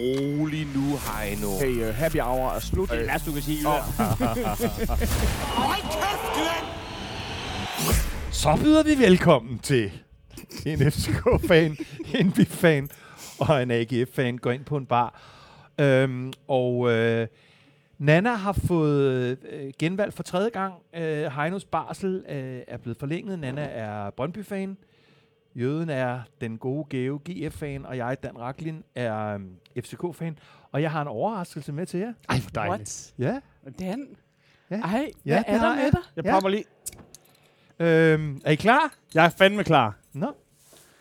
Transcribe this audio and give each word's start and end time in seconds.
rolig 0.00 0.66
nu, 0.74 0.84
Heino. 1.06 1.58
Hey, 1.60 1.88
uh, 1.88 1.94
happy 1.94 2.20
hour 2.20 2.50
er 2.50 2.58
slut. 2.60 2.90
Det 2.90 3.00
er 3.00 3.06
værst, 3.06 3.26
du 3.26 3.32
kan 3.32 3.42
sige. 3.42 3.58
Så 8.32 8.58
byder 8.62 8.82
vi 8.82 8.98
velkommen 8.98 9.58
til 9.58 9.92
en 10.66 10.78
FCK-fan, 10.92 11.76
en 12.14 12.32
BIF-fan 12.32 12.88
og 13.38 13.62
en 13.62 13.70
AGF-fan 13.70 14.38
går 14.38 14.50
ind 14.50 14.64
på 14.64 14.76
en 14.76 14.86
bar. 14.86 15.20
Øhm, 15.80 16.32
og 16.48 16.90
øh, 16.90 17.26
Nana 17.98 18.34
har 18.34 18.52
fået 18.52 19.38
øh, 19.52 19.72
genvalg 19.78 20.12
for 20.12 20.22
tredje 20.22 20.50
gang. 20.50 20.74
Øh, 20.96 21.24
Heinos 21.32 21.64
barsel 21.64 22.24
øh, 22.28 22.60
er 22.68 22.76
blevet 22.76 22.96
forlænget. 22.98 23.38
Nana 23.38 23.62
er 23.62 24.10
Brøndby-fan. 24.10 24.76
Jøden 25.54 25.90
er 25.90 26.20
den 26.40 26.58
gode 26.58 26.86
Geo 26.90 27.20
GF-fan, 27.30 27.86
og 27.86 27.96
jeg, 27.96 28.16
Dan 28.22 28.38
Raklin, 28.38 28.82
er 28.94 29.16
øhm, 29.34 29.50
FCK-fan. 29.80 30.38
Og 30.72 30.82
jeg 30.82 30.90
har 30.90 31.02
en 31.02 31.08
overraskelse 31.08 31.72
med 31.72 31.86
til 31.86 32.00
jer. 32.00 32.12
Ej, 32.28 32.38
hvor 32.38 32.50
dejligt. 32.54 33.12
What? 33.20 33.42
Ja, 33.78 33.84
Dan? 33.84 34.06
Ja. 34.70 34.80
Ej, 34.80 35.10
Ja, 35.26 35.42
hvad 35.44 35.54
er 35.56 35.60
der 35.60 35.74
med 35.74 35.82
jeg. 35.82 35.92
dig? 35.92 36.00
Jeg 36.16 36.24
Ja. 36.24 36.32
popper 36.32 36.48
lige. 36.48 36.64
øhm, 37.78 38.40
er 38.44 38.50
I 38.50 38.54
klar? 38.54 38.92
Jeg 39.14 39.24
er 39.24 39.28
fandme 39.28 39.64
klar. 39.64 39.96
Nå, 40.12 40.32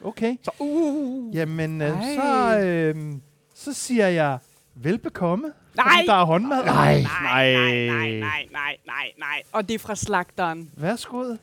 okay. 0.03 0.35
Så, 0.43 0.51
uh, 0.59 1.35
Jamen, 1.35 1.81
øh, 1.81 2.01
så, 2.03 2.59
øh, 2.59 3.13
så 3.55 3.73
siger 3.73 4.07
jeg 4.07 4.37
velbekomme. 4.75 5.53
Nej! 5.75 5.85
Fordi 5.95 6.07
der 6.07 6.13
er 6.13 6.25
håndmad. 6.25 6.65
nej, 6.65 7.01
Nej, 7.01 7.53
nej, 7.53 7.85
nej, 7.87 8.19
nej, 8.19 8.47
nej, 8.51 8.77
nej, 8.87 9.11
nej. 9.17 9.41
Og 9.51 9.67
det 9.69 9.75
er 9.75 9.79
fra 9.79 9.95
slagteren. 9.95 10.71
Værsgo. 10.77 11.35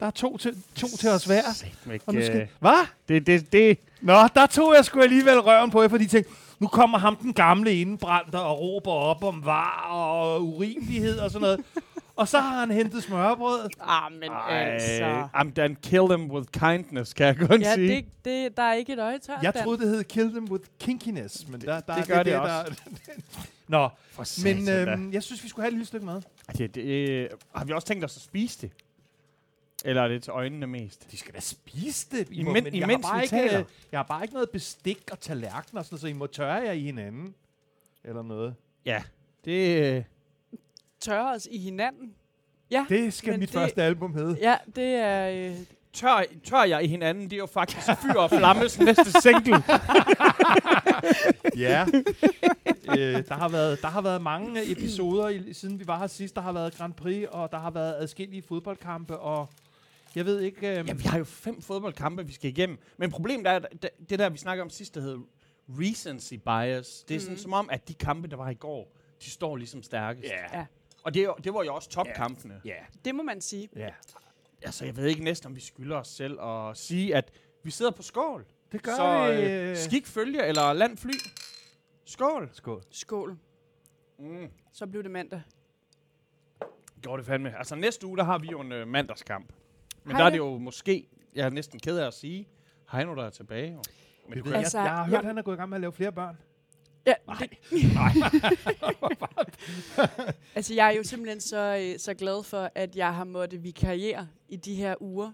Der 0.00 0.06
er 0.06 0.10
to 0.10 0.36
til, 0.36 0.56
to 0.74 0.86
til 0.98 1.08
os 1.08 1.24
hver. 1.24 1.42
Og 2.06 2.14
nu 2.14 2.22
skal... 2.22 2.40
Ikke, 2.40 2.52
Hvad? 2.60 2.86
det, 3.08 3.26
det, 3.26 3.52
det, 3.52 3.78
Nå, 4.00 4.14
der 4.34 4.46
tog 4.46 4.74
jeg 4.74 4.84
sgu 4.84 5.00
alligevel 5.00 5.40
røven 5.40 5.70
på 5.70 5.82
jer, 5.82 5.88
fordi 5.88 6.04
de 6.04 6.08
tænkte, 6.08 6.32
nu 6.58 6.66
kommer 6.66 6.98
ham 6.98 7.16
den 7.16 7.32
gamle 7.32 7.74
indbrændte 7.74 8.36
og 8.40 8.60
råber 8.60 8.90
op 8.90 9.24
om 9.24 9.44
var 9.44 9.86
og 9.90 10.44
urimelighed 10.46 11.18
og 11.18 11.30
sådan 11.30 11.42
noget. 11.42 11.60
og 12.16 12.28
så 12.28 12.38
har 12.38 12.60
han 12.60 12.70
hentet 12.70 13.02
smørbrød. 13.02 13.68
Ah, 13.80 14.12
men 14.12 14.30
ej, 14.32 14.70
altså. 14.70 15.28
I'm 15.36 15.50
done. 15.52 15.74
Kill 15.82 16.02
them 16.08 16.30
with 16.30 16.48
kindness, 16.52 17.12
kan 17.14 17.26
jeg 17.26 17.36
kun 17.36 17.60
Ja, 17.62 17.74
sige. 17.74 17.88
det, 17.96 18.04
det, 18.24 18.56
der 18.56 18.62
er 18.62 18.74
ikke 18.74 18.92
et 18.92 18.98
øje 18.98 19.18
tørt, 19.18 19.42
Jeg 19.42 19.54
troede, 19.54 19.78
det 19.78 19.88
hed 19.88 20.04
Kill 20.04 20.30
Them 20.30 20.44
With 20.50 20.64
Kinkiness, 20.80 21.48
men 21.48 21.60
der, 21.60 21.80
der 21.80 21.94
det 21.94 22.02
er 22.02 22.06
gør 22.14 22.22
det 22.22 22.32
der, 22.32 22.38
også. 22.38 22.72
Nå, 23.68 23.88
For 24.12 24.44
men 24.44 24.68
øhm, 24.68 25.12
jeg 25.12 25.22
synes, 25.22 25.44
vi 25.44 25.48
skulle 25.48 25.62
have 25.64 25.68
et 25.68 25.74
lille 25.74 25.86
stykke 25.86 26.06
mad. 26.06 26.22
det, 26.58 26.74
det, 26.74 26.82
øh, 27.10 27.28
har 27.54 27.64
vi 27.64 27.72
også 27.72 27.86
tænkt 27.86 28.04
os 28.04 28.16
at 28.16 28.22
spise 28.22 28.60
det? 28.60 28.70
Eller 29.84 30.02
er 30.02 30.08
det 30.08 30.22
til 30.22 30.30
øjnene 30.30 30.66
mest? 30.66 31.10
De 31.10 31.16
skal 31.16 31.34
da 31.34 31.40
spise 31.40 32.06
det. 32.10 32.28
I 32.30 32.40
Imen- 32.42 32.52
men 32.52 32.74
jeg, 32.74 32.86
har 32.86 32.98
bare 32.98 33.16
vi 33.18 33.22
ikke, 33.22 33.36
taler. 33.36 33.58
øh, 33.60 33.64
jeg 33.92 33.98
har 33.98 34.04
bare 34.04 34.22
ikke 34.22 34.34
noget 34.34 34.50
bestik 34.50 34.98
og 35.12 35.20
tallerkener, 35.20 35.80
og 35.80 35.84
sådan, 35.84 35.94
noget, 35.94 36.00
så 36.00 36.06
I 36.06 36.12
må 36.12 36.26
tørre 36.26 36.54
jer 36.62 36.72
i 36.72 36.80
hinanden. 36.80 37.34
Eller 38.04 38.22
noget. 38.22 38.54
Ja. 38.86 39.02
Det, 39.44 39.82
øh, 39.96 40.04
Tørre 41.00 41.34
os 41.34 41.48
i 41.50 41.58
hinanden. 41.58 42.14
Ja, 42.70 42.86
Det 42.88 43.12
skal 43.12 43.38
mit 43.38 43.48
det- 43.48 43.50
første 43.58 43.82
album 43.82 44.14
hedde. 44.14 44.36
ja 44.40 44.56
det 44.76 44.84
er... 44.94 45.28
Øh, 45.50 45.56
tør, 45.92 46.22
tør 46.44 46.62
jeg 46.64 46.84
i 46.84 46.86
hinanden, 46.86 47.24
det 47.24 47.32
er 47.32 47.36
jo 47.36 47.46
faktisk 47.46 47.86
Fyr 48.02 48.18
og 48.18 48.30
Flammes 48.30 48.78
næste 48.80 49.12
single. 49.22 49.54
Ja. 51.56 51.86
øh, 52.98 53.28
der, 53.28 53.34
har 53.34 53.48
været, 53.48 53.82
der 53.82 53.88
har 53.88 54.00
været 54.00 54.22
mange 54.22 54.70
episoder, 54.72 55.28
i, 55.28 55.52
siden 55.52 55.80
vi 55.80 55.86
var 55.86 55.98
her 55.98 56.06
sidst. 56.06 56.34
Der 56.36 56.40
har 56.42 56.52
været 56.52 56.74
Grand 56.76 56.92
Prix, 56.94 57.26
og 57.28 57.52
der 57.52 57.58
har 57.58 57.70
været 57.70 57.94
adskillige 57.98 58.42
fodboldkampe, 58.42 59.18
og 59.18 59.48
jeg 60.16 60.24
ved 60.26 60.40
ikke... 60.40 60.68
Øh, 60.68 60.88
Ja, 60.88 60.92
vi 60.92 61.02
har 61.02 61.18
jo 61.18 61.24
fem 61.24 61.62
fodboldkampe, 61.62 62.26
vi 62.26 62.32
skal 62.32 62.50
igennem. 62.50 62.78
Men 62.96 63.10
problemet 63.10 63.46
er, 63.46 63.52
at 63.52 63.82
det- 64.10 64.18
der, 64.18 64.28
vi 64.28 64.38
snakker 64.38 64.64
om 64.64 64.70
sidst, 64.70 64.94
der 64.94 65.00
hedder 65.00 65.18
recency 65.68 66.34
bias. 66.34 67.04
Det 67.08 67.14
er 67.14 67.20
sådan 67.20 67.32
Mhm. 67.32 67.42
som 67.42 67.52
om, 67.52 67.70
at 67.70 67.88
de 67.88 67.94
kampe, 67.94 68.28
der 68.28 68.36
var 68.36 68.50
i 68.50 68.54
går, 68.54 68.96
de 69.24 69.30
står 69.30 69.56
ligesom 69.56 69.82
stærkest. 69.82 70.24
Ja. 70.32 70.58
Ja. 70.58 70.66
Og 71.02 71.14
det, 71.14 71.28
det 71.44 71.54
var 71.54 71.62
jo 71.64 71.74
også 71.74 71.88
topkampene. 71.88 72.60
Ja. 72.64 72.74
det 73.04 73.14
må 73.14 73.22
man 73.22 73.40
sige. 73.40 73.68
ja. 73.76 73.88
Altså, 74.62 74.84
jeg 74.84 74.96
ved 74.96 75.06
ikke 75.06 75.24
næsten, 75.24 75.46
om 75.46 75.56
vi 75.56 75.60
skylder 75.60 75.96
os 75.96 76.08
selv 76.08 76.40
at 76.40 76.76
sige, 76.76 77.16
at 77.16 77.30
vi 77.62 77.70
sidder 77.70 77.90
på 77.90 78.02
skål. 78.02 78.46
Det 78.72 78.82
gør 78.82 78.96
Så 78.96 79.32
vi. 79.36 79.52
øh, 79.52 79.76
skik 79.76 80.06
følge 80.06 80.46
eller 80.46 80.72
land 80.72 80.96
fly. 80.96 81.10
Skål. 82.04 82.50
Skål. 82.52 82.82
Skål. 82.90 83.38
Mm. 84.18 84.48
Så 84.72 84.86
blev 84.86 85.02
det 85.02 85.10
mandag. 85.10 85.42
Gjorde 87.02 87.18
det 87.20 87.26
fandme. 87.26 87.58
Altså, 87.58 87.74
næste 87.76 88.06
uge, 88.06 88.16
der 88.16 88.24
har 88.24 88.38
vi 88.38 88.46
jo 88.50 88.60
en 88.60 88.72
øh, 88.72 88.88
mandagskamp. 88.88 89.52
Men 90.04 90.16
der 90.16 90.24
er 90.24 90.30
det 90.30 90.38
jo 90.38 90.58
måske, 90.58 91.06
jeg 91.34 91.46
er 91.46 91.50
næsten 91.50 91.80
ked 91.80 91.98
af 91.98 92.06
at 92.06 92.14
sige, 92.14 92.48
Heino, 92.92 93.14
der 93.14 93.24
er 93.24 93.30
tilbage. 93.30 93.72
Jo. 93.72 93.82
Men 94.28 94.44
det. 94.44 94.54
Altså, 94.54 94.78
jeg, 94.78 94.84
jeg 94.86 94.92
har 94.94 95.04
hørt, 95.04 95.12
jeg- 95.12 95.18
at 95.20 95.26
han 95.26 95.38
er 95.38 95.42
gået 95.42 95.54
i 95.54 95.58
gang 95.58 95.68
med 95.68 95.76
at 95.76 95.80
lave 95.80 95.92
flere 95.92 96.12
børn. 96.12 96.36
Ja, 97.06 97.12
det, 97.40 97.48
altså, 100.54 100.74
jeg 100.74 100.86
er 100.92 100.96
jo 100.96 101.02
simpelthen 101.02 101.40
så, 101.40 101.76
øh, 101.92 101.98
så 101.98 102.14
glad 102.14 102.44
for, 102.44 102.70
at 102.74 102.96
jeg 102.96 103.14
har 103.14 103.24
måttet 103.24 103.64
vikariere 103.64 104.28
i 104.48 104.56
de 104.56 104.74
her 104.74 104.94
uger. 105.02 105.30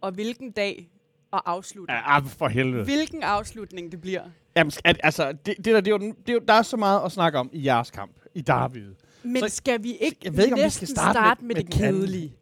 Og 0.00 0.12
hvilken 0.12 0.50
dag 0.50 0.90
og 1.30 1.50
afslutning. 1.50 1.96
Ja, 1.98 2.16
ah, 2.16 2.24
for 2.26 2.48
helvede. 2.48 2.84
Hvilken 2.84 3.22
afslutning 3.22 3.92
det 3.92 4.00
bliver. 4.00 4.22
Jamen, 4.56 4.72
at, 4.84 5.00
altså, 5.02 5.32
det, 5.32 5.44
det, 5.56 5.64
der, 5.64 5.80
det, 5.80 5.86
er 5.88 5.90
jo, 5.90 5.98
den- 5.98 6.12
det 6.20 6.28
er 6.28 6.32
jo, 6.32 6.40
der 6.48 6.54
er 6.54 6.62
så 6.62 6.76
meget 6.76 7.04
at 7.04 7.12
snakke 7.12 7.38
om 7.38 7.50
i 7.52 7.66
jeres 7.66 7.90
kamp, 7.90 8.12
i 8.34 8.40
Derby. 8.40 8.86
Men 9.22 9.42
Så- 9.42 9.48
skal 9.48 9.82
vi 9.82 9.92
ikke 9.96 10.16
jeg 10.24 10.36
ved 10.36 10.44
ikke, 10.44 10.54
om 10.54 10.58
vi 10.58 10.62
næsten 10.64 10.86
skal 10.86 10.96
starte 10.96 11.12
starte, 11.18 11.44
med- 11.44 11.54
med, 11.54 11.64
med 11.64 11.64
det 11.64 11.74
den 11.74 11.84
anden. 11.84 12.32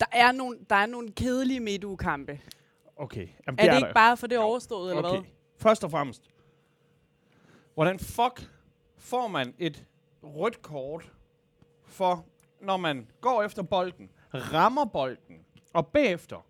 Der 0.00 0.06
er, 0.12 0.32
nogle, 0.32 0.58
der 0.70 0.76
er 0.76 0.86
nogle 0.86 1.12
kedelige 1.12 1.60
midtugekampe. 1.60 2.40
Okay. 2.96 3.28
Jamen, 3.46 3.58
Er 3.58 3.62
det 3.62 3.70
der 3.70 3.76
ikke 3.76 3.88
jo. 3.88 3.94
bare 3.94 4.16
for 4.16 4.26
det 4.26 4.38
overstået, 4.38 4.90
eller 4.90 5.08
okay. 5.08 5.20
hvad? 5.20 5.30
Først 5.56 5.84
og 5.84 5.90
fremmest. 5.90 6.30
Hvordan 7.74 7.98
fuck 7.98 8.50
får 8.98 9.28
man 9.28 9.54
et 9.58 9.84
rødt 10.22 10.62
kort 10.62 11.12
for, 11.84 12.26
når 12.60 12.76
man 12.76 13.08
går 13.20 13.42
efter 13.42 13.62
bolden, 13.62 14.10
rammer 14.34 14.84
bolden, 14.84 15.36
og 15.74 15.86
bagefter 15.86 16.46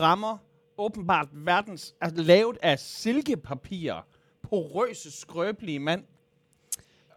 rammer 0.00 0.38
åbenbart 0.78 1.28
verdens, 1.32 1.94
altså 2.00 2.22
lavet 2.22 2.58
af 2.62 2.78
silkepapir, 2.78 4.06
porøse, 4.42 5.10
skrøbelige 5.10 5.78
mand. 5.78 6.04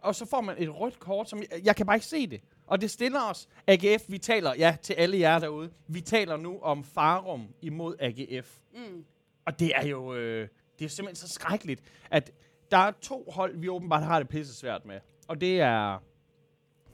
Og 0.00 0.14
så 0.14 0.26
får 0.26 0.40
man 0.40 0.54
et 0.58 0.80
rødt 0.80 0.98
kort, 0.98 1.30
som 1.30 1.38
jeg, 1.38 1.64
jeg 1.64 1.76
kan 1.76 1.86
bare 1.86 1.96
ikke 1.96 2.06
se 2.06 2.26
det. 2.26 2.40
Og 2.66 2.80
det 2.80 2.90
stiller 2.90 3.20
os, 3.30 3.48
AGF, 3.66 4.02
vi 4.08 4.18
taler, 4.18 4.54
ja, 4.58 4.76
til 4.82 4.94
alle 4.94 5.18
jer 5.18 5.38
derude, 5.38 5.70
vi 5.86 6.00
taler 6.00 6.36
nu 6.36 6.60
om 6.60 6.84
Farum 6.84 7.48
imod 7.62 7.96
AGF. 8.00 8.58
Mm. 8.74 9.04
Og 9.46 9.58
det 9.58 9.72
er 9.76 9.86
jo 9.86 10.14
øh, 10.14 10.48
det 10.78 10.84
er 10.84 10.88
simpelthen 10.88 11.28
så 11.28 11.34
skrækkeligt, 11.34 11.82
at 12.10 12.32
der 12.70 12.76
er 12.76 12.90
to 12.90 13.30
hold, 13.30 13.56
vi 13.56 13.68
åbenbart 13.68 14.02
har 14.02 14.18
det 14.18 14.28
pisse 14.28 14.54
svært 14.54 14.84
med. 14.84 15.00
Og 15.28 15.40
det 15.40 15.60
er 15.60 15.98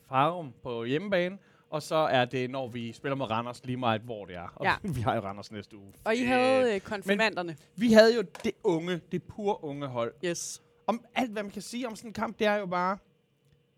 Farum 0.09 0.55
på 0.63 0.85
hjemmebane, 0.85 1.39
og 1.71 1.83
så 1.83 1.95
er 1.97 2.25
det, 2.25 2.51
når 2.51 2.69
vi 2.69 2.93
spiller 2.93 3.17
med 3.17 3.31
Randers, 3.31 3.65
lige 3.65 3.77
meget 3.77 4.01
hvor 4.01 4.25
det 4.25 4.37
er. 4.37 4.53
Og 4.57 4.65
Ja. 4.65 4.75
vi 4.97 5.01
har 5.01 5.15
jo 5.15 5.21
Randers 5.21 5.53
næste 5.53 5.77
uge. 5.77 5.93
Og 6.05 6.17
I 6.17 6.25
havde 6.25 6.75
øh, 6.75 6.81
konfirmanderne. 6.81 7.57
Vi 7.77 7.93
havde 7.93 8.15
jo 8.15 8.23
det 8.45 8.53
unge, 8.65 9.01
det 9.13 9.23
pur 9.23 9.65
unge 9.65 9.87
hold. 9.87 10.15
Yes. 10.25 10.63
Om 10.87 11.05
alt, 11.15 11.33
hvad 11.33 11.43
man 11.43 11.53
kan 11.53 11.63
sige 11.63 11.87
om 11.87 11.97
sådan 11.97 12.11
en 12.11 12.15
kamp, 12.15 12.39
det 12.39 12.47
er 12.47 12.55
jo 12.55 12.67
bare, 12.67 12.99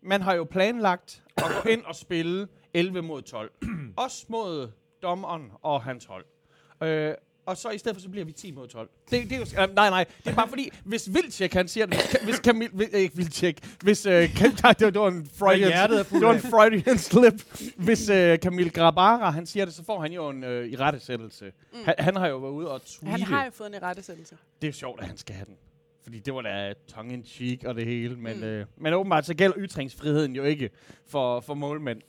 man 0.03 0.21
har 0.21 0.33
jo 0.33 0.43
planlagt 0.43 1.23
at 1.37 1.43
gå 1.63 1.69
ind 1.69 1.83
og 1.83 1.95
spille 1.95 2.47
11 2.73 3.01
mod 3.01 3.21
12. 3.21 3.51
Også 3.97 4.25
mod 4.29 4.71
dommeren 5.01 5.51
og 5.61 5.83
hans 5.83 6.05
hold. 6.05 6.25
Øh, 6.83 7.13
og 7.45 7.57
så 7.57 7.69
i 7.69 7.77
stedet 7.77 7.95
for, 7.95 8.01
så 8.01 8.09
bliver 8.09 8.25
vi 8.25 8.31
10 8.31 8.51
mod 8.51 8.67
12. 8.67 8.89
Det, 9.11 9.29
det 9.29 9.31
er 9.31 9.37
jo, 9.37 9.63
øh, 9.63 9.75
nej, 9.75 9.89
nej, 9.89 10.05
det 10.23 10.31
er 10.31 10.35
bare 10.35 10.47
fordi, 10.47 10.69
hvis 10.83 11.13
Vildtjek, 11.13 11.53
han 11.53 11.67
siger 11.67 11.85
det, 11.85 11.95
hvis, 11.95 12.23
hvis 12.23 12.35
Camille, 12.35 12.77
vil, 12.77 12.89
ikke 12.93 13.15
Vildtjek, 13.15 13.77
hvis, 13.81 14.05
øh, 14.05 14.35
kan, 14.35 14.51
nej, 14.63 14.73
det, 14.73 14.85
var, 14.85 14.91
det 14.91 15.01
var 15.01 15.07
en 15.07 15.29
Freudian, 15.35 15.71
er 15.71 15.87
det 15.87 16.21
var 16.21 16.33
en. 16.33 16.39
Freudian 16.39 16.97
slip. 16.97 17.33
Hvis 17.77 18.09
øh, 18.09 18.37
Camille 18.37 18.71
Grabara, 18.71 19.29
han 19.29 19.45
siger 19.45 19.65
det, 19.65 19.73
så 19.73 19.83
får 19.83 20.01
han 20.01 20.11
jo 20.11 20.29
en 20.29 20.43
øh, 20.43 20.67
irettesættelse. 20.67 21.45
Mm. 21.73 21.79
Han, 21.85 21.95
han 21.99 22.15
har 22.15 22.27
jo 22.27 22.37
været 22.37 22.51
ude 22.51 22.71
og 22.71 22.81
tweete. 22.85 23.11
Han 23.11 23.21
har 23.21 23.45
jo 23.45 23.51
fået 23.51 23.67
en 23.67 23.73
irettesættelse. 23.73 24.37
Det 24.61 24.67
er 24.67 24.71
jo 24.71 24.73
sjovt, 24.73 25.01
at 25.01 25.07
han 25.07 25.17
skal 25.17 25.35
have 25.35 25.45
den. 25.45 25.55
Fordi 26.03 26.19
det 26.19 26.33
var 26.33 26.41
da 26.41 26.73
tongue 26.87 27.13
in 27.13 27.23
cheek 27.23 27.63
og 27.63 27.75
det 27.75 27.85
hele. 27.85 28.15
Men, 28.15 28.37
Mm. 28.37 28.43
øh, 28.43 28.65
men 28.77 28.93
åbenbart 28.93 29.25
så 29.25 29.33
gælder 29.33 29.55
ytringsfriheden 29.59 30.35
jo 30.35 30.43
ikke 30.43 30.69
for, 31.07 31.39
for 31.39 31.53
målmænd 31.53 32.01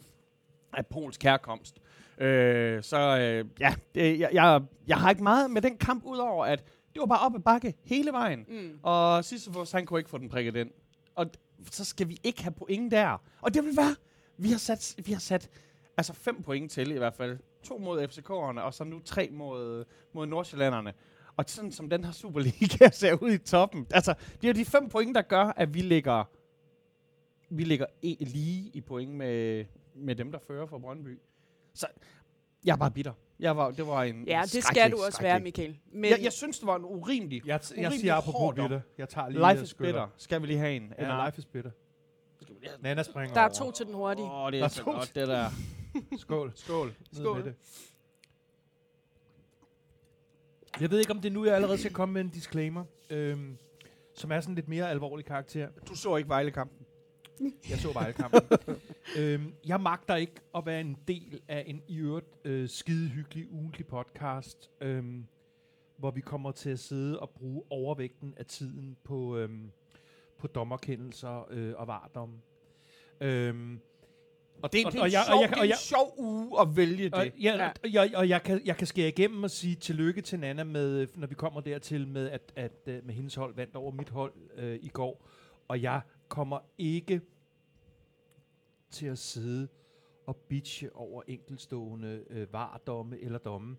af 0.73 0.87
polsk 0.87 1.23
herkomst. 1.23 1.79
Øh, 2.19 2.83
så 2.83 2.99
øh, 3.19 3.45
ja, 3.61 3.75
det, 3.95 4.21
jeg, 4.21 4.31
jeg, 4.33 4.63
jeg 4.87 4.97
har 4.97 5.11
ikke 5.11 5.23
meget 5.23 5.51
med 5.51 5.63
den 5.63 5.77
kamp, 5.79 6.05
udover 6.05 6.45
at 6.45 6.65
det 6.93 7.01
var 7.01 7.07
bare 7.07 7.19
op 7.27 7.35
ad 7.35 7.41
bakke 7.41 7.75
hele 7.85 8.13
vejen. 8.13 8.47
Mm. 8.49 8.79
Og 8.83 9.25
Sisyphus, 9.25 9.73
han 9.73 9.87
kunne 9.87 10.01
ikke 10.01 10.11
få 10.11 10.19
den 10.19 10.29
prikket 10.29 10.57
ind. 10.57 10.71
Og 11.15 11.27
så 11.71 11.85
skal 11.85 12.09
vi 12.09 12.19
ikke 12.25 12.43
have 12.43 12.53
point 12.53 12.93
der. 12.93 13.23
Og 13.41 13.55
det 13.55 13.65
vil 13.65 13.77
være, 13.77 13.95
vi 14.37 14.49
har 14.51 14.59
sat, 14.59 14.95
vi 15.07 15.13
har 15.13 15.21
sat 15.21 15.51
altså 15.97 16.13
fem 16.13 16.43
point 16.43 16.71
til 16.73 16.91
i 16.91 16.99
hvert 16.99 17.15
fald. 17.15 17.39
To 17.63 17.79
mod 17.79 18.03
FCK'erne, 18.05 18.61
og 18.61 18.75
så 18.75 18.85
nu 18.85 19.01
tre 19.05 19.29
mod, 19.33 19.85
mod 20.13 20.27
Nordsjællanderne. 20.27 20.93
Og 21.37 21.45
sådan 21.47 21.73
som 21.73 21.91
den 21.91 22.05
her 22.05 22.13
Superliga 22.13 22.91
ser 23.01 23.15
ud 23.23 23.31
i 23.33 23.39
toppen. 23.39 23.87
Altså, 23.91 24.15
det 24.41 24.45
er 24.45 24.49
jo 24.49 24.55
de 24.61 24.65
fem 24.65 24.89
point, 24.89 25.15
der 25.15 25.23
gør, 25.23 25.45
at 25.57 25.75
vi 25.75 25.81
ligger, 25.81 26.25
vi 27.51 27.65
ligger 27.65 27.87
e- 27.87 28.25
lige 28.25 28.71
i 28.75 28.81
point 28.81 29.13
med, 29.15 29.65
med 29.95 30.15
dem, 30.15 30.33
der 30.33 30.39
fører 30.47 30.67
for 30.67 30.79
Brøndby. 30.79 31.19
Så 31.75 31.87
Jeg 32.65 32.73
er 32.73 32.77
bare 32.77 32.91
bitter. 32.91 33.13
Jeg 33.41 33.57
var, 33.57 33.71
det 33.71 33.87
var 33.87 34.03
en 34.03 34.25
Ja, 34.27 34.43
det 34.53 34.65
skal 34.65 34.91
du 34.93 34.97
også 35.07 35.23
være, 35.23 35.41
Michael. 35.41 35.79
Men 35.93 36.11
Jeg, 36.11 36.19
jeg 36.23 36.33
synes, 36.33 36.59
det 36.59 36.67
var 36.67 36.77
en 36.77 36.85
urimelig... 36.85 37.43
Jeg, 37.47 37.61
jeg 37.71 37.79
Urimelig 37.79 38.01
siger 38.01 38.15
apropos 38.15 38.55
bitter. 38.55 38.81
Jeg 38.99 39.09
tager 39.09 39.29
lige 39.29 39.53
Life 39.53 39.63
is 39.65 39.75
bitter. 39.75 40.09
Skal 40.17 40.43
vi 40.43 40.47
lige 40.47 40.59
have 40.59 40.77
en? 40.77 40.93
Ja, 40.99 41.27
life 41.27 41.39
is 41.39 41.45
bitter. 41.47 41.71
Nana 42.81 43.03
springer 43.03 43.35
der 43.35 43.41
er 43.41 43.45
over. 43.45 43.55
to 43.55 43.71
til 43.71 43.87
den 43.87 43.95
hurtige. 43.95 44.25
Åh, 44.27 44.43
oh, 44.45 44.53
det 44.53 44.59
Der 44.59 44.65
er 44.65 44.65
er 44.65 44.69
så 44.69 44.83
to. 44.85 44.91
godt, 44.93 45.15
det 45.15 45.29
der. 45.29 45.51
Skål. 46.19 46.53
Skål. 46.55 46.95
Skål. 47.13 47.37
med 47.37 47.45
det. 47.45 47.55
Jeg 50.81 50.91
ved 50.91 50.99
ikke, 50.99 51.11
om 51.11 51.21
det 51.21 51.29
er 51.29 51.33
nu, 51.33 51.45
jeg 51.45 51.55
allerede 51.55 51.79
skal 51.79 51.93
komme 51.93 52.13
med 52.13 52.21
en 52.21 52.29
disclaimer, 52.29 52.85
øhm, 53.11 53.59
som 54.15 54.33
er 54.33 54.41
sådan 54.41 54.55
lidt 54.55 54.69
mere 54.69 54.91
alvorlig 54.91 55.27
karakter. 55.27 55.69
Du 55.89 55.95
så 55.95 56.17
ikke 56.17 56.29
Vejle-kampen. 56.29 56.87
Jeg 57.71 57.79
så 57.79 57.93
Vejlekampen. 57.93 58.41
øhm, 59.19 59.55
jeg 59.67 59.81
magter 59.81 60.17
ikke 60.17 60.35
at 60.55 60.67
være 60.67 60.81
en 60.81 60.97
del 61.09 61.41
af 61.49 61.65
en 61.67 61.83
i 61.89 61.99
øvrigt 61.99 62.39
øh, 62.45 62.69
skide 62.69 63.09
hyggelig 63.09 63.53
ugentlig 63.53 63.87
podcast, 63.87 64.71
øhm, 64.81 65.27
hvor 65.97 66.11
vi 66.11 66.21
kommer 66.21 66.53
til 66.53 66.71
at 66.71 66.79
sidde 66.79 67.21
og 67.21 67.31
bruge 67.31 67.63
overvægten 67.71 68.35
af 68.37 68.47
tiden 68.47 68.97
på, 69.05 69.37
øhm, 69.37 69.73
på 70.39 70.47
dommerkendelser 70.47 71.47
øh, 71.51 71.75
og 71.77 71.87
vardom. 71.87 72.43
Øhm, 73.21 73.81
Og 74.63 74.73
det 74.73 74.81
er, 74.83 74.87
Og- 74.87 74.93
det 74.93 74.99
er, 74.99 75.03
og 75.03 75.07
en, 75.07 75.13
jeg- 75.13 75.21
og 75.21 75.27
sjov, 75.27 75.41
jeg- 75.41 75.49
det 75.49 75.55
er 75.57 75.59
og 75.61 75.65
en 75.65 75.71
jeg- 75.71 75.79
sjov 75.79 76.15
uge 76.19 76.61
at 76.61 76.77
vælge 76.77 77.11
og, 77.13 77.25
det. 77.25 77.33
ja, 77.43 77.55
Ja. 77.57 77.71
og, 77.85 77.93
jeg, 77.93 78.11
og 78.17 78.29
jeg, 78.29 78.43
kan, 78.43 78.61
jeg 78.65 78.77
kan 78.77 78.87
skære 78.87 79.09
igennem 79.09 79.43
og 79.45 79.51
sige 79.51 79.75
tillykke 79.77 80.21
til 80.23 80.39
Nana, 80.41 80.65
med, 80.65 81.07
når 81.17 81.27
vi 81.27 81.35
kommer 81.35 81.61
dertil 81.61 82.09
med, 82.09 82.31
at, 82.31 82.53
at 82.57 82.73
øh, 82.87 83.07
med 83.07 83.15
hendes 83.15 83.35
hold 83.35 83.55
vandt 83.55 83.77
over 83.77 83.93
mit 83.93 84.09
hold 84.09 84.33
øh, 84.57 84.79
i 84.83 84.89
går. 84.89 85.27
Og 85.69 85.83
jeg 85.83 86.01
kommer 86.29 86.59
ikke 86.79 87.21
til 88.91 89.07
at 89.07 89.19
sidde 89.19 89.69
og 90.27 90.37
bitche 90.37 90.97
over 90.97 91.23
enkelstående 91.27 92.25
øh, 92.31 92.53
vardomme 92.53 93.19
eller 93.21 93.39
domme. 93.39 93.77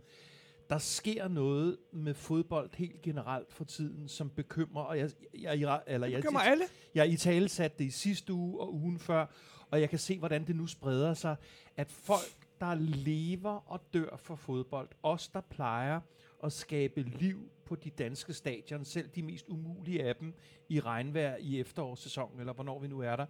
Der 0.70 0.78
sker 0.78 1.28
noget 1.28 1.78
med 1.92 2.14
fodbold 2.14 2.70
helt 2.74 3.02
generelt 3.02 3.54
for 3.54 3.64
tiden, 3.64 4.08
som 4.08 4.30
bekymrer, 4.30 4.84
og 4.84 4.98
jeg, 5.00 5.10
jeg, 5.42 5.60
jeg, 5.60 5.82
eller 5.88 6.08
jeg, 6.08 6.16
Det 6.18 6.26
kommer 6.26 6.40
alle. 6.40 6.64
jeg 6.96 7.10
i 7.10 7.18
tale 7.18 7.50
satte 7.50 7.78
det 7.78 7.86
i 7.86 7.90
sidste 7.90 8.34
uge 8.34 8.60
og 8.62 8.74
ugen 8.74 9.00
før, 9.00 9.26
og 9.74 9.82
jeg 9.82 9.90
kan 9.90 10.00
se, 10.00 10.20
hvordan 10.20 10.48
det 10.48 10.56
nu 10.56 10.68
spreder 10.68 11.14
sig, 11.14 11.36
at 11.78 11.92
folk, 11.92 12.48
der 12.60 12.76
lever 12.76 13.72
og 13.72 13.82
dør 13.94 14.18
for 14.18 14.36
fodbold, 14.36 14.90
os, 15.04 15.28
der 15.28 15.42
plejer 15.42 16.00
at 16.44 16.52
skabe 16.52 17.02
liv 17.02 17.50
på 17.66 17.76
de 17.76 17.90
danske 17.90 18.34
stadion, 18.34 18.86
selv 18.86 19.10
de 19.16 19.24
mest 19.24 19.50
umulige 19.50 20.04
af 20.04 20.16
dem, 20.16 20.34
i 20.70 20.80
regnvejr 20.80 21.38
i 21.38 21.60
efterårssæsonen, 21.60 22.40
eller 22.40 22.54
hvornår 22.54 22.80
vi 22.80 22.88
nu 22.88 23.00
er 23.00 23.16
der, 23.16 23.26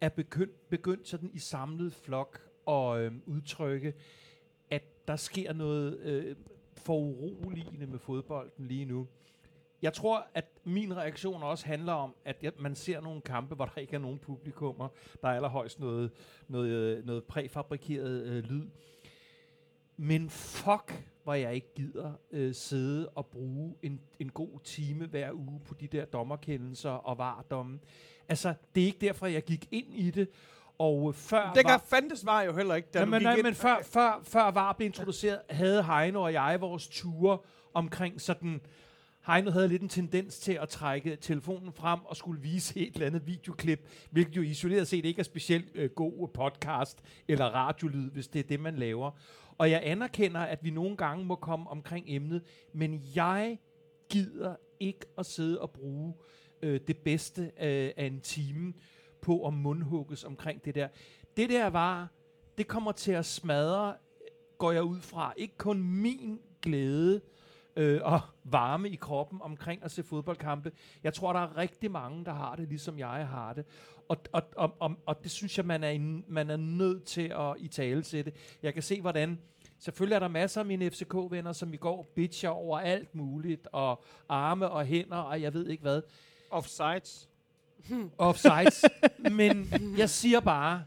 er 0.00 0.08
begyndt, 0.08 0.68
begyndt 0.68 1.08
sådan 1.08 1.30
i 1.32 1.38
samlet 1.38 1.92
flok 1.92 2.50
at 2.68 2.98
øh, 2.98 3.12
udtrykke, 3.26 3.94
at 4.70 5.08
der 5.08 5.16
sker 5.16 5.52
noget 5.52 5.98
øh, 5.98 6.36
foruroligende 6.72 7.86
med 7.86 7.98
fodbolden 7.98 8.66
lige 8.66 8.84
nu. 8.84 9.08
Jeg 9.86 9.92
tror, 9.94 10.26
at 10.34 10.44
min 10.64 10.96
reaktion 10.96 11.42
også 11.42 11.66
handler 11.66 11.92
om, 11.92 12.14
at 12.24 12.36
jeg, 12.42 12.52
man 12.58 12.74
ser 12.74 13.00
nogle 13.00 13.20
kampe, 13.20 13.54
hvor 13.54 13.64
der 13.64 13.80
ikke 13.80 13.94
er 13.94 13.98
nogen 13.98 14.18
publikummer. 14.18 14.88
Der 15.22 15.28
er 15.28 15.32
allerhøjst 15.34 15.80
noget, 15.80 16.10
noget, 16.48 16.68
øh, 16.70 17.06
noget 17.06 17.24
præfabrikeret 17.24 18.22
øh, 18.22 18.44
lyd. 18.44 18.66
Men 19.96 20.30
fuck, 20.30 21.04
hvor 21.24 21.34
jeg 21.34 21.54
ikke 21.54 21.74
gider 21.74 22.12
øh, 22.30 22.54
sidde 22.54 23.08
og 23.08 23.26
bruge 23.26 23.74
en, 23.82 24.00
en 24.20 24.28
god 24.30 24.60
time 24.64 25.06
hver 25.06 25.32
uge 25.32 25.60
på 25.64 25.74
de 25.74 25.86
der 25.86 26.04
dommerkendelser 26.04 26.90
og 26.90 27.18
vardomme. 27.18 27.78
Altså, 28.28 28.54
det 28.74 28.82
er 28.82 28.86
ikke 28.86 29.00
derfor, 29.00 29.26
jeg 29.26 29.44
gik 29.44 29.68
ind 29.70 29.94
i 29.94 30.10
det. 30.10 30.28
Og 30.78 31.08
øh, 31.08 31.14
før 31.14 31.52
Det 31.52 31.64
var- 31.64 31.84
fandtes 31.86 32.26
var 32.26 32.42
jo 32.42 32.52
heller 32.56 32.74
ikke, 32.74 32.88
da 32.94 32.98
Ja, 32.98 33.04
du 33.04 33.10
nej, 33.10 33.42
men 33.42 33.54
før, 33.54 33.76
før, 33.82 34.20
før 34.22 34.50
VAR 34.50 34.72
blev 34.72 34.86
introduceret, 34.86 35.40
havde 35.50 35.82
Heino 35.84 36.22
og 36.22 36.32
jeg 36.32 36.60
vores 36.60 36.88
ture 36.88 37.38
omkring 37.74 38.20
sådan... 38.20 38.60
Heino 39.26 39.50
havde 39.50 39.68
lidt 39.68 39.82
en 39.82 39.88
tendens 39.88 40.38
til 40.38 40.52
at 40.52 40.68
trække 40.68 41.16
telefonen 41.16 41.72
frem 41.72 42.00
og 42.04 42.16
skulle 42.16 42.42
vise 42.42 42.80
et 42.80 42.94
eller 42.94 43.06
andet 43.06 43.26
videoklip, 43.26 43.88
hvilket 44.10 44.36
jo 44.36 44.42
isoleret 44.42 44.88
set 44.88 45.04
ikke 45.04 45.18
er 45.18 45.24
specielt 45.24 45.68
øh, 45.74 45.90
god 45.90 46.28
øh, 46.28 46.34
podcast 46.34 47.02
eller 47.28 47.44
radiolyd, 47.44 48.10
hvis 48.10 48.28
det 48.28 48.38
er 48.38 48.42
det, 48.42 48.60
man 48.60 48.76
laver. 48.76 49.10
Og 49.58 49.70
jeg 49.70 49.80
anerkender, 49.84 50.40
at 50.40 50.64
vi 50.64 50.70
nogle 50.70 50.96
gange 50.96 51.24
må 51.24 51.34
komme 51.34 51.70
omkring 51.70 52.04
emnet, 52.08 52.42
men 52.72 53.02
jeg 53.14 53.58
gider 54.10 54.56
ikke 54.80 55.06
at 55.18 55.26
sidde 55.26 55.60
og 55.60 55.70
bruge 55.70 56.14
øh, 56.62 56.80
det 56.86 56.96
bedste 56.96 57.42
øh, 57.42 57.90
af 57.96 58.06
en 58.06 58.20
time 58.20 58.74
på 59.22 59.46
at 59.46 59.54
mundhugges 59.54 60.24
omkring 60.24 60.64
det 60.64 60.74
der. 60.74 60.88
Det 61.36 61.48
der 61.48 61.66
var, 61.66 62.08
det 62.58 62.66
kommer 62.68 62.92
til 62.92 63.12
at 63.12 63.26
smadre, 63.26 63.88
øh, 63.88 64.28
går 64.58 64.72
jeg 64.72 64.82
ud 64.82 65.00
fra, 65.00 65.32
ikke 65.36 65.56
kun 65.58 65.82
min 65.82 66.40
glæde 66.62 67.20
øh, 67.76 68.00
og 68.04 68.20
varme 68.44 68.90
i 68.90 68.96
kroppen 68.96 69.42
omkring 69.42 69.84
at 69.84 69.90
se 69.90 70.02
fodboldkampe. 70.02 70.72
Jeg 71.04 71.14
tror, 71.14 71.32
der 71.32 71.40
er 71.40 71.56
rigtig 71.56 71.90
mange, 71.90 72.24
der 72.24 72.32
har 72.32 72.56
det, 72.56 72.68
ligesom 72.68 72.98
jeg 72.98 73.28
har 73.28 73.52
det. 73.52 73.64
Og, 74.08 74.16
og, 74.32 74.42
og, 74.56 74.76
og, 74.80 74.92
og 75.06 75.22
det 75.22 75.30
synes 75.30 75.58
jeg, 75.58 75.66
man 75.66 75.84
er, 75.84 75.90
en, 75.90 76.24
man 76.28 76.50
er 76.50 76.56
nødt 76.56 77.04
til 77.04 77.32
at 77.38 77.54
i 77.58 77.68
tale 77.68 78.04
sætte. 78.04 78.32
Jeg 78.62 78.74
kan 78.74 78.82
se, 78.82 79.00
hvordan... 79.00 79.38
Selvfølgelig 79.78 80.14
er 80.14 80.20
der 80.20 80.28
masser 80.28 80.60
af 80.60 80.66
mine 80.66 80.90
FCK-venner, 80.90 81.52
som 81.52 81.74
i 81.74 81.76
går 81.76 82.12
bitcher 82.14 82.48
over 82.48 82.78
alt 82.78 83.14
muligt, 83.14 83.68
og 83.72 84.04
arme 84.28 84.68
og 84.68 84.84
hænder, 84.84 85.16
og 85.16 85.42
jeg 85.42 85.54
ved 85.54 85.66
ikke 85.66 85.82
hvad. 85.82 86.02
Offsides. 86.50 87.28
Offsides. 88.18 88.84
Men 89.38 89.68
jeg 89.98 90.10
siger 90.10 90.40
bare, 90.40 90.82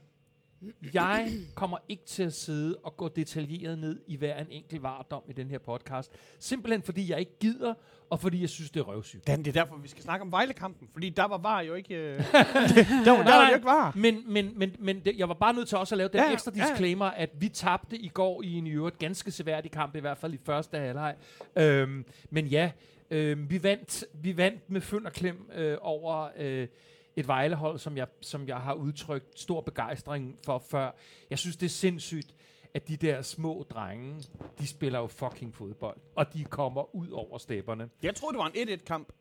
jeg 0.94 1.32
kommer 1.56 1.78
ikke 1.90 2.06
til 2.06 2.24
at 2.24 2.34
sidde 2.34 2.76
og 2.84 2.98
gå 2.98 3.08
detaljeret 3.08 3.80
ned 3.80 4.00
i 4.08 4.18
hver 4.18 4.38
en 4.38 4.48
enkelt 4.52 4.84
vardom 4.84 5.24
i 5.30 5.34
den 5.34 5.50
her 5.50 5.58
podcast. 5.58 6.12
Simpelthen 6.40 6.82
fordi 6.82 7.12
jeg 7.12 7.20
ikke 7.20 7.40
gider, 7.40 7.74
og 8.10 8.20
fordi 8.20 8.42
jeg 8.42 8.50
synes, 8.50 8.72
det 8.72 8.80
er 8.80 8.84
røvsygt. 8.84 9.28
Dan, 9.28 9.40
det 9.40 9.48
er 9.48 9.52
derfor, 9.52 9.78
vi 9.78 9.88
skal 9.88 10.04
snakke 10.04 10.24
om 10.24 10.32
Vejle-kampen, 10.32 10.88
fordi 10.92 11.10
der 11.10 11.26
var 11.26 11.38
var 11.38 11.62
jo 11.62 11.74
ikke... 11.74 11.96
Øh, 11.96 12.18
der, 12.34 13.12
var, 13.12 13.24
der 13.24 13.36
var 13.36 13.48
jo 13.50 13.56
ikke 13.56 13.66
var. 13.66 13.94
Men, 13.96 14.24
men, 14.34 14.52
men, 14.56 14.76
men 14.80 15.00
det, 15.06 15.18
jeg 15.18 15.30
var 15.30 15.36
bare 15.36 15.54
nødt 15.54 15.68
til 15.68 15.78
også 15.78 15.96
at 15.96 15.98
lave 15.98 16.10
den 16.10 16.20
Ja, 16.20 16.32
ekstra 16.32 16.52
ja, 16.56 16.64
ja. 16.64 16.70
disclaimer, 16.70 17.06
at 17.06 17.30
vi 17.40 17.50
tabte 17.50 17.98
i 17.98 18.08
går 18.08 18.42
i 18.44 18.54
en 18.54 18.68
i 18.68 18.72
øvrigt 18.72 19.00
ganske 19.00 19.32
seværdig 19.32 19.72
kamp, 19.72 19.96
i 19.96 20.00
hvert 20.00 20.18
fald 20.18 20.34
i 20.34 20.40
første 20.46 20.78
halvleg. 20.78 21.16
Øhm, 21.56 22.06
men 22.30 22.46
ja, 22.48 22.72
øhm, 23.12 23.50
vi, 23.50 23.64
vandt, 23.64 24.06
vi 24.14 24.38
vandt 24.38 24.70
med 24.70 24.82
fynd 24.82 25.06
og 25.06 25.14
klem 25.14 25.50
øh, 25.56 25.78
over 25.82 26.30
øh, 26.38 26.68
et 27.16 27.28
Vejlehold, 27.28 27.80
som 27.80 27.98
jeg, 27.98 28.08
som 28.22 28.48
jeg 28.48 28.58
har 28.58 28.74
udtrykt 28.74 29.40
stor 29.40 29.62
begejstring 29.62 30.38
for 30.46 30.64
før. 30.70 30.92
Jeg 31.30 31.40
synes, 31.40 31.58
det 31.58 31.66
er 31.66 31.70
sindssygt, 31.70 32.36
at 32.74 32.88
de 32.88 32.98
der 32.98 33.22
små 33.22 33.66
drenge, 33.70 34.24
de 34.60 34.68
spiller 34.68 35.00
jo 35.00 35.08
fucking 35.08 35.56
fodbold, 35.56 35.98
og 36.16 36.34
de 36.34 36.44
kommer 36.44 36.96
ud 36.96 37.10
over 37.10 37.38
stepperne. 37.38 37.90
Jeg 38.04 38.16
troede, 38.16 38.34
det 38.34 38.40
var 38.40 38.52
en 38.56 38.70
1-1-kamp. 38.70 39.12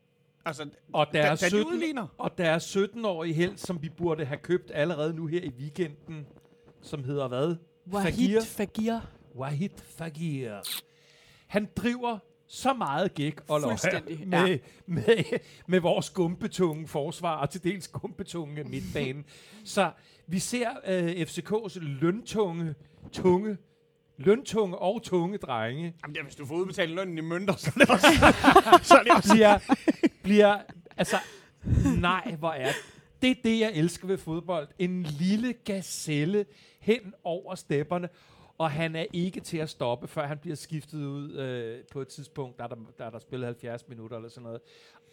Altså, 0.45 0.69
Og 0.93 1.07
der, 1.13 1.21
da, 1.21 1.27
er 1.27 1.35
da 1.35 1.45
de 1.45 1.49
17, 1.49 1.65
udligner. 1.73 2.07
og 2.17 2.37
der 2.37 2.49
er 2.49 2.59
17-årige 2.59 3.33
held, 3.33 3.57
som 3.57 3.81
vi 3.81 3.89
burde 3.89 4.25
have 4.25 4.37
købt 4.37 4.71
allerede 4.73 5.13
nu 5.13 5.25
her 5.27 5.41
i 5.41 5.49
weekenden, 5.49 6.27
som 6.81 7.03
hedder 7.03 7.27
hvad? 7.27 7.55
Wahid 7.91 8.41
Fagir. 8.41 8.99
Wahid 9.35 9.69
Fagir. 9.83 10.55
Han 11.47 11.67
driver 11.75 12.19
så 12.49 12.73
meget 12.73 13.13
gæk 13.13 13.39
og 13.47 13.61
løg 13.61 13.69
Fuldstændig, 13.69 14.27
med, 14.27 14.47
ja. 14.47 14.57
med, 14.85 15.39
med 15.67 15.79
vores 15.79 16.09
gumpetunge 16.09 16.87
forsvar, 16.87 17.35
og 17.35 17.49
til 17.49 17.63
dels 17.63 17.87
gumpetunge 17.87 18.63
midtbane. 18.63 19.23
så 19.65 19.91
vi 20.27 20.39
ser 20.39 20.69
øh, 20.87 21.09
FCK's 21.09 21.79
løntunge, 21.79 22.75
tunge, 23.11 23.57
løntunge 24.17 24.77
og 24.77 25.03
tunge 25.03 25.37
drenge 25.37 25.95
Jamen, 26.03 26.15
ja, 26.15 26.23
hvis 26.23 26.35
du 26.35 26.45
får 26.45 26.55
udbetalt 26.55 26.91
lønnen 26.91 27.17
i 27.17 27.21
mønter, 27.21 27.55
så 27.55 27.71
er 27.75 27.79
det 27.79 27.89
også... 27.89 28.07
så 28.89 28.95
er 28.95 29.03
det 29.03 29.11
også 29.11 29.33
bliver, 29.33 29.59
bliver, 30.23 30.57
altså, 30.97 31.17
nej, 31.99 32.35
hvor 32.39 32.51
er 32.51 32.67
det. 32.67 32.75
Det 33.21 33.31
er 33.31 33.35
det, 33.43 33.59
jeg 33.59 33.71
elsker 33.73 34.07
ved 34.07 34.17
fodbold. 34.17 34.67
En 34.79 35.03
lille 35.03 35.53
gazelle 35.53 36.45
hen 36.79 37.13
over 37.23 37.55
stepperne, 37.55 38.09
og 38.59 38.71
han 38.71 38.95
er 38.95 39.05
ikke 39.13 39.39
til 39.39 39.57
at 39.57 39.69
stoppe, 39.69 40.07
før 40.07 40.27
han 40.27 40.37
bliver 40.37 40.55
skiftet 40.55 41.05
ud 41.05 41.33
øh, 41.33 41.83
på 41.91 42.01
et 42.01 42.07
tidspunkt, 42.07 42.57
der 42.57 42.63
er 42.63 42.67
der, 42.67 42.75
der 42.97 43.05
er 43.05 43.09
der 43.09 43.19
spillet 43.19 43.45
70 43.45 43.87
minutter 43.87 44.17
eller 44.17 44.29
sådan 44.29 44.43
noget. 44.43 44.61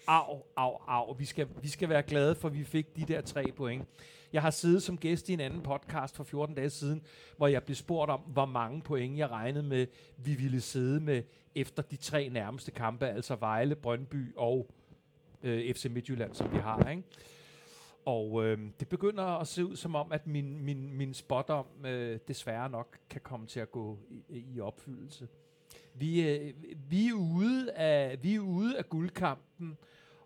Au, 0.07 0.43
au, 0.57 0.77
au. 0.87 1.13
Vi 1.13 1.25
skal, 1.25 1.49
vi 1.63 1.69
skal 1.69 1.89
være 1.89 2.03
glade 2.03 2.35
for, 2.35 2.49
at 2.49 2.55
vi 2.55 2.65
fik 2.65 2.97
de 2.97 3.05
der 3.05 3.21
tre 3.21 3.53
point. 3.57 3.85
Jeg 4.33 4.43
har 4.43 4.51
siddet 4.51 4.83
som 4.83 4.99
gæst 4.99 5.29
i 5.29 5.33
en 5.33 5.41
anden 5.41 5.63
podcast 5.63 6.17
for 6.17 6.25
14 6.25 6.55
dage 6.55 6.71
siden, 6.71 7.03
hvor 7.37 7.47
jeg 7.47 7.63
blev 7.63 7.75
spurgt 7.75 8.11
om, 8.11 8.21
hvor 8.21 8.47
mange 8.47 8.83
point 8.83 9.19
jeg 9.19 9.31
regnede 9.31 9.65
med, 9.65 9.87
vi 10.17 10.35
ville 10.35 10.61
sidde 10.61 11.01
med 11.01 11.23
efter 11.55 11.83
de 11.83 11.97
tre 11.97 12.29
nærmeste 12.29 12.71
kampe, 12.71 13.07
altså 13.07 13.37
Vejle, 13.37 13.77
Brøndby 13.77 14.37
og 14.37 14.71
øh, 15.43 15.75
FC 15.75 15.87
Midtjylland, 15.91 16.35
som 16.35 16.53
vi 16.53 16.59
har. 16.59 16.91
Ikke? 16.91 17.03
Og 18.07 18.45
øh, 18.45 18.59
det 18.81 18.89
begynder 18.89 19.25
at 19.25 19.49
se 19.49 19.67
ud 19.67 19.77
som 19.77 19.95
om, 19.95 20.13
at 20.13 20.27
min, 20.27 20.65
min, 20.65 20.93
min 20.93 21.15
spot 21.15 21.51
om 21.51 21.67
øh, 21.87 22.19
desværre 22.29 22.71
nok 22.71 22.99
kan 23.11 23.21
komme 23.21 23.47
til 23.47 23.61
at 23.61 23.71
gå 23.71 23.99
i, 24.29 24.45
i 24.55 24.61
opfyldelse. 24.61 25.29
Vi, 25.95 26.29
øh, 26.29 26.55
vi, 26.91 27.09
er 27.09 27.13
ude 27.15 27.73
af, 27.73 28.23
vi 28.23 28.35
er 28.35 28.41
ude 28.41 28.79
af 28.79 28.89
guldkampen, 28.89 29.79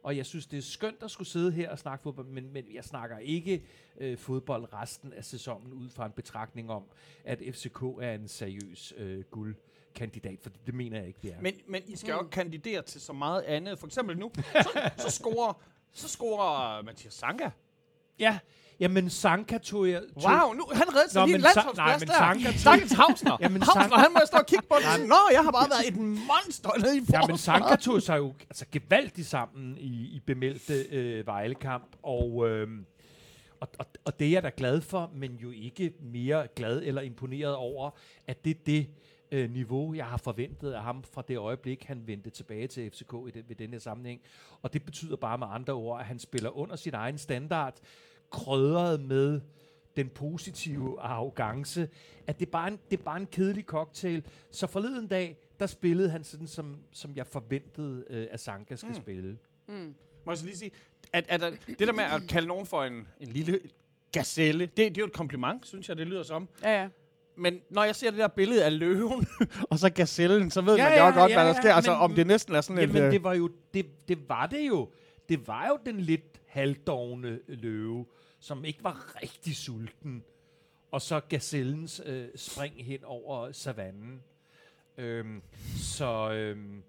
Og 0.02 0.16
jeg 0.16 0.26
synes, 0.26 0.46
det 0.46 0.58
er 0.58 0.62
skønt 0.62 1.02
at 1.02 1.10
skulle 1.10 1.28
sidde 1.28 1.52
her 1.52 1.70
og 1.70 1.78
snakke 1.78 2.02
fodbold, 2.02 2.26
men, 2.26 2.52
men 2.52 2.64
jeg 2.74 2.84
snakker 2.84 3.18
ikke 3.18 3.62
øh, 3.98 4.18
fodbold 4.18 4.72
resten 4.72 5.12
af 5.12 5.24
sæsonen 5.24 5.72
ud 5.72 5.88
fra 5.90 6.06
en 6.06 6.12
betragtning 6.12 6.70
om, 6.70 6.84
at 7.24 7.38
FCK 7.52 7.82
er 7.82 8.12
en 8.12 8.28
seriøs 8.28 8.94
øh, 8.96 9.24
guldkandidat, 9.30 10.40
for 10.40 10.50
det 10.66 10.74
mener 10.74 10.98
jeg 10.98 11.06
ikke, 11.06 11.18
det 11.22 11.32
er. 11.32 11.40
Men, 11.40 11.54
men 11.66 11.82
I 11.86 11.96
skal 11.96 12.12
jo 12.12 12.20
ikke 12.20 12.30
kandidere 12.30 12.82
til 12.82 13.00
så 13.00 13.12
meget 13.12 13.42
andet. 13.42 13.78
For 13.78 13.86
eksempel 13.86 14.18
nu, 14.18 14.32
så, 14.62 14.90
så 14.96 15.10
scorer 15.10 15.62
så 15.92 16.08
scorer 16.08 16.82
Mathias 16.82 17.14
Sanka. 17.14 17.50
Ja, 18.18 18.38
jamen 18.80 19.10
Sanka 19.10 19.58
tog 19.58 19.90
jeg... 19.90 20.02
Tog, 20.22 20.30
Wow, 20.32 20.52
nu, 20.52 20.64
han 20.72 20.94
reddede 20.96 21.12
sig 21.12 21.24
lige 21.26 21.34
en 21.34 21.40
landsholdsplads 21.40 22.02
der. 22.02 22.12
Sanka 22.12 22.52
Stakkels 22.52 22.92
Hausner. 22.92 23.36
Jamen, 23.42 23.62
Hausner, 23.62 23.82
Sanka- 23.82 23.96
han 24.00 24.12
må 24.12 24.20
stå 24.26 24.36
og 24.36 24.46
kigge 24.46 24.64
på 24.68 24.76
det. 24.98 25.08
Nå, 25.08 25.16
jeg 25.32 25.40
har 25.44 25.50
bare 25.50 25.70
været 25.70 25.88
et 25.88 25.96
monster 25.96 26.70
nede 26.78 26.96
i 26.96 27.00
Ja, 27.12 27.20
men 27.20 27.28
forsvaret. 27.28 27.40
Sanka 27.40 27.76
tog 27.76 28.02
sig 28.02 28.18
jo 28.18 28.34
altså, 28.50 28.64
gevaldigt 28.72 29.26
sammen 29.28 29.76
i, 29.78 29.86
i 30.16 30.20
bemeldte 30.26 30.74
øh, 30.90 31.26
Vejlekamp, 31.26 31.96
og, 32.02 32.48
øh, 32.48 32.68
og, 33.60 33.68
og, 33.78 33.86
og 34.04 34.20
det 34.20 34.26
er 34.26 34.30
jeg 34.30 34.42
da 34.42 34.50
glad 34.56 34.80
for, 34.80 35.10
men 35.14 35.30
jo 35.36 35.50
ikke 35.50 35.92
mere 36.12 36.46
glad 36.56 36.82
eller 36.84 37.02
imponeret 37.02 37.54
over, 37.54 37.90
at 38.26 38.44
det 38.44 38.50
er 38.50 38.60
det 38.66 38.86
øh, 39.32 39.50
niveau, 39.50 39.94
jeg 39.94 40.06
har 40.06 40.16
forventet 40.16 40.72
af 40.72 40.82
ham 40.82 41.02
fra 41.02 41.22
det 41.28 41.38
øjeblik, 41.38 41.84
han 41.84 42.06
vendte 42.06 42.30
tilbage 42.30 42.66
til 42.66 42.90
FCK 42.90 43.14
i 43.28 43.30
den, 43.30 43.44
ved 43.48 43.56
den 43.56 43.70
her 43.70 43.78
sammenhæng. 43.78 44.20
Og 44.62 44.72
det 44.72 44.84
betyder 44.84 45.16
bare 45.16 45.38
med 45.38 45.46
andre 45.50 45.72
ord, 45.72 46.00
at 46.00 46.06
han 46.06 46.18
spiller 46.18 46.56
under 46.56 46.76
sin 46.76 46.94
egen 46.94 47.18
standard, 47.18 47.80
krødret 48.30 49.00
med 49.00 49.40
den 49.96 50.08
positive 50.08 51.00
arrogance, 51.00 51.88
at 52.26 52.40
det 52.40 52.46
er, 52.46 52.50
bare 52.50 52.68
en, 52.68 52.78
det 52.90 52.98
er 52.98 53.02
bare 53.02 53.20
en 53.20 53.26
kedelig 53.26 53.64
cocktail. 53.64 54.26
Så 54.50 54.66
forleden 54.66 55.06
dag, 55.06 55.36
der 55.60 55.66
spillede 55.66 56.10
han 56.10 56.24
sådan, 56.24 56.46
som, 56.46 56.76
som 56.92 57.16
jeg 57.16 57.26
forventede, 57.26 58.04
øh, 58.10 58.26
at 58.30 58.40
Sanka 58.40 58.76
skal 58.76 58.88
mm. 58.88 58.94
spille. 58.94 59.38
Mm. 59.68 59.94
Må 60.24 60.32
jeg 60.32 60.38
så 60.38 60.44
lige 60.44 60.56
sige, 60.56 60.70
at, 61.12 61.24
at, 61.28 61.42
at 61.42 61.52
det 61.66 61.78
der 61.78 61.92
med 61.92 62.04
at 62.04 62.22
kalde 62.28 62.48
nogen 62.48 62.66
for 62.66 62.84
en, 62.84 63.08
en 63.20 63.28
lille 63.28 63.60
gazelle, 64.12 64.66
det, 64.66 64.76
det 64.76 64.98
er 64.98 65.00
jo 65.00 65.06
et 65.06 65.12
kompliment, 65.12 65.66
synes 65.66 65.88
jeg, 65.88 65.96
det 65.96 66.06
lyder 66.06 66.22
som. 66.22 66.48
Ja, 66.62 66.80
ja. 66.80 66.88
Men 67.40 67.60
når 67.70 67.84
jeg 67.84 67.96
ser 67.96 68.10
det 68.10 68.18
der 68.18 68.28
billede 68.28 68.64
af 68.64 68.78
løven, 68.78 69.26
og 69.70 69.78
så 69.78 69.90
gazellen, 69.90 70.50
så 70.50 70.60
ved 70.60 70.76
Ja, 70.76 70.84
man 70.88 70.98
jo 70.98 71.04
ja, 71.04 71.20
godt, 71.20 71.30
ja, 71.30 71.36
hvad 71.36 71.44
der 71.44 71.50
ja, 71.54 71.60
sker. 71.62 71.74
Altså, 71.74 71.90
men- 71.90 72.00
om 72.00 72.14
det 72.14 72.26
næsten 72.26 72.54
er 72.54 72.60
sådan 72.60 72.78
et... 72.78 72.88
Jamen, 72.88 73.02
øh, 73.02 73.12
det 73.12 73.24
var 73.24 73.34
jo, 73.34 73.50
det, 73.74 73.86
det 74.08 74.28
var 74.28 74.46
det 74.46 74.68
jo. 74.68 74.88
Det 75.28 75.46
var 75.48 75.66
jo 75.68 75.78
den 75.86 76.00
lidt 76.00 76.40
halvdovne 76.46 77.38
løve, 77.48 78.06
som 78.40 78.64
ikke 78.64 78.84
var 78.84 79.14
rigtig 79.22 79.56
sulten. 79.56 80.22
Og 80.90 81.02
så 81.02 81.20
gazellens 81.20 82.02
øh, 82.06 82.28
spring 82.36 82.74
hen 82.84 83.04
over 83.04 83.52
savannen. 83.52 84.22
Øhm, 84.98 85.42
så 85.76 86.30
øhm, 86.32 86.82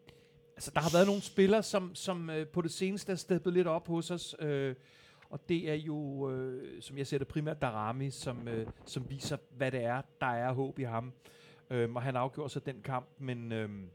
altså, 0.55 0.71
der 0.75 0.79
har 0.81 0.89
været 0.93 1.07
nogle 1.07 1.21
spillere, 1.21 1.63
som, 1.63 1.95
som 1.95 2.29
øh, 2.29 2.47
på 2.47 2.61
det 2.61 2.71
seneste 2.71 3.11
er 3.11 3.15
steppet 3.15 3.53
lidt 3.53 3.67
op 3.67 3.87
hos 3.87 4.11
os. 4.11 4.35
Øh, 4.39 4.75
og 5.31 5.49
det 5.49 5.69
er 5.69 5.75
jo, 5.75 6.29
øh, 6.31 6.81
som 6.81 6.97
jeg 6.97 7.07
ser 7.07 7.17
det, 7.17 7.27
primært 7.27 7.61
Darami, 7.61 8.09
som, 8.09 8.47
øh, 8.47 8.67
som 8.85 9.09
viser, 9.09 9.37
hvad 9.57 9.71
det 9.71 9.83
er, 9.83 10.01
der 10.21 10.27
er 10.27 10.51
håb 10.53 10.79
i 10.79 10.83
ham. 10.83 11.13
Øhm, 11.69 11.95
og 11.95 12.01
han 12.01 12.15
afgjorde 12.15 12.49
så 12.49 12.59
den 12.59 12.81
kamp, 12.83 13.05
men... 13.19 13.51
Øhm, 13.51 13.89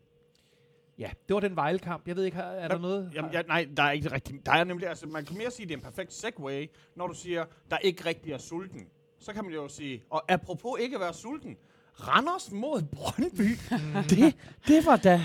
Ja, 0.98 1.10
det 1.28 1.34
var 1.34 1.40
den 1.40 1.56
Vejle-kamp. 1.56 2.08
Jeg 2.08 2.16
ved 2.16 2.24
ikke, 2.24 2.36
har- 2.36 2.44
er 2.44 2.68
der 2.68 2.78
noget? 2.78 3.10
Jamen, 3.14 3.32
ja, 3.32 3.42
nej, 3.42 3.68
der 3.76 3.82
er 3.82 3.90
ikke 3.90 4.12
rigtig... 4.12 4.46
Der 4.46 4.52
er 4.52 4.64
nemlig, 4.64 4.88
altså, 4.88 5.06
man 5.06 5.24
kan 5.24 5.38
mere 5.38 5.50
sige, 5.50 5.64
at 5.64 5.68
det 5.68 5.74
er 5.74 5.78
en 5.78 5.84
perfekt 5.84 6.12
segue, 6.12 6.68
når 6.94 7.06
du 7.06 7.14
siger, 7.14 7.44
der 7.70 7.78
ikke 7.78 8.04
rigtig 8.04 8.32
er 8.32 8.38
sulten. 8.38 8.88
Så 9.18 9.32
kan 9.32 9.44
man 9.44 9.52
jo 9.54 9.68
sige, 9.68 10.04
og 10.10 10.22
apropos 10.32 10.80
ikke 10.80 10.94
at 10.96 11.00
være 11.00 11.14
sulten, 11.14 11.56
Randers 11.94 12.50
mod 12.52 12.82
Brøndby, 12.92 13.48
det, 14.10 14.36
det 14.68 14.86
var 14.86 14.96
da... 14.96 15.20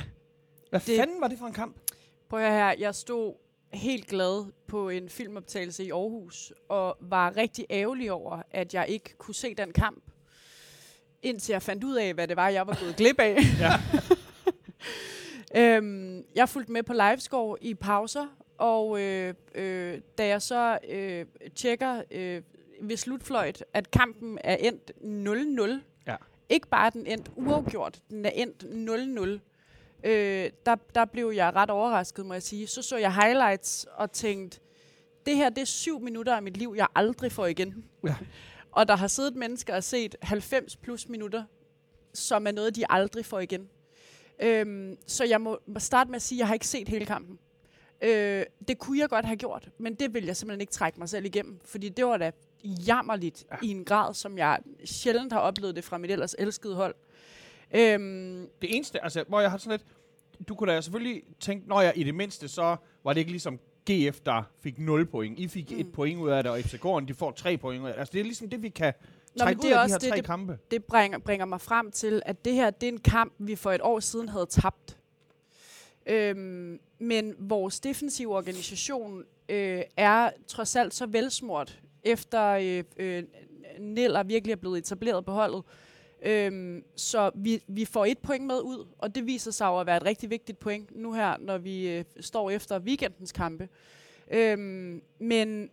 Hvad 0.70 0.80
Det- 0.80 0.88
det, 0.88 0.98
fanden 1.00 1.22
var 1.22 1.28
det 1.28 1.40
for 1.40 1.46
en 1.48 1.54
kamp? 1.54 1.76
Prøv 2.30 2.40
at 2.40 2.52
høre 2.52 2.60
her, 2.70 2.76
jeg 2.80 2.96
stod 2.96 3.34
helt 3.74 4.08
glad 4.08 4.52
på 4.68 4.90
en 4.90 5.10
filmoptagelse 5.10 5.84
i 5.86 5.92
Aarhus, 5.92 6.54
og 6.70 6.98
var 7.00 7.38
rigtig 7.38 7.66
ærgerlig 7.70 8.12
over, 8.12 8.42
at 8.52 8.74
jeg 8.74 8.86
ikke 8.90 9.14
kunne 9.18 9.36
se 9.36 9.56
den 9.56 9.72
kamp, 9.74 10.04
indtil 11.22 11.54
jeg 11.54 11.62
fandt 11.62 11.84
ud 11.84 11.96
af, 11.96 12.14
hvad 12.14 12.28
det 12.28 12.38
var, 12.38 12.50
jeg 12.50 12.68
var 12.68 12.78
gået 12.82 12.96
glip 12.96 13.20
af. 13.20 13.38
Øhm, 15.56 16.26
jeg 16.36 16.50
fulgte 16.50 16.72
med 16.72 16.84
på 16.84 16.94
livescore 16.94 17.58
i 17.62 17.74
pauser, 17.74 18.28
og 18.58 19.02
øh, 19.02 19.34
øh, 19.56 20.00
da 20.18 20.28
jeg 20.28 20.42
så 20.42 20.78
øh, 20.90 21.26
tjekker 21.56 22.02
øh, 22.12 22.42
ved 22.82 22.98
slutfløjt, 22.98 23.64
at 23.74 23.92
kampen 23.92 24.38
er 24.44 24.56
endt 24.56 24.92
0-0, 25.82 25.82
Ja. 26.08 26.16
ikke 26.50 26.68
bare 26.68 26.86
er 26.86 26.90
den 26.90 27.08
endt 27.08 27.32
uafgjort, 27.36 28.00
den 28.10 28.26
er 28.26 28.30
endt 28.30 28.64
0-0, 29.44 29.51
øh, 30.04 30.50
der, 30.66 30.76
der 30.96 31.06
blev 31.06 31.32
jeg 31.36 31.56
ret 31.56 31.70
overrasket, 31.70 32.26
må 32.26 32.34
jeg 32.34 32.44
sige. 32.44 32.68
Så 32.68 32.82
så 32.82 32.98
jeg 32.98 33.16
highlights 33.16 33.86
og 33.96 34.12
tænkte, 34.12 34.60
det 35.26 35.36
her 35.36 35.50
det 35.50 35.62
er 35.62 35.66
syv 35.66 36.00
minutter 36.00 36.36
af 36.36 36.44
mit 36.44 36.58
liv, 36.58 36.74
jeg 36.78 36.88
aldrig 36.96 37.32
får 37.32 37.46
igen. 37.46 37.86
Ja. 38.04 38.16
Og 38.72 38.88
der 38.88 38.96
har 38.96 39.08
siddet 39.08 39.36
mennesker 39.36 39.76
og 39.76 39.84
set 39.84 40.16
90 40.22 40.78
plus 40.78 41.10
minutter, 41.10 41.44
som 42.14 42.48
er 42.48 42.52
noget, 42.52 42.76
de 42.76 42.84
aldrig 42.90 43.26
får 43.26 43.40
igen. 43.40 43.70
Øhm, 44.40 44.98
så 45.08 45.24
jeg 45.24 45.42
må 45.42 45.60
starte 45.78 46.10
med 46.10 46.16
at 46.16 46.22
sige, 46.22 46.38
at 46.38 46.40
jeg 46.40 46.48
har 46.48 46.54
ikke 46.54 46.68
set 46.68 46.90
hele 46.90 47.06
kampen. 47.06 47.40
Øh, 48.02 48.46
det 48.68 48.78
kunne 48.80 49.00
jeg 49.00 49.10
godt 49.10 49.26
have 49.26 49.38
gjort, 49.38 49.70
men 49.78 49.96
det 49.96 50.14
vil 50.14 50.26
jeg 50.26 50.38
simpelthen 50.38 50.62
ikke 50.62 50.74
trække 50.74 51.00
mig 51.00 51.10
selv 51.10 51.26
igennem, 51.26 51.60
fordi 51.66 51.90
det 51.90 52.06
var 52.06 52.18
da 52.18 52.32
jammerligt 52.64 53.46
ja. 53.52 53.58
i 53.64 53.68
en 53.68 53.86
grad, 53.86 54.14
som 54.14 54.38
jeg 54.38 54.60
sjældent 54.86 55.34
har 55.34 55.40
oplevet 55.40 55.76
det 55.76 55.84
fra 55.84 55.98
mit 55.98 56.12
ellers 56.12 56.36
elskede 56.40 56.76
hold. 56.76 56.96
Øhm, 57.76 58.48
Det 58.62 58.76
eneste, 58.76 59.04
altså, 59.04 59.24
hvor 59.28 59.42
jeg 59.42 59.52
har 59.52 59.58
sådan 59.58 59.72
lidt... 59.80 60.48
Du 60.48 60.56
kunne 60.56 60.72
da 60.74 60.82
selvfølgelig 60.82 61.24
tænke, 61.40 61.68
når 61.70 61.82
jeg 61.82 61.94
i 61.96 62.04
det 62.04 62.16
mindste, 62.16 62.48
så 62.48 62.76
var 63.04 63.14
det 63.14 63.20
ikke 63.20 63.32
ligesom 63.32 63.60
GF, 63.92 64.20
der 64.20 64.44
fik 64.62 64.80
0 64.80 65.06
point. 65.06 65.40
I 65.40 65.48
fik 65.48 65.72
mm. 65.72 65.80
et 65.80 65.92
point 65.92 66.20
ud 66.20 66.30
af 66.30 66.44
det, 66.44 66.52
og 66.52 66.60
FCK'eren, 66.60 67.06
de 67.06 67.14
får 67.14 67.32
3 67.32 67.58
point 67.58 67.82
ud 67.84 67.88
af 67.88 67.94
det. 67.94 68.00
Altså, 68.00 68.12
det 68.14 68.20
er 68.20 68.24
ligesom 68.24 68.50
det, 68.50 68.62
vi 68.64 68.70
kan 68.70 68.94
Nå, 68.96 69.12
men 69.34 69.40
trække 69.42 69.62
det 69.62 69.68
ud 69.68 69.72
er 69.72 69.78
af 69.80 69.88
de 69.88 69.94
også 69.94 69.96
her 69.96 70.00
det, 70.00 70.10
tre 70.10 70.16
det- 70.18 70.26
kampe. 70.26 70.58
det 70.72 70.84
bringer, 70.84 71.18
bringer 71.20 71.46
mig 71.46 71.62
frem 71.62 71.92
til, 71.92 72.22
at 72.26 72.46
det 72.46 72.54
her 72.54 72.70
det 72.70 72.90
er 72.90 72.92
en 72.94 73.00
kamp, 73.00 73.34
vi 73.38 73.56
for 73.56 73.72
et 73.72 73.82
år 73.82 74.00
siden 74.00 74.30
havde 74.30 74.46
tabt. 74.46 74.98
Øhm, 76.06 76.80
men 77.00 77.36
vores 77.40 77.80
defensive 77.80 78.36
organisation 78.38 79.24
øh, 79.50 79.82
er 79.98 80.30
trods 80.48 80.76
alt 80.76 80.94
så 80.94 81.06
velsmurt, 81.06 81.80
efter 82.04 82.44
øh, 82.48 82.84
øh, 82.98 83.24
Neller 83.80 84.24
virkelig 84.24 84.52
er 84.52 84.56
blevet 84.56 84.78
etableret 84.78 85.26
på 85.26 85.32
holdet. 85.32 85.64
Øhm, 86.22 86.84
så 86.96 87.32
vi, 87.36 87.64
vi 87.68 87.86
får 87.86 88.06
et 88.06 88.18
point 88.18 88.46
med 88.46 88.62
ud, 88.62 88.88
og 88.98 89.16
det 89.16 89.26
viser 89.26 89.52
sig 89.52 89.66
jo 89.66 89.80
at 89.80 89.86
være 89.86 89.98
et 89.98 90.06
rigtig 90.06 90.30
vigtigt 90.30 90.60
point 90.60 90.98
nu 90.98 91.14
her, 91.14 91.38
når 91.40 91.58
vi 91.58 91.90
øh, 91.90 92.04
står 92.20 92.50
efter 92.50 92.80
weekendens 92.80 93.32
kampe. 93.32 93.70
Øhm, 94.32 95.02
men 95.20 95.70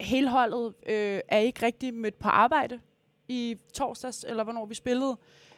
hele 0.00 0.28
holdet 0.28 0.74
øh, 0.86 1.20
er 1.28 1.38
ikke 1.38 1.66
rigtig 1.66 1.94
mødt 1.94 2.18
på 2.18 2.28
arbejde 2.28 2.80
i 3.28 3.58
torsdags, 3.72 4.24
eller 4.28 4.44
hvornår 4.44 4.66
vi 4.66 4.74
spillede. 4.74 5.16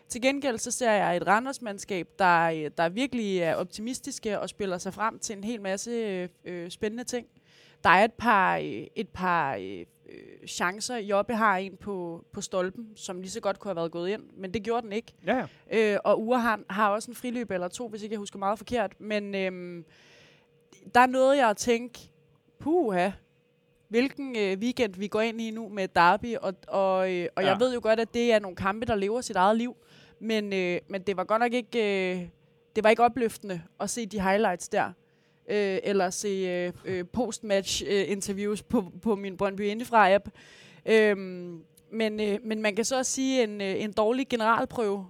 Til 0.08 0.22
gengæld 0.22 0.58
så 0.58 0.70
ser 0.70 0.92
jeg 0.92 1.16
et 1.16 1.26
Randers-mandskab, 1.26 2.08
der, 2.18 2.44
øh, 2.44 2.70
der 2.78 2.88
virkelig 2.88 3.38
er 3.38 3.54
optimistiske 3.54 4.40
og 4.40 4.48
spiller 4.48 4.78
sig 4.78 4.94
frem 4.94 5.18
til 5.18 5.36
en 5.36 5.44
hel 5.44 5.60
masse 5.60 5.90
øh, 5.90 6.28
øh 6.44 6.70
spændende 6.70 7.04
ting. 7.04 7.26
Der 7.84 7.90
er 7.90 8.04
et 8.04 8.12
par, 8.12 8.56
øh, 8.56 8.86
et 8.96 9.08
par 9.08 9.54
øh, 9.54 9.84
øh, 10.08 10.48
chancer. 10.48 10.96
Jobbe 10.96 11.34
har 11.34 11.56
en 11.56 11.76
på, 11.76 12.24
på 12.32 12.40
stolpen, 12.40 12.92
som 12.96 13.20
lige 13.20 13.30
så 13.30 13.40
godt 13.40 13.58
kunne 13.58 13.68
have 13.68 13.76
været 13.76 13.92
gået 13.92 14.10
ind, 14.10 14.22
men 14.36 14.54
det 14.54 14.62
gjorde 14.62 14.82
den 14.82 14.92
ikke. 14.92 15.12
Ja, 15.26 15.46
ja. 15.72 15.94
Øh, 15.94 15.98
og 16.04 16.22
Ure 16.22 16.40
har, 16.40 16.60
har 16.70 16.90
også 16.90 17.10
en 17.10 17.14
friløb 17.14 17.50
eller 17.50 17.68
to, 17.68 17.88
hvis 17.88 18.02
ikke 18.02 18.12
jeg 18.12 18.18
husker 18.18 18.38
meget 18.38 18.58
forkert. 18.58 19.00
Men 19.00 19.34
øhm, 19.34 19.84
der 20.94 21.00
er 21.00 21.06
noget, 21.06 21.36
jeg 21.36 21.56
tænkt, 21.56 22.10
puha, 22.60 23.10
hvilken 23.88 24.36
øh, 24.38 24.58
weekend 24.58 24.94
vi 24.94 25.08
går 25.08 25.20
ind 25.20 25.40
i 25.40 25.50
nu 25.50 25.68
med 25.68 25.88
Derby, 25.88 26.36
og, 26.36 26.54
og, 26.68 27.12
øh, 27.12 27.28
og 27.36 27.42
ja. 27.42 27.48
jeg 27.48 27.60
ved 27.60 27.74
jo 27.74 27.80
godt, 27.82 28.00
at 28.00 28.14
det 28.14 28.32
er 28.32 28.38
nogle 28.38 28.56
kampe, 28.56 28.86
der 28.86 28.94
lever 28.94 29.20
sit 29.20 29.36
eget 29.36 29.56
liv, 29.56 29.76
men, 30.20 30.52
øh, 30.52 30.80
men 30.88 31.02
det 31.02 31.16
var 31.16 31.24
godt 31.24 31.40
nok 31.40 31.52
ikke, 31.52 32.12
øh, 32.14 32.28
det 32.76 32.84
var 32.84 32.90
ikke 32.90 33.02
opløftende 33.02 33.62
at 33.80 33.90
se 33.90 34.06
de 34.06 34.20
highlights 34.20 34.68
der, 34.68 34.92
øh, 35.48 35.78
eller 35.82 36.10
se 36.10 36.28
øh, 36.28 36.72
øh, 36.84 37.04
post-match 37.12 37.82
øh, 37.86 38.10
interviews 38.10 38.62
på, 38.62 38.92
på 39.02 39.14
min 39.14 39.36
Brøndby 39.36 39.60
Indefra-app. 39.60 40.30
Øhm, 40.86 41.62
men, 41.92 42.20
øh, 42.20 42.38
men 42.44 42.62
man 42.62 42.76
kan 42.76 42.84
så 42.84 42.98
også 42.98 43.12
sige, 43.12 43.44
en, 43.44 43.60
øh, 43.60 43.82
en 43.82 43.92
dårlig 43.92 44.28
generalprøve 44.28 45.06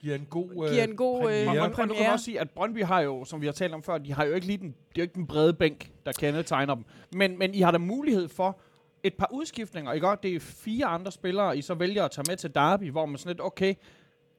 Giver 0.00 0.14
en 0.14 0.26
god, 0.30 0.70
giver 0.70 0.84
en 0.84 0.96
god, 0.96 1.16
øh, 1.18 1.22
Og, 1.24 1.30
premiere. 1.30 1.60
og, 1.60 1.64
og 1.64 1.70
du 1.70 1.76
kan 1.76 1.88
premiere. 1.88 2.12
også 2.12 2.24
sige, 2.24 2.40
at 2.40 2.50
Brøndby 2.50 2.84
har 2.84 3.00
jo, 3.00 3.24
som 3.24 3.40
vi 3.40 3.46
har 3.46 3.52
talt 3.52 3.74
om 3.74 3.82
før, 3.82 3.98
de 3.98 4.12
har 4.12 4.24
jo 4.24 4.34
ikke 4.34 4.46
lige 4.46 4.58
den, 4.58 4.66
det 4.68 4.74
er 4.74 4.92
jo 4.98 5.02
ikke 5.02 5.14
den 5.14 5.26
brede 5.26 5.54
bænk, 5.54 5.90
der 6.06 6.12
kendetegner 6.12 6.74
dem. 6.74 6.84
Men, 7.12 7.38
men 7.38 7.54
I 7.54 7.60
har 7.60 7.70
da 7.70 7.78
mulighed 7.78 8.28
for 8.28 8.58
et 9.02 9.14
par 9.14 9.28
udskiftninger, 9.32 9.92
ikke? 9.92 10.06
Det 10.22 10.34
er 10.34 10.40
fire 10.40 10.86
andre 10.86 11.12
spillere, 11.12 11.58
I 11.58 11.62
så 11.62 11.74
vælger 11.74 12.04
at 12.04 12.10
tage 12.10 12.24
med 12.28 12.36
til 12.36 12.54
Derby, 12.54 12.90
hvor 12.90 13.06
man 13.06 13.18
sådan 13.18 13.30
lidt, 13.30 13.40
okay, 13.40 13.74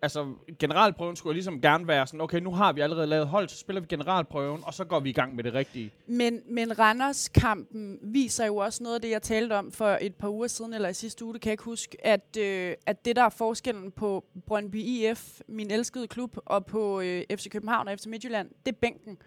altså 0.04 0.34
generalprøven 0.60 1.16
skulle 1.16 1.32
jo 1.32 1.34
ligesom 1.34 1.62
gerne 1.62 1.88
være 1.88 2.08
sådan, 2.08 2.22
okay, 2.22 2.40
nu 2.40 2.52
har 2.52 2.74
vi 2.74 2.82
allerede 2.82 3.08
lavet 3.08 3.28
hold, 3.28 3.50
så 3.50 3.58
spiller 3.58 3.82
vi 3.82 3.88
generalprøven, 3.90 4.62
og 4.66 4.74
så 4.74 4.86
går 4.86 5.00
vi 5.00 5.10
i 5.10 5.14
gang 5.14 5.36
med 5.36 5.44
det 5.44 5.54
rigtige. 5.54 5.92
Men, 6.08 6.42
men 6.50 6.80
Randers-kampen 6.80 8.00
viser 8.02 8.46
jo 8.46 8.56
også 8.56 8.84
noget 8.84 8.96
af 8.96 9.02
det, 9.02 9.10
jeg 9.10 9.22
talte 9.22 9.54
om 9.54 9.72
for 9.72 9.98
et 10.02 10.16
par 10.16 10.30
uger 10.30 10.48
siden, 10.48 10.74
eller 10.74 10.90
i 10.90 10.94
sidste 10.94 11.26
uge, 11.26 11.34
det 11.34 11.42
kan 11.42 11.50
jeg 11.50 11.54
ikke 11.54 11.64
huske, 11.64 12.06
at, 12.06 12.38
øh, 12.40 12.74
at 12.86 13.06
det, 13.06 13.16
der 13.16 13.24
er 13.24 13.30
forskellen 13.30 13.92
på 13.92 14.26
Brøndby 14.46 14.76
IF, 14.76 15.42
min 15.48 15.72
elskede 15.72 16.08
klub, 16.08 16.38
og 16.46 16.66
på 16.66 17.02
øh, 17.02 17.24
FC 17.32 17.50
København 17.50 17.88
og 17.88 18.00
FC 18.00 18.06
Midtjylland, 18.06 18.50
det 18.66 18.72
er 18.72 18.78
bænken. 18.82 19.18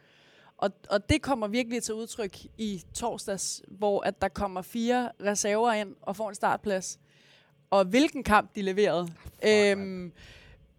Og, 0.58 0.70
og 0.90 1.08
det 1.08 1.22
kommer 1.22 1.48
virkelig 1.48 1.82
til 1.82 1.94
udtryk 1.94 2.36
i 2.58 2.82
torsdags, 2.94 3.62
hvor 3.68 4.00
at 4.00 4.22
der 4.22 4.28
kommer 4.28 4.62
fire 4.62 5.10
reserver 5.22 5.72
ind 5.72 5.94
og 6.02 6.16
får 6.16 6.28
en 6.28 6.34
startplads. 6.34 6.98
Og 7.70 7.84
hvilken 7.84 8.22
kamp 8.22 8.54
de 8.54 8.62
leverede. 8.62 9.08
Øhm, 9.46 10.12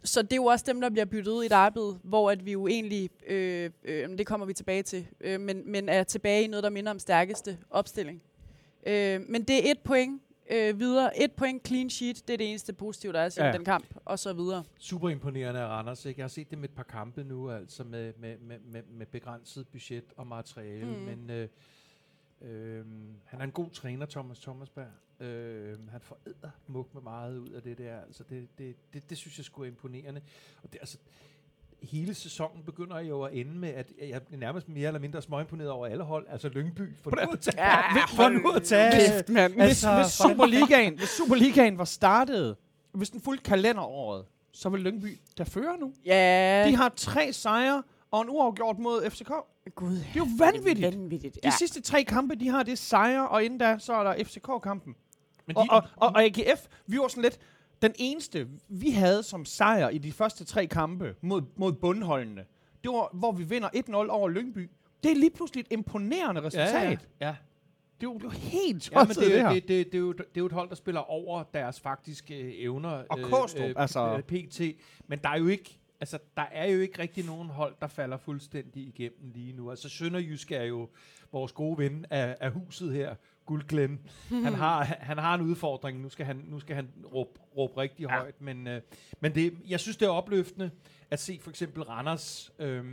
så 0.04 0.22
det 0.22 0.32
er 0.32 0.36
jo 0.36 0.46
også 0.46 0.66
dem, 0.68 0.82
der 0.82 0.90
bliver 0.90 1.06
byttet 1.06 1.32
ud 1.32 1.44
i 1.44 1.48
derbyet, 1.48 2.00
hvor 2.04 2.32
at 2.32 2.46
vi 2.46 2.52
jo 2.52 2.68
egentlig, 2.68 3.10
øh, 3.28 3.70
øh, 3.84 4.10
det 4.18 4.28
kommer 4.28 4.46
vi 4.46 4.54
tilbage 4.54 4.84
til, 4.84 5.08
øh, 5.22 5.40
men, 5.42 5.72
men 5.72 5.90
er 5.90 6.04
tilbage 6.04 6.44
i 6.44 6.48
noget, 6.48 6.64
der 6.64 6.70
minder 6.70 6.92
om 6.92 7.00
stærkeste 7.00 7.58
opstilling. 7.70 8.22
Øh, 8.88 9.22
men 9.30 9.44
det 9.44 9.68
er 9.68 9.72
et 9.72 9.80
point 9.80 10.22
øh, 10.50 10.80
videre. 10.80 11.24
Et 11.24 11.32
point 11.32 11.68
clean 11.68 11.90
sheet, 11.90 12.28
det 12.28 12.34
er 12.34 12.38
det 12.38 12.50
eneste 12.50 12.74
positive, 12.74 13.14
der 13.14 13.20
er 13.20 13.30
til 13.30 13.44
Ja. 13.44 13.52
den 13.52 13.66
kamp, 13.66 13.86
og 14.06 14.20
så 14.20 14.34
videre. 14.34 14.64
Super 14.80 15.10
imponerende 15.10 15.60
af 15.60 15.68
Randers. 15.68 16.06
Ikke? 16.06 16.20
Jeg 16.20 16.24
har 16.24 16.30
set 16.30 16.50
det 16.50 16.58
med 16.58 16.70
et 16.70 16.76
par 16.76 16.84
kampe 16.84 17.24
nu, 17.24 17.52
altså 17.52 17.84
med, 17.84 18.14
med, 18.20 18.38
med, 18.38 18.58
med, 18.72 18.82
med 18.92 19.06
begrænset 19.06 19.68
budget 19.68 20.04
og 20.18 20.28
materiale. 20.28 20.86
Mm. 20.86 20.92
Men 20.92 21.30
øh, 21.30 21.48
øh, 22.42 22.86
han 23.26 23.40
er 23.40 23.44
en 23.44 23.52
god 23.52 23.70
træner, 23.70 24.06
Thomas 24.06 24.40
Thomasberg. 24.40 24.88
Øh, 25.26 25.90
han 25.92 26.02
får 26.02 26.18
muk 26.68 26.94
med 26.94 27.02
meget 27.02 27.38
ud 27.38 27.50
af 27.50 27.62
det 27.62 27.78
der. 27.78 28.02
Altså 28.02 28.24
det, 28.30 28.48
det, 28.58 28.76
det, 28.94 29.10
det 29.10 29.18
synes 29.18 29.38
jeg 29.38 29.46
skulle 29.46 29.68
er 29.68 29.72
imponerende. 29.72 30.22
Og 30.64 30.74
det, 30.74 30.80
altså, 30.82 30.98
hele 31.82 32.14
sæsonen 32.14 32.64
begynder 32.64 33.00
jo 33.00 33.22
at 33.22 33.34
ende 33.34 33.52
med, 33.56 33.70
at 33.70 33.92
jeg 34.00 34.22
er 34.32 34.38
nærmest 34.38 34.70
mere 34.70 34.88
eller 34.88 35.00
mindre 35.00 35.22
småimponeret 35.22 35.70
over 35.70 35.88
alle 35.88 36.04
hold. 36.04 36.26
Altså 36.30 36.50
Lyngby, 36.50 36.96
for 36.98 37.12
nu 37.26 37.32
at 37.32 37.40
tage, 37.40 37.64
Ja, 37.66 38.06
for 38.06 38.30
nu 38.30 38.50
at 38.52 38.64
tage 38.64 38.92
Kæft, 38.92 39.30
mand. 39.30 39.54
Hvis, 39.54 39.62
Altså, 39.62 39.96
hvis, 39.96 40.08
Superligaen, 40.12 40.98
hvis 40.98 41.10
Superligaen 41.10 41.78
var 41.78 41.86
startet, 41.86 42.56
hvis 42.92 43.10
den 43.10 43.22
fulgte 43.22 43.44
kalenderåret, 43.44 44.26
så 44.52 44.70
vil 44.70 44.82
Lyngby 44.82 45.20
der 45.38 45.44
føre 45.44 45.78
nu. 45.78 45.94
Ja, 46.06 46.66
De 46.68 46.76
har 46.76 46.94
tre 46.96 47.34
sejre 47.34 47.84
og 48.12 48.22
en 48.22 48.30
uafgjort 48.30 48.80
mod 48.80 49.10
FCK. 49.10 49.32
Gud, 49.76 49.92
Det 49.96 50.00
er 50.14 50.18
jo 50.18 50.28
vanvittigt. 50.40 50.96
vanvittigt. 50.96 51.36
De 51.36 51.40
Ja. 51.44 51.50
sidste 51.52 51.82
tre 51.82 52.04
kampe, 52.04 52.36
de 52.36 52.48
har 52.48 52.64
det 52.64 52.78
sejre, 52.78 53.28
og 53.30 53.44
inden 53.44 53.60
da, 53.60 53.76
så 53.80 53.94
er 53.94 54.04
der 54.04 54.24
FCK-kampen. 54.24 54.96
Men 55.48 55.58
Og, 55.58 55.64
de, 55.64 55.70
og, 55.72 55.84
og, 55.96 56.08
og 56.10 56.24
AGF, 56.24 56.68
vi 56.88 56.98
var 56.98 57.08
sådan 57.08 57.24
lidt 57.24 57.40
den 57.82 57.92
eneste, 57.96 58.48
vi 58.68 58.90
havde 58.92 59.24
som 59.24 59.46
sejr 59.46 59.90
i 59.90 59.98
de 59.98 60.12
første 60.12 60.46
tre 60.46 60.68
kampe 60.68 61.16
mod, 61.22 61.42
mod 61.56 61.74
bundholdene. 61.74 62.46
Det 62.84 62.92
var, 62.92 63.10
hvor 63.14 63.32
vi 63.32 63.44
vinder 63.44 63.70
1-0 63.76 63.94
over 64.10 64.30
Lyngby. 64.30 64.70
Det 65.04 65.12
er 65.12 65.16
lige 65.16 65.30
pludselig 65.32 65.62
et 65.62 65.68
imponerende 65.72 66.42
resultat. 66.42 66.74
ja, 66.74 66.90
ja, 66.90 66.98
ja. 67.28 67.36
Det 68.02 68.08
er 68.08 68.12
jo, 68.12 68.14
det 68.14 68.20
er 68.24 68.26
jo 68.26 68.30
helt 68.30 68.92
Ja, 68.92 69.00
men 69.00 69.08
tosset, 69.08 69.24
det, 69.24 69.32
det, 69.32 69.40
er 69.40 69.48
her. 69.48 69.54
det, 69.54 69.68
det, 69.68 69.86
det, 69.86 69.96
er 69.96 70.00
jo, 70.00 70.12
det 70.14 70.20
er 70.22 70.26
jo 70.38 70.46
et 70.46 70.52
hold, 70.52 70.70
der 70.70 70.76
spiller 70.76 71.02
over 71.02 71.44
deres 71.54 71.80
faktiske 71.80 72.36
øh, 72.42 72.54
evner. 72.58 72.90
Og 73.10 73.18
Kaastrup, 73.18 73.72
altså. 73.76 74.16
øh, 74.18 74.24
PT. 74.24 74.62
Men 75.08 75.20
der 75.24 75.30
er 75.30 75.38
jo 75.38 75.48
ikke, 75.48 75.77
altså, 76.00 76.20
der 76.38 76.44
er 76.52 76.66
jo 76.72 76.80
ikke 76.80 77.00
rigtig 77.02 77.26
nogen 77.26 77.50
hold, 77.50 77.76
der 77.82 77.88
falder 77.88 78.18
fuldstændig 78.18 78.88
igennem 78.88 79.32
lige 79.34 79.54
nu. 79.54 79.70
Altså 79.70 79.90
Sønderjysk 79.90 80.52
er 80.52 80.64
jo 80.64 80.90
vores 81.32 81.52
gode 81.52 81.78
ven 81.78 82.06
af, 82.10 82.38
af 82.40 82.52
huset 82.52 82.94
her, 82.94 83.16
Guldglen. 83.46 84.00
han, 84.30 84.54
har, 84.64 84.84
han 84.84 85.18
har 85.18 85.36
en 85.36 85.42
udfordring. 85.42 86.02
Nu 86.02 86.10
skal 86.10 86.26
han, 86.26 86.36
nu 86.48 86.60
skal 86.60 86.76
han 86.76 86.90
råbe, 87.14 87.40
råbe 87.58 87.78
rigtig 87.78 88.04
Ja. 88.04 88.20
højt. 88.20 88.42
Men, 88.42 88.68
øh, 88.68 88.82
men 89.20 89.36
det, 89.36 89.54
jeg 89.68 89.80
synes, 89.80 89.98
det 89.98 90.06
er 90.06 90.10
opløftende 90.10 90.72
at 91.12 91.20
se 91.20 91.40
for 91.42 91.50
eksempel 91.50 91.84
Randers... 91.84 92.52
Øh, 92.60 92.86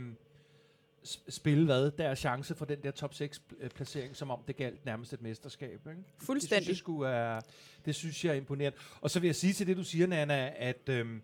spille 1.29 1.65
hvad? 1.65 1.91
Der 1.91 2.15
chance 2.15 2.55
for 2.55 2.65
den 2.65 2.83
der 2.83 2.91
top 2.91 3.13
6 3.13 3.41
placering, 3.75 4.15
som 4.15 4.31
om 4.31 4.39
det 4.47 4.55
galt 4.55 4.85
nærmest 4.85 5.13
et 5.13 5.21
mesterskab. 5.21 5.71
Ikke? 5.71 5.89
Det 5.89 5.95
synes, 6.07 6.25
Fuldstændig. 6.25 6.67
jeg 6.67 6.75
skulle 6.77 7.09
er, 7.09 7.41
det 7.85 7.95
synes 7.95 8.25
jeg 8.25 8.31
er 8.31 8.35
imponerende. 8.37 8.77
Og 9.01 9.09
så 9.09 9.19
vil 9.19 9.27
jeg 9.27 9.35
sige 9.35 9.53
til 9.53 9.67
det, 9.67 9.77
du 9.77 9.83
siger, 9.83 10.07
Nana, 10.07 10.53
at, 10.57 10.89
øhm, 10.89 11.21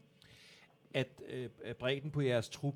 at 0.93 1.07
øh, 1.29 1.49
bredden 1.79 2.11
på 2.11 2.21
jeres 2.21 2.49
trup, 2.49 2.75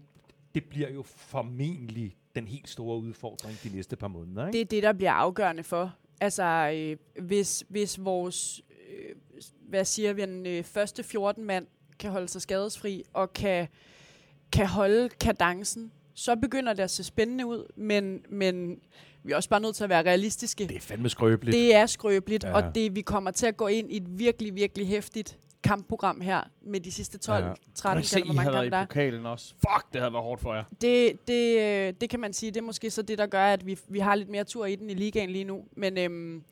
det 0.55 0.63
bliver 0.65 0.89
jo 0.89 1.03
formentlig 1.03 2.17
den 2.35 2.47
helt 2.47 2.69
store 2.69 2.97
udfordring 2.97 3.57
de 3.63 3.69
næste 3.75 3.95
par 3.95 4.07
måneder. 4.07 4.47
Ikke? 4.47 4.53
Det 4.57 4.61
er 4.61 4.65
det, 4.65 4.83
der 4.83 4.93
bliver 4.93 5.11
afgørende 5.11 5.63
for. 5.63 5.95
Altså, 6.21 6.43
øh, 6.75 7.23
hvis, 7.25 7.63
hvis 7.69 8.03
vores, 8.05 8.61
øh, 8.89 9.15
hvad 9.69 9.85
siger 9.85 10.13
vi, 10.13 10.21
den 10.21 10.45
øh, 10.45 10.63
første 10.63 11.03
14 11.03 11.43
mand 11.43 11.67
kan 11.99 12.11
holde 12.11 12.27
sig 12.27 12.41
skadesfri 12.41 13.03
og 13.13 13.33
kan, 13.33 13.67
kan 14.51 14.67
holde 14.67 15.09
kadencen, 15.09 15.91
så 16.13 16.35
begynder 16.35 16.73
det 16.73 16.83
at 16.83 16.91
se 16.91 17.03
spændende 17.03 17.45
ud, 17.45 17.65
men, 17.75 18.25
men 18.29 18.79
vi 19.23 19.31
er 19.31 19.35
også 19.35 19.49
bare 19.49 19.59
nødt 19.59 19.75
til 19.75 19.83
at 19.83 19.89
være 19.89 20.03
realistiske. 20.03 20.67
det 20.67 20.75
er 20.75 20.79
fandme 20.79 21.09
skrøbeligt. 21.09 21.55
Det 21.55 21.75
er 21.75 21.85
skrøbeligt, 21.85 22.43
Ja. 22.43 22.53
og 22.53 22.75
det, 22.75 22.95
vi 22.95 23.01
kommer 23.01 23.31
til 23.31 23.45
at 23.45 23.57
gå 23.57 23.67
ind 23.67 23.91
i 23.91 23.97
et 23.97 24.19
virkelig, 24.19 24.55
virkelig 24.55 24.87
hæftigt 24.87 25.39
kampprogram 25.65 26.21
her 26.21 26.41
med 26.61 26.79
de 26.79 26.91
sidste 26.91 27.17
12, 27.17 27.43
Ja. 27.43 27.49
ja. 27.49 27.53
13, 27.75 28.03
se, 28.03 28.15
eller 28.19 28.25
hvor 28.25 28.33
I 28.33 28.35
mange 28.35 28.51
havde 28.51 28.55
kampe 28.57 28.67
i 28.67 28.69
der 28.69 28.77
er. 28.77 28.85
pokalen 28.85 29.25
også. 29.25 29.53
Fuck, 29.59 29.93
det 29.93 30.01
havde 30.01 30.13
været 30.13 30.23
hårdt 30.23 30.41
for 30.41 30.53
jer. 30.53 30.63
Det, 30.81 31.27
det, 31.27 31.59
øh, 31.59 31.93
det 32.01 32.09
kan 32.09 32.19
man 32.19 32.33
sige, 32.33 32.51
det 32.51 32.57
er 32.57 32.61
måske 32.63 32.89
så 32.91 33.01
det, 33.01 33.17
der 33.17 33.25
gør, 33.27 33.45
at 33.45 33.65
vi, 33.65 33.77
vi 33.87 33.99
har 33.99 34.15
lidt 34.15 34.29
mere 34.29 34.43
tur 34.43 34.65
i 34.65 34.75
den 34.75 34.89
i 34.89 34.93
ligaen 34.93 35.29
lige 35.29 35.43
nu. 35.43 35.63
Men, 35.75 35.97
øhm, 35.97 36.43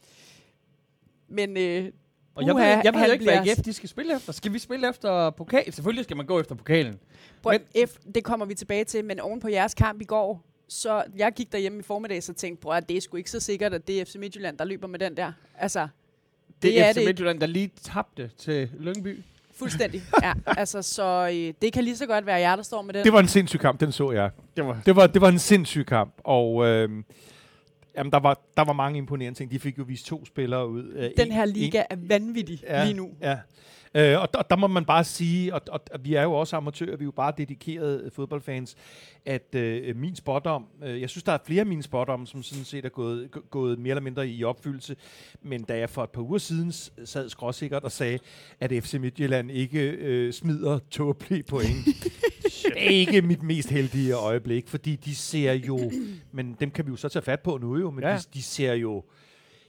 men 1.28 1.58
øh, 1.58 1.92
Og 2.36 2.46
jeg 2.46 2.56
ved, 2.56 2.64
jeg 2.64 2.94
ved 2.94 3.14
ikke, 3.14 3.26
hvad 3.26 3.34
AGF 3.34 3.62
de 3.66 3.74
skal 3.74 3.90
spille 3.90 4.16
efter. 4.16 4.34
Skal 4.34 4.54
vi 4.54 4.60
spille 4.60 4.90
efter 4.90 5.30
pokal? 5.30 5.74
Selvfølgelig 5.74 6.04
skal 6.04 6.18
man 6.18 6.26
gå 6.26 6.40
efter 6.40 6.56
pokalen. 6.56 7.00
prøv, 7.44 7.60
F, 7.88 7.98
det 8.16 8.24
kommer 8.24 8.46
vi 8.46 8.54
tilbage 8.56 8.84
til, 8.84 9.06
men 9.06 9.20
oven 9.20 9.40
på 9.40 9.48
jeres 9.48 9.74
kamp 9.74 10.02
i 10.02 10.06
går, 10.06 10.44
så 10.68 11.04
jeg 11.16 11.32
gik 11.34 11.52
derhjemme 11.52 11.80
i 11.80 11.82
formiddag 11.84 12.22
og 12.30 12.36
tænkte, 12.36 12.68
at 12.70 12.90
det 12.90 12.98
er 12.98 13.02
sgu 13.02 13.18
ikke 13.18 13.32
så 13.32 13.40
sikkert, 13.40 13.74
at 13.74 13.88
det 13.88 14.02
er 14.02 14.06
FC 14.06 14.16
Midtjylland, 14.16 14.58
der 14.58 14.66
løber 14.66 14.88
med 14.88 15.00
den 15.00 15.18
der. 15.18 15.32
Altså, 15.58 15.88
Det, 16.64 16.74
Det 16.74 16.80
er 16.82 16.86
er 16.86 16.92
FC 16.94 16.98
det. 16.98 17.06
Midtjylland, 17.06 17.40
der 17.40 17.48
lige 17.48 17.72
tabte 17.84 18.30
til 18.38 18.70
Lyngby. 18.80 19.20
fuldstændig. 19.56 20.02
ja, 20.24 20.34
altså, 20.46 20.82
så 20.82 21.30
øh, 21.34 21.54
det 21.62 21.74
kan 21.74 21.84
lige 21.84 21.96
så 21.98 22.06
godt 22.06 22.26
være 22.26 22.36
jer, 22.36 22.56
der 22.56 22.64
står 22.64 22.82
med 22.82 22.94
den. 22.94 23.04
det 23.04 23.14
var 23.14 23.20
en 23.20 23.28
sindssyg 23.28 23.60
kamp, 23.60 23.80
den 23.80 23.92
så 23.92 24.12
jeg. 24.12 24.30
Det 24.58 24.66
var 24.66 24.82
Det 24.86 24.96
var, 24.96 25.08
det 25.08 25.22
var 25.22 25.30
en 25.30 25.40
sindssyg 25.40 25.86
kamp, 25.86 26.14
og 26.24 26.66
øh, 26.68 26.90
jamen, 27.98 28.12
der, 28.12 28.20
var, 28.20 28.42
der 28.58 28.64
var 28.66 28.74
mange 28.74 28.98
imponerende 28.98 29.40
ting. 29.40 29.52
De 29.52 29.60
fik 29.60 29.78
jo 29.78 29.84
vist 29.88 30.06
to 30.06 30.26
spillere 30.26 30.70
ud. 30.70 30.84
Øh, 30.96 31.10
den 31.18 31.28
en- 31.28 31.32
her 31.34 31.44
en- 31.44 31.50
liga 31.50 31.84
er 31.90 31.96
vanvittig 32.00 32.64
Ja, 32.68 32.84
lige 32.84 32.94
nu. 32.98 33.10
Ja. 33.22 33.38
Øh, 33.96 34.22
og 34.22 34.34
der, 34.34 34.42
der 34.42 34.56
må 34.56 34.68
man 34.68 34.86
bare 34.86 35.04
sige, 35.04 35.54
og, 35.54 35.62
og, 35.70 35.82
og 35.94 36.06
vi 36.06 36.14
er 36.14 36.24
jo 36.24 36.34
også 36.34 36.56
amatører, 36.56 36.98
vi 36.98 37.04
er 37.04 37.06
jo 37.06 37.12
bare 37.12 37.34
dedikerede 37.38 38.12
fodboldfans, 38.14 38.76
at 39.26 39.56
øh, 39.56 39.96
min 39.96 40.16
spotdom, 40.16 40.66
øh, 40.84 41.02
jeg 41.02 41.10
synes, 41.10 41.24
der 41.24 41.32
er 41.32 41.38
flere 41.46 41.60
af 41.60 41.66
mine 41.66 41.84
spotdom, 41.84 42.26
som 42.26 42.44
sådan 42.44 42.64
set 42.66 42.86
er 42.86 42.90
gået, 42.90 43.32
gå- 43.32 43.40
gået 43.50 43.80
mere 43.80 43.92
eller 43.92 44.02
mindre 44.02 44.28
i 44.28 44.44
opfyldelse, 44.44 44.96
men 45.42 45.64
da 45.64 45.78
jeg 45.78 45.90
for 45.90 46.04
et 46.04 46.10
par 46.10 46.22
uger 46.22 46.38
siden 46.38 46.72
sad 47.06 47.30
skråsikkert 47.30 47.84
og 47.84 47.92
sagde, 47.92 48.20
at 48.60 48.84
FC 48.84 48.94
Midtjylland 48.94 49.52
ikke 49.52 49.82
øh, 49.90 50.34
smider 50.34 50.80
tåbelige 50.92 51.44
point, 51.44 51.86
det 52.64 52.86
er 52.86 52.90
ikke 52.90 53.22
mit 53.22 53.44
mest 53.44 53.70
heldige 53.70 54.14
øjeblik, 54.14 54.68
fordi 54.68 54.96
de 54.96 55.16
ser 55.16 55.54
jo, 55.54 55.92
men 56.32 56.58
dem 56.60 56.72
kan 56.72 56.86
vi 56.86 56.90
jo 56.92 56.96
så 56.98 57.10
tage 57.10 57.24
fat 57.24 57.40
på 57.40 57.58
nu 57.58 57.78
jo, 57.78 57.92
men 57.92 58.04
Ja. 58.04 58.18
de, 58.18 58.24
de 58.34 58.42
ser 58.44 58.74
jo, 58.74 59.04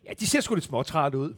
ja, 0.08 0.12
de 0.20 0.26
ser 0.26 0.40
sgu 0.40 0.54
lidt 0.54 0.64
småtræt 0.64 1.14
ud. 1.14 1.34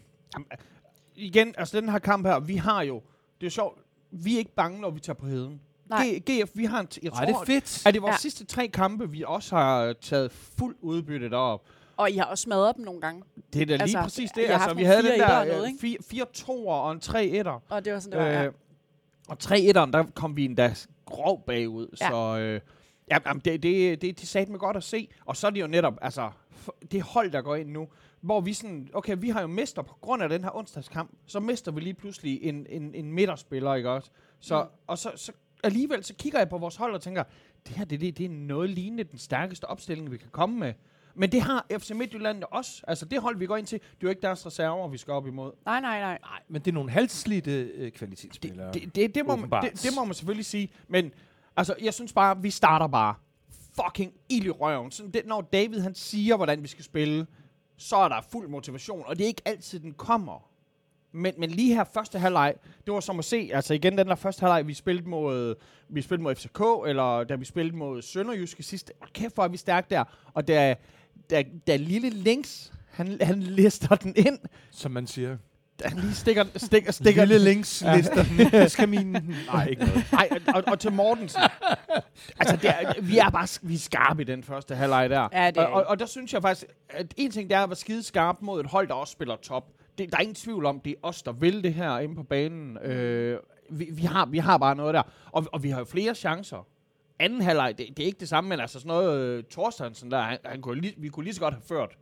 igen, 1.17 1.55
altså 1.59 1.81
den 1.81 1.89
her 1.89 1.99
kamp 1.99 2.27
her, 2.27 2.39
vi 2.41 2.57
har 2.57 2.83
jo, 2.83 3.03
det 3.41 3.47
er 3.47 3.51
sjovt, 3.51 3.79
vi 4.11 4.35
er 4.35 4.39
ikke 4.39 4.55
bange, 4.55 4.81
når 4.81 4.91
vi 4.91 5.01
tager 5.01 5.15
på 5.15 5.27
heden. 5.27 5.61
Nej. 5.91 6.21
G- 6.31 6.33
GF, 6.33 6.51
vi 6.55 6.65
har 6.65 6.81
en, 6.81 6.87
t- 6.95 6.99
jeg 7.03 7.11
Ej, 7.13 7.25
det 7.25 7.35
tror, 7.35 7.41
er 7.43 7.45
fedt. 7.47 7.87
at 7.87 7.95
det 7.95 8.01
er 8.01 8.01
vores 8.01 8.13
Ja. 8.15 8.19
sidste 8.19 8.45
tre 8.45 8.69
kampe, 8.69 9.11
vi 9.11 9.25
også 9.27 9.57
har 9.57 9.93
taget 9.93 10.33
fuld 10.33 10.77
udbytte 10.81 11.31
derop. 11.31 11.63
Og 11.97 12.11
I 12.11 12.17
har 12.17 12.25
også 12.25 12.43
smadret 12.43 12.77
dem 12.77 12.85
nogle 12.85 13.01
gange. 13.01 13.23
Det 13.53 13.63
er 13.63 13.67
da 13.67 13.73
lige 13.73 13.83
Altså, 13.83 14.01
præcis 14.03 14.31
det. 14.31 14.45
Altså, 14.49 14.75
vi 14.75 14.83
havde 14.85 15.03
fire 15.03 15.13
den 15.13 15.21
der 15.21 15.37
og 15.39 15.47
noget, 15.47 15.65
øh, 15.73 15.81
fire, 15.81 15.97
fire 16.11 16.25
toer 16.35 16.75
og 16.75 16.93
en 16.93 17.01
tre 17.01 17.27
etter. 17.27 17.63
Og 17.69 17.85
det 17.85 17.93
var 17.93 17.99
sådan, 18.01 18.19
det 18.19 18.27
var, 18.27 18.33
ja. 18.33 18.45
Øh, 18.47 18.53
og 19.29 19.39
tre 19.39 19.61
etteren, 19.61 19.93
der 19.93 20.05
kom 20.15 20.37
vi 20.37 20.45
endda 20.45 20.75
grov 21.07 21.43
bagud. 21.47 21.97
Ja. 22.01 22.09
Så 22.09 22.39
øh, 22.39 22.61
ja, 23.11 23.19
jamen, 23.27 23.41
det, 23.45 23.63
det, 23.63 24.03
det, 24.03 24.21
det 24.21 24.29
sagde 24.29 24.51
mig 24.51 24.61
godt 24.61 24.77
at 24.77 24.85
se. 24.85 25.09
Og 25.25 25.37
så 25.37 25.47
er 25.47 25.51
det 25.51 25.61
jo 25.61 25.67
netop, 25.67 25.95
altså, 26.03 26.31
det 26.93 27.03
hold, 27.03 27.31
der 27.31 27.43
går 27.43 27.57
ind 27.57 27.69
nu, 27.71 27.89
hvor 28.27 28.41
vi 28.41 28.53
sådan, 28.53 28.89
okay, 28.93 29.17
vi 29.19 29.29
har 29.29 29.41
jo 29.41 29.47
mister 29.47 29.83
på 29.83 29.95
grund 30.01 30.23
af 30.23 30.29
den 30.29 30.45
her 30.45 30.57
onsdagskamp, 30.57 31.11
så 31.27 31.41
mister 31.41 31.73
vi 31.73 31.81
lige 31.81 31.95
pludselig 31.95 32.43
en, 32.43 32.67
en, 32.69 32.95
en 32.95 33.12
midterspiller, 33.12 33.75
ikke 33.75 33.91
også? 33.91 34.11
Så, 34.41 34.62
Mm. 34.62 34.69
Og 34.87 34.99
så, 34.99 35.12
så 35.17 35.33
alligevel, 35.65 36.05
så 36.05 36.15
kigger 36.15 36.39
jeg 36.39 36.49
på 36.49 36.59
vores 36.59 36.77
hold 36.77 36.95
og 36.95 37.01
tænker, 37.03 37.23
det 37.67 37.77
her, 37.77 37.85
det, 37.85 38.01
det, 38.01 38.19
det 38.19 38.25
er 38.27 38.31
noget 38.31 38.71
lignende 38.71 39.05
den 39.05 39.19
stærkeste 39.19 39.65
opstilling, 39.65 40.11
vi 40.11 40.17
kan 40.17 40.29
komme 40.33 40.59
med. 40.59 40.73
Men 41.15 41.33
det 41.33 41.43
har 41.43 41.67
FC 41.79 41.91
Midtjylland 41.91 42.43
også. 42.51 42.83
Altså 42.89 43.05
det 43.05 43.21
hold, 43.21 43.39
vi 43.39 43.47
går 43.47 43.57
ind 43.57 43.67
til, 43.67 43.79
det 43.81 43.87
er 43.87 43.97
jo 44.03 44.09
ikke 44.09 44.23
deres 44.23 44.47
reserver, 44.47 44.89
vi 44.89 44.99
skal 44.99 45.12
op 45.12 45.27
imod. 45.27 45.53
Nej, 45.65 45.81
nej, 45.81 46.01
nej. 46.01 46.19
Nej, 46.23 46.41
men 46.49 46.62
det 46.62 46.71
er 46.71 46.75
nogle 46.75 46.91
halvslidte 46.91 47.51
øh, 47.62 47.85
Det, 47.85 47.93
kvalitetsspillere. 47.95 48.73
det, 48.73 48.95
det, 48.97 49.15
det, 49.15 49.27
må 49.27 49.37
man, 49.37 49.51
det, 49.62 49.83
det 49.83 49.91
må 49.97 50.05
man 50.05 50.15
selvfølgelig 50.15 50.45
sige. 50.47 50.69
Men 50.89 51.12
altså, 51.57 51.75
jeg 51.83 51.95
synes 51.95 52.12
bare, 52.12 52.43
vi 52.43 52.51
starter 52.51 52.87
bare 52.87 53.15
fucking 53.85 54.12
ild 54.29 54.45
i 54.47 54.51
røven. 54.51 54.91
Sådan 54.91 55.11
det, 55.12 55.23
når 55.27 55.41
David 55.41 55.81
han 55.81 55.95
siger, 55.95 56.37
hvordan 56.37 56.62
vi 56.62 56.69
skal 56.69 56.85
spille, 56.85 57.27
så 57.77 57.97
er 57.97 58.09
der 58.09 58.21
fuld 58.21 58.49
motivation. 58.49 59.03
Og 59.07 59.17
det 59.17 59.25
er 59.25 59.29
ikke 59.29 59.43
altid, 59.45 59.81
den 59.81 59.93
kommer. 59.93 60.51
Men, 61.12 61.35
men 61.39 61.51
lige 61.51 61.75
her 61.75 61.85
første 61.95 62.19
halvleg, 62.19 62.55
det 62.87 62.95
var 62.95 63.01
som 63.01 63.19
at 63.19 63.25
se, 63.25 63.51
altså 63.53 63.75
igen 63.75 63.99
den 63.99 64.07
der 64.07 64.15
første 64.15 64.41
halvleg, 64.41 64.67
vi 64.67 64.75
spillede 64.75 65.09
mod, 65.09 65.55
vi 65.89 66.03
spillede 66.03 66.23
mod 66.23 66.35
FCK, 66.35 66.61
eller 66.87 67.25
da 67.25 67.35
vi 67.35 67.45
spillede 67.45 67.77
mod 67.77 68.03
Sønderjyske 68.03 68.62
sidste. 68.62 68.93
Kæft, 69.12 69.35
hvor 69.35 69.45
er 69.45 69.49
vi 69.49 69.57
stærke 69.57 69.87
der. 69.91 70.05
Og 70.35 70.49
da, 70.49 70.75
da, 71.31 71.45
da 71.67 71.77
lille 71.77 72.11
Links, 72.11 72.73
han, 72.89 73.19
han 73.21 73.43
lister 73.43 73.97
den 73.97 74.15
ind, 74.17 74.39
Som 74.71 74.93
man 74.93 75.07
siger 75.07 75.37
han 75.85 75.99
lige 75.99 76.15
stikker, 76.15 76.45
stikker, 76.57 76.93
stikker 76.93 77.25
lille 77.25 77.45
linkslister. 77.45 78.25
Ja. 78.53 78.69
Skaminen. 78.75 79.37
Nej, 79.47 79.67
ikke 79.67 79.85
noget. 79.85 80.05
Nej, 80.12 80.29
og, 80.55 80.62
og 80.67 80.79
til 80.79 80.93
Mortensen. 80.93 81.43
altså, 82.41 82.57
det 82.57 82.71
er, 82.71 83.01
vi 83.03 83.19
er 83.19 83.31
bare 83.31 83.49
vi 83.62 83.75
er 83.75 83.79
skarpe 83.79 84.23
i 84.23 84.25
den 84.25 84.43
første 84.43 84.75
halvleg 84.75 85.11
der. 85.11 85.29
Ja, 85.33 85.51
det 85.51 85.57
er 85.57 85.67
og, 85.67 85.73
og, 85.73 85.85
og, 85.87 85.99
der 85.99 86.07
synes 86.07 86.33
jeg 86.33 86.43
faktisk, 86.43 86.67
at 86.89 87.15
en 87.17 87.31
ting 87.31 87.51
det 87.51 87.57
er 87.57 87.62
at 87.62 87.69
være 87.69 87.77
skide 87.77 88.03
skarp 88.03 88.37
mod 88.41 88.61
et 88.61 88.67
hold, 88.67 88.89
der 88.89 88.95
også 88.95 89.12
spiller 89.12 89.37
top. 89.37 89.65
Det, 89.99 90.11
der 90.11 90.17
er 90.17 90.21
ingen 90.21 90.35
tvivl 90.35 90.67
om, 90.67 90.81
det 90.81 90.91
er 90.91 90.97
os, 91.03 91.23
der 91.23 91.33
vil 91.33 91.62
det 91.62 91.75
her 91.75 91.99
inde 91.99 92.15
på 92.15 92.23
banen. 92.23 92.79
Øh, 92.79 93.39
vi, 93.71 93.89
vi, 93.93 94.03
har, 94.03 94.27
vi 94.27 94.39
har 94.39 94.59
bare 94.59 94.77
noget 94.77 94.95
der. 94.95 95.03
Og, 95.33 95.47
og 95.53 95.62
vi 95.62 95.71
har 95.71 95.79
jo 95.79 95.85
flere 95.85 96.15
chancer. 96.15 96.67
Anden 97.19 97.43
halvleg, 97.43 97.79
det, 97.79 97.89
det 97.97 98.03
er 98.03 98.07
ikke 98.07 98.21
det 98.21 98.29
samme, 98.29 98.49
men 98.49 98.61
altså 98.61 98.79
sådan 98.79 98.89
noget 98.89 99.21
øh, 99.21 99.45
Thorstensen 99.51 100.11
der, 100.11 100.23
han, 100.23 100.39
han 100.45 100.62
kunne, 100.62 100.81
lige, 100.81 100.95
vi 100.99 101.09
kunne 101.09 101.25
lige 101.25 101.35
så 101.35 101.41
godt 101.41 101.55
have 101.55 101.62
ført 101.62 101.97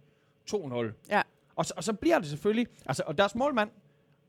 2-0. 0.50 1.06
Ja. 1.10 1.22
Og, 1.56 1.66
så, 1.66 1.74
og 1.76 1.84
så 1.84 1.92
bliver 1.92 2.18
det 2.18 2.28
selvfølgelig, 2.28 2.66
altså, 2.86 3.02
og 3.06 3.18
deres 3.18 3.34
målmand, 3.34 3.70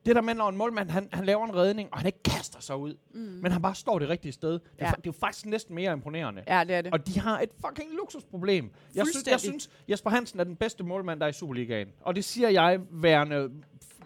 det 0.06 0.16
der 0.16 0.22
med, 0.22 0.34
når 0.34 0.50
en 0.50 0.58
målmand, 0.58 0.90
han, 0.90 1.10
han 1.14 1.26
laver 1.26 1.46
en 1.46 1.56
redning, 1.56 1.90
og 1.92 1.98
han 1.98 2.06
ikke 2.06 2.24
kaster 2.24 2.60
sig 2.60 2.76
ud, 2.76 2.98
mm. 3.14 3.20
men 3.20 3.52
han 3.52 3.62
bare 3.62 3.76
står 3.76 4.00
det 4.00 4.10
rigtige 4.10 4.32
sted. 4.32 4.52
Det, 4.54 4.62
er, 4.78 4.86
Ja. 4.86 4.92
det 4.92 4.98
er 4.98 5.02
jo 5.06 5.12
faktisk 5.12 5.46
næsten 5.46 5.76
mere 5.76 5.94
imponerende. 5.94 6.44
Ja, 6.48 6.64
det 6.64 6.76
er 6.76 6.82
det. 6.82 6.94
Og 6.94 7.08
de 7.08 7.20
har 7.20 7.40
et 7.40 7.50
fucking 7.68 7.94
luksusproblem. 7.94 8.72
Jeg 8.96 9.06
synes, 9.08 9.28
jeg 9.28 9.40
synes, 9.40 9.70
Jesper 9.90 10.10
Hansen 10.10 10.40
er 10.40 10.44
den 10.44 10.56
bedste 10.56 10.84
målmand, 10.84 11.20
der 11.20 11.26
er 11.26 11.30
i 11.30 11.34
Superligaen. 11.34 11.88
Og 12.02 12.16
det 12.16 12.26
siger 12.26 12.50
jeg, 12.50 12.80
værende 12.92 13.50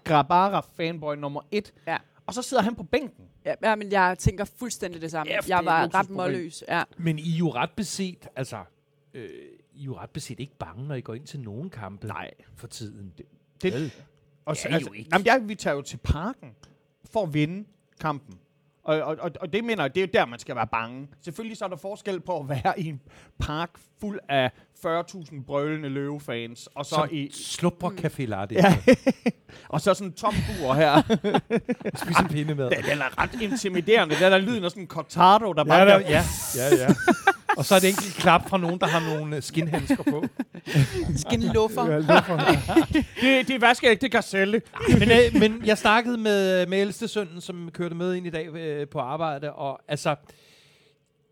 Grabara-fanboy 0.10 1.15
nummer 1.15 1.41
et. 1.51 1.73
Ja. 1.88 1.97
Og 2.25 2.34
så 2.34 2.41
sidder 2.41 2.63
han 2.63 2.75
på 2.75 2.84
bænken. 2.84 3.25
Ja, 3.45 3.53
ja, 3.63 3.75
men 3.75 3.91
jeg 3.91 4.15
tænker 4.19 4.45
fuldstændig 4.45 5.01
det 5.01 5.12
samme. 5.12 5.34
Jeg 5.47 5.60
er 5.60 5.63
var 5.63 5.84
et 5.84 5.93
ret 5.95 6.10
målløs. 6.10 6.63
Ja. 6.67 6.84
Men 6.97 7.19
I 7.19 7.34
er 7.34 7.38
jo 7.38 7.49
ret 7.49 7.71
beset, 7.75 8.27
altså... 8.36 8.58
Øh, 9.13 9.29
I 9.80 9.82
er 9.82 9.86
jo 9.86 9.98
ret 9.98 10.10
beset 10.10 10.39
ikke 10.39 10.56
bange, 10.60 10.88
når 10.88 10.96
I 10.96 11.02
går 11.02 11.13
ind 11.13 11.28
til 11.28 11.39
nogen 11.39 11.70
kampe 11.70 12.08
Nej. 12.08 12.32
for 12.56 12.68
tiden. 12.68 13.13
Det, 13.18 13.26
Det- 13.63 13.74
Vel? 13.74 13.92
Og 14.46 14.56
Det 14.56 14.65
er 14.65 14.78
I 14.78 14.82
jo 14.82 14.94
ikke. 14.94 15.10
Jamen, 15.13 15.26
jeg, 15.26 15.42
vi 15.46 15.56
tager 15.56 15.76
jo 15.76 15.82
til 15.82 15.98
parken 15.98 16.50
for 17.12 17.24
at 17.24 17.34
vinde 17.34 17.65
kampen. 18.02 18.39
Og, 18.84 19.02
og, 19.02 19.18
og, 19.20 19.32
og 19.42 19.54
det 19.54 19.63
mener 19.63 19.84
jeg, 19.84 19.96
det 19.96 20.02
er 20.04 20.08
jo 20.08 20.12
der, 20.13 20.26
man 20.26 20.39
skal 20.39 20.56
være 20.56 20.68
bange. 20.68 21.08
Selvfølgelig 21.22 21.58
så 21.58 21.65
er 21.65 21.70
der 21.70 21.76
forskel 21.76 22.20
på 22.20 22.39
at 22.39 22.50
være 22.50 22.80
i 22.80 22.88
en 22.88 23.02
park 23.39 23.70
fuld 24.02 24.20
af 24.30 24.52
40.000 24.86 25.44
brølende 25.44 25.89
løvefans, 25.89 26.68
og 26.76 26.86
så 26.86 26.96
Som 26.96 27.08
i... 27.12 27.30
slupper 27.32 27.89
café 27.89 28.26
latte. 28.26 28.56
Ja. 28.56 28.78
og 29.70 29.82
så 29.82 29.94
sådan 29.94 30.08
en 30.08 30.13
tom 30.13 30.34
bur 30.48 30.74
her. 30.74 31.02
Spise 32.04 32.20
en 32.22 32.28
pinde 32.30 32.56
med. 32.56 32.70
den, 32.70 32.84
den 32.84 33.00
er 33.02 33.18
ret 33.22 33.42
intimiderende. 33.42 34.15
Den 34.15 34.34
er 34.34 34.38
lyden 34.38 34.63
af 34.63 34.70
sådan 34.72 34.84
en 34.84 34.88
cortado, 34.88 35.54
der 35.54 35.63
bare... 35.63 35.80
Ja, 35.80 35.86
der, 35.86 36.00
ja, 36.00 36.24
ja, 36.56 36.76
ja. 36.76 36.88
Og 37.57 37.65
så 37.65 37.75
er 37.75 37.79
det 37.79 37.89
enkelt 37.89 38.13
klap 38.13 38.49
fra 38.49 38.57
nogen, 38.57 38.79
der 38.79 38.88
har 38.88 39.15
nogle 39.15 39.35
øh, 39.35 39.43
skinhandsker 39.43 40.03
på. 40.03 40.25
Skin 41.27 41.41
luffer. 41.41 41.85
det, 43.21 43.47
det 43.47 43.55
er 43.55 43.59
vaskeæg, 43.59 44.01
det 44.01 44.12
kan 44.12 44.23
sælge. 44.23 44.62
men, 44.99 45.12
øh, 45.12 45.39
men 45.39 45.65
jeg 45.65 45.77
snakkede 45.77 46.17
med, 46.17 46.65
med 46.65 46.77
ældste 46.77 47.07
sønnen, 47.07 47.41
som 47.41 47.69
kørte 47.73 47.95
med 47.95 48.15
ind 48.15 48.27
i 48.27 48.29
dag 48.29 48.47
øh, 48.47 48.88
på 48.88 48.99
arbejde, 48.99 49.53
og 49.53 49.81
altså, 49.88 50.15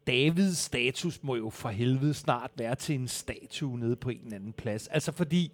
Davids 0.08 0.58
status 0.58 1.20
må 1.24 1.36
jo 1.36 1.50
for 1.50 1.70
helvede 1.70 2.14
snart 2.14 2.52
være 2.56 2.76
til 2.76 2.96
en 2.96 3.08
statue 3.08 3.80
nede 3.80 3.96
på 3.96 4.10
en 4.10 4.20
eller 4.24 4.36
anden 4.36 4.54
plads. 4.54 4.88
Altså 4.88 5.12
fordi, 5.12 5.52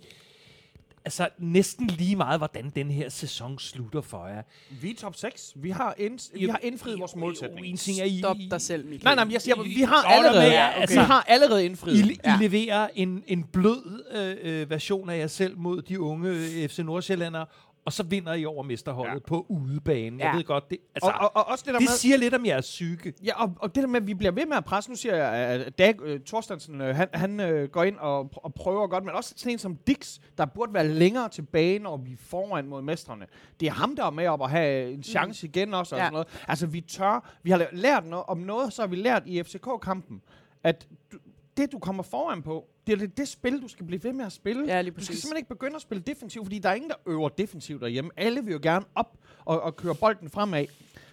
altså 1.05 1.29
næsten 1.37 1.87
lige 1.87 2.15
meget, 2.15 2.39
hvordan 2.39 2.71
den 2.75 2.91
her 2.91 3.09
sæson 3.09 3.59
slutter 3.59 4.01
for 4.01 4.27
jer. 4.27 4.41
Vi 4.81 4.91
er 4.91 4.95
top 4.95 5.15
6. 5.15 5.53
Vi 5.55 5.69
har, 5.69 5.95
ind, 5.97 6.39
vi 6.39 6.45
har 6.47 6.59
indfriet 6.63 6.99
vores 6.99 7.15
målsætning. 7.15 7.67
En 7.67 7.77
ting 7.77 7.99
er, 7.99 8.05
I, 8.05 8.19
Stop 8.19 8.37
dig 8.51 8.61
selv, 8.61 8.85
Michael. 8.85 9.03
Nej, 9.03 9.15
nej, 9.15 9.23
men 9.23 9.31
jeg 9.33 9.41
siger, 9.41 9.63
vi 9.63 9.81
har 9.81 10.03
allerede, 10.03 10.39
med, 10.39 10.47
okay. 10.47 10.81
altså- 10.81 10.99
vi 10.99 11.05
har 11.05 11.25
allerede 11.27 11.65
indfriet. 11.65 12.05
I, 12.05 12.11
I 12.11 12.29
leverer 12.39 12.87
en, 12.95 13.23
en 13.27 13.43
blød 13.43 14.03
øh, 14.13 14.61
øh, 14.61 14.69
version 14.69 15.09
af 15.09 15.17
jer 15.19 15.27
selv 15.27 15.57
mod 15.57 15.81
de 15.81 15.99
unge 15.99 16.67
FC 16.67 16.79
Nordsjællandere, 16.79 17.45
og 17.85 17.93
så 17.93 18.03
vinder 18.03 18.33
I 18.33 18.45
over 18.45 18.63
mesterholdet 18.63 19.13
ja. 19.13 19.19
på 19.19 19.45
udebanen. 19.49 20.19
Jeg 20.19 20.25
Ja. 20.31 20.35
ved 20.37 20.43
godt, 20.43 20.69
det, 20.69 20.77
altså, 20.95 21.09
og, 21.11 21.19
og, 21.19 21.31
og 21.35 21.47
også 21.47 21.63
det 21.67 21.73
der 21.73 21.79
det 21.79 21.87
med... 21.89 21.97
siger 21.97 22.17
lidt 22.17 22.33
om 22.33 22.45
jeres 22.45 22.65
psyke. 22.65 23.13
Ja, 23.23 23.41
og, 23.43 23.53
og 23.59 23.75
det 23.75 23.83
der 23.83 23.87
med, 23.89 24.01
at 24.01 24.07
vi 24.07 24.13
bliver 24.13 24.31
ved 24.31 24.45
med 24.45 24.57
at 24.57 24.65
presse, 24.65 24.89
nu 24.91 24.95
siger 24.95 25.15
jeg, 25.15 25.33
at 25.33 25.77
Dag 25.77 26.01
øh, 26.03 26.19
Thorstensen, 26.27 26.81
øh, 26.81 26.95
han, 26.95 27.07
han 27.13 27.39
øh, 27.39 27.69
går 27.69 27.83
ind 27.83 27.97
og, 27.97 28.29
og 28.35 28.53
prøver 28.53 28.87
godt, 28.87 29.03
men 29.05 29.13
også 29.15 29.33
sådan 29.37 29.51
en 29.51 29.59
som 29.59 29.75
Dix, 29.87 30.19
der 30.37 30.45
burde 30.45 30.73
være 30.73 30.87
længere 30.87 31.29
tilbage, 31.29 31.79
når 31.79 31.97
vi 31.97 32.15
foran 32.15 32.67
mod 32.67 32.81
mestrene. 32.81 33.25
Det 33.59 33.67
er 33.67 33.71
ham, 33.71 33.95
der 33.95 34.05
er 34.05 34.11
med 34.11 34.27
op 34.27 34.41
at 34.43 34.49
have 34.49 34.91
en 34.93 35.03
chance 35.03 35.47
igen 35.47 35.73
også, 35.73 35.95
og 35.95 35.99
Ja. 35.99 36.05
sådan 36.05 36.13
noget. 36.13 36.27
Altså, 36.47 36.67
vi 36.67 36.81
tør, 36.81 37.31
vi 37.43 37.51
har 37.51 37.67
lært 37.71 38.05
noget 38.05 38.25
om 38.27 38.37
noget, 38.37 38.73
så 38.73 38.81
har 38.81 38.87
vi 38.87 38.95
lært 38.95 39.23
i 39.25 39.43
FCK-kampen, 39.43 40.21
at 40.63 40.87
du, 41.11 41.17
det, 41.57 41.71
du 41.71 41.79
kommer 41.79 42.03
foran 42.03 42.41
på, 42.41 42.65
det 42.87 42.93
er 42.93 42.97
det, 42.97 43.17
det 43.17 43.27
spil, 43.27 43.61
du 43.61 43.67
skal 43.67 43.85
blive 43.85 44.03
ved 44.03 44.13
med 44.13 44.25
at 44.25 44.31
spille. 44.31 44.65
Ja, 44.65 44.81
lige 44.81 44.93
Du 44.95 45.03
skal 45.03 45.15
simpelthen 45.15 45.37
ikke 45.37 45.49
begynde 45.49 45.75
at 45.75 45.81
spille 45.81 46.03
defensivt, 46.07 46.45
fordi 46.45 46.59
der 46.59 46.69
er 46.69 46.73
ingen, 46.73 46.89
der 46.89 46.95
øver 47.05 47.29
defensivt 47.29 47.81
derhjemme. 47.81 48.11
Alle 48.17 48.43
vil 48.43 48.51
jo 48.51 48.59
gerne 48.63 48.85
op 48.95 49.17
og, 49.45 49.61
og 49.61 49.75
køre 49.75 49.95
bolden 49.95 50.29
fremad. 50.29 50.65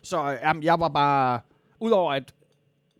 Så 0.02 0.32
øh, 0.32 0.38
jamen, 0.42 0.62
jeg 0.62 0.80
var 0.80 0.88
bare... 0.88 1.40
Udover 1.80 2.12
at 2.12 2.34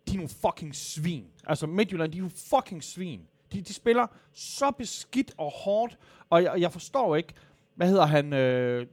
de 0.07 0.13
er 0.13 0.17
nogle 0.17 0.29
fucking 0.29 0.75
svin. 0.75 1.25
Altså 1.47 1.67
Midtjylland, 1.67 2.11
de 2.11 2.17
er 2.17 2.21
jo 2.21 2.29
fucking 2.49 2.83
svin. 2.83 3.21
De, 3.53 3.61
de 3.61 3.73
spiller 3.73 4.07
så 4.33 4.71
beskidt 4.71 5.31
og 5.37 5.51
hårdt, 5.51 5.97
og 6.29 6.43
jeg, 6.43 6.53
jeg 6.59 6.71
forstår 6.71 7.15
ikke, 7.15 7.33
hvad 7.75 7.87
hedder 7.87 8.05
han... 8.05 8.33
Øh, 8.33 8.87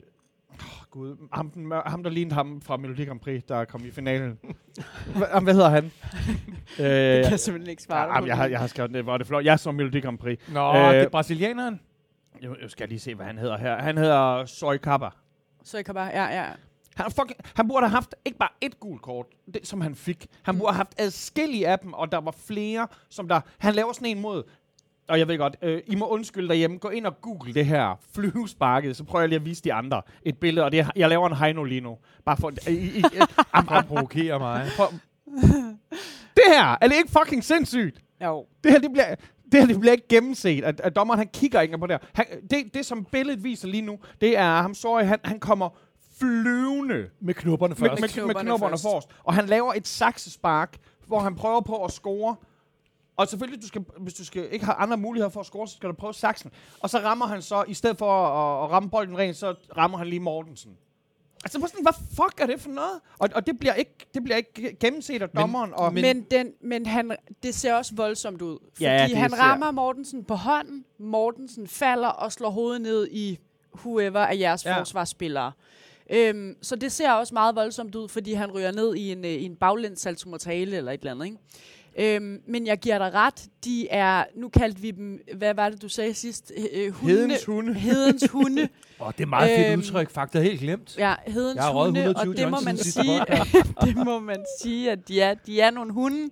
Gud, 0.91 1.29
ham, 1.33 1.51
den 1.51 1.73
ham, 1.87 2.03
der 2.03 2.11
lignede 2.11 2.35
ham 2.35 2.61
fra 2.61 2.77
Melodi 2.77 3.05
Grand 3.05 3.21
Prix, 3.21 3.43
der 3.49 3.65
kom 3.65 3.85
i 3.85 3.91
finalen. 3.91 4.39
Hva, 5.17 5.41
hvad 5.41 5.55
hedder 5.55 5.69
han? 5.69 5.85
øh, 5.85 6.85
Det 7.17 7.23
kan 7.25 7.31
jeg 7.31 7.41
simpelthen 7.41 7.71
ikke 7.71 7.83
svare 7.83 8.09
dig 8.09 8.21
ja, 8.23 8.27
jeg, 8.27 8.37
har, 8.37 8.47
jeg 8.47 8.59
har 8.61 8.67
skrevet 8.67 8.95
det, 8.95 9.03
hvor 9.05 9.15
er 9.15 9.19
det 9.19 9.27
flot. 9.27 9.45
Jeg 9.45 9.59
så 9.61 9.73
Melodi 9.73 10.01
Grand 10.01 10.19
Prix. 10.19 10.39
Nå, 10.53 10.69
Øh, 10.75 10.89
øh, 10.89 10.95
det 10.95 11.03
er 11.03 11.09
brasilianeren. 11.09 11.81
Jeg, 12.43 12.51
jeg 12.63 12.71
skal 12.71 12.89
lige 12.89 12.99
se, 12.99 13.15
hvad 13.15 13.27
han 13.27 13.39
hedder 13.39 13.59
her. 13.59 13.77
Han 13.83 13.99
hedder 13.99 14.45
Soy 14.47 14.77
Kappa. 14.77 15.09
Kan 15.85 15.95
bare... 15.95 16.07
Ja, 16.07 16.25
ja. 16.43 16.47
Han, 16.97 17.11
fucking, 17.11 17.41
han 17.55 17.69
burde 17.69 17.87
have 17.87 17.95
haft 17.95 18.15
ikke 18.25 18.39
bare 18.39 18.49
et 18.61 18.81
gult 18.81 19.03
kort, 19.03 19.27
det, 19.55 19.67
som 19.67 19.81
han 19.81 19.95
fik. 19.95 20.27
Han 20.43 20.55
Mm. 20.55 20.59
burde 20.59 20.73
have 20.73 20.77
haft 20.77 20.95
adskillige 21.01 21.69
af 21.69 21.79
dem, 21.79 21.93
og 21.93 22.13
der 22.13 22.19
var 22.21 22.35
flere, 22.47 22.87
som 23.09 23.29
der... 23.29 23.41
Han 23.59 23.75
laver 23.75 23.93
sådan 23.93 24.09
en 24.09 24.21
mod... 24.21 24.43
Og 25.09 25.19
jeg 25.19 25.29
ved 25.29 25.39
godt, 25.39 25.57
øh, 25.63 25.81
I 25.87 25.95
må 25.95 26.07
undskylde 26.09 26.49
derhjemme. 26.49 26.79
Gå 26.79 26.89
ind 26.89 27.07
og 27.07 27.21
google 27.21 27.55
det 27.55 27.67
her 27.67 28.01
flyvesparket, 28.15 28.97
så 28.97 29.05
prøver 29.05 29.23
jeg 29.23 29.29
lige 29.29 29.37
at 29.37 29.45
vise 29.45 29.63
de 29.65 29.73
andre 29.73 30.03
et 30.23 30.39
billede. 30.39 30.65
Og 30.65 30.73
det 30.73 30.81
er, 30.81 30.91
jeg 30.97 31.09
laver 31.09 31.29
en 31.29 31.37
Heino 31.37 31.65
lige 31.65 31.81
nu. 31.81 31.97
Bare 32.25 32.37
for... 32.37 32.53
I, 32.69 32.73
I, 32.73 32.99
I, 32.99 33.03
Prøv 33.67 33.79
at 33.79 33.87
provokere 33.87 34.39
mig. 34.39 34.67
prøv. 34.77 34.87
Det 36.37 36.45
her, 36.49 36.77
er 36.81 36.89
det 36.89 36.97
ikke 36.97 37.11
fucking 37.19 37.45
sindssygt? 37.45 38.01
Jo. 38.25 38.47
Det 38.65 38.73
her, 38.73 38.79
det 38.79 38.93
bliver, 38.93 39.15
det 39.53 39.61
her 39.61 39.67
det 39.67 39.81
bliver 39.81 39.93
ikke 39.93 40.09
gennemset, 40.09 40.65
at, 40.65 40.81
at 40.81 40.97
dommeren 40.97 41.19
han 41.19 41.29
kigger 41.33 41.61
ikke 41.61 41.79
på 41.79 41.87
det 41.87 41.95
her. 42.01 42.09
Han, 42.15 42.27
det, 42.51 42.75
det, 42.75 42.87
som 42.87 43.05
billedet 43.05 43.45
viser 43.45 43.69
lige 43.69 43.83
nu, 43.83 43.99
det 44.21 44.37
er 44.37 44.63
ham, 44.63 44.75
sorry, 44.75 45.03
han, 45.03 45.19
han 45.25 45.41
kommer 45.41 45.69
flyvende 46.19 47.07
Med 47.21 47.35
knupperne 47.35 47.75
med, 47.79 47.89
først. 47.89 48.01
med, 48.01 48.09
med 48.09 48.09
Knopperne 48.09 48.45
knopperne 48.47 48.73
først. 48.73 48.83
forrest. 48.83 49.09
Og 49.25 49.35
han 49.35 49.47
laver 49.47 49.73
et 49.75 49.87
saksespark, 49.89 50.77
hvor 51.07 51.19
han 51.21 51.35
prøver 51.35 51.61
på 51.61 51.85
at 51.85 51.93
score. 51.93 52.37
Og 53.19 53.29
selvfølgelig, 53.29 53.63
du 53.63 53.67
skal, 53.67 53.85
hvis 54.01 54.15
du 54.15 54.25
skal, 54.25 54.49
ikke 54.53 54.65
har 54.65 54.75
andre 54.75 54.97
muligheder 54.97 55.31
for 55.31 55.41
at 55.41 55.47
score, 55.47 55.69
så 55.69 55.75
skal 55.77 55.89
du 55.89 55.95
prøve 55.95 56.15
saksen. 56.15 56.51
Og 56.81 56.91
så 56.91 56.99
rammer 56.99 57.27
han 57.27 57.43
så, 57.43 57.65
i 57.69 57.75
stedet 57.75 57.99
for 57.99 58.27
at, 58.27 58.65
at 58.65 58.71
ramme 58.71 58.91
bolden 58.91 59.19
rent, 59.19 59.37
så 59.37 59.55
rammer 59.77 59.99
han 59.99 60.07
lige 60.07 60.21
Mortensen. 60.21 60.73
Altså, 61.45 61.59
hvor 61.59 61.69
sådan, 61.69 61.83
hvad 61.83 61.93
fuck 62.11 62.41
er 62.41 62.47
det 62.47 62.61
for 62.61 62.71
noget? 62.71 63.01
Og, 63.19 63.29
og 63.35 63.47
det, 63.47 63.59
bliver 63.59 63.75
ikke, 63.75 63.95
det 64.15 64.25
bliver 64.25 64.37
ikke 64.37 64.77
gennemset 64.81 65.23
af 65.23 65.29
dommeren. 65.31 65.73
og, 65.75 65.93
Men, 65.95 66.03
men, 66.03 66.23
den, 66.31 66.53
men 66.61 66.87
han, 66.87 67.17
det 67.43 67.55
ser 67.55 67.75
også 67.75 67.95
voldsomt 67.95 68.43
ud. 68.43 68.59
Fordi 68.73 68.85
Ja, 68.85 69.07
det 69.09 69.17
han 69.17 69.31
ser- 69.31 69.37
rammer 69.39 69.71
Mortensen 69.71 70.25
på 70.25 70.35
hånden. 70.35 70.85
Mortensen 70.99 71.67
falder 71.69 72.09
og 72.09 72.33
slår 72.33 72.51
hovedet 72.51 72.81
ned 72.81 73.09
i 73.11 73.39
whoever 73.77 74.21
af 74.21 74.39
jeres 74.39 74.65
Ja. 74.65 74.71
ja. 74.71 74.79
forsvarsspillere. 74.81 75.53
Øhm, 76.11 76.57
så 76.63 76.77
det 76.77 76.93
ser 76.93 77.13
også 77.13 77.35
meget 77.35 77.57
voldsomt 77.57 77.95
ud, 77.95 78.09
fordi 78.09 78.33
han 78.33 78.51
ryger 78.53 78.73
ned 78.73 78.95
i 78.95 79.13
en, 79.13 79.25
øh, 79.25 79.31
i 79.31 79.45
en 79.45 79.57
baglæns 79.57 80.01
salto 80.01 80.29
mortale 80.31 80.77
eller 80.77 80.93
et 80.93 81.01
eller 81.01 81.11
andet. 81.13 81.25
Ikke? 81.27 81.39
Øhm, 82.01 82.41
men 82.49 82.67
jeg 82.67 82.79
giver 82.79 82.99
dig 82.99 83.15
ret. 83.15 83.45
De 83.65 83.89
er, 83.89 84.25
nu 84.37 84.49
kaldte 84.49 84.81
vi 84.81 84.91
dem, 84.91 85.21
hvad 85.37 85.55
var 85.55 85.69
det, 85.69 85.83
du 85.83 85.89
sagde 85.89 86.15
sidst? 86.15 86.53
Øh, 86.73 86.93
hunde, 86.93 87.15
Hedens 87.17 87.45
hunde. 87.45 87.75
Hedens 87.91 88.27
hunde. 88.33 88.69
Åh, 89.01 89.13
det 89.19 89.23
er 89.23 89.27
meget 89.27 89.57
fedt 89.59 89.73
Øhm, 89.73 89.79
udtryk, 89.81 90.11
faktisk 90.11 90.43
helt 90.45 90.61
glemt. 90.61 90.99
Ja, 90.99 91.15
hedens 91.27 91.57
Jeg 91.57 91.65
hunde, 91.73 92.01
120 92.01 92.31
og 92.33 92.37
det 92.37 92.51
må 92.51 92.57
man 92.65 92.77
sige, 92.77 93.21
det 93.85 93.97
må 93.97 94.21
man 94.21 94.45
sige, 94.63 94.91
at 94.91 95.09
de 95.09 95.21
er, 95.21 95.35
de 95.35 95.61
er 95.61 95.71
nogle 95.71 95.93
hunde. 95.93 96.31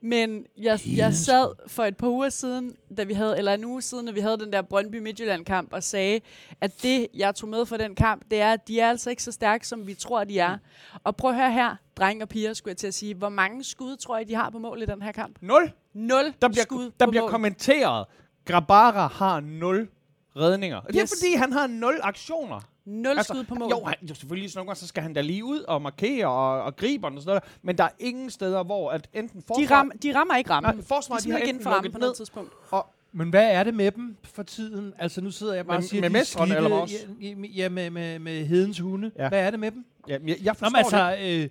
Men 0.00 0.46
jeg, 0.58 0.80
jeg 0.96 1.14
sad 1.14 1.68
for 1.68 1.84
et 1.84 1.96
par 1.96 2.08
uger 2.08 2.28
siden, 2.28 2.76
da 2.96 3.04
vi 3.04 3.12
havde, 3.14 3.38
eller 3.38 3.54
en 3.54 3.64
uge 3.64 3.82
siden, 3.82 4.06
da 4.06 4.12
vi 4.12 4.20
havde 4.20 4.38
den 4.38 4.52
der 4.52 4.62
Brøndby 4.62 4.96
Midtjylland 4.98 5.44
kamp, 5.44 5.72
og 5.72 5.82
sagde, 5.82 6.20
at 6.60 6.82
det, 6.82 7.06
jeg 7.14 7.34
tog 7.34 7.48
med 7.48 7.66
fra 7.66 7.76
den 7.76 7.94
kamp, 7.94 8.22
det 8.30 8.40
er, 8.40 8.52
at 8.52 8.68
de 8.68 8.80
er 8.80 8.88
altså 8.90 9.10
ikke 9.10 9.22
så 9.22 9.32
stærke, 9.32 9.68
som 9.68 9.86
vi 9.86 9.94
tror, 9.94 10.24
de 10.24 10.38
er. 10.38 10.58
Og 11.04 11.16
prøv 11.16 11.30
at 11.30 11.36
høre 11.36 11.52
her, 11.52 11.76
drenge 11.96 12.24
og 12.24 12.28
piger, 12.28 12.52
skulle 12.54 12.70
jeg 12.72 12.76
til 12.76 12.86
at 12.86 12.94
sige, 12.94 13.14
hvor 13.14 13.28
mange 13.28 13.64
skud 13.64 13.96
tror 13.96 14.16
jeg, 14.18 14.28
de 14.28 14.34
har 14.34 14.50
på 14.50 14.58
mål 14.58 14.82
i 14.82 14.86
den 14.86 15.02
her 15.02 15.12
kamp? 15.12 15.36
Nul. 15.40 15.72
Nul 15.94 16.34
Der 16.42 16.48
bliver, 16.48 16.62
skud 16.62 16.90
der 17.00 17.06
på 17.06 17.10
bliver 17.10 17.22
mål. 17.22 17.30
kommenteret, 17.30 18.06
Grabara 18.44 19.06
har 19.06 19.40
nul 19.40 19.88
redninger. 20.36 20.76
Og 20.76 20.86
det 20.88 20.96
er 20.96 21.02
Yes. 21.02 21.12
fordi, 21.20 21.34
han 21.34 21.52
har 21.52 21.66
nul 21.66 21.98
aktioner. 22.02 22.60
Nul 22.86 23.06
altså, 23.18 23.32
skud 23.34 23.44
på 23.44 23.54
mål. 23.54 23.70
Jo, 23.70 23.84
han, 23.84 23.94
jo 24.08 24.14
selvfølgelig 24.14 24.50
sådan 24.50 24.58
nogle 24.60 24.68
gange, 24.68 24.78
så 24.80 24.86
skal 24.86 25.02
han 25.02 25.12
da 25.14 25.20
lige 25.20 25.44
ud 25.44 25.60
og 25.60 25.82
markere 25.82 26.26
og, 26.26 26.62
og 26.62 26.76
gribe 26.76 27.06
den 27.06 27.16
og 27.16 27.22
sådan 27.22 27.30
noget. 27.30 27.42
der. 27.42 27.48
Men 27.62 27.78
der 27.78 27.84
er 27.84 27.88
ingen 27.98 28.30
steder, 28.30 28.62
hvor 28.64 28.90
at 28.90 29.08
enten 29.14 29.42
forsvar... 29.46 29.66
de, 29.66 29.74
ram, 29.74 29.90
de 30.02 30.14
rammer 30.14 30.36
ikke 30.36 30.50
rammen. 30.50 30.74
Nej, 30.74 30.84
forsvaret, 30.84 31.22
de 31.22 31.28
de 31.28 31.32
har 31.32 31.38
ikke 31.38 31.48
enten 31.48 31.62
for 31.62 31.70
lukket 31.70 31.92
på 31.92 31.98
noget 31.98 32.16
tidspunkt. 32.16 32.52
og 32.70 32.86
Men 33.12 33.30
hvad 33.30 33.50
er 33.50 33.64
det 33.64 33.74
med 33.74 33.90
dem 33.90 34.16
for 34.24 34.42
tiden? 34.42 34.92
Altså, 34.98 35.20
nu 35.20 35.30
sidder 35.30 35.54
jeg 35.54 35.66
bare 35.66 35.76
Med- 35.78 35.84
og 35.84 35.88
siger, 35.90 36.00
med 36.00 36.10
de 36.10 36.18
er 36.18 36.24
slidte. 36.24 36.56
eller 36.56 36.68
med 36.68 36.76
os? 36.76 36.92
Ja, 37.20 37.28
ja, 37.62 37.68
med, 37.68 37.90
med, 37.90 38.18
med 38.18 38.46
hedens 38.46 38.78
hunde. 38.78 39.10
Ja. 39.18 39.28
Hvad 39.28 39.40
er 39.46 39.50
det 39.50 39.60
med 39.60 39.70
dem? 39.70 39.84
Ja, 40.08 40.12
jeg, 40.12 40.20
jeg 40.28 40.36
Nå, 40.44 40.52
forstår 40.52 40.70
men 40.70 40.84
det. 40.84 41.12
altså, 41.18 41.44
øh, 41.44 41.50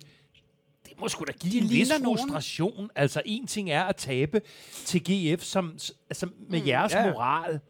det 0.90 1.00
må 1.00 1.08
sgu 1.08 1.24
da 1.24 1.32
give 1.32 1.52
De 1.52 1.58
en 1.58 1.62
vis 1.70 1.70
ligner 1.88 1.98
nogen. 2.04 2.18
frustration. 2.18 2.90
Altså, 2.94 3.22
en 3.24 3.46
ting 3.46 3.70
er 3.70 3.82
at 3.82 3.96
tabe 3.96 4.40
til 4.84 5.02
GF 5.36 5.42
som, 5.42 5.72
altså, 6.10 6.28
med 6.48 6.60
Mm. 6.60 6.66
jeres 6.66 6.92
Ja. 6.92 7.12
moral. 7.12 7.60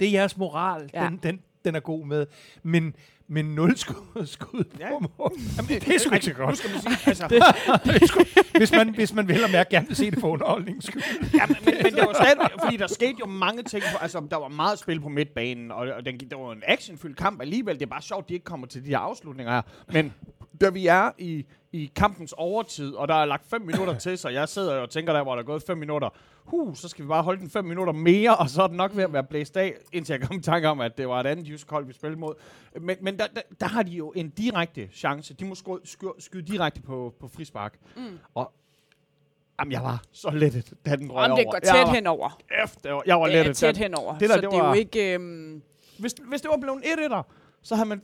Det 0.00 0.08
er 0.08 0.12
jeres 0.12 0.36
moral. 0.36 0.90
Ja. 0.94 1.04
Den, 1.06 1.16
den, 1.22 1.40
den 1.68 1.76
er 1.76 1.80
god 1.80 2.06
med. 2.06 2.26
Men, 2.62 2.94
men 3.28 3.44
nul 3.44 3.76
skud, 3.76 4.26
skud 4.26 4.64
Ja. 4.80 4.88
på 4.88 4.98
mål. 5.18 5.32
Jamen, 5.56 5.68
det 5.68 5.94
er 5.94 5.98
sgu 5.98 6.14
ikke 6.14 6.26
så 6.26 6.32
Nu 6.38 6.44
godt. 6.44 6.58
skal 6.58 6.70
man 6.70 6.80
sige, 6.80 6.98
altså, 7.06 7.28
Det 7.84 8.02
er 8.02 8.06
sgu, 8.06 8.20
hvis, 8.56 8.72
man, 8.72 8.94
hvis 8.94 9.12
man 9.14 9.28
vil 9.28 9.44
og 9.44 9.50
mærke 9.50 9.70
gerne 9.70 9.86
vil 9.86 9.96
se 9.96 10.10
det 10.10 10.18
for 10.20 10.28
underholdningens 10.28 10.84
skyld. 10.84 11.02
Ja, 11.34 11.46
men, 11.46 11.56
men, 11.64 11.74
men 11.82 11.92
det 11.94 12.02
var 12.06 12.12
stadig, 12.12 12.50
fordi 12.64 12.76
der 12.76 12.86
skete 12.86 13.14
jo 13.20 13.26
mange 13.26 13.62
ting. 13.62 13.82
På, 13.92 13.98
altså, 14.02 14.22
der 14.30 14.36
var 14.36 14.48
meget 14.48 14.78
spil 14.78 15.00
på 15.00 15.08
midtbanen, 15.08 15.70
og, 15.70 15.78
og 15.96 16.04
den, 16.06 16.18
der 16.30 16.36
var 16.36 16.52
en 16.52 16.62
actionfyldt 16.66 17.16
kamp 17.16 17.40
alligevel. 17.40 17.74
Det 17.74 17.82
er 17.82 17.86
bare 17.90 18.02
sjovt, 18.02 18.24
at 18.24 18.28
de 18.28 18.34
ikke 18.34 18.44
kommer 18.44 18.66
til 18.66 18.84
de 18.84 18.88
her 18.88 18.98
afslutninger 18.98 19.52
her. 19.52 19.62
Men 19.92 20.12
da 20.60 20.70
vi 20.70 20.86
er 20.86 21.10
i, 21.18 21.46
i 21.72 21.90
kampens 21.96 22.34
overtid, 22.36 22.94
og 22.94 23.08
der 23.08 23.14
er 23.14 23.24
lagt 23.24 23.46
fem 23.50 23.62
minutter 23.62 23.98
til, 23.98 24.18
så 24.18 24.28
jeg 24.28 24.48
sidder 24.48 24.74
og 24.76 24.90
tænker 24.90 25.12
der, 25.12 25.22
hvor 25.22 25.34
der 25.34 25.42
er 25.42 25.46
gået 25.46 25.62
fem 25.62 25.78
minutter. 25.78 26.08
Huh, 26.44 26.74
så 26.76 26.88
skal 26.88 27.04
vi 27.04 27.08
bare 27.08 27.22
holde 27.22 27.40
den 27.40 27.50
fem 27.50 27.64
minutter 27.64 27.92
mere, 27.92 28.36
og 28.36 28.48
så 28.50 28.62
er 28.62 28.66
det 28.66 28.76
nok 28.76 28.96
ved 28.96 29.04
at 29.04 29.12
være 29.12 29.24
blæst 29.24 29.56
af, 29.56 29.74
indtil 29.92 30.12
jeg 30.12 30.28
kom 30.28 30.36
i 30.36 30.42
tanke 30.42 30.68
om, 30.68 30.80
at 30.80 30.98
det 30.98 31.08
var 31.08 31.20
et 31.20 31.26
andet 31.26 31.48
jysk 31.48 31.70
hold, 31.70 31.86
vi 31.86 31.92
spillede 31.92 32.20
mod. 32.20 32.34
Men, 32.80 32.96
men 33.00 33.18
der, 33.18 33.26
der, 33.26 33.40
der, 33.60 33.66
har 33.66 33.82
de 33.82 33.90
jo 33.90 34.10
en 34.16 34.30
direkte 34.30 34.88
chance. 34.92 35.34
De 35.34 35.44
må 35.44 35.54
skyde, 35.54 35.80
skyde, 35.84 36.12
skyde 36.18 36.42
direkte 36.52 36.80
på, 36.82 37.14
på 37.20 37.28
frispark. 37.28 37.78
Mm. 37.96 38.18
Og 38.34 38.52
Jamen, 39.60 39.72
jeg 39.72 39.82
var 39.82 40.02
så 40.12 40.30
lettet, 40.30 40.72
da 40.86 40.96
den 40.96 41.12
røg 41.12 41.30
Om 41.30 41.36
det 41.36 41.46
går 41.46 41.52
Jeg 41.54 41.62
tæt 41.62 41.86
var- 41.86 41.94
henover. 41.94 42.38
efter. 42.64 43.02
Jeg 43.06 43.20
var 43.20 43.26
Det 43.26 43.34
er 43.34 43.38
lettet. 43.38 43.56
tæt 43.56 43.76
henover. 43.76 44.18
det 44.18 44.28
der, 44.28 44.34
så 44.34 44.40
det 44.40 44.50
det 44.50 44.56
er 44.56 44.58
jo 44.62 44.64
var- 44.68 44.74
ikke... 44.74 45.14
Øhm, 45.14 45.62
Hvis, 45.98 46.14
hvis 46.28 46.40
det 46.40 46.50
var 46.50 46.56
blevet 46.56 46.82
1 46.84 47.12
1 47.12 47.22
så 47.62 47.74
havde 47.74 47.88
man, 47.88 48.02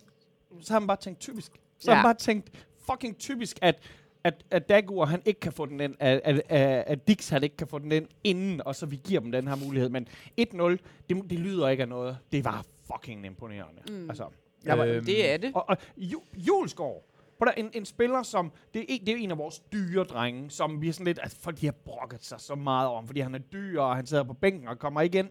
så 0.61 0.72
havde 0.72 0.80
man 0.80 0.87
bare 0.87 0.96
tænkt 0.96 1.20
typisk. 1.20 1.52
Så 1.84 1.90
Ja. 1.90 1.96
man 1.96 2.04
bare 2.04 2.14
tænkt 2.14 2.50
fucking 2.90 3.18
typisk, 3.18 3.58
at, 3.62 3.78
at, 4.24 4.44
at 4.50 4.68
Dagur, 4.68 5.04
han 5.04 5.22
ikke 5.24 5.40
kan 5.40 5.52
få 5.52 5.66
den 5.66 5.80
ind, 5.80 5.94
at, 6.00 6.20
at, 6.24 6.42
at, 6.48 6.84
at 6.86 7.08
Dix, 7.08 7.28
han 7.28 7.42
ikke 7.42 7.56
kan 7.56 7.66
få 7.66 7.78
den 7.78 7.92
ind 7.92 8.06
inden, 8.24 8.60
og 8.66 8.74
så 8.76 8.86
vi 8.86 9.00
giver 9.04 9.20
dem 9.20 9.32
den 9.32 9.48
her 9.48 9.54
mulighed. 9.56 9.88
Men 9.88 10.08
1-0, 10.40 10.62
det, 11.08 11.30
det 11.30 11.38
lyder 11.38 11.68
ikke 11.68 11.82
af 11.82 11.88
noget. 11.88 12.18
Det 12.32 12.44
var 12.44 12.64
fucking 12.92 13.26
imponerende. 13.26 13.82
Mm. 13.90 14.10
Altså, 14.10 14.24
jeg 14.64 14.78
var, 14.78 14.84
Øhm, 14.84 15.04
det 15.04 15.32
er 15.32 15.36
det. 15.36 15.52
og, 15.54 15.68
og 15.68 15.76
Ju, 15.96 16.22
Julesgaard, 16.36 17.04
på 17.38 17.44
der, 17.44 17.52
en, 17.52 17.70
en 17.74 17.84
spiller, 17.84 18.22
som... 18.22 18.52
Det 18.74 18.80
er, 18.80 18.84
en, 18.88 19.06
det 19.06 19.12
er 19.14 19.16
en 19.16 19.30
af 19.30 19.38
vores 19.38 19.58
dyre 19.72 20.04
drenge, 20.04 20.50
som 20.50 20.82
vi 20.82 20.88
er 20.88 20.92
sådan 20.92 21.06
lidt... 21.06 21.18
Altså, 21.22 21.38
folk 21.40 21.60
de 21.60 21.66
har 21.66 21.72
brokket 21.84 22.24
sig 22.24 22.40
så 22.40 22.54
meget 22.54 22.88
om, 22.88 23.06
fordi 23.06 23.20
han 23.20 23.34
er 23.34 23.38
dyr, 23.38 23.80
og 23.80 23.96
han 23.96 24.06
sidder 24.06 24.22
på 24.24 24.34
bænken 24.34 24.68
og 24.68 24.78
kommer 24.78 25.00
igen. 25.00 25.28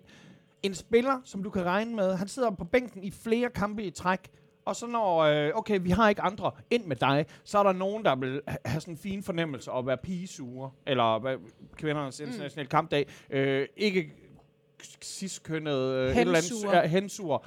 En 0.64 0.74
spiller, 0.76 1.22
som 1.26 1.44
du 1.44 1.50
kan 1.50 1.64
regne 1.66 1.96
med, 1.96 2.16
han 2.16 2.28
sidder 2.28 2.50
på 2.52 2.64
bænken 2.66 3.04
i 3.04 3.12
flere 3.12 3.50
kampe 3.50 3.84
i 3.84 3.90
træk, 3.90 4.20
og 4.66 4.76
så 4.76 4.88
når, 4.88 5.18
øh, 5.20 5.52
okay, 5.56 5.80
vi 5.82 5.90
har 5.90 6.10
ikke 6.10 6.22
andre 6.22 6.52
ind 6.70 6.86
med 6.86 6.96
dig, 6.96 7.26
så 7.44 7.58
er 7.60 7.64
der 7.64 7.72
nogen, 7.74 8.06
der 8.06 8.16
vil 8.16 8.42
ha- 8.48 8.58
have 8.66 8.82
sådan 8.82 8.94
en 8.94 8.98
fin 8.98 9.24
fornemmelse 9.24 9.72
og 9.72 9.88
være 9.88 9.98
pigesure, 9.98 10.72
eller 10.88 11.20
hvad, 11.20 11.38
kvindernes 11.78 12.20
internationale 12.20 12.70
kampdag, 12.70 13.08
øh, 13.30 13.68
ikke 13.78 14.12
sidstkønnet, 15.02 15.78
øh, 15.80 16.12
Hensure. 16.12 16.78
ja, 16.78 16.88
hensur, 16.88 17.46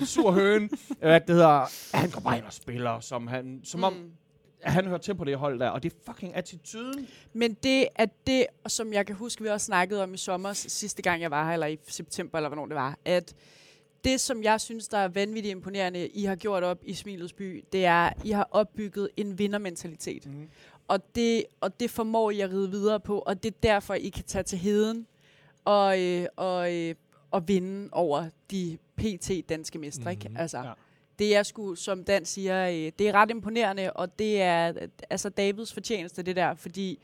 en 0.00 0.06
sur 0.06 0.30
høne, 0.30 0.68
hvad 1.00 1.20
det 1.20 1.30
hedder, 1.30 1.96
han 1.96 2.10
går 2.10 2.20
bare 2.20 2.36
ind 2.38 2.44
og 2.44 2.52
spiller, 2.52 3.00
som, 3.00 3.26
han, 3.26 3.60
som 3.64 3.84
om, 3.84 3.92
Mm. 3.92 4.10
at 4.62 4.72
han 4.72 4.86
hører 4.86 4.98
til 4.98 5.14
på 5.14 5.24
det 5.24 5.36
hold 5.36 5.58
der, 5.60 5.68
og 5.68 5.82
det 5.82 5.92
er 5.92 5.96
fucking 6.12 6.34
attituden. 6.36 7.06
Men 7.32 7.54
det 7.62 7.86
er 7.96 8.06
det, 8.26 8.46
som 8.66 8.92
jeg 8.92 9.06
kan 9.06 9.16
huske, 9.16 9.42
vi 9.42 9.48
også 9.48 9.64
snakkede 9.66 10.02
om 10.02 10.14
i 10.14 10.16
sommer, 10.16 10.52
sidste 10.52 11.02
gang 11.02 11.22
jeg 11.22 11.30
var 11.30 11.44
her, 11.46 11.52
eller 11.52 11.66
i 11.66 11.78
september, 11.88 12.38
eller 12.38 12.48
hvornår 12.48 12.66
det 12.66 12.74
var, 12.74 12.98
at 13.04 13.34
det, 14.04 14.20
som 14.20 14.42
jeg 14.42 14.60
synes, 14.60 14.88
der 14.88 14.98
er 14.98 15.08
vanvittigt 15.08 15.52
imponerende, 15.52 16.08
I 16.08 16.24
har 16.24 16.36
gjort 16.36 16.62
op 16.62 16.78
i 16.82 16.94
Smilets 16.94 17.32
by, 17.32 17.64
det 17.72 17.84
er, 17.84 18.06
at 18.06 18.16
I 18.24 18.30
har 18.30 18.48
opbygget 18.50 19.08
en 19.16 19.38
vindermentalitet. 19.38 20.26
Mm. 20.26 20.48
Og 20.88 21.14
det, 21.14 21.44
og 21.60 21.80
det 21.80 21.90
formår 21.90 22.30
I 22.30 22.40
at 22.40 22.50
ride 22.50 22.70
videre 22.70 23.00
på, 23.00 23.18
og 23.18 23.42
det 23.42 23.48
er 23.54 23.58
derfor, 23.62 23.94
I 23.94 24.08
kan 24.08 24.24
tage 24.24 24.42
til 24.42 24.58
heden 24.58 25.06
og, 25.64 26.02
øh, 26.02 26.26
og, 26.36 26.74
øh, 26.74 26.94
og 27.30 27.48
vinde 27.48 27.88
over 27.92 28.28
de 28.50 28.78
PT 28.96 29.30
danske 29.48 29.78
mestre. 29.78 30.14
Mhm. 30.14 30.36
Altså, 30.36 30.58
Ja. 30.58 30.72
Det 31.18 31.36
er 31.36 31.42
sgu, 31.42 31.74
som 31.74 32.04
Dan 32.04 32.24
siger, 32.24 32.68
øh, 32.68 32.92
det 32.98 33.00
er 33.00 33.12
ret 33.12 33.30
imponerende, 33.30 33.92
og 33.92 34.18
det 34.18 34.42
er 34.42 34.72
altså 35.10 35.28
Davids 35.28 35.72
fortjeneste, 35.72 36.22
det 36.22 36.36
der, 36.36 36.54
fordi 36.54 36.98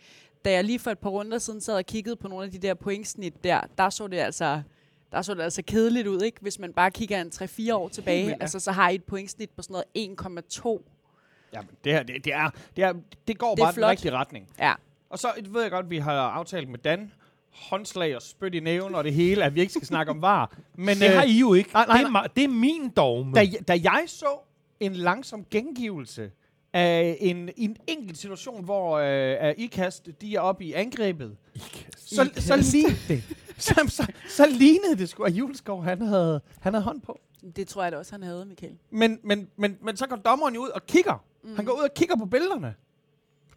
da 0.45 0.53
jeg 0.53 0.65
lige 0.65 0.79
for 0.79 0.91
et 0.91 0.99
par 0.99 1.11
runder 1.11 1.39
siden 1.39 1.61
sad 1.61 1.75
og 1.75 1.87
kiggede 1.87 2.17
på 2.17 2.29
nogle 2.29 2.45
af 2.45 2.51
de 2.51 2.59
der 2.59 2.75
pointsnit 2.75 3.45
der, 3.45 3.61
der 3.79 3.91
så 3.91 4.07
det 4.07 4.17
altså, 4.17 4.63
der 5.15 5.23
så 5.23 5.35
det 5.35 5.43
altså 5.43 5.63
kedeligt 5.67 6.07
ud, 6.07 6.23
ikke? 6.23 6.39
Hvis 6.41 6.59
man 6.59 6.73
bare 6.73 6.91
kigger 6.91 7.21
en 7.21 7.33
3-4 7.35 7.75
år 7.75 7.89
tilbage, 7.89 8.27
ja. 8.27 8.35
altså 8.41 8.61
så 8.61 8.73
har 8.73 8.91
I 8.91 8.95
et 8.95 9.05
pointsnit 9.05 9.51
på 9.51 9.63
sådan 9.63 9.83
noget 9.95 10.21
1,2. 10.65 10.83
Jamen, 11.53 11.71
det 11.85 11.93
her, 11.93 12.03
det, 12.03 12.25
det, 12.25 12.33
er, 12.33 12.51
det, 12.77 12.85
er, 12.85 12.93
det 13.29 13.39
går 13.39 13.55
Det 13.55 13.63
bare 13.63 13.73
i 13.73 13.75
den 13.75 13.87
rigtige 13.87 14.13
retning. 14.13 14.49
Ja. 14.59 14.73
Og 15.11 15.19
så 15.19 15.29
ved 15.51 15.63
jeg 15.63 15.71
godt, 15.71 15.85
at 15.85 15.91
vi 15.91 15.99
har 15.99 16.13
aftalt 16.13 16.69
med 16.69 16.79
Dan, 16.79 17.13
håndslag 17.53 18.17
og 18.17 18.23
spyt 18.23 18.55
i 18.55 18.61
næven 18.61 18.95
og 18.95 19.05
det 19.05 19.15
hele, 19.15 19.45
at 19.45 19.55
vi 19.55 19.61
ikke 19.61 19.73
skal 19.73 19.87
snakke 19.87 20.11
om 20.11 20.23
var. 20.23 20.57
Men 20.75 20.97
Det 20.99 21.07
øh, 21.09 21.13
har 21.17 21.23
I 21.25 21.39
jo 21.39 21.55
ikke. 21.55 21.71
nej, 21.73 21.87
nej, 21.87 21.99
det, 22.03 22.07
er, 22.15 22.27
det 22.37 22.45
er 22.45 22.49
min 22.49 22.89
dogme. 22.89 23.33
da, 23.35 23.41
jeg- 23.41 23.69
da 23.69 23.73
jeg 23.85 24.03
så 24.07 24.39
en 24.81 24.93
langsom 24.95 25.45
gengivelse 25.51 26.31
af 26.73 27.17
en, 27.21 27.51
en 27.57 27.77
enkelt 27.87 28.19
situation, 28.19 28.65
hvor 28.65 28.99
øh, 28.99 29.55
IKAST, 29.59 30.09
de 30.21 30.35
er 30.37 30.41
oppe 30.41 30.65
i 30.65 30.73
angrebet, 30.73 31.37
så, 31.97 32.31
så, 32.37 32.57
lignede 32.57 32.97
det, 33.09 33.23
så, 33.67 33.85
så, 33.89 34.07
så 34.29 34.47
lignede 34.47 34.97
det 34.97 35.09
sgu, 35.09 35.23
at 35.23 35.33
Juleskov, 35.33 35.85
han 35.85 36.03
havde, 36.03 36.41
han 36.61 36.75
havde 36.75 36.85
hånd 36.85 37.01
på. 37.01 37.21
Det 37.57 37.69
tror 37.69 37.83
jeg 37.83 37.93
da 37.93 37.97
også, 37.97 38.13
han 38.13 38.23
havde, 38.23 38.45
Michael. 38.45 38.79
Men, 38.91 39.19
men, 39.25 39.49
men, 39.57 39.79
men 39.83 39.97
så 39.97 40.07
går 40.07 40.17
dommeren 40.17 40.55
jo 40.55 40.61
ud 40.61 40.69
og 40.69 40.87
kigger. 40.87 41.25
Mm. 41.45 41.57
Han 41.57 41.65
går 41.65 41.73
ud 41.73 41.83
og 41.83 41.95
kigger 41.95 42.17
på 42.17 42.27
billederne. 42.27 42.75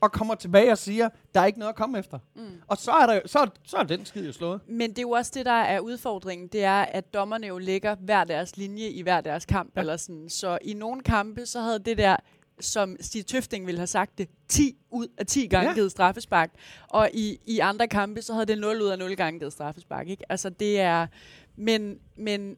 Og 0.02 0.12
kommer 0.12 0.36
tilbage 0.36 0.72
og 0.72 0.78
siger, 0.78 1.10
der 1.34 1.42
er 1.42 1.46
ikke 1.46 1.60
noget 1.60 1.70
at 1.70 1.76
komme 1.76 2.00
efter. 2.00 2.20
Mm. 2.36 2.42
Og 2.68 2.78
så 2.78 2.92
er, 2.92 3.06
der, 3.06 3.20
så, 3.26 3.50
så 3.64 3.78
er 3.78 3.84
den 3.84 4.06
skid 4.06 4.26
jo 4.26 4.32
slået. 4.32 4.62
Men 4.68 4.90
det 4.90 4.98
er 4.98 5.02
jo 5.02 5.12
også 5.12 5.32
det, 5.36 5.46
der 5.46 5.52
er 5.52 5.80
udfordringen. 5.80 6.48
Det 6.48 6.64
er, 6.64 6.82
at 6.82 7.14
dommerne 7.14 7.48
jo 7.48 7.58
lægger 7.58 7.96
hver 7.96 8.24
deres 8.24 8.58
linje 8.58 8.88
i 8.88 9.02
hver 9.02 9.22
deres 9.22 9.46
kamp. 9.46 9.72
Ja. 9.76 9.80
Eller 9.80 9.98
sådan. 9.98 10.30
Så 10.30 10.58
i 10.62 10.74
nogle 10.74 11.02
kampe, 11.02 11.46
så 11.46 11.60
havde 11.62 11.80
det 11.80 11.98
der, 11.98 12.16
som 12.60 12.98
Stig 13.00 13.26
Tøfting 13.26 13.66
ville 13.66 13.80
have 13.80 13.88
sagt 13.88 14.18
det, 14.18 14.30
10 14.48 14.78
ud 14.92 15.08
af 15.18 15.26
10 15.26 15.48
gange 15.48 15.70
Ja. 15.70 15.76
givet 15.76 15.92
straffespark. 15.92 16.52
Og 16.88 17.10
i, 17.14 17.40
i 17.46 17.60
andre 17.60 17.88
kampe, 17.88 18.22
så 18.22 18.34
havde 18.34 18.46
det 18.46 18.58
0 18.58 18.82
ud 18.82 18.88
af 18.88 19.00
0 19.00 19.16
gange 19.16 19.40
givet 19.40 19.54
straffespark. 19.54 20.08
Ikke? 20.08 20.32
Altså 20.32 20.50
det 20.50 20.80
er... 20.80 21.08
Men, 21.56 22.00
men 22.18 22.56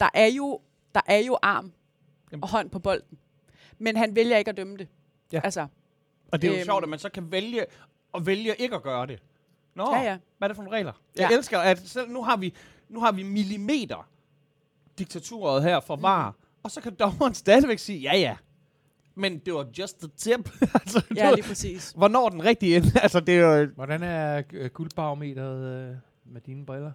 der 0.00 0.08
er 0.14 0.26
jo 0.26 0.60
der 0.94 1.00
er 1.06 1.18
jo 1.18 1.38
arm 1.42 1.72
Jamen. 2.32 2.42
og 2.42 2.48
hånd 2.48 2.70
på 2.70 2.78
bolden. 2.78 3.18
Men 3.78 3.96
han 3.96 4.16
vælger 4.16 4.36
ikke 4.36 4.48
at 4.50 4.56
dømme 4.56 4.76
det. 4.76 4.88
Ja. 5.32 5.40
Altså, 5.44 5.66
Og 6.32 6.42
det 6.42 6.48
er 6.48 6.52
jo 6.52 6.58
Øhm. 6.58 6.64
sjovt, 6.64 6.82
at 6.82 6.88
man 6.88 6.98
så 6.98 7.08
kan 7.08 7.32
vælge 7.32 7.64
at 8.14 8.26
vælge 8.26 8.54
ikke 8.58 8.74
at 8.74 8.82
gøre 8.82 9.06
det. 9.06 9.22
Nå, 9.74 9.94
ja, 9.94 10.00
ja. 10.02 10.18
hvad 10.38 10.46
er 10.46 10.48
det 10.48 10.56
for 10.56 10.62
nogle 10.62 10.76
regler? 10.78 10.92
Jeg 11.16 11.30
Ja. 11.30 11.36
elsker, 11.36 11.58
at 11.58 11.78
selv 11.78 12.10
nu 12.10 12.22
har 12.22 12.36
vi, 12.36 12.54
nu 12.88 13.00
har 13.00 13.12
vi 13.12 13.22
millimeter 13.22 14.08
diktaturet 14.98 15.62
her 15.62 15.80
for 15.80 15.96
var, 15.96 16.30
mm. 16.30 16.36
og 16.62 16.70
så 16.70 16.80
kan 16.80 16.94
dommeren 16.94 17.34
stadigvæk 17.34 17.78
sige, 17.78 17.98
ja 17.98 18.16
ja, 18.18 18.36
men 19.14 19.38
det 19.38 19.54
var 19.54 19.66
just 19.78 19.98
the 19.98 20.08
tip. 20.16 20.50
altså, 20.74 21.02
Ja, 21.16 21.30
lige 21.34 21.44
præcis. 21.44 21.92
Hvornår 21.96 22.28
den 22.28 22.44
rigtige 22.44 22.76
ende? 22.76 22.88
altså, 23.02 23.20
det 23.20 23.38
er 23.38 23.58
jo 23.60 23.68
Hvordan 23.74 24.02
er 24.02 24.42
øh, 24.52 24.70
guldbarometeret 24.70 25.90
øh, 25.90 25.96
med 26.24 26.40
dine 26.40 26.66
briller? 26.66 26.92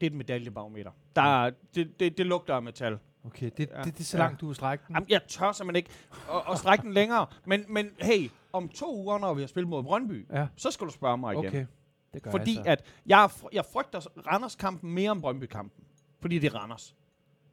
det 0.00 0.06
er 0.06 0.10
et 0.10 0.16
medaljebarometer. 0.16 0.90
Der, 1.16 1.44
er- 1.44 1.50
det, 1.74 2.00
det, 2.00 2.18
det 2.18 2.26
lugter 2.26 2.54
af 2.54 2.62
metal. 2.62 2.98
Okay, 3.24 3.50
det, 3.56 3.68
Ja. 3.76 3.82
det, 3.82 3.94
det 3.94 4.00
er 4.00 4.04
så 4.04 4.16
Ja. 4.16 4.22
langt, 4.22 4.40
du 4.40 4.46
har 4.46 4.54
strækket 4.54 4.86
den. 4.88 4.96
Jamen, 4.96 5.06
jeg 5.10 5.20
tør 5.28 5.52
simpelthen 5.52 5.76
ikke 5.76 5.90
at, 6.34 6.52
at 6.52 6.58
strække 6.58 6.82
den 6.82 6.92
længere. 6.92 7.26
Men, 7.46 7.64
men 7.68 7.90
hey, 8.00 8.30
om 8.52 8.68
to 8.68 8.96
uger, 8.96 9.18
når 9.18 9.34
vi 9.34 9.40
har 9.42 9.48
spillet 9.48 9.68
mod 9.68 9.82
Brøndby, 9.82 10.26
Ja, 10.32 10.46
så 10.56 10.70
skal 10.70 10.86
du 10.86 10.92
spørge 10.92 11.18
mig 11.18 11.34
igen. 11.34 11.46
okay. 11.46 11.66
Det 12.14 12.22
gør 12.22 12.30
Fordi 12.30 12.54
jeg 12.56 12.64
så. 12.64 12.70
at 12.70 12.84
jeg, 13.06 13.30
jeg 13.52 13.64
frygter 13.72 14.00
Randers-kampen 14.26 14.92
mere 14.92 15.12
end 15.12 15.20
Brøndby-kampen. 15.20 15.84
Fordi 16.20 16.38
det 16.38 16.52
er 16.54 16.58
Randers. 16.58 16.94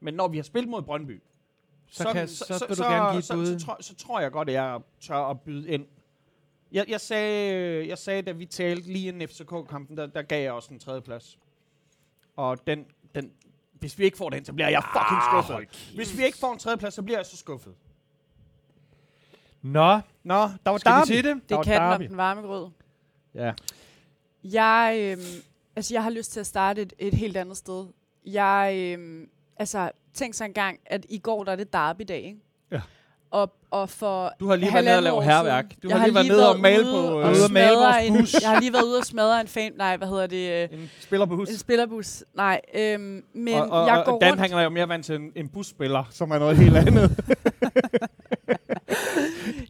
Men 0.00 0.14
når 0.14 0.28
vi 0.28 0.36
har 0.36 0.44
spillet 0.44 0.70
mod 0.70 0.82
Brøndby, 0.82 1.22
Så 1.90 2.12
kan- 2.12 2.28
så 2.28 2.58
skal 2.58 2.76
du 2.76 2.82
gerne 2.82 3.10
give 3.10 3.18
et 3.18 3.24
så, 3.24 3.34
bud. 3.34 3.46
så, 3.46 3.58
så, 3.58 3.66
tror, 3.66 3.76
så 3.80 3.94
tror 3.94 4.20
jeg 4.20 4.32
godt, 4.32 4.48
at 4.48 4.54
jeg 4.54 4.80
tør 5.00 5.16
at 5.16 5.40
byde 5.40 5.68
ind. 5.68 5.86
Jeg, 6.72 6.84
jeg, 6.88 7.00
sagde, 7.00 7.88
jeg 7.88 7.98
sagde, 7.98 8.22
da 8.22 8.32
vi 8.32 8.46
talte 8.46 8.92
lige 8.92 9.08
inden 9.08 9.28
FCK-kampen, 9.28 9.96
der, 9.96 10.06
der 10.06 10.22
gav 10.22 10.42
jeg 10.42 10.52
også 10.52 10.74
en 10.74 10.80
tredje 10.80 11.00
plads. 11.00 11.38
Og 12.36 12.66
den, 12.66 12.84
den, 13.14 13.32
hvis 13.72 13.98
vi 13.98 14.04
ikke 14.04 14.16
får 14.18 14.30
den, 14.30 14.44
så 14.44 14.52
bliver 14.52 14.68
jeg 14.68 14.82
fucking 14.82 15.20
Ah, 15.20 15.44
skuffet. 15.44 15.92
Hvis 15.94 16.18
vi 16.18 16.24
ikke 16.24 16.38
får 16.38 16.52
en 16.52 16.58
tredje 16.58 16.78
plads, 16.78 16.94
så 16.94 17.02
bliver 17.02 17.18
jeg 17.18 17.26
så 17.26 17.36
skuffet. 17.36 17.74
Nå, 19.62 20.00
Nå, 20.24 20.34
der 20.64 20.70
var 20.70 20.78
skal 20.78 20.92
derby. 20.92 21.08
vi 21.08 21.14
til 21.14 21.24
det? 21.24 21.48
Det 21.48 21.64
kan 21.64 21.82
den 21.82 21.92
om 21.92 22.00
den 22.08 22.16
varme 22.16 22.40
grød. 22.40 22.70
Ja. 23.34 23.52
Jeg, 24.44 24.96
øhm, 25.00 25.42
altså, 25.76 25.94
jeg 25.94 26.02
har 26.02 26.10
lyst 26.10 26.32
til 26.32 26.40
at 26.40 26.46
starte 26.46 26.82
et, 26.82 26.92
et 26.98 27.14
helt 27.14 27.36
andet 27.36 27.56
sted. 27.56 27.86
Jeg, 28.26 28.72
øhm, 28.76 29.30
altså, 29.58 29.90
tænk 30.14 30.34
så 30.34 30.44
engang, 30.44 30.78
at 30.86 31.06
i 31.08 31.18
går 31.18 31.44
der 31.44 31.52
er 31.52 31.56
det 31.56 31.72
derby-dag, 31.72 32.22
ikke? 32.24 32.38
Ja. 32.72 32.80
og, 33.30 33.52
og 33.70 33.88
for 33.90 34.32
Du 34.40 34.48
har 34.48 34.56
lige 34.56 34.72
været 34.72 34.84
nede 34.84 34.96
og 34.96 35.02
lave 35.02 35.22
herværk. 35.22 35.64
Du 35.82 35.88
jeg 35.88 35.98
har 35.98 36.06
lige 36.06 36.14
været 36.14 36.26
nede 36.26 36.50
og 36.50 36.60
male 36.60 36.84
på, 36.84 36.90
og 36.90 37.22
øh, 37.22 37.30
ude 37.30 37.44
at 37.44 37.50
male 37.50 37.74
vores 37.76 38.06
en, 38.06 38.16
bus. 38.18 38.34
Jeg 38.42 38.50
har 38.50 38.60
lige 38.60 38.72
været 38.72 38.84
ude 38.84 38.98
og 38.98 39.04
smadre 39.04 39.40
en 39.40 39.46
fan... 39.48 39.72
Nej, 39.76 39.96
hvad 39.96 40.08
hedder 40.08 40.26
det? 40.26 40.70
Øh, 40.72 40.80
En 40.80 40.90
spiller 41.00 41.26
på 41.26 41.36
hus. 41.36 41.48
en 41.50 41.58
spillerbus. 41.58 42.24
Nej, 42.34 42.60
øhm, 42.74 43.24
men 43.34 43.54
og, 43.54 43.70
og, 43.70 43.86
jeg 43.86 43.98
og 43.98 44.04
går 44.04 44.18
Dan 44.18 44.30
rundt... 44.30 44.40
han 44.40 44.52
er 44.52 44.62
jo 44.62 44.68
mere 44.70 44.88
vant 44.88 45.04
til 45.06 45.14
en, 45.14 45.32
en 45.36 45.48
busspiller, 45.48 46.04
som 46.10 46.30
er 46.30 46.38
noget 46.38 46.56
helt 46.56 46.76
andet. 46.76 47.10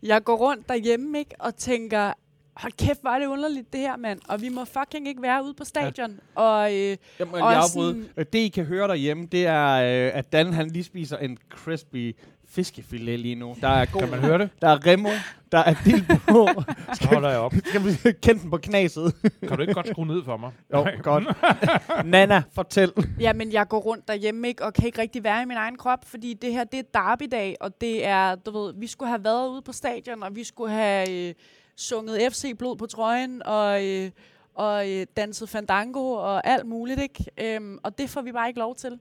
Jeg 0.03 0.24
går 0.24 0.37
rundt 0.37 0.68
derhjemme, 0.68 1.18
ikke? 1.18 1.35
Og 1.38 1.57
tænker, 1.57 2.12
hold 2.59 2.73
kæft, 2.73 3.01
hvor 3.01 3.11
er 3.11 3.18
det 3.18 3.27
underligt, 3.27 3.73
det 3.73 3.81
her, 3.81 3.97
mand. 3.97 4.21
Og 4.29 4.40
vi 4.42 4.49
må 4.49 4.64
fucking 4.64 5.09
ikke 5.09 5.23
være 5.23 5.44
ude 5.44 5.55
på 5.55 5.64
stadion. 5.64 6.11
Ja. 6.37 6.42
Og 6.42 6.75
øh, 6.75 6.97
Jeg 7.18 7.27
må 7.27 7.37
Og 7.37 7.55
afbryde. 7.55 8.07
sådan- 8.14 8.27
Det, 8.33 8.38
I 8.38 8.49
kan 8.49 8.64
høre 8.64 8.88
derhjemme, 8.88 9.27
det 9.33 9.47
er, 9.47 9.75
øh, 9.75 10.11
at 10.18 10.33
Dan 10.33 10.53
han 10.53 10.68
lige 10.68 10.85
spiser 10.85 11.16
en 11.16 11.38
crispy 11.51 12.16
fiskefilet 12.51 13.21
lige 13.21 13.35
nu. 13.35 13.57
Der 13.61 13.68
er 13.68 13.85
god, 13.85 14.01
Kan 14.01 14.11
man 14.11 14.18
høre 14.21 14.38
det? 14.38 14.51
Der 14.62 14.68
er 14.68 14.87
remo, 14.87 15.09
der 15.53 15.59
er 15.59 15.75
dild 15.85 16.07
på. 16.29 16.49
Så 16.94 17.09
holder 17.09 17.29
jeg 17.31 17.38
op. 17.38 17.55
Skal 17.68 17.85
vi 17.85 18.12
kende 18.23 18.40
den 18.42 18.51
på 18.51 18.57
knaset? 18.57 19.14
Kan 19.40 19.57
du 19.57 19.61
ikke 19.61 19.75
godt 19.75 19.88
skrue 19.88 20.07
ned 20.07 20.25
for 20.25 20.37
mig? 20.37 20.51
Jo, 20.75 20.87
godt. 21.03 21.25
Nana, 22.05 22.42
fortæl. 22.55 22.92
jamen, 23.21 23.53
jeg 23.53 23.68
går 23.68 23.79
rundt 23.79 24.09
derhjemme, 24.09 24.49
ikke? 24.49 24.64
Og 24.64 24.73
kan 24.75 24.87
ikke 24.87 25.01
rigtig 25.01 25.25
være 25.25 25.42
i 25.42 25.44
min 25.44 25.57
egen 25.57 25.77
krop, 25.77 26.05
fordi 26.05 26.35
det 26.35 26.53
her, 26.53 26.64
det 26.64 26.79
er 26.79 26.83
derby-dag, 26.94 27.57
og 27.61 27.81
det 27.81 28.07
er, 28.07 28.35
du 28.35 28.51
ved, 28.59 28.75
vi 28.77 28.87
skulle 28.87 29.09
have 29.09 29.25
været 29.25 29.49
ude 29.49 29.62
på 29.62 29.73
stadion, 29.73 30.23
og 30.23 30.37
vi 30.37 30.44
skulle 30.44 30.73
have 30.73 31.29
øh, 31.29 31.35
sunget 31.79 32.33
FC 32.33 32.57
Blod 32.59 32.77
på 32.77 32.87
trøjen, 32.87 33.43
og... 33.43 33.87
Øh, 33.87 34.11
og 34.55 34.91
øh, 34.91 35.07
danset 35.17 35.49
fandango 35.49 36.12
og 36.12 36.47
alt 36.47 36.67
muligt, 36.67 37.01
ikke? 37.01 37.25
Øhm, 37.41 37.79
og 37.83 37.99
det 37.99 38.11
får 38.11 38.23
vi 38.23 38.33
bare 38.33 38.49
ikke 38.49 38.61
lov 38.61 38.77
til. 38.77 38.99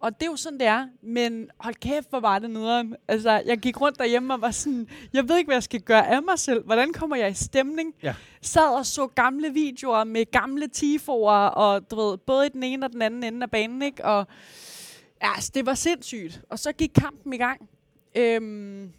Og 0.00 0.20
det 0.20 0.26
er 0.26 0.30
jo 0.30 0.36
sådan, 0.36 0.58
det 0.58 0.66
er. 0.66 0.86
Men 1.02 1.50
hold 1.58 1.74
kæft, 1.74 2.10
hvor 2.10 2.20
var 2.20 2.38
det 2.38 2.50
nederen. 2.50 2.96
Altså, 3.08 3.42
jeg 3.46 3.58
gik 3.58 3.80
rundt 3.80 3.98
derhjemme 3.98 4.34
og 4.34 4.40
var 4.40 4.50
sådan, 4.50 4.88
jeg 5.12 5.28
ved 5.28 5.38
ikke, 5.38 5.48
hvad 5.48 5.56
jeg 5.56 5.62
skal 5.62 5.80
gøre 5.80 6.08
af 6.08 6.22
mig 6.22 6.38
selv. 6.38 6.64
Hvordan 6.64 6.92
kommer 6.92 7.16
jeg 7.16 7.30
i 7.30 7.34
stemning? 7.34 7.94
Ja. 8.02 8.14
Sad 8.42 8.76
og 8.78 8.86
så 8.86 9.06
gamle 9.06 9.50
videoer 9.50 10.04
med 10.04 10.30
gamle 10.30 10.68
tifoer, 10.68 11.46
og 11.46 11.90
du 11.90 11.96
ved, 11.96 12.18
både 12.18 12.46
i 12.46 12.48
den 12.48 12.62
ene 12.62 12.86
og 12.86 12.92
den 12.92 13.02
anden 13.02 13.24
ende 13.24 13.42
af 13.42 13.50
banen, 13.50 13.82
ikke? 13.82 14.04
Og 14.04 14.26
ja, 15.22 15.34
altså, 15.34 15.50
det 15.54 15.66
var 15.66 15.74
sindssygt. 15.74 16.42
Og 16.50 16.58
så 16.58 16.72
gik 16.72 16.90
kampen 16.94 17.32
i 17.32 17.36
gang. 17.36 17.68
Øhm, 18.14 18.92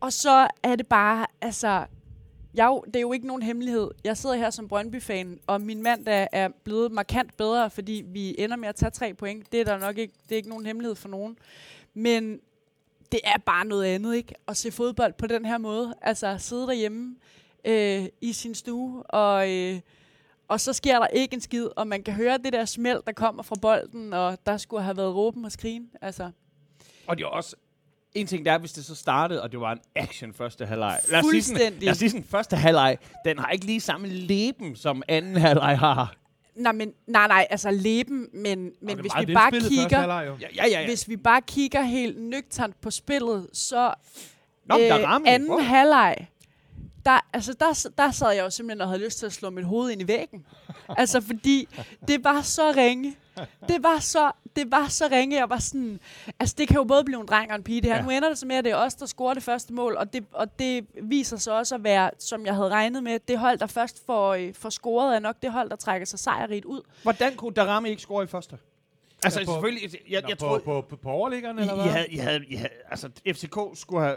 og 0.00 0.12
så 0.12 0.48
er 0.62 0.76
det 0.76 0.86
bare, 0.86 1.26
altså, 1.40 1.84
jeg, 2.54 2.80
det 2.86 2.96
er 2.96 3.00
jo 3.00 3.12
ikke 3.12 3.26
nogen 3.26 3.42
hemmelighed. 3.42 3.90
Jeg 4.04 4.16
sidder 4.16 4.36
her 4.36 4.50
som 4.50 4.68
Brøndby-fan, 4.68 5.40
og 5.46 5.60
min 5.60 5.82
mand 5.82 6.08
er, 6.08 6.26
er 6.32 6.48
blevet 6.64 6.92
markant 6.92 7.36
bedre, 7.36 7.70
fordi 7.70 8.04
vi 8.06 8.34
ender 8.38 8.56
med 8.56 8.68
at 8.68 8.74
tage 8.74 8.90
tre 8.90 9.14
point. 9.14 9.52
Det 9.52 9.60
er 9.60 9.64
der 9.64 9.78
nok 9.78 9.98
ikke, 9.98 10.14
det 10.22 10.32
er 10.32 10.36
ikke 10.36 10.48
nogen 10.48 10.66
hemmelighed 10.66 10.94
for 10.94 11.08
nogen. 11.08 11.38
Men 11.94 12.40
det 13.12 13.20
er 13.24 13.38
bare 13.38 13.64
noget 13.64 13.84
andet, 13.84 14.14
ikke? 14.16 14.34
At 14.48 14.56
se 14.56 14.70
fodbold 14.72 15.12
på 15.12 15.26
den 15.26 15.44
her 15.44 15.58
måde. 15.58 15.94
Altså 16.02 16.36
sidde 16.38 16.66
derhjemme 16.66 17.16
øh, 17.64 18.06
i 18.20 18.32
sin 18.32 18.54
stue, 18.54 19.02
og, 19.02 19.50
øh, 19.50 19.80
og 20.48 20.60
så 20.60 20.72
sker 20.72 20.98
der 20.98 21.06
ikke 21.06 21.34
en 21.34 21.40
skid, 21.40 21.68
og 21.76 21.86
man 21.86 22.02
kan 22.02 22.14
høre 22.14 22.38
det 22.38 22.52
der 22.52 22.64
smæld, 22.64 23.00
der 23.06 23.12
kommer 23.12 23.42
fra 23.42 23.56
bolden, 23.62 24.12
og 24.12 24.38
der 24.46 24.56
skulle 24.56 24.82
have 24.82 24.96
været 24.96 25.14
råben 25.14 25.44
og 25.44 25.52
skrigen. 25.52 25.90
Altså, 26.00 26.30
Og 27.06 27.16
det 27.16 27.22
er 27.24 27.28
også... 27.28 27.56
En 28.14 28.26
ting 28.26 28.44
der 28.46 28.52
er, 28.52 28.58
hvis 28.58 28.72
det 28.72 28.84
så 28.84 28.94
startede, 28.94 29.42
og 29.42 29.52
det 29.52 29.60
var 29.60 29.72
en 29.72 29.78
action 29.96 30.34
første 30.34 30.66
halvleg. 30.66 30.98
Lad 31.08 31.18
os 31.18 31.24
sige 31.30 31.42
sådan, 31.42 31.56
Fuldstændig. 31.58 31.82
lad 31.82 31.90
os 31.92 31.98
sige 31.98 32.10
sådan, 32.10 32.24
første 32.30 32.56
halvleg, 32.56 32.98
den 33.24 33.38
har 33.38 33.48
ikke 33.50 33.66
lige 33.66 33.80
samme 33.80 34.08
leben, 34.08 34.76
som 34.76 35.02
anden 35.08 35.36
halvleg 35.36 35.78
har. 35.78 36.14
nej, 36.56 36.72
men, 36.72 36.92
nej, 37.06 37.28
nej, 37.28 37.46
altså 37.50 37.70
leben, 37.70 38.26
men, 38.34 38.70
men 38.82 39.00
hvis 39.00 39.12
vi 39.26 39.34
bare 39.34 39.50
kigger... 39.60 40.00
Ja, 40.00 40.34
ja, 40.40 40.46
ja. 40.56 40.80
ja. 40.80 40.86
Hvis 40.86 41.08
vi 41.08 41.16
bare 41.16 41.40
kigger 41.42 41.82
helt 41.82 42.20
nøgternt 42.20 42.80
på 42.80 42.90
spillet, 42.90 43.46
så 43.52 43.94
Nå, 44.66 44.78
der 44.78 44.96
øh, 44.96 45.02
er 45.02 45.06
ramme. 45.06 45.28
anden 45.28 45.50
Wow. 45.50 45.58
halvleg, 45.58 46.16
der, 47.04 47.20
altså 47.32 47.52
der, 47.52 47.88
der 47.98 48.10
sad 48.10 48.30
jeg 48.32 48.44
jo 48.44 48.50
simpelthen 48.50 48.80
og 48.80 48.88
havde 48.88 49.04
lyst 49.04 49.18
til 49.18 49.26
at 49.26 49.32
slå 49.32 49.50
mit 49.50 49.64
hoved 49.64 49.90
ind 49.90 50.02
i 50.02 50.08
væggen. 50.08 50.46
altså 50.88 51.20
fordi 51.20 51.68
det 52.08 52.24
var 52.24 52.42
så 52.42 52.72
ringe. 52.76 53.16
Det 53.68 53.82
var 53.82 53.98
så, 53.98 54.30
det 54.56 54.70
var 54.70 54.88
så 54.88 55.08
ringe. 55.12 55.36
Jeg 55.36 55.50
var 55.50 55.58
sådan, 55.58 56.00
altså 56.40 56.54
det 56.58 56.68
kan 56.68 56.76
jo 56.76 56.84
både 56.84 57.04
blive 57.04 57.20
en 57.20 57.26
dreng 57.26 57.50
og 57.50 57.56
en 57.56 57.62
pige 57.62 57.80
det 57.80 57.88
her. 57.90 57.94
Ja. 57.96 58.00
Ja. 58.00 58.04
Nu 58.04 58.10
ender 58.10 58.28
det 58.28 58.38
så 58.38 58.46
med, 58.46 58.56
at 58.56 58.64
det 58.64 58.70
er 58.72 58.76
os, 58.76 58.94
der 58.94 59.06
scorer 59.06 59.34
det 59.34 59.42
første 59.42 59.72
mål, 59.72 59.96
og 59.96 60.12
det, 60.12 60.24
og 60.32 60.58
det 60.58 60.86
viser 61.02 61.36
sig 61.36 61.52
også 61.52 61.74
at 61.74 61.84
være, 61.84 62.10
som 62.18 62.46
jeg 62.46 62.54
havde 62.54 62.68
regnet 62.68 63.02
med, 63.02 63.18
det 63.28 63.38
hold, 63.38 63.58
der 63.58 63.66
først 63.66 64.06
får, 64.06 64.34
øh, 64.34 64.54
får 64.54 64.70
scoret, 64.70 65.16
er 65.16 65.20
nok 65.20 65.36
det 65.42 65.52
hold, 65.52 65.70
der 65.70 65.76
trækker 65.76 66.06
sig 66.06 66.18
sejrigt 66.18 66.64
ud. 66.64 66.80
Hvordan 67.02 67.34
kunne 67.36 67.54
Darami 67.54 67.88
ikke 67.88 68.02
score 68.02 68.24
i 68.24 68.26
første? 68.26 68.58
Altså, 69.24 69.40
Ja, 69.40 69.46
på- 69.46 69.52
selvfølgelig... 69.52 69.90
Jeg, 70.10 70.22
jeg 70.28 70.36
på, 70.38 70.44
troede, 70.44 70.60
på, 70.60 70.80
på, 70.90 70.96
på 70.96 71.10
overliggerne, 71.10 71.60
eller 71.60 71.74
hvad? 71.74 71.84
havde, 71.92 72.06
I 72.10 72.16
havde, 72.16 72.68
altså, 72.90 73.08
FCK 73.28 73.56
skulle 73.74 74.02
have 74.04 74.16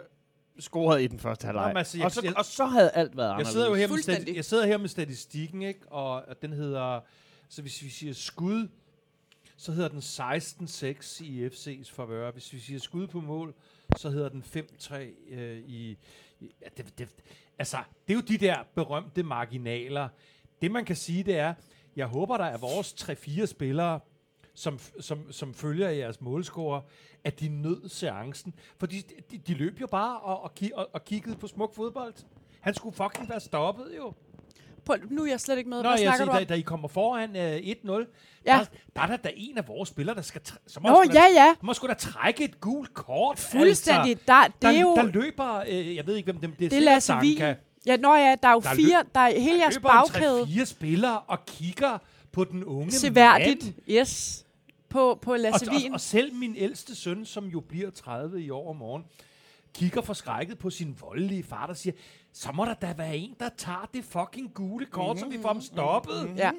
scoret 0.59 1.01
i 1.01 1.07
den 1.07 1.19
første 1.19 1.45
halvleg. 1.45 1.63
Nå, 1.63 1.67
men 1.67 1.77
altså, 1.77 1.97
jeg- 1.97 2.05
og, 2.05 2.11
så, 2.11 2.21
jeg- 2.23 2.37
og 2.37 2.45
så 2.45 2.65
havde 2.65 2.91
alt 2.91 3.17
været 3.17 3.25
Jeg 3.27 3.31
anderledes. 3.33 3.53
sidder 3.53 3.67
jo 3.69 3.73
her 3.75 3.87
med, 3.87 4.33
jeg 4.35 4.45
sidder 4.45 4.65
her 4.65 4.77
med 4.77 4.89
statistikken, 4.89 5.61
ikke? 5.61 5.79
Og, 5.91 6.11
og 6.13 6.41
den 6.41 6.53
hedder, 6.53 6.99
så 7.49 7.61
hvis 7.61 7.83
vi 7.83 7.89
siger 7.89 8.13
skud, 8.13 8.67
så 9.63 9.71
hedder 9.71 9.89
den 9.89 9.99
16-6 9.99 11.23
i 11.23 11.47
FC's 11.47 11.91
favør. 11.91 12.31
Hvis 12.31 12.53
vi 12.53 12.59
siger 12.59 12.79
skud 12.79 13.07
på 13.07 13.21
mål, 13.21 13.53
så 13.95 14.09
hedder 14.09 14.29
den 14.29 14.43
5-3 14.43 14.95
øh, 15.29 15.57
i... 15.59 15.97
i 16.39 16.55
ja, 16.61 16.67
det, 16.77 16.97
det, 16.97 17.09
altså, 17.57 17.77
det 18.07 18.13
er 18.13 18.15
jo 18.15 18.21
de 18.21 18.37
der 18.37 18.63
berømte 18.75 19.23
marginaler. 19.23 20.09
Det 20.61 20.71
man 20.71 20.85
kan 20.85 20.95
sige, 20.95 21.23
det 21.23 21.37
er, 21.37 21.53
jeg 21.95 22.07
håber, 22.07 22.37
der 22.37 22.45
er 22.45 22.57
vores 22.57 22.93
3-4 22.93 23.45
spillere, 23.45 23.99
som, 24.53 24.79
som, 24.99 25.31
som 25.31 25.53
følger 25.53 25.89
jeres 25.89 26.21
målscorer, 26.21 26.81
at 27.23 27.39
de 27.39 27.49
nød 27.49 27.89
seancen. 27.89 28.53
For 28.77 28.87
de, 28.87 29.03
de, 29.31 29.37
de 29.37 29.53
løb 29.53 29.81
jo 29.81 29.87
bare 29.87 30.19
og, 30.19 30.41
og, 30.41 30.51
og, 30.73 30.89
og 30.93 31.05
kiggede 31.05 31.35
på 31.35 31.47
smuk 31.47 31.75
fodbold. 31.75 32.13
Han 32.59 32.73
skulle 32.73 32.95
fucking 32.95 33.29
være 33.29 33.39
stoppet 33.39 33.93
jo. 33.97 34.13
På, 34.85 34.95
nu 35.09 35.23
er 35.23 35.27
jeg 35.29 35.39
slet 35.39 35.57
ikke 35.57 35.69
med. 35.69 35.77
Nå, 35.77 35.81
Hvad 35.89 35.91
jeg 35.91 35.99
snakker 35.99 36.25
siger, 36.25 36.33
du 36.33 36.39
da, 36.39 36.43
da 36.43 36.53
I 36.53 36.61
kommer 36.61 36.87
foran 36.87 37.35
øh, 37.35 37.57
1-0, 37.57 37.61
Ja. 38.45 38.51
der, 38.57 38.65
der 38.95 39.01
er 39.01 39.07
der, 39.07 39.17
der 39.17 39.29
en 39.35 39.57
af 39.57 39.67
vores 39.67 39.89
spillere, 39.89 40.15
der 40.15 40.21
skal, 40.21 40.41
må, 40.81 40.89
Nå, 40.89 41.03
da, 41.13 41.19
ja, 41.19 41.25
ja. 41.33 41.53
må 41.61 41.73
sgu 41.73 41.87
da 41.87 41.93
trække 41.93 42.43
et 42.43 42.59
gult 42.61 42.93
kort. 42.93 43.39
Fuldstændig. 43.39 44.09
Altså, 44.11 44.23
Der, 44.27 44.43
det 44.43 44.61
der, 44.61 44.67
er 44.69 44.81
jo... 44.81 44.95
der 44.95 45.03
løber, 45.03 45.63
øh, 45.69 45.95
jeg 45.95 46.07
ved 46.07 46.15
ikke, 46.15 46.31
hvem 46.31 46.41
dem, 46.41 46.51
det 46.51 46.65
er. 46.65 46.69
Det 46.69 46.77
er 46.77 46.81
Lasse. 46.81 47.13
Ja, 47.85 47.97
nå 47.97 48.13
ja, 48.15 48.35
der 48.43 48.47
er 48.49 48.53
jo 48.53 48.59
Der 48.59 48.75
fire, 48.75 49.03
der 49.15 49.21
er 49.21 49.39
hele 49.39 49.59
jeres 49.59 49.75
løber 49.75 49.89
bagkæde. 49.89 50.39
en 50.41 50.47
3-4 50.47 50.65
spillere 50.65 51.19
og 51.19 51.45
kigger 51.45 51.97
på 52.31 52.43
den 52.43 52.63
unge 52.63 52.91
Seværdigt, 52.91 53.63
mand. 53.65 53.75
yes. 53.89 54.45
På, 54.89 55.19
på 55.21 55.31
Og, 55.31 55.39
Lasse 55.39 55.69
og, 55.69 55.75
Wien. 55.75 55.93
og 55.93 56.01
selv 56.01 56.33
min 56.33 56.55
ældste 56.57 56.95
søn, 56.95 57.25
som 57.25 57.45
jo 57.45 57.59
bliver 57.59 57.89
30 57.91 58.41
i 58.43 58.49
år 58.49 58.69
om 58.69 58.75
morgen, 58.75 59.03
kigger 59.73 60.01
forskrækket 60.01 60.57
på 60.59 60.69
sin 60.69 60.95
voldelige 61.01 61.43
far, 61.43 61.67
der 61.67 61.73
siger, 61.73 61.93
så 62.33 62.51
må 62.51 62.65
der 62.65 62.73
da 62.73 62.93
være 62.97 63.17
en, 63.17 63.35
der 63.39 63.49
tager 63.57 63.89
det 63.93 64.03
fucking 64.03 64.53
gule 64.53 64.85
kort, 64.85 65.19
så 65.19 65.27
vi 65.27 65.37
får 65.41 65.53
dem 65.53 65.61
stoppet. 65.61 66.33
Ja. 66.37 66.51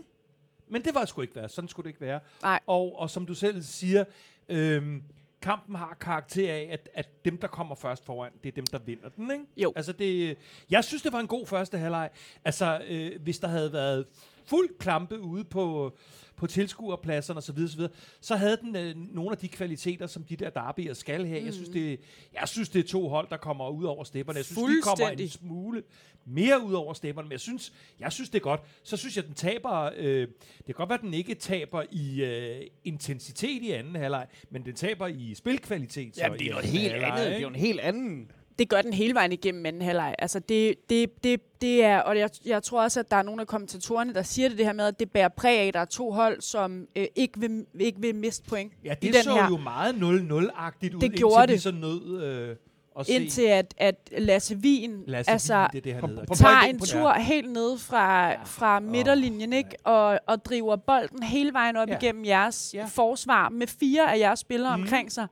Men 0.68 0.84
det 0.84 0.94
var 0.94 1.04
sgu 1.04 1.22
ikke 1.22 1.36
være. 1.36 1.48
Sådan 1.48 1.68
skulle 1.68 1.84
det 1.84 1.90
ikke 1.90 2.00
være. 2.00 2.20
Nej. 2.42 2.60
Og, 2.66 2.98
og 2.98 3.10
som 3.10 3.26
du 3.26 3.34
selv 3.34 3.62
siger, 3.62 4.04
øhm, 4.48 5.02
kampen 5.42 5.76
har 5.76 5.96
karakter 6.00 6.52
af, 6.52 6.68
at, 6.70 6.88
at 6.94 7.24
dem, 7.24 7.38
der 7.38 7.48
kommer 7.48 7.74
først 7.74 8.04
foran, 8.04 8.32
det 8.42 8.48
er 8.48 8.54
dem, 8.54 8.66
der 8.66 8.78
vinder 8.78 9.08
den, 9.08 9.30
ikke? 9.30 9.44
Jo. 9.56 9.72
Altså 9.76 9.92
det, 9.92 10.36
jeg 10.70 10.84
synes, 10.84 11.02
det 11.02 11.12
var 11.12 11.20
en 11.20 11.26
god 11.26 11.46
første 11.46 11.78
halvleg. 11.78 12.10
Altså, 12.44 12.82
øh, 12.88 13.22
hvis 13.22 13.38
der 13.38 13.48
havde 13.48 13.72
været 13.72 14.06
fuld 14.46 14.78
klampe 14.78 15.20
ude 15.20 15.44
på, 15.44 15.96
på 16.36 16.46
tilskuerpladserne 16.46 17.38
osv., 17.38 17.68
så, 17.68 17.76
videre, 17.76 17.92
så 18.20 18.36
havde 18.36 18.56
den 18.56 18.76
øh, 18.76 19.14
nogle 19.14 19.30
af 19.30 19.38
de 19.38 19.48
kvaliteter, 19.48 20.06
som 20.06 20.24
de 20.24 20.36
der 20.36 20.50
derbyer 20.50 20.94
skal 20.94 21.26
have. 21.26 21.40
Mm. 21.40 21.46
Jeg, 21.46 21.54
synes, 21.54 21.68
det, 21.68 22.00
jeg 22.40 22.48
synes, 22.48 22.68
det 22.68 22.84
er 22.84 22.88
to 22.88 23.08
hold, 23.08 23.28
der 23.30 23.36
kommer 23.36 23.68
ud 23.68 23.84
over 23.84 24.04
stepperne. 24.04 24.36
Jeg 24.36 24.44
synes, 24.44 24.58
de 24.58 24.82
kommer 24.82 25.08
en 25.08 25.28
smule 25.28 25.82
mere 26.26 26.64
ud 26.64 26.72
over 26.72 26.94
stepperne, 26.94 27.28
men 27.28 27.32
jeg 27.32 27.40
synes, 27.40 27.72
jeg 28.00 28.12
synes 28.12 28.30
det 28.30 28.38
er 28.38 28.42
godt. 28.42 28.60
Så 28.82 28.96
synes 28.96 29.16
jeg, 29.16 29.26
den 29.26 29.34
taber, 29.34 29.90
øh, 29.96 30.28
det 30.58 30.66
kan 30.66 30.74
godt 30.74 30.88
være, 30.88 30.98
at 30.98 31.04
den 31.04 31.14
ikke 31.14 31.34
taber 31.34 31.82
i 31.90 32.24
øh, 32.24 32.66
intensitet 32.84 33.62
i 33.62 33.70
anden 33.70 33.96
halvleg, 33.96 34.26
men 34.50 34.64
den 34.64 34.74
taber 34.74 35.06
i 35.06 35.34
spilkvalitet. 35.34 36.14
så 36.14 36.22
Jamen, 36.22 36.38
det 36.38 36.46
er 36.46 36.50
noget 36.50 36.66
helt 36.66 36.90
halvleg, 36.90 37.10
andet. 37.12 37.26
Det 37.26 37.36
er 37.36 37.40
jo 37.40 37.48
en 37.48 37.54
helt 37.54 37.80
anden... 37.80 38.30
Det 38.58 38.68
gør 38.68 38.82
den 38.82 38.92
hele 38.92 39.14
vejen 39.14 39.32
igennem 39.32 39.66
anden 39.66 39.82
halvleg. 39.82 40.14
Altså 40.18 40.38
det, 40.38 40.74
det, 40.90 41.24
det, 41.24 41.40
det 41.60 41.84
er, 41.84 41.98
og 41.98 42.18
jeg, 42.18 42.30
jeg 42.46 42.62
tror 42.62 42.82
også, 42.82 43.00
at 43.00 43.10
der 43.10 43.16
er 43.16 43.22
nogle 43.22 43.40
af 43.40 43.46
kommentatorerne, 43.46 44.14
der 44.14 44.22
siger 44.22 44.48
det, 44.48 44.58
det 44.58 44.66
her 44.66 44.72
med, 44.72 44.84
at 44.86 45.00
det 45.00 45.10
bærer 45.10 45.28
præg 45.28 45.58
af, 45.58 45.66
at 45.66 45.74
der 45.74 45.80
er 45.80 45.84
to 45.84 46.12
hold, 46.12 46.40
som 46.40 46.86
øh, 46.96 47.06
ikke, 47.16 47.40
vil, 47.40 47.64
ikke 47.80 48.00
vil 48.00 48.14
miste 48.14 48.48
point. 48.48 48.72
Ja, 48.84 48.92
i 48.92 49.06
det 49.06 49.14
den 49.14 49.22
så 49.22 49.34
her. 49.34 49.48
jo 49.48 49.56
meget 49.56 49.92
0-0-agtigt 49.92 50.94
ud, 50.94 51.00
Det 51.00 51.06
indtil 51.06 51.18
gjorde 51.18 51.48
vi 51.48 51.52
det. 51.54 51.62
så 51.62 51.70
nød 51.70 52.22
øh, 52.22 52.56
at 52.98 53.06
se 53.06 53.12
Indtil 53.12 53.42
at, 53.42 53.74
at 53.78 54.08
Lasse 54.18 54.56
Wien 54.56 55.02
Lasse 55.06 55.32
altså, 55.32 55.54
Wien, 55.58 55.68
det 55.72 55.84
det, 55.84 55.94
han 55.94 56.08
hedder. 56.08 56.34
tager 56.34 56.60
en 56.60 56.78
tur 56.78 57.12
helt 57.12 57.52
ned 57.52 57.78
fra, 57.78 58.32
fra 58.44 58.80
midterlinjen, 58.80 59.52
ikke? 59.52 59.70
Og, 59.84 60.20
og 60.26 60.44
driver 60.44 60.76
bolden 60.76 61.22
hele 61.22 61.52
vejen 61.52 61.76
op 61.76 61.88
Ja. 61.88 61.96
igennem 61.98 62.24
jeres 62.24 62.70
Ja. 62.74 62.84
forsvar 62.84 63.48
med 63.48 63.66
fire 63.66 64.12
af 64.14 64.18
jeres 64.18 64.38
spillere 64.40 64.76
Mhm. 64.76 64.82
omkring 64.82 65.12
sig. 65.12 65.26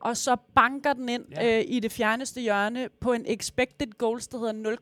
Og 0.00 0.16
så 0.16 0.36
banker 0.54 0.92
den 0.92 1.08
ind 1.08 1.24
Ja. 1.30 1.58
øh, 1.58 1.64
i 1.68 1.80
det 1.80 1.92
fjerneste 1.92 2.40
hjørne 2.40 2.88
på 3.00 3.12
en 3.12 3.24
expected 3.26 3.98
goals, 3.98 4.28
der 4.28 4.38
hedder 4.38 4.76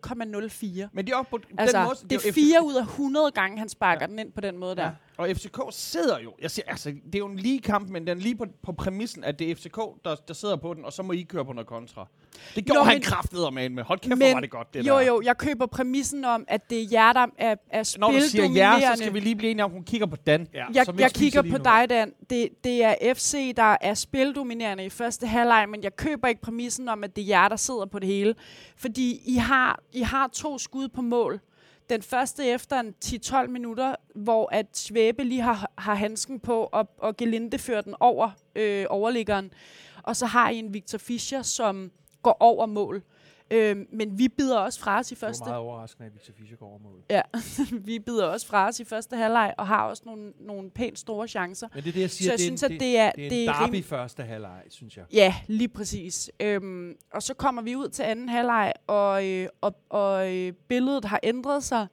0,04. 0.85 0.89
Men 0.93 1.07
de 1.07 1.13
er 1.13 1.23
på 1.31 1.39
Altså, 1.59 1.79
den 1.79 1.85
måde, 1.87 1.97
det 2.11 2.13
er 2.13 2.29
jo 2.29 2.33
4 2.33 2.65
ud 2.65 2.75
af 2.75 2.83
100 2.83 3.31
gange, 3.31 3.59
han 3.59 3.69
sparker 3.69 4.01
ja. 4.03 4.07
den 4.07 4.19
ind 4.19 4.33
på 4.33 4.41
den 4.41 4.59
måde 4.59 4.77
der. 4.77 4.83
Ja. 4.83 4.91
Og 5.17 5.29
FCK 5.37 5.59
sidder 5.71 6.19
jo, 6.21 6.33
jeg 6.43 6.51
siger, 6.51 6.67
altså, 6.71 6.91
det 6.91 7.15
er 7.15 7.19
jo 7.19 7.27
en 7.27 7.37
lige 7.37 7.61
kamp, 7.61 7.89
men 7.91 8.07
den 8.07 8.19
er 8.19 8.23
lige 8.23 8.37
på, 8.37 8.47
på 8.63 8.73
præmissen, 8.73 9.25
at 9.25 9.39
det 9.39 9.51
er 9.51 9.55
FCK, 9.55 9.77
der, 10.05 10.15
der 10.15 10.35
sidder 10.35 10.57
på 10.57 10.75
den, 10.75 10.85
og 10.85 10.93
så 10.93 11.03
må 11.03 11.13
I 11.13 11.23
køre 11.23 11.45
på 11.45 11.53
noget 11.53 11.67
kontra. 11.67 12.07
Det 12.55 12.65
gjorde 12.67 12.79
Jo, 12.81 12.85
han 12.85 12.95
men- 12.95 13.03
kraftedder 13.03 13.51
med 13.51 13.69
med. 13.69 13.83
Hold 13.83 13.99
kæft, 14.01 14.17
hvor 14.17 14.33
var 14.33 14.41
det 14.41 14.51
godt, 14.51 14.75
det 14.75 14.87
jo, 14.87 14.95
der. 14.95 15.03
jo, 15.07 15.23
jeg 15.25 15.37
køber 15.39 15.67
præmissen 15.67 16.25
om, 16.25 16.45
at 16.49 16.71
det 16.71 16.83
er 16.83 16.87
jer, 16.93 17.13
der 17.13 17.27
er, 17.39 17.55
er 17.71 17.97
Når 17.99 18.09
du 18.11 18.13
siger 18.15 18.29
spildominerende. 18.29 18.87
så 18.87 18.93
skal 18.97 19.15
vi 19.15 19.21
lige 19.21 19.37
blive 19.37 19.51
enige 19.51 19.65
om, 19.65 19.71
hun 19.71 19.85
kigger 19.85 20.07
på 20.07 20.17
Dan. 20.17 20.49
Ja, 20.55 20.65
jeg, 20.75 20.87
jeg 21.01 21.11
kigger 21.13 21.43
på 21.43 21.49
nu. 21.49 21.65
dig, 21.65 21.87
Dan. 21.91 22.13
Det, 22.31 22.49
det 22.65 22.85
er 22.85 22.95
FC, 23.15 23.55
der 23.57 23.77
er 23.81 23.95
spildominerende 23.95 24.85
i 24.85 24.91
første 24.91 25.27
halvleg, 25.27 25.69
men 25.69 25.83
jeg 25.83 25.97
køber 25.97 26.29
ikke 26.29 26.41
præmissen 26.41 26.89
om, 26.89 27.05
at 27.05 27.17
det 27.17 27.23
er 27.23 27.29
jer, 27.29 27.49
der 27.49 27.57
sidder 27.57 27.87
på 27.87 27.99
det 27.99 28.09
hele. 28.09 28.35
Fordi 28.77 29.21
I 29.25 29.37
har, 29.37 29.81
I 29.93 30.01
har 30.01 30.29
to 30.33 30.59
skud 30.59 30.89
på 30.89 31.03
mål. 31.03 31.41
Den 31.91 32.03
første 32.03 32.47
efter 32.47 32.81
en 32.81 32.95
10-12 33.05 33.47
minutter, 33.47 33.95
hvor 34.15 34.49
at 34.53 34.67
Svæbe 34.73 35.25
lige 35.25 35.41
har, 35.41 35.71
har 35.79 35.95
handsken 35.95 36.41
på, 36.41 36.69
og, 36.73 36.89
og 36.99 37.17
Gelinde 37.17 37.59
fører 37.59 37.81
den 37.81 37.95
over 38.01 38.31
øh, 38.57 38.87
overliggeren. 38.91 39.51
Og 40.03 40.17
så 40.17 40.27
har 40.27 40.51
I 40.51 40.57
en 40.59 40.75
Victor 40.75 40.99
Fischer, 40.99 41.43
som 41.43 41.91
går 42.27 42.37
over 42.41 42.67
mål. 42.67 43.03
Øh, 43.51 43.77
men 43.93 44.19
vi 44.19 44.29
bider 44.29 44.59
også 44.59 44.81
fra 44.81 44.99
os 44.99 45.13
i 45.13 45.15
Det 45.15 45.23
var 45.23 45.29
første 45.29 45.45
meget 45.45 45.57
overraskende, 45.57 46.07
at 46.07 46.15
Victor 46.15 46.33
Fischer 46.39 46.57
går 46.57 46.67
over 46.69 46.79
mål. 46.79 47.03
Ja, 47.11 47.21
vi 47.91 47.99
bider 47.99 48.27
også 48.27 48.47
fra 48.47 48.69
os 48.69 48.81
i 48.81 48.85
første 48.85 49.17
halvleg, 49.17 49.55
og 49.59 49.67
har 49.67 49.83
også 49.89 50.03
nogle, 50.07 50.33
nogle 50.41 50.71
pænt 50.71 50.99
store 50.99 51.29
chancer. 51.29 51.69
Men 51.75 51.83
det 51.85 51.89
er 51.89 51.93
det, 51.93 52.01
jeg 52.01 52.11
Så 52.11 52.17
siger, 52.17 52.31
jeg 52.33 52.39
det, 52.39 52.45
synes, 52.47 52.63
er 52.63 52.67
at 52.67 52.73
en, 52.73 52.81
det 52.81 52.99
er, 52.99 53.11
det 53.13 53.25
er 53.25 53.29
det 53.29 53.43
en 53.43 53.49
er 53.49 53.53
derby 53.59 53.75
rim- 53.77 53.83
første 53.85 54.23
halvleg, 54.23 54.63
synes 54.69 54.97
jeg. 54.97 55.05
Ja, 55.13 55.35
lige 55.47 55.69
præcis. 55.69 56.31
Øhm, 56.41 56.97
og 57.15 57.23
så 57.23 57.35
kommer 57.35 57.63
vi 57.63 57.77
ud 57.77 57.89
til 57.89 58.03
anden 58.03 58.29
halvleg, 58.29 58.73
og, 58.87 59.27
øh, 59.29 59.49
og, 59.61 59.75
og 59.89 60.35
øh, 60.37 60.53
billedet 60.69 61.05
har 61.05 61.21
ændret 61.23 61.65
sig 61.65 61.87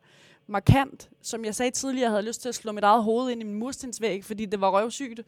markant. 0.47 1.09
Som 1.21 1.45
jeg 1.45 1.55
sagde 1.55 1.71
tidligere, 1.71 2.09
havde 2.09 2.17
jeg 2.19 2.27
lyst 2.27 2.41
til 2.41 2.49
at 2.49 2.55
slå 2.55 2.71
mit 2.71 2.83
eget 2.83 3.03
hoved 3.03 3.31
ind 3.31 3.41
i 3.41 3.45
min 3.45 3.55
murstensvæg, 3.55 4.23
fordi 4.25 4.45
det 4.45 4.61
var 4.61 4.69
røvsygt. 4.81 5.19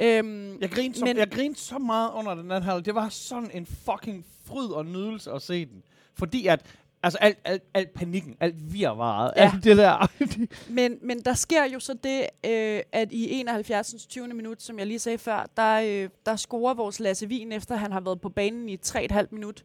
Øhm, 0.00 0.58
Jeg 0.60 0.70
grinede, 0.70 0.98
så, 0.98 1.04
Men- 1.04 1.16
jeg 1.16 1.30
grinede 1.30 1.58
så 1.60 1.78
meget 1.78 2.10
under 2.14 2.34
den 2.34 2.50
anden 2.50 2.62
halvleg. 2.62 2.84
Det 2.86 2.94
var 2.94 3.08
sådan 3.08 3.50
en 3.54 3.66
fucking 3.66 4.26
fryd 4.44 4.68
og 4.70 4.86
nydelse 4.86 5.32
at 5.32 5.42
se 5.42 5.66
den. 5.66 5.82
Fordi 6.14 6.46
at, 6.46 6.62
altså 7.02 7.18
alt, 7.18 7.38
alt, 7.44 7.62
alt 7.74 7.94
panikken, 7.94 8.36
alt 8.40 8.72
virvaret, 8.72 9.32
Ja. 9.36 9.50
alt 9.54 9.64
det 9.64 9.76
der. 9.76 10.10
Men, 10.72 10.98
men 11.02 11.20
der 11.20 11.34
sker 11.34 11.64
jo 11.64 11.80
så 11.80 11.94
det, 12.04 12.20
øh, 12.46 12.80
at 12.92 13.12
i 13.12 13.32
71. 13.40 13.94
20. 14.08 14.28
minut, 14.28 14.62
som 14.62 14.78
jeg 14.78 14.86
lige 14.86 14.98
sagde 14.98 15.18
før, 15.18 15.46
der, 15.56 15.80
øh, 16.04 16.08
der 16.26 16.36
scorer 16.36 16.74
vores 16.74 17.00
Lasse 17.00 17.26
Wien, 17.26 17.52
efter 17.52 17.76
han 17.76 17.92
har 17.92 18.00
været 18.00 18.20
på 18.20 18.28
banen 18.28 18.68
i 18.68 18.76
3,5 18.76 19.26
minut. 19.30 19.64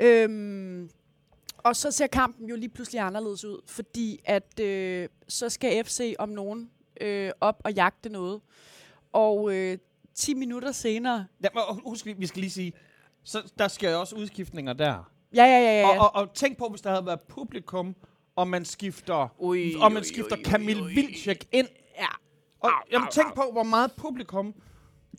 Øhm, 0.00 0.90
og 1.58 1.76
så 1.76 1.90
ser 1.90 2.06
kampen 2.06 2.48
jo 2.48 2.56
lige 2.56 2.68
pludselig 2.68 3.00
anderledes 3.00 3.44
ud, 3.44 3.60
fordi 3.66 4.20
at 4.24 4.60
øh, 4.60 5.08
så 5.28 5.48
skal 5.48 5.84
FC 5.84 6.14
om 6.18 6.28
nogen 6.28 6.70
øh, 7.00 7.30
op 7.40 7.60
og 7.64 7.72
jagte 7.72 8.08
noget. 8.08 8.40
Og 9.12 9.54
øh, 9.54 9.78
10 10.14 10.34
minutter 10.34 10.72
senere... 10.72 11.26
ja, 11.42 11.48
men 11.54 11.62
husk, 11.84 12.06
vi- 12.06 12.12
vi 12.12 12.26
skal 12.26 12.40
lige 12.40 12.50
sige, 12.50 12.72
så 13.24 13.52
der 13.58 13.68
sker 13.68 13.90
jo 13.90 14.00
også 14.00 14.16
udskiftninger 14.16 14.72
der. 14.72 15.10
Ja, 15.34 15.44
ja, 15.44 15.58
ja, 15.60 15.80
ja. 15.80 15.88
Og, 15.88 15.98
og, 16.14 16.14
og 16.14 16.34
tænk 16.34 16.58
på, 16.58 16.68
hvis 16.68 16.80
der 16.80 16.90
havde 16.90 17.06
været 17.06 17.20
publikum, 17.20 17.96
og 18.36 18.48
man 18.48 18.64
skifter, 18.64 19.34
Ui, 19.38 19.74
og 19.80 19.92
man 19.92 20.00
ui, 20.02 20.06
skifter 20.06 20.36
ui, 20.36 20.42
Kamil. 20.42 20.84
Vilcek 20.86 21.44
ind. 21.52 21.68
Ja. 21.98 22.06
Og 22.60 22.70
jamen, 22.92 23.08
tænk 23.10 23.34
på, 23.34 23.42
hvor 23.52 23.62
meget 23.62 23.92
publikum 23.92 24.54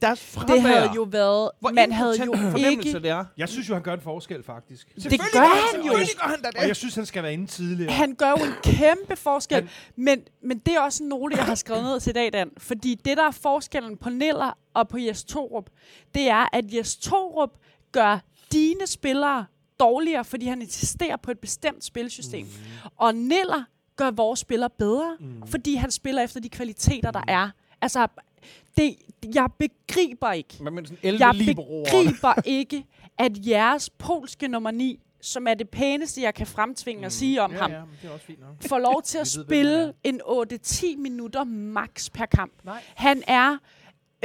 deres 0.01 0.19
fravær. 0.19 0.53
Det 0.53 0.61
havde 0.61 0.89
jo 0.95 1.03
været... 1.03 1.51
hvor 1.59 1.71
man 1.71 1.91
havde 1.91 2.25
jo 2.25 2.33
ikke... 2.69 2.93
det 2.93 3.05
er. 3.05 3.25
Jeg 3.37 3.49
synes 3.49 3.69
jo, 3.69 3.73
han 3.73 3.83
gør 3.83 3.93
en 3.93 4.01
forskel, 4.01 4.43
faktisk. 4.43 4.87
Selvfølgelig 4.97 5.31
gør 5.33 5.39
han 5.39 5.77
jo. 5.77 5.83
Selvfølgelig 5.83 6.15
gør 6.21 6.27
han 6.27 6.41
da 6.41 6.47
Og 6.47 6.53
det. 6.61 6.67
jeg 6.67 6.75
synes, 6.75 6.95
han 6.95 7.05
skal 7.05 7.23
være 7.23 7.33
inde 7.33 7.47
tidligere. 7.47 7.91
Han 7.93 8.15
gør 8.15 8.29
jo 8.29 8.35
en 8.45 8.53
kæmpe 8.63 9.15
forskel, 9.15 9.55
Han- 9.55 9.69
men, 9.95 10.21
men 10.43 10.57
det 10.59 10.75
er 10.75 10.79
også 10.81 11.03
en 11.03 11.09
note, 11.09 11.37
jeg 11.37 11.45
har 11.45 11.55
skrevet 11.55 11.83
ned 11.83 11.99
til 11.99 12.09
i 12.09 12.13
dag, 12.13 12.33
Dan. 12.33 12.49
Fordi 12.57 12.95
det, 13.05 13.17
der 13.17 13.27
er 13.27 13.31
forskellen 13.31 13.97
på 13.97 14.09
Niller 14.09 14.57
og 14.73 14.87
på 14.87 14.97
Jes 14.97 15.23
Torup, 15.23 15.69
det 16.15 16.29
er, 16.29 16.55
at 16.55 16.73
Jes 16.73 16.95
Torup 16.97 17.51
gør 17.91 18.19
dine 18.51 18.87
spillere 18.87 19.45
dårligere, 19.79 20.25
fordi 20.25 20.45
han 20.45 20.61
insisterer 20.61 21.17
på 21.17 21.31
et 21.31 21.39
bestemt 21.39 21.83
spilsystem. 21.83 22.45
Mm. 22.45 22.89
Og 22.97 23.15
Niller 23.15 23.63
gør 23.95 24.11
vores 24.11 24.39
spillere 24.39 24.69
bedre, 24.69 25.17
mm. 25.19 25.47
fordi 25.47 25.75
han 25.75 25.91
spiller 25.91 26.21
efter 26.21 26.39
de 26.39 26.49
kvaliteter, 26.49 27.11
der 27.11 27.21
er. 27.27 27.49
Altså, 27.81 28.07
det, 28.77 28.95
jeg 29.35 29.49
begriber 29.59 30.31
ikke, 30.31 30.63
Men 30.63 30.73
med 30.73 30.85
sådan 30.85 30.97
11 31.03 31.25
jeg 31.25 31.55
begriber 31.55 32.41
ikke, 32.45 32.85
at 33.17 33.47
jeres 33.47 33.89
polske 33.89 34.47
nummer 34.47 34.71
9, 34.71 34.99
som 35.21 35.47
er 35.47 35.53
det 35.53 35.69
pæneste, 35.69 36.21
jeg 36.21 36.33
kan 36.33 36.47
fremtvinge 36.47 37.05
at 37.05 37.11
sige 37.11 37.41
om 37.41 37.51
ja, 37.51 37.57
ham, 37.57 37.71
ja, 37.71 37.79
men 37.79 37.95
det 38.01 38.09
er 38.09 38.13
også 38.13 38.25
fint 38.25 38.39
nok. 38.39 38.49
får 38.69 38.79
lov 38.79 39.01
til 39.05 39.17
at 39.17 39.27
spille 39.27 39.93
en 40.03 40.21
8-10 40.21 40.97
minutter 40.97 41.43
max 41.43 42.11
per 42.11 42.25
kamp. 42.25 42.53
Nej. 42.63 42.83
Han 42.95 43.23
er 43.27 43.57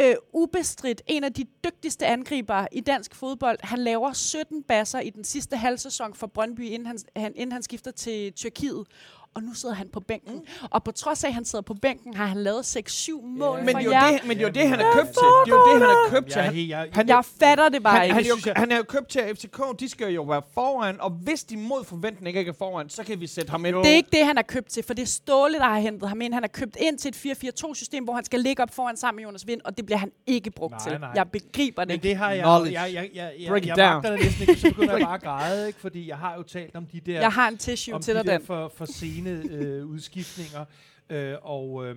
øh, 0.00 0.14
ubestridt 0.32 1.02
en 1.06 1.24
af 1.24 1.32
de 1.32 1.44
dygtigste 1.64 2.06
angribere 2.06 2.68
i 2.72 2.80
dansk 2.80 3.14
fodbold. 3.14 3.58
Han 3.62 3.78
laver 3.78 4.12
17 4.12 4.62
basser 4.62 5.00
i 5.00 5.10
den 5.10 5.24
sidste 5.24 5.56
halvsæson 5.56 6.14
for 6.14 6.26
Brøndby, 6.26 6.60
inden 6.60 6.86
han, 6.86 6.98
han, 7.16 7.32
inden 7.36 7.52
han 7.52 7.62
skifter 7.62 7.90
til 7.90 8.32
Tyrkiet. 8.32 8.86
Og 9.34 9.42
nu 9.42 9.54
sidder 9.54 9.74
han 9.74 9.88
på 9.92 10.00
bænken. 10.00 10.34
Mm. 10.34 10.66
Og 10.70 10.84
på 10.84 10.90
trods 10.92 11.24
af, 11.24 11.28
at 11.28 11.34
han 11.34 11.44
sidder 11.44 11.62
på 11.62 11.74
bænken, 11.74 12.14
har 12.14 12.26
han 12.26 12.36
lavet 12.42 12.76
6-7 12.76 13.26
mål 13.26 13.62
Men 13.64 13.72
for 13.74 13.78
jer. 13.90 14.08
jo 14.10 14.12
det, 14.16 14.26
men 14.28 14.36
det 14.38 14.42
er 14.44 14.48
jo 14.48 14.52
det, 14.52 14.68
han 14.68 14.80
er 14.80 14.92
købt 14.92 15.06
til. 15.08 15.28
Det 15.46 15.52
er 15.52 15.56
jo 15.56 15.72
det, 15.72 15.80
han 15.80 15.90
er 15.90 16.10
købt 16.10 16.26
til. 16.32 16.38
Jeg, 16.38 16.46
er 16.46 16.50
Han, 16.52 16.68
jeg, 16.68 16.88
han, 16.92 17.08
Jeg 17.08 17.24
fatter 17.40 17.68
det 17.68 17.82
bare 17.82 17.94
han, 17.96 18.04
ikke. 18.04 18.14
han, 18.14 18.24
er 18.24 18.28
jo, 18.28 18.34
synes 18.34 18.46
jeg- 18.46 18.54
han 18.56 18.72
er 18.72 18.76
jo 18.76 18.82
købt 18.82 19.08
til, 19.08 19.18
at 19.20 19.36
FCK, 19.38 19.60
de 19.80 19.88
skal 19.88 20.08
jo 20.08 20.22
være 20.22 20.42
foran, 20.54 21.00
og 21.00 21.10
hvis 21.10 21.44
de 21.44 21.56
mod 21.56 21.84
forventning 21.84 22.36
ikke 22.36 22.48
er 22.48 22.52
foran, 22.58 22.88
så 22.88 23.04
kan 23.04 23.20
vi 23.20 23.26
sætte 23.26 23.50
ham 23.50 23.64
ind. 23.64 23.76
Det 23.76 23.86
er 23.92 23.96
ikke 23.96 24.08
det, 24.12 24.26
han 24.26 24.38
er 24.38 24.42
købt 24.42 24.68
til, 24.70 24.82
for 24.82 24.94
det 24.94 25.02
er 25.02 25.06
Ståle, 25.06 25.54
der 25.54 25.64
har 25.64 25.78
hentet 25.78 26.08
ham 26.08 26.20
ind. 26.20 26.34
Han 26.34 26.44
er 26.44 26.48
købt 26.48 26.76
ind 26.80 26.98
til 26.98 27.08
et 27.08 27.16
4-4-2-system, 27.44 28.04
hvor 28.04 28.14
han 28.14 28.24
skal 28.24 28.40
ligge 28.40 28.62
op 28.62 28.74
foran 28.74 28.96
sammen 28.96 29.16
med 29.16 29.24
Jonas 29.24 29.46
Vind, 29.46 29.60
og 29.64 29.76
det 29.76 29.86
bliver 29.86 29.98
han 29.98 30.10
ikke 30.26 30.50
brugt 30.50 30.72
Nej, 30.72 30.88
til. 30.90 31.00
nej. 31.00 31.10
Jeg 31.14 31.30
begriber 31.30 31.82
det 31.82 31.88
Men 31.88 31.94
ikke. 31.94 32.08
det 32.08 32.16
har 32.16 32.30
jeg, 32.30 32.42
Knowledge. 32.42 32.80
jeg, 32.82 32.94
jeg, 32.94 33.10
jeg, 33.14 33.32
jeg, 33.40 33.48
Break 33.48 33.66
jeg, 33.66 33.72
it 33.72 33.78
jeg 33.78 33.86
down. 33.92 33.94
magter 34.02 34.10
det 34.10 34.20
næsten 34.24 34.42
ikke, 34.48 34.60
så 34.60 34.68
begynder 34.68 34.96
jeg 34.96 35.06
bare 35.06 35.14
at 35.14 35.22
græde, 35.22 35.66
ikke? 35.66 35.80
fordi 35.80 36.08
jeg 36.08 36.16
har 36.16 36.34
jo 36.36 36.42
talt 36.42 36.76
om 36.76 36.86
de 36.86 37.00
der, 37.00 37.20
Jeg 37.20 37.30
har 37.30 37.48
en 37.48 37.56
tissue 37.58 38.00
til 38.00 38.14
de 38.14 38.18
dig, 38.18 38.26
der 38.26 38.32
Dan. 38.38 38.46
for, 38.46 38.72
for 38.76 38.84
sene 39.24 39.54
øh, 39.54 39.86
udskiftninger, 39.86 40.64
øh, 41.10 41.34
og, 41.42 41.86
øh, 41.86 41.96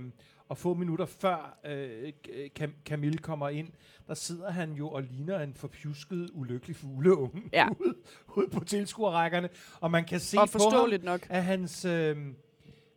og 0.50 0.58
få 0.58 0.74
minutter 0.74 1.06
før 1.06 1.60
øh, 1.66 2.12
Cam, 2.56 2.74
Camille 2.86 3.18
kommer 3.18 3.50
ind, 3.50 3.70
der 4.08 4.14
sidder 4.14 4.52
han 4.52 4.72
jo 4.74 4.90
og 4.90 5.04
ligner 5.04 5.40
en 5.40 5.54
forpjusket, 5.54 6.30
ulykkelig 6.34 6.76
fugleunge 6.76 7.42
Ja. 7.54 7.68
ude, 7.80 7.96
ude 8.36 8.48
på 8.50 8.64
tilskuerrækkerne, 8.64 9.50
og 9.80 9.92
man 9.92 10.06
kan 10.06 10.20
se 10.20 10.38
Og 10.40 10.50
på 10.50 10.60
ham, 10.72 11.04
nok. 11.04 11.28
at 11.30 11.44
hans, 11.44 11.86
øh, 11.86 12.18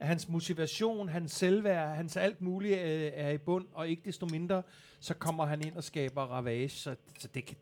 at 0.01 0.07
hans 0.07 0.29
motivation, 0.29 1.09
hans 1.09 1.33
selvværd, 1.33 1.97
hans 1.97 2.17
alt 2.17 2.41
muligt 2.41 2.79
øh, 2.79 3.11
er 3.15 3.31
i 3.31 3.39
bund, 3.39 3.67
og 3.73 3.89
ikke 3.89 4.03
desto 4.05 4.27
mindre, 4.27 4.63
så 5.01 5.15
kommer 5.15 5.47
han 5.47 5.67
ind 5.67 5.77
og 5.77 5.85
skaber 5.85 6.23
ravage. 6.23 6.69
Så, 6.69 6.95
så 7.19 7.29
det, 7.35 7.45
kan, 7.47 7.57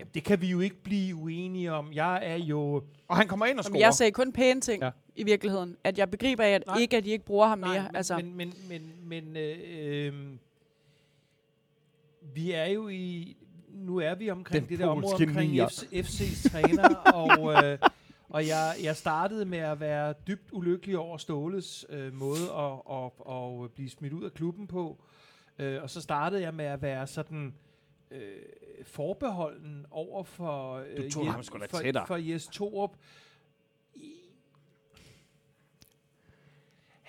jamen, 0.00 0.10
det 0.14 0.24
kan 0.24 0.40
vi 0.40 0.46
jo 0.50 0.60
ikke 0.60 0.82
blive 0.82 1.16
uenige 1.16 1.72
om. 1.72 1.92
Jeg 1.92 2.20
er 2.22 2.36
jo... 2.36 2.82
Og 3.08 3.16
han 3.16 3.28
kommer 3.28 3.46
ind 3.46 3.58
og 3.58 3.64
Jamen, 3.64 3.74
scorer. 3.74 3.86
jeg 3.86 3.94
sagde 3.94 4.12
kun 4.12 4.32
pæne 4.32 4.60
ting 4.60 4.82
Ja. 4.82 4.90
i 5.16 5.24
virkeligheden. 5.24 5.76
At 5.84 5.98
jeg 5.98 6.10
begriber 6.10 6.44
at 6.44 6.62
Nej. 6.66 6.78
ikke, 6.78 6.96
at 6.96 7.04
de 7.04 7.10
ikke 7.10 7.24
bruger 7.24 7.46
ham 7.46 7.58
mere. 7.58 7.82
men, 7.82 7.96
altså, 7.96 8.16
men, 8.16 8.36
men, 8.36 8.52
men, 8.68 8.92
men 9.04 9.36
øh, 9.36 9.56
øh, 10.06 10.14
vi 12.34 12.52
er 12.52 12.66
jo 12.66 12.88
i... 12.88 13.36
Nu 13.68 13.96
er 13.96 14.14
vi 14.14 14.30
omkring 14.30 14.62
Den 14.62 14.70
det 14.70 14.78
der 14.78 14.86
område 14.86 15.14
omkring 15.14 15.50
nier. 15.50 15.68
FC, 15.68 15.82
FC's 15.82 16.50
træner, 16.50 16.94
og, 17.20 17.64
øh, 17.64 17.78
og 18.28 18.46
jeg, 18.46 18.74
jeg 18.82 18.96
startede 18.96 19.44
med 19.44 19.58
at 19.58 19.80
være 19.80 20.14
dybt 20.26 20.48
ulykkelig 20.52 20.98
over 20.98 21.16
Ståles 21.16 21.86
øh, 21.88 22.14
måde 22.14 22.52
at, 22.58 22.96
at, 22.96 23.34
at 23.64 23.70
blive 23.72 23.90
smidt 23.90 24.12
ud 24.12 24.24
af 24.24 24.32
klubben 24.34 24.66
på. 24.66 25.02
Øh, 25.58 25.82
og 25.82 25.90
så 25.90 26.00
startede 26.00 26.42
jeg 26.42 26.54
med 26.54 26.64
at 26.64 26.82
være 26.82 27.06
sådan 27.06 27.54
øh, 28.10 28.20
forbeholden 28.86 29.86
over 29.90 30.22
for, 30.22 30.74
øh, 30.74 30.96
Du 31.04 31.10
tog 31.10 31.22
Jes- 31.22 31.30
ham 31.30 31.42
sgu 31.42 31.58
da 31.58 31.64
for, 31.66 32.04
for 32.06 32.16
Jes 32.16 32.46
Torup. 32.46 32.90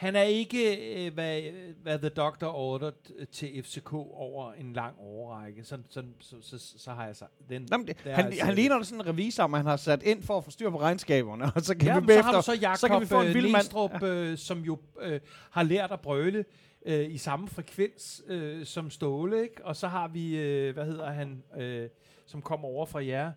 Han 0.01 0.15
er 0.15 0.21
ikke, 0.21 0.77
øh, 1.05 1.13
hvad, 1.13 1.41
hvad 1.81 1.99
The 1.99 2.09
Doctor 2.09 2.47
ordered 2.47 3.25
til 3.31 3.63
FCK 3.63 3.93
over 3.93 4.53
en 4.53 4.73
lang 4.73 4.95
overrække. 4.99 5.63
Så, 5.63 5.77
så, 5.89 6.03
så, 6.19 6.35
så, 6.41 6.73
så 6.77 6.91
har 6.91 7.05
jeg 7.05 7.15
sagt, 7.15 7.31
den, 7.49 7.67
Nå, 7.71 7.77
men 7.77 7.87
det, 7.87 7.97
han, 8.03 8.25
altså- 8.25 8.45
han 8.45 8.55
ligner 8.55 8.83
sådan 8.83 9.01
en 9.01 9.07
revisor, 9.07 9.47
man 9.47 9.65
har 9.65 9.77
sat 9.77 10.03
ind 10.03 10.23
for 10.23 10.37
at 10.37 10.43
få 10.43 10.51
styr 10.51 10.69
på 10.69 10.79
regnskaberne, 10.79 11.45
og 11.55 11.61
så 11.61 11.77
kan 11.77 11.87
Ja, 11.87 11.99
vi 11.99 12.13
så 12.13 12.21
har 12.21 12.31
du 12.31 12.41
så 12.41 12.53
Jakob 12.53 12.77
så 12.77 12.87
kan 12.87 13.01
vi 13.01 13.05
få 13.05 13.21
en 13.21 13.27
øh, 13.27 13.33
vild 13.33 13.45
mand. 13.45 13.53
Næstrup, 13.53 14.03
øh, 14.13 14.37
som 14.37 14.59
jo 14.59 14.79
øh, 15.01 15.19
har 15.51 15.63
lært 15.63 15.91
at 15.91 16.01
brøle 16.01 16.45
øh, 16.85 17.11
i 17.11 17.17
samme 17.17 17.47
frekvens 17.47 18.23
øh, 18.27 18.65
som 18.65 18.89
Ståle, 18.89 19.43
ikke? 19.43 19.65
Og 19.65 19.75
så 19.75 19.87
har 19.87 20.07
vi, 20.07 20.37
øh, 20.37 20.73
hvad 20.73 20.85
hedder 20.85 21.11
han, 21.11 21.43
øh, 21.57 21.89
som 22.25 22.41
kommer 22.41 22.67
over 22.67 22.85
fra 22.85 23.05
jer, 23.05 23.31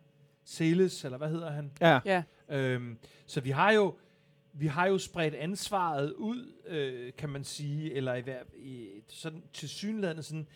Seles, 0.44 1.04
eller 1.04 1.18
hvad 1.18 1.28
hedder 1.28 1.50
han? 1.50 1.70
Ja. 1.80 2.00
ja. 2.04 2.22
Øhm, 2.48 2.98
så 3.26 3.40
vi 3.40 3.50
har 3.50 3.72
jo 3.72 3.94
vi 4.56 4.66
har 4.66 4.86
jo 4.86 4.98
spredt 4.98 5.34
ansvaret 5.34 6.12
ud, 6.12 6.52
øh, 6.66 7.12
kan 7.18 7.28
man 7.28 7.44
sige, 7.44 7.94
eller 7.94 8.14
i, 8.14 8.20
hver, 8.20 8.42
i 8.56 8.88
sådan 9.08 9.42
til 9.52 9.68
synlædende 9.68 10.22
sådan, 10.22 10.46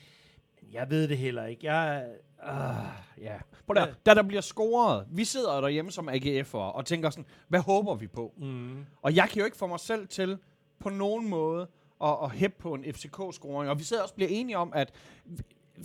Jeg 0.73 0.91
ved 0.91 1.09
det 1.09 1.19
heller 1.19 1.47
ikke. 1.47 1.73
Jeg... 1.73 2.09
Uh, 2.43 3.23
ja. 3.23 3.37
På 3.67 3.75
der, 3.75 3.87
da 4.07 4.15
der 4.15 4.23
bliver 4.23 4.41
scoret, 4.41 5.07
vi 5.11 5.25
sidder 5.25 5.61
derhjemme 5.61 5.91
som 5.91 6.09
AGF'ere 6.09 6.57
og 6.57 6.87
tænker 6.87 7.11
sådan, 7.11 7.27
hvad 7.49 7.61
håber 7.61 7.95
vi 7.95 8.07
på? 8.07 8.35
Mm. 8.37 8.87
Og 9.03 9.17
jeg 9.17 9.29
kan 9.29 9.39
jo 9.39 9.45
ikke 9.45 9.57
få 9.57 9.67
mig 9.67 9.81
selv 9.81 10.09
til 10.09 10.39
på 10.79 10.89
nogen 10.89 11.29
måde 11.29 11.67
at, 12.05 12.17
at 12.23 12.31
hæppe 12.31 12.57
på 12.59 12.75
en 12.75 12.85
FCK-scoring. 12.85 13.69
Og 13.69 13.79
vi 13.79 13.85
sidder 13.85 14.03
også 14.03 14.13
og 14.13 14.17
bliver 14.17 14.31
enige 14.31 14.59
om, 14.59 14.73
at 14.75 14.93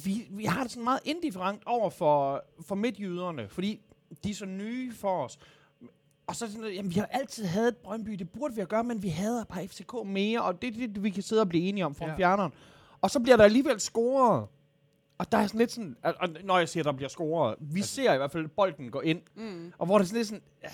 vi, 0.05 0.27
vi 0.29 0.45
har 0.45 0.63
det 0.63 0.71
sådan 0.71 0.83
meget 0.83 1.01
indifferent 1.05 1.61
over 1.65 1.89
for, 1.89 2.43
for 2.61 2.75
midtjyderne, 2.75 3.49
fordi 3.49 3.81
de 4.23 4.29
er 4.29 4.33
så 4.35 4.45
nye 4.45 4.93
for 4.93 5.23
os. 5.23 5.39
Og 6.27 6.35
så 6.35 6.51
sådan, 6.51 6.73
jamen, 6.73 6.89
vi 6.95 6.99
har 6.99 7.05
altid 7.05 7.45
havde 7.45 7.67
et 7.67 7.77
Brøndby, 7.77 8.11
det 8.11 8.29
burde 8.29 8.55
vi 8.55 8.59
have 8.59 8.67
gøre, 8.67 8.83
men 8.83 9.03
vi 9.03 9.09
hader 9.09 9.43
bare 9.43 9.67
FCK 9.67 9.93
mere, 10.05 10.41
og 10.41 10.61
det 10.61 10.67
er 10.67 10.87
det, 10.87 11.03
vi 11.03 11.09
kan 11.09 11.23
sidde 11.23 11.41
og 11.41 11.49
blive 11.49 11.63
enige 11.63 11.85
om 11.85 11.95
for 11.95 12.05
ja. 12.07 12.15
Fjerneren. 12.15 12.51
Og 13.01 13.09
så 13.09 13.19
bliver 13.19 13.37
der 13.37 13.43
alligevel 13.43 13.79
scoret. 13.79 14.47
Og 15.17 15.31
der 15.31 15.37
er 15.37 15.47
sådan 15.47 15.57
lidt 15.57 15.71
sådan, 15.71 15.95
og 16.03 16.13
og 16.19 16.29
når 16.43 16.57
jeg 16.57 16.69
siger, 16.69 16.83
der 16.83 16.91
bliver 16.91 17.09
scoret, 17.09 17.55
vi 17.59 17.81
ser 17.81 18.13
i 18.13 18.17
hvert 18.17 18.31
fald, 18.31 18.43
at 18.43 18.51
bolden 18.51 18.91
går 18.91 19.01
ind. 19.01 19.21
Mm. 19.35 19.73
Og 19.77 19.85
hvor 19.85 19.97
det 19.97 20.07
sådan 20.07 20.17
lidt 20.17 20.27
sådan, 20.27 20.43
ah, 20.63 20.73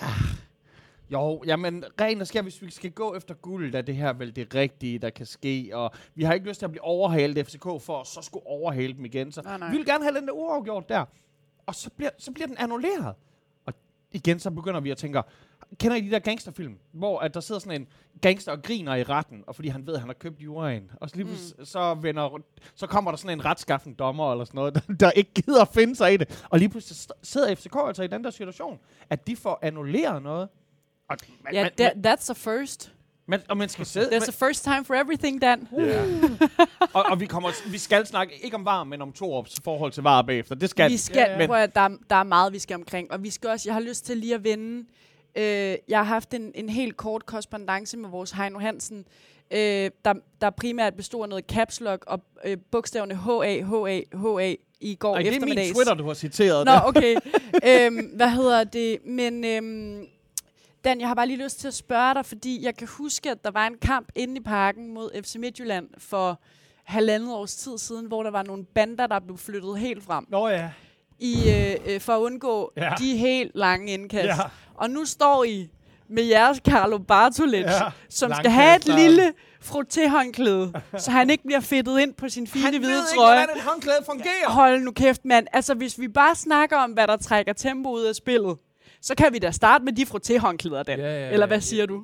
jo, 1.09 1.43
jamen 1.45 1.83
rent 2.01 2.21
og 2.21 2.27
skær, 2.27 2.41
hvis 2.41 2.61
vi 2.61 2.71
skal 2.71 2.91
gå 2.91 3.15
efter 3.15 3.33
guld, 3.33 3.75
er 3.75 3.81
det 3.81 3.95
her 3.95 4.13
vel 4.13 4.35
det 4.35 4.55
rigtige, 4.55 4.99
der 4.99 5.09
kan 5.09 5.25
ske. 5.25 5.69
Og 5.73 5.91
vi 6.15 6.23
har 6.23 6.33
ikke 6.33 6.47
lyst 6.47 6.59
til 6.59 6.65
at 6.65 6.71
blive 6.71 6.83
overhalet 6.83 7.37
af 7.37 7.45
FCK 7.45 7.63
for 7.63 8.01
at 8.01 8.07
så 8.07 8.21
skulle 8.21 8.47
overhale 8.47 8.93
dem 8.93 9.05
igen. 9.05 9.31
Så 9.31 9.41
Nej, 9.41 9.57
nej. 9.57 9.71
vi 9.71 9.77
vil 9.77 9.85
gerne 9.85 10.03
have 10.03 10.15
den 10.15 10.27
der 10.27 10.33
uafgjort 10.33 10.89
der. 10.89 11.05
Og 11.65 11.75
så 11.75 11.89
bliver, 11.97 12.09
så 12.17 12.31
bliver 12.31 12.47
den 12.47 12.57
annulleret. 12.57 13.15
Igen, 14.11 14.39
så 14.39 14.51
begynder 14.51 14.79
vi 14.79 14.91
at 14.91 14.97
tænke, 14.97 15.21
kender 15.77 15.97
I 15.97 16.01
de 16.01 16.11
der 16.11 16.19
gangsterfilm, 16.19 16.77
hvor 16.91 17.19
at 17.19 17.33
der 17.33 17.39
sidder 17.39 17.59
sådan 17.61 17.81
en 17.81 17.87
gangster 18.21 18.51
og 18.51 18.61
griner 18.63 18.95
i 18.95 19.03
retten, 19.03 19.43
og 19.47 19.55
fordi 19.55 19.67
han 19.67 19.87
ved, 19.87 19.93
at 19.93 19.99
han 19.99 20.09
har 20.09 20.13
købt 20.13 20.41
juraen, 20.41 20.91
og 21.01 21.09
så, 21.09 21.15
lige 21.15 21.27
mm. 21.27 21.65
så, 21.65 21.93
vender, 21.93 22.41
så 22.75 22.87
kommer 22.87 23.11
der 23.11 23.17
sådan 23.17 23.39
en 23.39 23.45
retskaffen 23.45 23.93
dommer 23.93 24.31
eller 24.31 24.45
sådan 24.45 24.57
noget, 24.57 24.75
der, 24.87 24.93
der 24.93 25.11
ikke 25.11 25.31
gider 25.33 25.61
at 25.61 25.67
finde 25.67 25.95
sig 25.95 26.13
i 26.13 26.17
det. 26.17 26.45
Og 26.49 26.59
lige 26.59 26.69
pludselig 26.69 27.15
sidder 27.21 27.55
FCK 27.55 27.75
altså 27.87 28.03
i 28.03 28.07
den 28.07 28.23
der 28.23 28.29
situation, 28.29 28.79
at 29.09 29.27
de 29.27 29.35
får 29.35 29.59
annulleret 29.61 30.23
noget. 30.23 30.49
Og, 31.07 31.17
man, 31.43 31.53
Ja, 31.53 31.63
man, 31.63 31.71
that, 31.77 32.07
that's 32.07 32.31
a 32.31 32.33
first. 32.33 32.93
Man, 33.29 33.39
og 33.49 33.57
man 33.57 33.69
skal 33.69 33.85
sidde, 33.93 34.17
There's 34.17 34.27
a 34.43 34.47
first 34.47 34.63
time 34.63 34.85
for 34.85 34.93
everything, 34.95 35.41
Dan. 35.41 35.67
Ja. 35.77 36.03
og, 36.93 37.03
og 37.03 37.19
vi, 37.19 37.25
kommer, 37.25 37.71
vi 37.71 37.77
skal 37.77 38.05
snakke 38.05 38.33
ikke 38.43 38.55
om 38.55 38.65
var, 38.65 38.83
men 38.83 39.01
om 39.01 39.11
Torups 39.11 39.55
forhold 39.63 39.91
til 39.91 40.03
var 40.03 40.21
bagefter. 40.21 40.55
Det 40.55 40.69
skal 40.69 40.91
Vi 40.91 40.97
skal, 40.97 41.25
ja, 41.29 41.37
men- 41.37 41.47
prøv 41.47 41.57
at, 41.57 41.75
der, 41.75 41.81
er- 41.81 41.97
der 42.09 42.15
er 42.15 42.23
meget, 42.23 42.53
vi 42.53 42.59
skal 42.59 42.75
omkring. 42.75 43.11
Og 43.11 43.23
vi 43.23 43.29
skal 43.29 43.49
også, 43.49 43.69
jeg 43.69 43.73
har 43.73 43.81
lyst 43.81 44.05
til 44.05 44.17
lige 44.17 44.35
at 44.35 44.43
vende. 44.43 44.85
Øh, 45.35 45.43
jeg 45.87 45.97
har 45.99 46.03
haft 46.03 46.33
en, 46.33 46.51
en 46.55 46.69
helt 46.69 46.97
kort 46.97 47.25
korrespondence 47.25 47.97
med 47.97 48.09
vores 48.09 48.31
Heino 48.31 48.59
Hansen, 48.59 49.05
øh, 49.51 49.59
der, 50.05 50.13
der 50.41 50.49
primært 50.49 50.93
bestod 50.95 51.23
af 51.23 51.29
noget 51.29 51.45
caps 51.45 51.81
lock 51.81 52.03
og 52.07 52.21
øh, 52.45 52.57
bogstaverne 52.71 53.15
HA, 53.15 53.61
HA, 53.63 54.01
HA 54.17 54.55
i 54.81 54.95
går 54.95 55.15
Ej, 55.15 55.21
det 55.21 55.27
er 55.27 55.31
min 55.31 55.37
eftermiddags. 55.37 55.71
Twitter, 55.75 55.93
du 55.93 56.07
har 56.07 56.13
citeret. 56.13 56.65
Nå, 56.65 56.71
okay. 56.85 57.15
øhm, 57.65 58.05
hvad 58.15 58.29
hedder 58.29 58.63
det? 58.63 58.97
Men 59.05 59.45
øhm, 59.45 60.05
Dan, 60.83 60.99
jeg 60.99 61.07
har 61.07 61.15
bare 61.15 61.27
lige 61.27 61.43
lyst 61.43 61.59
til 61.59 61.67
at 61.67 61.73
spørge 61.73 62.13
dig, 62.13 62.25
fordi 62.25 62.65
jeg 62.65 62.75
kan 62.77 62.87
huske, 62.87 63.31
at 63.31 63.43
der 63.43 63.51
var 63.51 63.67
en 63.67 63.77
kamp 63.81 64.07
inde 64.15 64.37
i 64.37 64.39
parken 64.43 64.93
mod 64.93 65.21
FC 65.23 65.35
Midtjylland 65.35 65.87
for 65.97 66.39
halvandet 66.85 67.33
års 67.33 67.55
tid 67.55 67.77
siden, 67.77 68.05
hvor 68.05 68.23
der 68.23 68.31
var 68.31 68.43
nogle 68.43 68.65
bander, 68.65 69.07
der 69.07 69.19
blev 69.19 69.37
flyttet 69.37 69.79
helt 69.79 70.03
frem 70.03 70.25
Nå 70.29 70.47
ja. 70.47 70.69
i, 71.19 71.33
øh, 71.49 71.93
øh, 71.93 72.01
for 72.01 72.13
at 72.13 72.19
undgå 72.19 72.71
Ja. 72.77 72.93
de 72.99 73.17
helt 73.17 73.51
lange 73.55 73.93
indkast. 73.93 74.25
Ja. 74.27 74.35
Og 74.75 74.89
nu 74.89 75.05
står 75.05 75.43
I 75.43 75.69
med 76.09 76.23
jeres 76.23 76.57
Carlo 76.57 76.97
Bartolic, 76.97 77.65
Ja. 77.65 77.79
som 78.09 78.33
skal 78.33 78.51
have 78.51 78.75
et 78.75 78.85
lille 78.85 79.33
frottéhåndklæde, 79.63 80.71
så 80.97 81.11
han 81.11 81.29
ikke 81.29 81.43
bliver 81.43 81.59
fedtet 81.59 81.99
ind 81.99 82.13
på 82.13 82.29
sin 82.29 82.47
fine 82.47 82.63
Han 82.63 82.73
ved 82.73 82.79
hvide 82.79 82.91
ikke, 82.93 83.19
trøje. 83.19 83.37
hvordan 83.37 83.57
et 83.57 83.63
håndklæde 83.63 83.97
fungerer. 84.05 84.49
Hold 84.49 84.81
nu 84.81 84.91
kæft, 84.91 85.25
mand. 85.25 85.47
Altså, 85.53 85.73
hvis 85.73 85.99
vi 85.99 86.07
bare 86.07 86.35
snakker 86.35 86.77
om, 86.77 86.91
hvad 86.91 87.07
der 87.07 87.17
trækker 87.17 87.53
tempo 87.53 87.89
ud 87.91 88.01
af 88.03 88.15
spillet, 88.15 88.57
så 89.01 89.15
kan 89.15 89.33
vi 89.33 89.39
da 89.39 89.51
starte 89.51 89.85
med 89.85 89.93
de 89.93 90.01
frotté-håndklæder, 90.05 90.83
Dan. 90.83 90.99
Ja, 90.99 91.05
ja, 91.25 91.31
Eller 91.33 91.45
hvad 91.47 91.57
ja. 91.57 91.61
siger 91.61 91.85
du? 91.85 92.03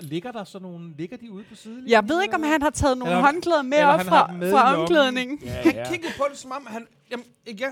Ligger 0.00 0.32
der 0.32 0.44
så 0.44 0.58
nogle, 0.58 0.90
ligger 0.98 1.16
de 1.16 1.32
ude 1.32 1.44
på 1.50 1.54
siden? 1.54 1.88
Jeg 1.88 2.08
ved 2.08 2.22
ikke, 2.22 2.34
om 2.34 2.42
han 2.42 2.62
har 2.62 2.70
taget 2.70 2.98
nogle 2.98 3.12
Eller- 3.14 3.24
håndklæder 3.24 3.62
med 3.62 3.78
eller 3.78 3.88
op 3.92 3.98
han 3.98 4.06
fra, 4.06 4.32
med 4.32 4.50
fra 4.50 4.76
omklædningen. 4.76 5.38
Ja, 5.44 5.50
Han 5.50 5.74
ja. 5.74 5.88
kiggede 5.90 6.12
på 6.18 6.24
det, 6.30 6.38
som 6.38 6.50
om 6.52 6.66
han... 6.66 6.86
Jamen, 7.10 7.26
ja, 7.46 7.68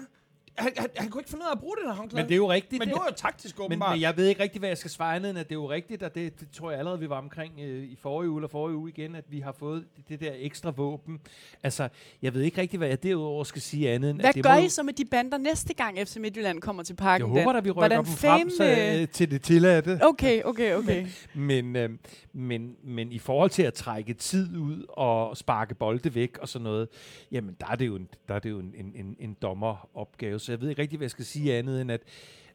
han, 0.61 0.72
han, 0.76 0.88
han 0.96 1.08
kunne 1.08 1.20
ikke 1.20 1.30
finde 1.30 1.44
ud 1.44 1.48
af 1.48 1.52
at 1.52 1.61
bruge 1.61 1.76
det 1.76 1.84
der 1.86 1.94
håndklæde. 1.94 2.22
Men 2.22 2.28
det 2.28 2.34
er 2.34 2.36
jo 2.36 2.50
rigtigt. 2.50 2.78
men 2.78 2.88
det 2.88 2.96
var 2.96 3.06
jo 3.08 3.14
taktisk 3.16 3.58
men, 3.58 3.64
åbenbart. 3.64 3.92
men 3.92 4.00
jeg 4.00 4.16
ved 4.16 4.26
ikke 4.26 4.42
rigtig, 4.42 4.58
hvad 4.58 4.68
jeg 4.68 4.78
skal 4.78 4.90
svare 4.90 5.16
andet, 5.16 5.30
end 5.30 5.38
at 5.38 5.48
det 5.48 5.54
er 5.54 5.61
jo 5.61 5.70
rigtigt, 5.70 6.02
og 6.02 6.14
det, 6.14 6.40
det 6.40 6.48
tror 6.52 6.70
jeg 6.70 6.78
allerede, 6.78 7.00
vi 7.00 7.08
var 7.08 7.18
omkring 7.18 7.61
øh, 7.61 7.84
i 7.84 7.96
forrige 8.00 8.30
uge 8.30 8.38
eller 8.38 8.48
forrige 8.48 8.76
uge 8.76 8.90
igen, 8.90 9.14
at 9.14 9.24
vi 9.28 9.40
har 9.40 9.52
fået 9.52 9.84
det, 9.96 10.08
det 10.08 10.20
der 10.20 10.32
ekstra 10.36 10.70
våben. 10.70 11.20
Altså, 11.62 11.88
jeg 12.22 12.34
ved 12.34 12.42
ikke 12.42 12.61
rigtig, 12.61 12.78
hvad 12.78 12.88
jeg 12.88 13.02
derudover 13.02 13.44
skal 13.44 13.62
sige 13.62 13.90
andet 13.90 14.11
end, 14.11 14.20
Hvad 14.20 14.28
at 14.28 14.34
det 14.34 14.44
gør 14.44 14.54
må, 14.54 14.61
I 14.61 14.68
så 14.68 14.82
med 14.82 14.92
de 14.92 15.04
bander 15.04 15.38
næste 15.38 15.74
gang 15.74 15.98
FC 15.98 16.16
Midtjylland 16.16 16.61
kommer 16.61 16.82
til 16.82 16.94
parken? 16.94 17.34
Jeg 17.34 17.42
håber, 17.44 17.58
at 17.58 17.64
vi 17.64 17.70
rykker 17.70 17.80
Hvordan 17.80 17.98
dem 17.98 18.06
frem 18.06 18.50
så, 18.50 18.56
fanden, 18.56 19.02
øh, 19.02 19.08
til 19.08 19.30
det 19.30 19.42
tilladte. 19.42 19.98
Okay, 20.02 20.42
okay, 20.42 20.74
okay. 20.74 21.06
Men, 21.34 21.76
øh, 21.76 21.90
men, 22.32 22.76
men 22.84 23.12
i 23.12 23.18
forhold 23.18 23.50
til 23.50 23.62
at 23.62 23.74
trække 23.74 24.14
tid 24.14 24.56
ud 24.56 24.84
og 24.88 25.36
sparke 25.36 25.74
bolde 25.74 26.14
væk 26.14 26.38
og 26.38 26.48
sådan 26.48 26.64
noget, 26.64 26.88
jamen 27.32 27.56
der 27.61 27.66
er 27.66 27.76
det 27.76 27.86
jo 27.86 27.96
en, 27.96 28.08
der 28.28 28.34
er 28.34 28.38
det 28.38 28.50
jo 28.50 28.58
en, 28.58 28.74
en, 28.76 28.92
en, 28.94 29.16
en 29.18 29.36
dommeropgave. 29.42 30.40
Så 30.51 30.53
jeg 30.53 30.61
ved 30.61 30.68
ikke 30.68 30.82
rigtig, 30.82 30.96
hvad 30.96 31.05
jeg 31.05 31.11
skal 31.11 31.24
sige 31.24 31.57
andet 31.59 31.80
end, 31.80 31.92
at, 31.92 32.01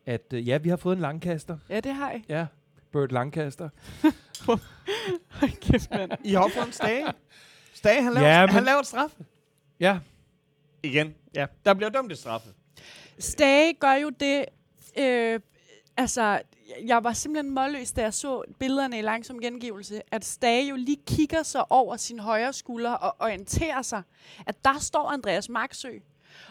at 0.05 0.33
øh, 0.33 0.47
ja, 0.47 0.57
vi 0.57 0.69
har 0.69 0.77
fået 0.77 0.95
en 0.95 1.01
langkaster. 1.01 1.57
Ja, 1.69 1.79
det 1.79 1.93
har 1.95 2.11
I. 2.11 2.23
Ja, 2.29 2.45
Bert 2.91 3.11
Langkaster. 3.11 3.69
Hold 5.39 5.59
kæft, 5.61 5.89
mand. 5.91 6.11
I 6.23 6.33
har 6.33 6.47
fået 6.55 6.65
en 6.67 6.73
stage. 6.73 7.05
Stage, 7.73 8.03
han 8.03 8.13
laver, 8.13 8.27
Ja, 8.27 8.41
men- 8.45 8.49
han 8.53 8.63
laver 8.63 8.79
et 8.79 8.87
straffe. 8.87 9.15
Ja, 9.79 9.99
Igen. 10.83 11.15
Ja. 11.35 11.45
Der 11.65 11.73
bliver 11.73 11.89
dømt 11.89 12.11
et 12.11 12.17
straffe. 12.17 12.49
Stage 13.19 13.73
gør 13.73 13.93
jo 13.93 14.09
det... 14.09 14.45
Øh, 14.99 15.39
altså, 15.97 16.21
jeg- 16.23 16.41
jeg 16.85 17.03
var 17.03 17.13
simpelthen 17.13 17.53
målløs, 17.53 17.91
da 17.91 18.01
jeg 18.01 18.13
så 18.13 18.43
billederne 18.59 18.99
i 18.99 19.01
langsom 19.01 19.39
gengivelse, 19.41 20.01
at 20.11 20.25
Stage 20.25 20.69
jo 20.69 20.75
lige 20.75 20.97
kigger 21.07 21.43
sig 21.43 21.71
over 21.71 21.97
sin 21.97 22.19
højre 22.19 22.53
skulder 22.53 22.91
og 22.91 23.15
orienterer 23.19 23.81
sig, 23.81 24.01
at 24.47 24.65
der 24.65 24.79
står 24.79 25.09
Andreas 25.09 25.49
Marksø, 25.49 25.91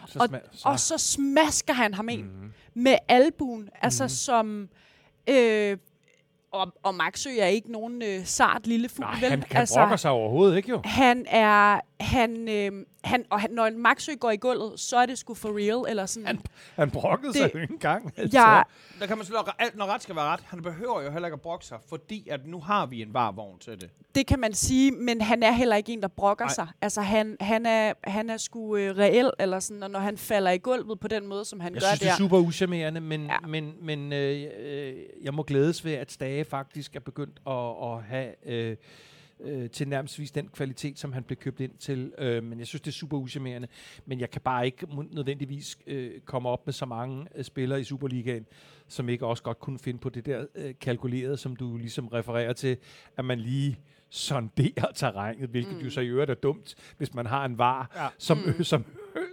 så, 0.07 0.19
Og- 0.19 0.25
sma- 0.33 0.61
og 0.65 0.79
så 0.79 0.97
smasker 0.97 1.73
han 1.73 1.93
ham 1.93 2.09
ind 2.09 2.23
Mhm. 2.23 2.53
med 2.73 2.95
albuen, 3.07 3.69
altså 3.81 4.07
som... 4.07 4.69
Øh, 5.29 5.77
og, 6.51 6.73
og 6.83 6.95
Maxø 6.95 7.29
er 7.39 7.45
ikke 7.47 7.71
nogen 7.71 8.01
øh, 8.01 8.25
sart 8.25 8.67
lille 8.67 8.89
fugl, 8.89 9.05
Nej, 9.05 9.13
han, 9.15 9.31
han 9.31 9.43
altså, 9.51 9.75
brokker 9.75 9.95
sig 9.95 10.11
overhovedet 10.11 10.57
ikke 10.57 10.69
jo. 10.69 10.81
Han 10.85 11.25
er... 11.29 11.79
Han, 11.99 12.49
øh, 12.49 12.71
han, 13.05 13.25
og 13.29 13.41
han, 13.41 13.51
når 13.51 13.65
en 13.65 13.77
Maxø 13.81 14.11
går 14.19 14.31
i 14.31 14.35
gulvet, 14.37 14.79
så 14.79 14.97
er 14.97 15.05
det 15.05 15.17
sgu 15.17 15.33
for 15.33 15.49
real, 15.57 15.89
eller 15.91 16.05
sådan. 16.05 16.27
Han, 16.27 16.39
han 16.75 16.91
brokkede 16.91 17.33
Det- 17.33 17.41
sig 17.41 17.51
jo 17.53 17.59
ikke 17.59 17.73
engang. 17.73 18.13
Altså. 18.17 18.37
jeg, 18.39 18.63
Der 18.99 19.05
kan 19.07 19.17
man 19.17 19.25
selvfølgelig, 19.25 19.53
alt 19.59 19.75
når 19.77 19.85
ret 19.85 20.03
skal 20.03 20.15
være 20.15 20.25
ret. 20.25 20.39
Han 20.45 20.61
behøver 20.61 21.01
jo 21.03 21.11
heller 21.11 21.27
ikke 21.27 21.33
at 21.33 21.41
brokke 21.41 21.65
sig, 21.65 21.77
fordi 21.89 22.27
at 22.29 22.45
nu 22.47 22.59
har 22.59 22.85
vi 22.85 23.01
en 23.01 23.13
varvogn 23.13 23.59
til 23.59 23.81
det. 23.81 23.89
det 24.15 24.27
kan 24.27 24.39
man 24.39 24.53
sige, 24.53 24.91
men 24.91 25.21
han 25.21 25.43
er 25.43 25.51
heller 25.51 25.75
ikke 25.75 25.93
en, 25.93 26.01
der 26.01 26.07
brokker 26.07 26.45
Nej. 26.45 26.53
sig. 26.53 26.67
Altså, 26.81 27.01
han, 27.01 27.37
han, 27.41 27.65
er, 27.65 27.93
han 28.03 28.29
er 28.29 28.37
sgu 28.37 28.75
øh, 28.77 28.97
reel, 28.97 29.31
eller 29.39 29.59
sådan, 29.59 29.83
og 29.83 29.89
når 29.91 29.99
han 29.99 30.17
falder 30.17 30.51
i 30.51 30.57
gulvet 30.57 30.99
på 30.99 31.07
den 31.07 31.27
måde, 31.27 31.45
som 31.45 31.59
han 31.59 31.73
Jeg 31.73 31.81
gør 31.81 31.87
synes, 31.87 31.99
det 31.99 32.05
der. 32.07 32.13
er 32.13 32.17
super 32.17 32.37
uschammerende, 32.37 33.01
men, 33.01 33.25
ja. 33.25 33.33
Ja. 33.33 33.47
men, 33.47 33.73
men 33.81 34.13
øh, 34.13 34.43
øh, 34.59 34.93
jeg 35.23 35.33
må 35.33 35.43
glædes 35.43 35.85
ved, 35.85 35.93
at 35.93 36.11
Stage 36.11 36.45
faktisk 36.45 36.95
er 36.95 36.99
begyndt 36.99 37.39
at, 37.47 37.53
at 37.93 38.03
have 38.03 38.49
øh, 38.49 38.77
øh, 39.39 39.69
til 39.69 39.87
nærmest 39.87 40.35
den 40.35 40.47
kvalitet, 40.47 40.99
som 40.99 41.13
han 41.13 41.23
blev 41.23 41.37
købt 41.37 41.59
ind 41.59 41.71
til. 41.79 42.13
Øh, 42.17 42.43
men 42.43 42.59
jeg 42.59 42.67
synes, 42.67 42.81
det 42.81 42.87
er 42.87 42.93
super 42.93 43.17
uschammerende. 43.17 43.67
Men 44.05 44.19
jeg 44.19 44.29
kan 44.29 44.41
bare 44.41 44.65
ikke 44.65 44.87
nødvendigvis 45.11 45.77
øh, 45.87 46.21
komme 46.21 46.49
op 46.49 46.67
med 46.67 46.73
så 46.73 46.85
mange 46.85 47.27
øh, 47.35 47.43
spillere 47.43 47.79
i 47.81 47.83
Superligaen, 47.83 48.45
som 48.87 49.09
ikke 49.09 49.25
også 49.25 49.43
godt 49.43 49.59
kunne 49.59 49.79
finde 49.79 49.99
på 49.99 50.09
det 50.09 50.25
der 50.25 50.45
øh, 50.55 50.73
kalkulerede, 50.81 51.37
som 51.37 51.55
du 51.55 51.77
ligesom 51.77 52.07
refererer 52.07 52.53
til, 52.53 52.77
at 53.17 53.25
man 53.25 53.39
lige 53.39 53.79
sonderer 54.09 54.91
terrænet, 54.95 55.49
hvilket 55.49 55.73
mm. 55.77 55.79
Jo 55.83 55.89
så 55.89 56.01
i 56.01 56.07
øvrigt 56.07 56.31
er 56.31 56.35
dumt, 56.35 56.75
hvis 56.97 57.13
man 57.13 57.25
har 57.25 57.45
en 57.45 57.57
var, 57.57 57.91
Ja. 57.95 58.07
som, 58.17 58.37
Mm. 58.37 58.63
som 58.63 58.85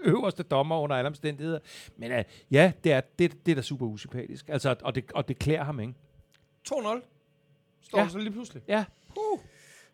øverste 0.05 0.43
dommer 0.43 0.79
under 0.81 0.97
alle 0.97 1.09
omstændigheder. 1.09 1.59
Men 1.97 2.13
uh, 2.13 2.19
ja, 2.51 2.73
det 2.85 2.93
er, 2.93 3.01
det, 3.01 3.47
det 3.47 3.53
er 3.53 3.57
da 3.57 3.63
super 3.63 3.87
usympatisk. 3.87 4.49
Altså, 4.49 4.77
og 4.83 4.95
det, 4.95 5.13
og 5.15 5.29
det 5.29 5.39
klæder 5.39 5.65
ham, 5.65 5.81
ikke? 5.81 5.95
2-0. 6.69 6.73
Står 7.83 7.99
ja. 7.99 8.09
så 8.09 8.19
lige 8.19 8.31
pludselig. 8.31 8.63
Ja. 8.69 8.85
Uh. 9.17 9.41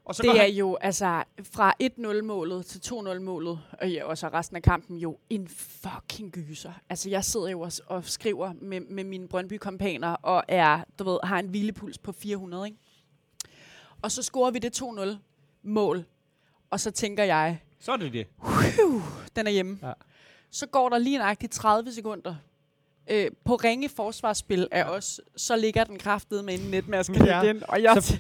Og 0.09 0.15
så 0.15 0.23
Det 0.23 0.31
er 0.31 0.37
han, 0.43 0.51
jo 0.51 0.77
altså 0.81 1.23
fra 1.43 1.75
1-0-målet 1.83 2.67
til 2.67 2.79
2-0-målet, 2.95 3.61
og 3.81 3.91
ja, 3.91 4.05
også 4.05 4.29
resten 4.29 4.57
af 4.57 4.63
kampen 4.63 4.97
jo 4.97 5.19
en 5.31 5.49
fucking 5.49 6.33
gyser. 6.33 6.73
Altså 6.91 7.11
jeg 7.11 7.25
sidder 7.25 7.49
jo 7.49 7.61
og, 7.61 7.73
og 7.87 8.05
skriver 8.05 8.53
med, 8.61 8.81
med 8.81 9.05
mine 9.05 9.29
Brøndby-kompaner 9.29 10.09
og 10.13 10.45
er, 10.49 10.81
du 10.99 11.05
ved, 11.05 11.19
har 11.25 11.39
en 11.39 11.47
hvilepuls 11.49 11.99
på 11.99 12.13
400, 12.13 12.67
ikke? 12.67 12.79
Og 14.03 14.13
så 14.13 14.23
scorer 14.23 14.51
vi 14.51 14.59
det 14.59 14.83
2-0-mål, 14.83 16.05
og 16.71 16.81
så 16.81 16.91
tænker 16.91 17.25
jeg, 17.25 17.61
så 17.81 17.93
er 17.93 17.97
det 17.97 18.13
det. 18.13 18.27
den 19.37 19.47
er 19.47 19.51
hjemme. 19.51 19.79
Ja. 19.83 19.93
Så 20.51 20.67
går 20.67 20.89
der 20.89 20.99
lige 20.99 21.19
nøjagtigt 21.19 21.53
30 21.53 21.93
sekunder, 21.93 22.35
øh, 23.11 23.31
på 23.45 23.55
ringe 23.57 23.89
forsvarsspil 23.89 24.69
af 24.71 24.85
os, 24.85 25.21
så 25.37 25.57
ligger 25.57 25.85
den 25.85 25.99
kraftede 25.99 26.43
med 26.43 26.55
en 26.61 26.71
netmaske 26.71 27.25
Ja. 27.25 27.43
igen. 27.43 27.63
Og 27.69 27.83
jeg 27.83 28.03
Så- 28.03 28.19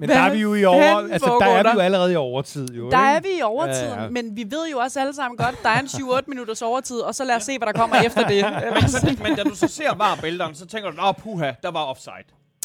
Men 0.00 0.08
Hvad 0.08 0.16
der 0.16 0.22
er 0.22 0.32
vi 0.32 0.38
jo 0.38 0.54
i 0.54 0.64
over, 0.64 1.12
altså 1.12 1.36
der 1.40 1.46
er 1.46 1.62
vi 1.62 1.68
jo 1.74 1.80
allerede 1.80 2.12
i 2.12 2.16
overtid, 2.16 2.68
jo. 2.68 2.90
Der 2.90 2.98
ikke? 3.16 3.28
er 3.28 3.32
vi 3.34 3.38
i 3.38 3.42
overtiden, 3.42 3.88
Ja, 3.98 4.02
ja, 4.02 4.08
men 4.10 4.36
vi 4.36 4.44
ved 4.50 4.68
jo 4.72 4.78
også 4.78 5.00
alle 5.00 5.14
sammen 5.14 5.36
godt, 5.36 5.62
der 5.62 5.68
er 5.68 5.80
en 5.80 5.86
7-8 5.86 6.20
minutters 6.32 6.62
overtid, 6.62 6.98
og 7.00 7.14
så 7.14 7.24
lad 7.24 7.36
os 7.36 7.42
se, 7.42 7.58
hvad 7.58 7.66
der 7.66 7.72
kommer 7.72 7.96
efter 7.96 8.28
det. 8.28 8.44
Men, 8.82 8.88
så, 8.88 9.16
men 9.22 9.36
da 9.36 9.42
du 9.42 9.54
så 9.54 9.68
ser 9.68 9.94
var 9.94 10.52
så 10.54 10.66
tænker 10.66 10.90
du, 10.90 10.96
åh 11.02 11.14
puha, 11.18 11.52
der 11.62 11.70
var 11.70 11.84
offside. 11.84 12.12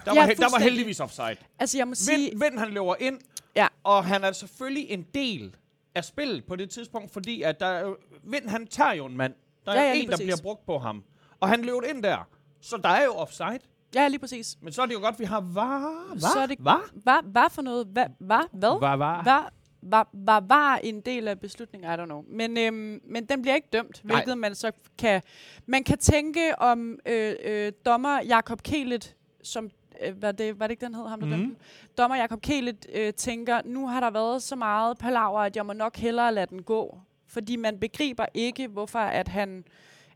Der, 0.05 0.13
Ja, 0.13 0.19
var, 0.19 0.27
der 0.33 0.51
var 0.51 0.59
heldigvis 0.59 0.99
offside. 0.99 1.35
Altså, 1.59 1.77
jeg 1.77 1.87
må 1.87 1.95
sige... 1.95 2.17
Vind, 2.17 2.39
Vind 2.43 2.59
han 2.59 2.69
løber 2.69 2.95
ind, 2.99 3.17
Ja. 3.55 3.67
og 3.83 4.05
han 4.05 4.23
er 4.23 4.31
selvfølgelig 4.31 4.89
en 4.89 5.05
del 5.15 5.55
af 5.95 6.05
spillet 6.05 6.45
på 6.45 6.55
det 6.55 6.69
tidspunkt, 6.69 7.13
fordi 7.13 7.41
at 7.41 7.59
der 7.59 7.65
er 7.65 7.93
Vind 8.23 8.49
han 8.49 8.67
tager 8.67 8.93
jo 8.93 9.05
en 9.05 9.17
mand. 9.17 9.33
Der 9.65 9.71
er 9.71 9.81
Ja, 9.81 9.87
ja, 9.87 9.93
en, 9.95 10.05
der 10.05 10.11
præcis. 10.11 10.23
bliver 10.25 10.37
brugt 10.43 10.65
på 10.65 10.77
ham. 10.79 11.03
Og 11.39 11.49
han 11.49 11.61
løb 11.61 11.75
ind 11.89 12.03
der. 12.03 12.27
Så 12.61 12.77
der 12.83 12.89
er 12.89 13.03
jo 13.03 13.11
offside. 13.13 13.59
Ja, 13.95 14.07
lige 14.07 14.19
præcis. 14.19 14.57
Men 14.61 14.73
så 14.73 14.81
er 14.81 14.85
det 14.85 14.93
jo 14.93 14.99
godt, 14.99 15.19
vi 15.19 15.25
har 15.25 15.41
var. 15.41 16.07
Hvad? 16.09 16.19
Så 16.19 16.39
er 16.39 16.45
det- 16.45 16.59
Hvad? 16.59 16.89
Hvad, 17.03 17.23
hvad 17.31 17.49
for 17.51 17.61
noget? 17.61 17.87
Hvad? 17.87 18.05
Hvad? 18.19 18.39
Hvad? 18.51 18.79
Var, 18.79 18.95
var. 18.95 19.23
Var, 19.23 19.51
var, 19.81 20.07
var, 20.13 20.39
var 20.47 20.75
en 20.83 21.01
del 21.01 21.27
af 21.27 21.39
beslutningen? 21.39 21.91
I 21.91 21.93
don't 21.95 22.05
know. 22.05 22.23
Men, 22.27 22.57
øhm, 22.57 23.01
men 23.09 23.25
den 23.25 23.41
bliver 23.41 23.55
ikke 23.55 23.67
dømt, 23.73 24.01
Nej. 24.03 24.15
hvilket 24.15 24.37
man 24.37 24.55
så 24.55 24.71
kan... 24.97 25.21
Man 25.65 25.83
kan 25.83 25.97
tænke 25.97 26.59
om 26.59 26.99
øh, 27.05 27.35
øh, 27.45 27.71
dommer 27.85 28.21
Jakob 28.21 28.63
Kelet, 28.63 29.15
som... 29.43 29.69
Øh, 30.05 30.21
var, 30.21 30.31
det, 30.31 30.59
var 30.59 30.67
det 30.67 30.71
ikke 30.71 30.85
den 30.85 30.95
hed, 30.95 31.07
ham 31.07 31.19
der 31.19 31.27
Mhm. 31.27 31.35
mm. 31.35 31.41
dømte 31.41 31.55
den? 31.55 31.97
Dommer 31.97 32.17
Jakob 32.17 32.41
Kelet 32.41 32.85
øh, 32.95 33.13
tænker, 33.13 33.61
nu 33.65 33.87
har 33.87 33.99
der 33.99 34.09
været 34.11 34.43
så 34.43 34.55
meget 34.55 34.97
palaver, 34.97 35.39
at 35.39 35.55
jeg 35.55 35.65
må 35.65 35.73
nok 35.73 35.97
hellere 35.97 36.33
lade 36.33 36.45
den 36.49 36.63
gå. 36.63 36.99
Fordi 37.27 37.55
man 37.55 37.79
begriber 37.79 38.25
ikke, 38.33 38.67
hvorfor 38.67 38.99
at 38.99 39.27
han 39.27 39.63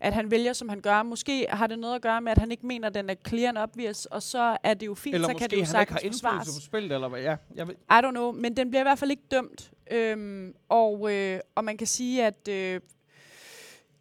at 0.01 0.13
han 0.13 0.31
vælger, 0.31 0.53
som 0.53 0.69
han 0.69 0.81
gør. 0.81 1.03
Måske 1.03 1.45
har 1.49 1.67
det 1.67 1.79
noget 1.79 1.95
at 1.95 2.01
gøre 2.01 2.21
med, 2.21 2.31
at 2.31 2.37
han 2.37 2.51
ikke 2.51 2.67
mener, 2.67 2.87
at 2.87 2.93
den 2.93 3.09
er 3.09 3.15
clear 3.27 3.49
and 3.49 3.57
obvious, 3.57 4.05
og 4.05 4.23
så 4.23 4.57
er 4.63 4.73
det 4.73 4.85
jo 4.85 4.95
fint, 4.95 5.15
Eller 5.15 5.27
så 5.27 5.33
kan 5.33 5.35
måske 5.35 5.43
det 5.43 5.51
jo 5.51 5.57
han 5.57 5.61
ikke 5.61 5.73
har 5.77 5.85
sagtens 5.85 6.01
indflydelse 6.03 6.21
forsvares. 6.21 6.59
på 6.59 6.65
spillet, 6.65 6.91
eller 6.91 7.07
hvad? 7.07 7.21
Ja, 7.21 7.35
jeg 7.55 7.67
ved. 7.67 7.75
I 7.75 7.93
don't 7.93 8.09
know, 8.11 8.31
men 8.31 8.57
den 8.57 8.69
bliver 8.69 8.81
i 8.81 8.83
hvert 8.83 8.99
fald 8.99 9.11
ikke 9.11 9.23
dømt. 9.31 9.71
Øhm, 9.91 10.53
og, 10.69 11.13
øh, 11.13 11.39
og 11.55 11.63
man 11.63 11.77
kan 11.77 11.87
sige, 11.87 12.25
at 12.25 12.47
øh, 12.49 12.81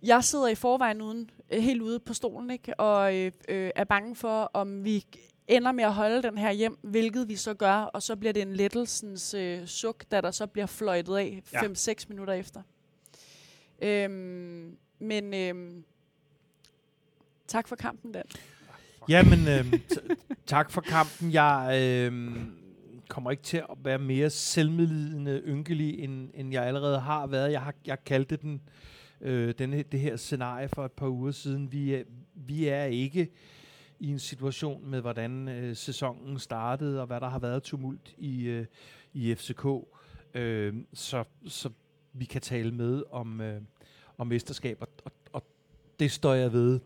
jeg 0.02 0.24
sidder 0.24 0.48
i 0.48 0.54
forvejen 0.54 1.02
uden, 1.02 1.30
øh, 1.50 1.62
helt 1.62 1.82
ude 1.82 2.00
på 2.00 2.14
stolen, 2.14 2.50
ikke? 2.50 2.80
og 2.80 3.16
øh, 3.16 3.32
øh, 3.48 3.70
er 3.76 3.84
bange 3.84 4.16
for, 4.16 4.50
om 4.54 4.84
vi 4.84 5.04
ender 5.48 5.72
med 5.72 5.84
at 5.84 5.92
holde 5.94 6.22
den 6.22 6.38
her 6.38 6.52
hjem, 6.52 6.78
hvilket 6.82 7.28
vi 7.28 7.36
så 7.36 7.54
gør, 7.54 7.72
og 7.74 8.02
så 8.02 8.16
bliver 8.16 8.32
det 8.32 8.42
en 8.42 8.52
lettelsens 8.56 9.34
øh, 9.34 9.66
suk, 9.66 10.04
da 10.10 10.20
der 10.20 10.30
så 10.30 10.46
bliver 10.46 10.66
fløjtet 10.66 11.16
af 11.16 11.42
Ja. 11.52 11.60
5-6 11.60 11.94
minutter 12.08 12.32
efter. 12.34 12.62
Øhm, 13.82 14.76
men 14.98 15.34
øhm, 15.34 15.84
tak 17.46 17.68
for 17.68 17.76
kampen, 17.76 18.12
Dan. 18.12 18.24
Jamen, 19.08 19.38
øh, 19.48 19.80
tak 20.46 20.70
for 20.70 20.80
kampen. 20.80 21.32
Jeg 21.32 21.80
øh, 21.82 22.36
kommer 23.08 23.30
ikke 23.30 23.42
til 23.42 23.56
at 23.56 23.76
være 23.84 23.98
mere 23.98 24.30
selvmedlidende 24.30 25.42
ynkelig, 25.46 25.98
end, 25.98 26.30
end 26.34 26.52
jeg 26.52 26.64
allerede 26.64 27.00
har 27.00 27.26
været. 27.26 27.52
Jeg 27.52 27.62
har 27.62 27.74
jeg 27.86 28.04
kaldte 28.04 28.36
den 28.36 28.60
øh, 29.20 29.54
denne, 29.58 29.82
det 29.82 30.00
her 30.00 30.16
scenarie 30.16 30.68
for 30.68 30.84
et 30.84 30.92
par 30.92 31.08
uger 31.08 31.30
siden. 31.30 31.72
Vi 31.72 31.94
er, 31.94 32.02
vi 32.34 32.66
er 32.66 32.84
ikke 32.84 33.28
i 34.00 34.10
en 34.10 34.18
situation 34.18 34.90
med, 34.90 35.00
hvordan 35.00 35.48
øh, 35.48 35.76
sæsonen 35.76 36.38
startede, 36.38 37.00
og 37.00 37.06
hvad 37.06 37.20
der 37.20 37.28
har 37.28 37.38
været 37.38 37.62
tumult 37.62 38.14
i, 38.18 38.42
øh, 38.42 38.66
i 39.12 39.34
FCK. 39.34 39.66
Øh, 40.34 40.74
så, 40.92 41.24
så 41.46 41.70
vi 42.12 42.24
kan 42.24 42.40
tale 42.40 42.72
med 42.72 43.02
om, 43.10 43.40
øh, 43.40 43.60
om 44.18 44.26
mesterskab, 44.26 44.76
og, 44.80 44.88
og, 45.04 45.12
og 45.32 45.42
det 46.00 46.10
står 46.12 46.34
jeg 46.34 46.52
ved. 46.52 46.80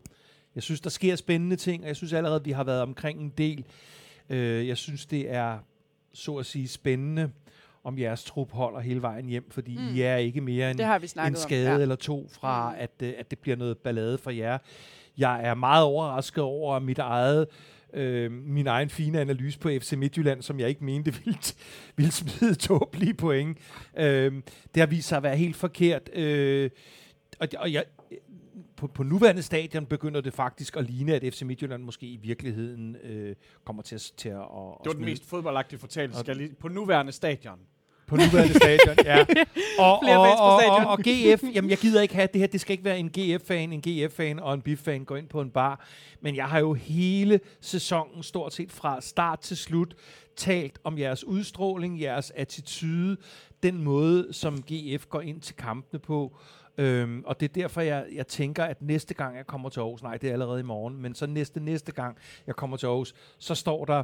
Jeg 0.55 0.63
synes, 0.63 0.81
der 0.81 0.91
sker 0.91 1.17
spændende 1.17 1.57
ting, 1.57 1.83
og 1.83 1.89
jeg 1.89 1.97
synes 1.97 2.13
allerede, 2.13 2.45
vi 2.45 2.51
har 2.51 2.65
været 2.65 2.83
omkring 2.83 3.21
en 3.21 3.33
del. 3.39 3.65
Øh, 4.31 4.69
jeg 4.69 4.77
synes, 4.77 5.07
det 5.07 5.31
er 5.31 5.59
så 6.13 6.37
at 6.37 6.47
sige 6.47 6.69
spændende, 6.69 7.31
om 7.85 7.99
jeres 7.99 8.25
trup 8.25 8.53
holder 8.53 8.81
hele 8.81 9.03
vejen 9.03 9.27
hjem, 9.27 9.51
fordi 9.51 9.77
Mm. 9.77 9.95
I 9.95 10.01
er 10.01 10.17
ikke 10.17 10.41
mere 10.41 10.71
end 10.71 10.81
en 11.29 11.37
skade 11.37 11.69
om. 11.71 11.77
ja. 11.77 11.83
eller 11.83 11.97
to 11.97 12.29
fra, 12.33 12.71
mm. 12.71 12.77
at, 12.79 12.91
øh, 13.03 13.13
at 13.19 13.31
det 13.31 13.39
bliver 13.39 13.57
noget 13.57 13.79
ballade 13.79 14.19
for 14.19 14.31
jer. 14.31 14.59
Jeg 15.19 15.45
er 15.45 15.55
meget 15.55 15.85
overrasket 15.85 16.45
over 16.45 16.79
mit 16.79 16.99
eget, 16.99 17.47
øh, 17.95 18.33
min 18.33 18.67
egen 18.67 18.89
fine 18.89 19.21
analyse 19.21 19.59
på 19.59 19.69
FC 19.69 19.93
Midtjylland, 19.93 20.43
som 20.43 20.61
jeg 20.61 20.69
ikke 20.69 20.85
mente 20.85 21.15
ville, 21.25 21.39
ville 21.97 22.13
smide 22.13 22.55
tåbelige 22.55 23.15
point. 23.15 23.59
Øh, 23.97 24.33
det 24.75 24.81
har 24.81 24.87
vist 24.87 25.09
sig 25.09 25.17
at 25.17 25.23
være 25.23 25.37
helt 25.37 25.57
forkert. 25.57 26.11
Øh, 26.17 26.71
og, 27.43 27.49
og 27.59 27.73
jeg, 27.73 27.85
på, 28.77 28.87
på 28.87 29.03
nuværende 29.03 29.43
stadion 29.43 29.87
begynder 29.87 30.21
det 30.21 30.35
faktisk 30.35 30.77
at 30.77 30.85
ligne, 30.91 31.15
at 31.15 31.35
FC 31.35 31.43
Midtjylland 31.43 31.83
måske 31.83 32.07
i 32.07 32.17
virkeligheden 32.17 32.97
øh, 32.97 33.37
kommer 33.65 33.83
til 33.83 33.95
at, 33.95 34.13
til 34.17 34.29
at, 34.29 34.35
at 34.35 34.45
Det 34.45 34.87
var 34.87 34.93
den 34.93 35.05
mest 35.05 35.25
fodboldagtige 35.25 35.79
fortælling, 35.79 36.19
skal 36.19 36.37
lige, 36.37 36.55
på 36.61 36.69
nuværende 36.69 37.13
stadion. 37.13 37.59
på 38.07 38.17
nuværende 38.17 38.55
stadion, 38.55 38.97
ja. 39.05 39.19
Og, 39.79 40.01
Flere 40.05 40.19
og, 40.19 40.27
fans 40.27 40.39
på 40.39 40.45
og, 40.45 40.61
stadion. 40.61 40.85
og, 40.85 40.91
og 40.91 40.99
GF, 40.99 41.55
jamen 41.55 41.71
jeg 41.71 41.79
gider 41.79 42.03
ikke 42.03 42.15
have 42.15 42.29
det 42.33 42.41
her, 42.41 42.47
det 42.47 42.61
skal 42.61 42.73
ikke 42.73 42.85
være 42.85 42.99
en 42.99 43.11
GF-fan, 43.11 43.73
en 43.73 43.83
GF-fan 43.89 44.41
og 44.41 44.55
en 44.55 44.63
BIF-fan 44.63 45.05
går 45.05 45.17
ind 45.17 45.29
på 45.29 45.41
en 45.41 45.51
bar. 45.51 45.87
Men 46.21 46.37
jeg 46.37 46.45
har 46.45 46.59
jo 46.59 46.73
hele 46.73 47.41
sæsonen, 47.61 48.23
stort 48.23 48.55
set 48.55 48.73
fra 48.73 49.01
start 49.01 49.41
til 49.41 49.57
slut, 49.57 49.95
talt 50.37 50.79
om 50.85 50.99
jeres 50.99 51.25
udstråling, 51.25 52.01
jeres 52.01 52.31
attitude, 52.31 53.17
den 53.63 53.83
måde, 53.83 54.29
som 54.33 54.63
GF 54.63 55.07
går 55.07 55.21
ind 55.21 55.41
til 55.41 55.57
kampene 55.57 56.01
på. 56.01 56.37
Øhm, 56.79 57.23
og 57.27 57.41
det 57.41 57.49
er 57.49 57.53
derfor, 57.53 57.81
jeg, 57.81 58.07
jeg 58.13 58.27
tænker, 58.27 58.65
at 58.65 58.83
næste 58.83 59.15
gang, 59.15 59.37
jeg 59.37 59.47
kommer 59.47 59.69
til 59.69 59.81
Aarhus, 59.81 60.03
nej, 60.03 60.17
det 60.17 60.29
er 60.29 60.33
allerede 60.33 60.61
i 60.61 60.63
morgen, 60.63 61.03
men 61.03 61.15
så 61.15 61.27
næste, 61.27 61.61
næste 61.61 61.93
gang, 61.93 62.17
jeg 62.47 62.57
kommer 62.57 62.77
til 62.77 62.87
Aarhus, 62.87 63.15
så 63.39 63.55
står 63.55 63.85
der 63.85 64.03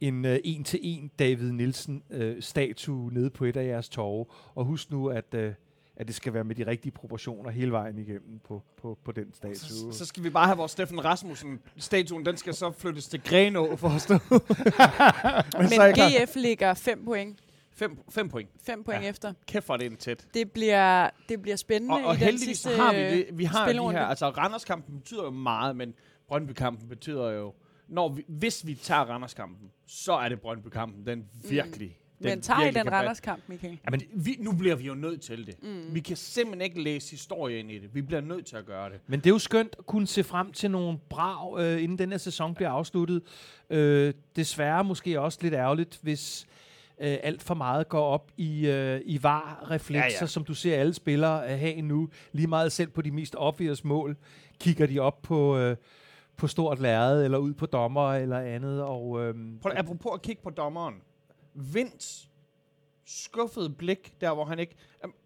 en 0.00 0.24
øh, 0.24 0.38
en-til-en 0.44 1.10
David 1.18 1.52
Nielsen-statue 1.52 3.12
nede 3.12 3.30
på 3.30 3.44
et 3.44 3.56
af 3.56 3.66
jeres 3.66 3.88
torve. 3.88 4.26
Og 4.54 4.64
husk 4.64 4.90
nu, 4.90 5.08
at, 5.08 5.34
øh, 5.34 5.52
at 5.96 6.06
det 6.06 6.14
skal 6.14 6.34
være 6.34 6.44
med 6.44 6.54
de 6.54 6.66
rigtige 6.66 6.92
proportioner 6.92 7.50
hele 7.50 7.72
vejen 7.72 7.98
igennem 7.98 8.40
på, 8.48 8.62
på, 8.82 8.98
på 9.04 9.12
den 9.12 9.34
statue. 9.34 9.56
Så, 9.56 9.98
så 9.98 10.06
skal 10.06 10.24
vi 10.24 10.30
bare 10.30 10.46
have 10.46 10.56
vores 10.56 10.72
Steffen 10.72 11.04
Rasmussen-statuen, 11.04 12.26
den 12.26 12.36
skal 12.36 12.54
så 12.54 12.72
flyttes 12.72 13.08
til 13.08 13.22
Grenå 13.24 13.76
for 13.76 13.88
at 13.88 14.00
stå. 14.00 14.14
Men 15.60 15.68
så 15.68 15.92
klar. 15.94 16.24
GF 16.24 16.36
ligger 16.36 16.74
5 16.74 17.04
point. 17.04 17.38
Fem, 17.76 17.98
fem 18.10 18.28
point. 18.28 18.48
5 18.62 18.84
point 18.84 19.02
Ja. 19.02 19.08
efter. 19.08 19.32
Kæft, 19.46 19.68
er 19.68 19.76
det 19.76 19.86
en 19.86 19.96
tæt. 19.96 20.26
Det 20.34 20.50
bliver, 20.50 21.10
det 21.28 21.42
bliver 21.42 21.56
spændende 21.56 21.94
Og, 21.94 22.04
og 22.04 22.16
i 22.16 22.18
den 22.18 22.38
sidste 22.38 22.70
så 22.70 22.76
har 22.76 22.92
vi 22.92 22.98
det. 23.00 23.26
Vi 23.32 23.44
har 23.44 23.72
de 23.72 23.90
her, 23.90 24.04
altså 24.04 24.28
Randerskampen 24.30 24.98
betyder 24.98 25.24
jo 25.24 25.30
meget, 25.30 25.76
men 25.76 25.94
Brøndby-kampen 26.28 26.88
betyder 26.88 27.30
jo, 27.30 27.54
når 27.88 28.08
vi, 28.08 28.24
hvis 28.28 28.66
vi 28.66 28.74
tager 28.74 29.00
Randerskampen, 29.00 29.70
så 29.86 30.12
er 30.12 30.28
det 30.28 30.40
Brøndby-kampen, 30.40 31.06
den 31.06 31.24
virkelig. 31.48 31.88
Den 31.88 31.96
Mm. 32.20 32.24
Men 32.28 32.40
tager 32.40 32.60
I 32.60 32.64
virkelig 32.64 32.84
den. 32.84 32.92
Randers-kamp, 32.92 33.42
Michael? 33.46 33.78
Jamen, 33.84 34.02
vi, 34.14 34.36
nu 34.40 34.52
bliver 34.52 34.74
vi 34.76 34.84
jo 34.84 34.94
nødt 34.94 35.20
til 35.20 35.46
det. 35.46 35.62
Mm. 35.62 35.94
Vi 35.94 36.00
kan 36.00 36.16
simpelthen 36.16 36.60
ikke 36.62 36.82
læse 36.82 37.10
historie 37.10 37.58
ind 37.58 37.70
i 37.70 37.78
det. 37.78 37.94
Vi 37.94 38.02
bliver 38.02 38.20
nødt 38.20 38.46
til 38.46 38.56
at 38.56 38.66
gøre 38.66 38.90
det. 38.90 39.00
Men 39.06 39.20
det 39.20 39.26
er 39.26 39.30
jo 39.30 39.38
skønt 39.38 39.76
at 39.78 39.86
kunne 39.86 40.06
se 40.06 40.24
frem 40.24 40.52
til 40.52 40.70
nogle 40.70 40.98
brag, 41.10 41.60
øh, 41.60 41.82
inden 41.82 41.98
den 41.98 42.10
her 42.10 42.18
sæson 42.18 42.54
bliver 42.54 42.70
afsluttet. 42.70 43.22
Øh, 43.70 44.14
desværre 44.36 44.84
måske 44.84 45.20
også 45.20 45.38
lidt 45.42 45.54
ærgerligt, 45.54 45.98
hvis 46.02 46.46
øh, 47.00 47.18
alt 47.22 47.42
for 47.42 47.54
meget 47.54 47.88
går 47.88 48.04
op 48.04 48.30
i, 48.36 48.66
øh, 48.66 49.00
i 49.04 49.22
var-reflekser, 49.22 50.06
Ja, 50.06 50.20
ja, 50.20 50.26
som 50.26 50.44
du 50.44 50.54
ser 50.54 50.76
alle 50.80 50.94
spillere 50.94 51.52
øh, 51.52 51.58
have 51.58 51.82
nu. 51.82 52.08
Lige 52.32 52.46
meget 52.46 52.72
selv 52.72 52.90
på 52.90 53.02
de 53.02 53.10
mest 53.10 53.34
obvious 53.38 53.84
mål, 53.84 54.16
kigger 54.60 54.86
de 54.86 54.98
op 54.98 55.22
på, 55.22 55.58
øh, 55.58 55.76
på 56.36 56.46
stort 56.46 56.80
lærred, 56.80 57.24
eller 57.24 57.38
ud 57.38 57.54
på 57.54 57.66
dommer 57.66 58.14
eller 58.14 58.38
andet. 58.38 58.82
Og, 58.82 59.22
øh, 59.24 59.34
Prøv, 59.62 59.72
apropos 59.76 60.10
at 60.14 60.22
kigge 60.22 60.42
på 60.42 60.50
dommeren. 60.50 60.94
Vinds 61.54 62.28
skuffede 63.06 63.70
blik, 63.70 64.14
der 64.20 64.34
hvor 64.34 64.44
han 64.44 64.58
ikke... 64.58 64.74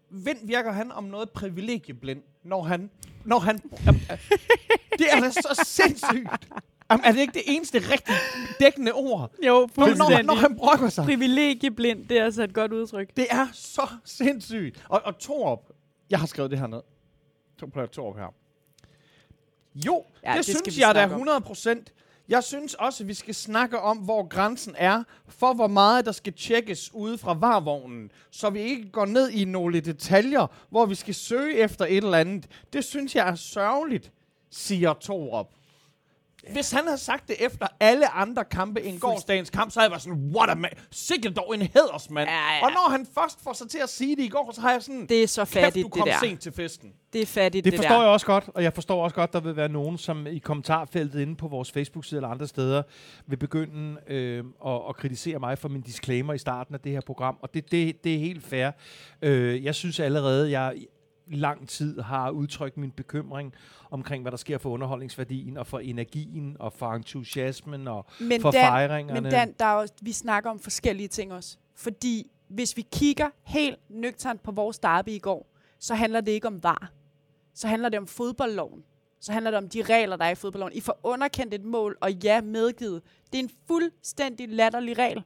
Vind 0.09 0.47
virker 0.47 0.71
han 0.71 0.91
om 0.91 1.03
noget 1.03 1.29
privilegieblind, 1.29 2.23
når 2.43 2.63
han... 2.63 2.89
Når 3.25 3.39
han 3.39 3.57
det 4.99 5.07
er 5.11 5.19
da 5.19 5.29
så 5.31 5.63
sindssygt. 5.65 6.49
Um, 6.93 7.01
er 7.03 7.11
det 7.11 7.19
ikke 7.19 7.33
det 7.33 7.43
eneste 7.45 7.77
rigtig 7.77 8.15
dækkende 8.59 8.91
ord? 8.93 9.31
Jo, 9.47 9.69
Når, 9.77 9.85
når, 9.87 10.21
når 10.21 10.35
han 10.35 10.55
brokker 10.57 10.89
sig. 10.89 11.05
Privilegieblind, 11.05 12.07
det 12.07 12.17
er 12.19 12.23
altså 12.23 12.43
et 12.43 12.53
godt 12.53 12.73
udtryk. 12.73 13.15
Det 13.17 13.27
er 13.29 13.47
så 13.53 13.87
sindssygt. 14.05 14.85
Og, 14.89 15.01
og 15.05 15.19
Torup, 15.19 15.59
jeg 16.09 16.19
har 16.19 16.27
skrevet 16.27 16.51
det 16.51 16.59
her 16.59 16.67
ned. 16.67 16.81
Torup, 17.59 17.91
Torup 17.91 18.17
her. 18.17 18.33
Jo, 19.75 20.03
Ja, 20.23 20.29
det, 20.29 20.37
det 20.37 20.45
synes 20.45 20.79
jeg 20.79 20.87
da 20.87 20.99
snakke 20.99 21.15
om. 21.15 21.19
100 21.21 21.41
procent. 21.41 21.93
Jeg 22.29 22.43
synes 22.43 22.73
også, 22.73 23.03
at 23.03 23.07
vi 23.07 23.13
skal 23.13 23.35
snakke 23.35 23.79
om, 23.79 23.97
hvor 23.97 24.27
grænsen 24.27 24.75
er, 24.77 25.03
for 25.27 25.53
hvor 25.53 25.67
meget 25.67 26.05
der 26.05 26.11
skal 26.11 26.33
tjekkes 26.33 26.93
ude 26.93 27.17
fra 27.17 27.33
varvognen, 27.33 28.11
så 28.31 28.49
vi 28.49 28.59
ikke 28.59 28.89
går 28.91 29.05
ned 29.05 29.29
i 29.29 29.45
nogle 29.45 29.79
detaljer, 29.79 30.47
hvor 30.69 30.85
vi 30.85 30.95
skal 30.95 31.15
søge 31.15 31.55
efter 31.55 31.85
et 31.85 31.97
eller 31.97 32.17
andet. 32.17 32.47
Det 32.73 32.83
synes 32.85 33.15
jeg 33.15 33.29
er 33.29 33.35
sørgeligt, 33.35 34.11
siger 34.49 34.93
Torup. 34.93 35.47
Hvis 36.49 36.71
han 36.71 36.83
havde 36.85 36.97
sagt 36.97 37.27
det 37.27 37.35
efter 37.45 37.67
alle 37.79 38.09
andre 38.09 38.45
kampe 38.45 38.81
end 38.81 38.99
gårdsdagens 38.99 39.49
kamp, 39.49 39.71
så 39.71 39.79
havde 39.79 39.85
jeg 39.85 39.91
været 39.91 40.01
sådan, 40.01 40.31
what 40.35 40.49
a 40.49 40.55
man. 40.55 40.71
Sikkert 40.91 41.35
dog 41.35 41.55
en 41.55 41.61
hædersmand. 41.61 42.29
Ja, 42.29 42.35
ja. 42.55 42.65
Og 42.65 42.71
når 42.71 42.89
han 42.91 43.07
først 43.19 43.43
får 43.43 43.53
sig 43.53 43.69
til 43.69 43.77
at 43.83 43.89
sige 43.89 44.15
det 44.15 44.23
i 44.23 44.27
går, 44.27 44.51
så 44.55 44.61
har 44.61 44.71
jeg 44.71 44.81
sådan, 44.83 45.05
Det 45.09 45.23
er 45.23 45.27
så 45.27 45.41
kæft, 45.45 45.51
fattigt, 45.53 45.83
du 45.83 45.87
det 45.87 45.93
kom 45.99 46.07
der. 46.07 46.19
sent 46.21 46.41
til 46.41 46.51
festen. 46.51 46.93
Det 47.13 47.21
er 47.21 47.25
fattigt, 47.25 47.65
Det 47.65 47.73
det, 47.73 47.77
forstår 47.79 47.95
der. 47.95 48.01
jeg 48.01 48.11
også 48.11 48.25
godt, 48.25 48.49
og 48.53 48.63
jeg 48.63 48.73
forstår 48.73 49.03
også 49.03 49.15
godt, 49.15 49.33
der 49.33 49.39
vil 49.39 49.55
være 49.55 49.69
nogen, 49.69 49.97
som 49.97 50.27
i 50.27 50.37
kommentarfeltet 50.37 51.19
inde 51.21 51.35
på 51.35 51.47
vores 51.47 51.71
Facebook-side 51.71 52.17
eller 52.17 52.29
andre 52.29 52.47
steder, 52.47 52.83
vil 53.27 53.37
begynde 53.37 53.97
øh, 54.07 54.43
at, 54.65 54.81
at 54.89 54.95
kritisere 54.95 55.39
mig 55.39 55.57
for 55.57 55.69
min 55.69 55.81
disclaimer 55.81 56.33
i 56.33 56.37
starten 56.37 56.75
af 56.75 56.81
det 56.81 56.91
her 56.91 57.01
program, 57.01 57.37
og 57.41 57.53
det, 57.53 57.71
det, 57.71 58.03
det 58.03 58.15
er 58.15 58.19
helt 58.19 58.43
fair. 58.45 58.71
Øh, 59.21 59.63
jeg 59.63 59.75
synes 59.75 59.99
allerede, 59.99 60.51
jeg 60.59 60.73
lang 61.35 61.69
tid 61.69 61.99
har 61.99 62.29
udtrykt 62.29 62.77
min 62.77 62.91
bekymring 62.91 63.53
omkring, 63.91 64.21
hvad 64.21 64.31
der 64.31 64.37
sker 64.37 64.57
for 64.57 64.69
underholdningsværdien, 64.69 65.57
og 65.57 65.67
for 65.67 65.79
energien, 65.79 66.57
og 66.59 66.73
for 66.73 66.93
entusiasmen, 66.93 67.87
og 67.87 68.05
Men 68.19 68.41
for 68.41 68.51
Dan, 68.51 68.61
fejringerne. 68.61 69.21
Men 69.21 69.31
Dan, 69.31 69.55
der 69.59 69.65
er 69.65 69.73
også, 69.73 69.93
vi 70.01 70.11
snakker 70.11 70.49
om 70.49 70.59
forskellige 70.59 71.07
ting 71.07 71.33
også. 71.33 71.57
Fordi 71.75 72.31
hvis 72.47 72.77
vi 72.77 72.85
kigger 72.91 73.29
helt 73.43 73.79
nøgternt 73.89 74.43
på 74.43 74.51
vores 74.51 74.79
derby 74.79 75.09
i 75.09 75.19
går, 75.19 75.51
så 75.79 75.95
handler 75.95 76.21
det 76.21 76.31
ikke 76.31 76.47
om 76.47 76.63
var. 76.63 76.91
Så 77.53 77.67
handler 77.67 77.89
det 77.89 77.99
om 77.99 78.07
fodboldloven. 78.07 78.83
Så 79.19 79.31
handler 79.31 79.51
det 79.51 79.57
om 79.57 79.69
de 79.69 79.81
regler, 79.81 80.15
der 80.15 80.25
er 80.25 80.29
i 80.29 80.35
fodboldloven. 80.35 80.73
I 80.73 80.81
får 80.81 80.99
underkendt 81.03 81.53
et 81.53 81.63
mål, 81.63 81.97
og 82.01 82.11
ja, 82.11 82.41
medgivet. 82.41 83.01
Det 83.31 83.39
er 83.39 83.43
en 83.43 83.51
fuldstændig 83.67 84.49
latterlig 84.49 84.97
regel. 84.97 85.23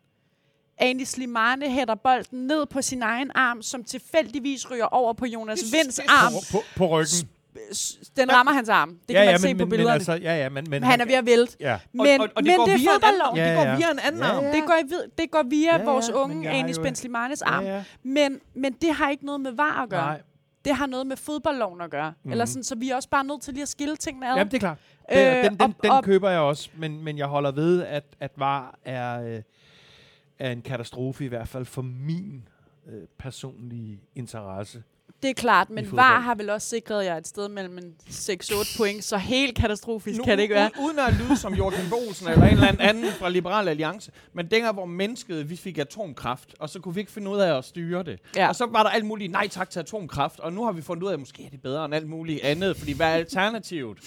Andy 0.78 1.04
Slimane 1.04 1.70
hætter 1.70 1.96
bolden 1.96 2.48
ned 2.48 2.66
på 2.66 2.82
sin 2.82 3.02
egen 3.02 3.32
arm, 3.36 3.62
som 3.62 3.84
tilfældigvis 3.84 4.72
ryger 4.72 4.86
over 4.86 5.14
på 5.14 5.26
Jonas 5.26 5.64
Vinds 5.74 6.00
arm. 6.00 6.34
på, 6.52 6.58
på 6.78 6.88
ryggen. 6.88 7.30
S- 7.74 7.98
Den 8.18 8.32
rammer 8.34 8.52
hans 8.54 8.70
arm. 8.70 8.90
Det 8.90 8.98
kan 9.08 9.16
ja, 9.16 9.26
man 9.26 9.32
ja, 9.34 9.38
se 9.38 9.48
men, 9.48 9.58
på 9.58 9.66
billederne. 9.66 9.86
Men 9.90 9.94
altså, 9.94 10.14
ja, 10.14 10.36
ja, 10.38 10.50
men, 10.50 10.70
men 10.70 10.84
han 10.84 11.02
er 11.02 11.06
ved 11.06 11.14
at 11.14 11.26
vælte. 11.26 11.58
Ja. 11.60 11.80
Men, 11.94 12.22
og, 12.22 12.28
og, 12.28 12.30
og 12.36 12.44
det 12.44 12.48
men 12.50 12.56
går 12.58 12.66
det 12.66 12.74
er 12.74 12.78
via 12.78 12.90
en 12.96 13.04
anden 13.04 13.22
arm. 13.22 13.36
Ja, 13.36 13.50
Det 13.50 13.58
går 13.58 13.64
ja. 13.64 13.76
via 13.76 13.92
en 13.92 14.00
anden 14.00 14.22
Ja, 14.22 14.28
arm. 14.28 14.44
ja. 14.44 14.52
Det 14.52 14.64
går, 14.66 14.76
det 15.18 15.32
går 15.32 15.44
via 15.50 15.66
Ja, 15.66 15.74
ja, 15.74 15.78
ja, 15.84 15.92
vores 15.92 16.10
unge 16.10 16.50
Anis 16.50 16.80
Benzlimanes 16.80 17.42
arm. 17.42 17.64
Ja, 17.64 17.76
ja. 17.76 17.84
Men, 18.04 18.40
men 18.56 18.74
det 18.74 18.94
har 18.94 19.10
ikke 19.10 19.26
noget 19.26 19.42
med 19.42 19.52
var 19.52 19.84
at 19.84 19.90
gøre. 19.90 20.02
Nej. 20.06 20.22
Det 20.66 20.76
har 20.76 20.86
noget 20.86 21.08
med 21.08 21.18
fodboldloven 21.18 21.82
at 21.82 21.90
gøre. 21.92 22.10
Mhm. 22.12 22.18
Mm. 22.24 22.32
Eller 22.32 22.46
sådan, 22.46 22.64
så 22.64 22.76
vi 22.76 22.90
er 22.90 22.96
også 22.96 23.10
bare 23.10 23.24
nødt 23.24 23.42
til 23.42 23.54
lige 23.54 23.62
at 23.64 23.70
skille 23.70 23.96
tingene 23.96 24.30
ad. 24.30 24.36
Jamen, 24.36 24.52
det 24.52 24.58
er 24.58 24.60
klart. 24.60 24.78
Øh, 25.12 25.44
den 25.44 25.60
den, 25.60 25.76
den 25.84 25.92
og- 25.92 26.04
køber 26.04 26.30
jeg 26.30 26.40
også, 26.40 26.70
men, 26.78 27.04
men 27.04 27.18
jeg 27.18 27.28
holder 27.28 27.52
ved, 27.52 27.84
at, 27.84 28.04
at 28.20 28.32
VAR 28.38 28.76
er, 28.86 29.22
øh, 29.36 29.42
er 30.40 30.52
en 30.52 30.62
katastrofe, 30.62 31.26
i 31.26 31.28
hvert 31.28 31.48
fald 31.48 31.66
for 31.66 31.82
min 31.82 32.48
øh, 32.88 33.02
personlige 33.18 34.02
interesse. 34.16 34.84
det 35.22 35.30
er 35.30 35.34
klart, 35.34 35.70
men 35.70 35.92
var 35.92 36.20
har 36.20 36.36
vel 36.36 36.50
også 36.50 36.70
sikret 36.70 37.06
jer 37.06 37.18
et 37.18 37.28
sted 37.28 37.50
mellem 37.50 37.78
en 37.78 37.96
6-8 38.10 38.78
point, 38.78 39.04
så 39.04 39.18
helt 39.18 39.58
katastrofisk 39.58 40.18
Nu, 40.18 40.24
kan 40.24 40.38
det 40.38 40.44
ikke 40.44 40.56
være. 40.56 40.72
Uden 40.80 41.00
at 41.00 41.14
lyde 41.14 41.38
som 41.38 41.54
Joachim 41.54 41.90
Bolsen 41.90 42.28
eller 42.28 42.46
en 42.46 42.52
eller 42.54 42.68
anden 42.68 42.82
anden 42.82 43.12
fra 43.12 43.30
Liberal 43.30 43.68
Alliance. 43.68 44.12
Men 44.34 44.52
dengang, 44.52 44.74
hvor 44.74 44.86
mennesket, 44.86 45.50
vi 45.50 45.56
fik 45.56 45.78
atomkraft, 45.78 46.56
og 46.60 46.70
så 46.70 46.80
kunne 46.80 46.96
vi 46.96 47.00
ikke 47.00 47.12
finde 47.12 47.32
ud 47.32 47.40
af 47.40 47.58
at 47.58 47.66
styre 47.66 48.04
det. 48.04 48.20
Ja. 48.36 48.48
Og 48.48 48.56
så 48.56 48.66
var 48.66 48.84
der 48.84 48.90
alt 48.90 49.06
muligt 49.06 49.32
nej 49.32 49.48
tak 49.48 49.70
til 49.70 49.80
atomkraft, 49.80 50.40
og 50.40 50.54
nu 50.54 50.64
har 50.66 50.72
vi 50.72 50.82
fundet 50.82 51.04
ud 51.04 51.10
af, 51.10 51.14
at 51.14 51.20
måske 51.20 51.46
er 51.46 51.50
det 51.50 51.62
bedre 51.62 51.86
end 51.86 51.96
alt 51.96 52.08
muligt 52.10 52.44
andet, 52.44 52.78
fordi 52.78 52.94
hvad 52.94 53.08
er 53.08 53.14
alternativet? 53.14 53.98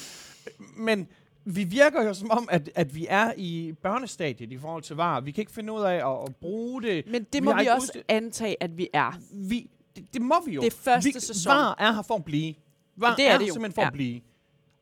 Men 0.77 1.09
vi 1.55 1.65
virker 1.65 2.03
jo 2.03 2.15
som 2.15 2.31
om, 2.31 2.49
at, 2.51 2.71
at 2.75 2.95
vi 2.95 3.07
er 3.09 3.33
i 3.37 3.73
børnestadiet 3.83 4.53
i 4.53 4.59
forhold 4.59 4.83
til 4.83 4.97
var. 4.97 5.21
Vi 5.21 5.31
kan 5.31 5.43
ikke 5.43 5.53
finde 5.53 5.73
ud 5.73 5.81
af 5.83 5.95
at, 5.95 6.23
at 6.29 6.37
bruge 6.37 6.83
det. 6.83 7.05
Men 7.07 7.23
det 7.23 7.35
Vi 7.35 7.41
må 7.45 7.55
vi 7.55 7.61
ikke 7.61 7.73
også 7.73 7.93
udst- 7.97 8.03
antage, 8.09 8.57
at 8.63 8.79
vi 8.79 8.89
er. 8.93 9.13
Vi, 9.33 9.71
det, 9.97 10.15
det 10.15 10.23
må 10.23 10.35
vi 10.47 10.53
jo. 10.53 10.61
Det 10.61 10.73
første 10.73 11.13
vi, 11.15 11.21
sæson. 11.21 11.51
VAR 11.51 11.77
er 11.79 11.93
her 11.93 12.03
for 12.03 12.15
at 12.15 12.25
blive. 12.25 12.55
VAR 12.97 13.17
Det 13.17 13.27
er 13.29 13.33
er, 13.35 13.39
det 13.39 13.49
jo, 13.49 13.53
simpelthen 13.53 13.75
for 13.75 13.83
ja. 13.83 13.87
at 13.87 13.93
blive. 13.93 14.21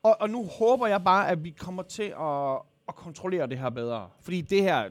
Og, 0.03 0.17
og 0.21 0.29
nu 0.29 0.45
håber 0.45 0.87
jeg 0.87 1.03
bare, 1.03 1.29
at 1.29 1.43
vi 1.43 1.49
kommer 1.49 1.83
til 1.83 2.03
at, 2.19 2.55
at 2.87 2.95
kontrollere 2.95 3.47
det 3.47 3.57
her 3.59 3.69
bedre. 3.69 4.09
Fordi 4.21 4.41
det 4.41 4.61
her, 4.63 4.89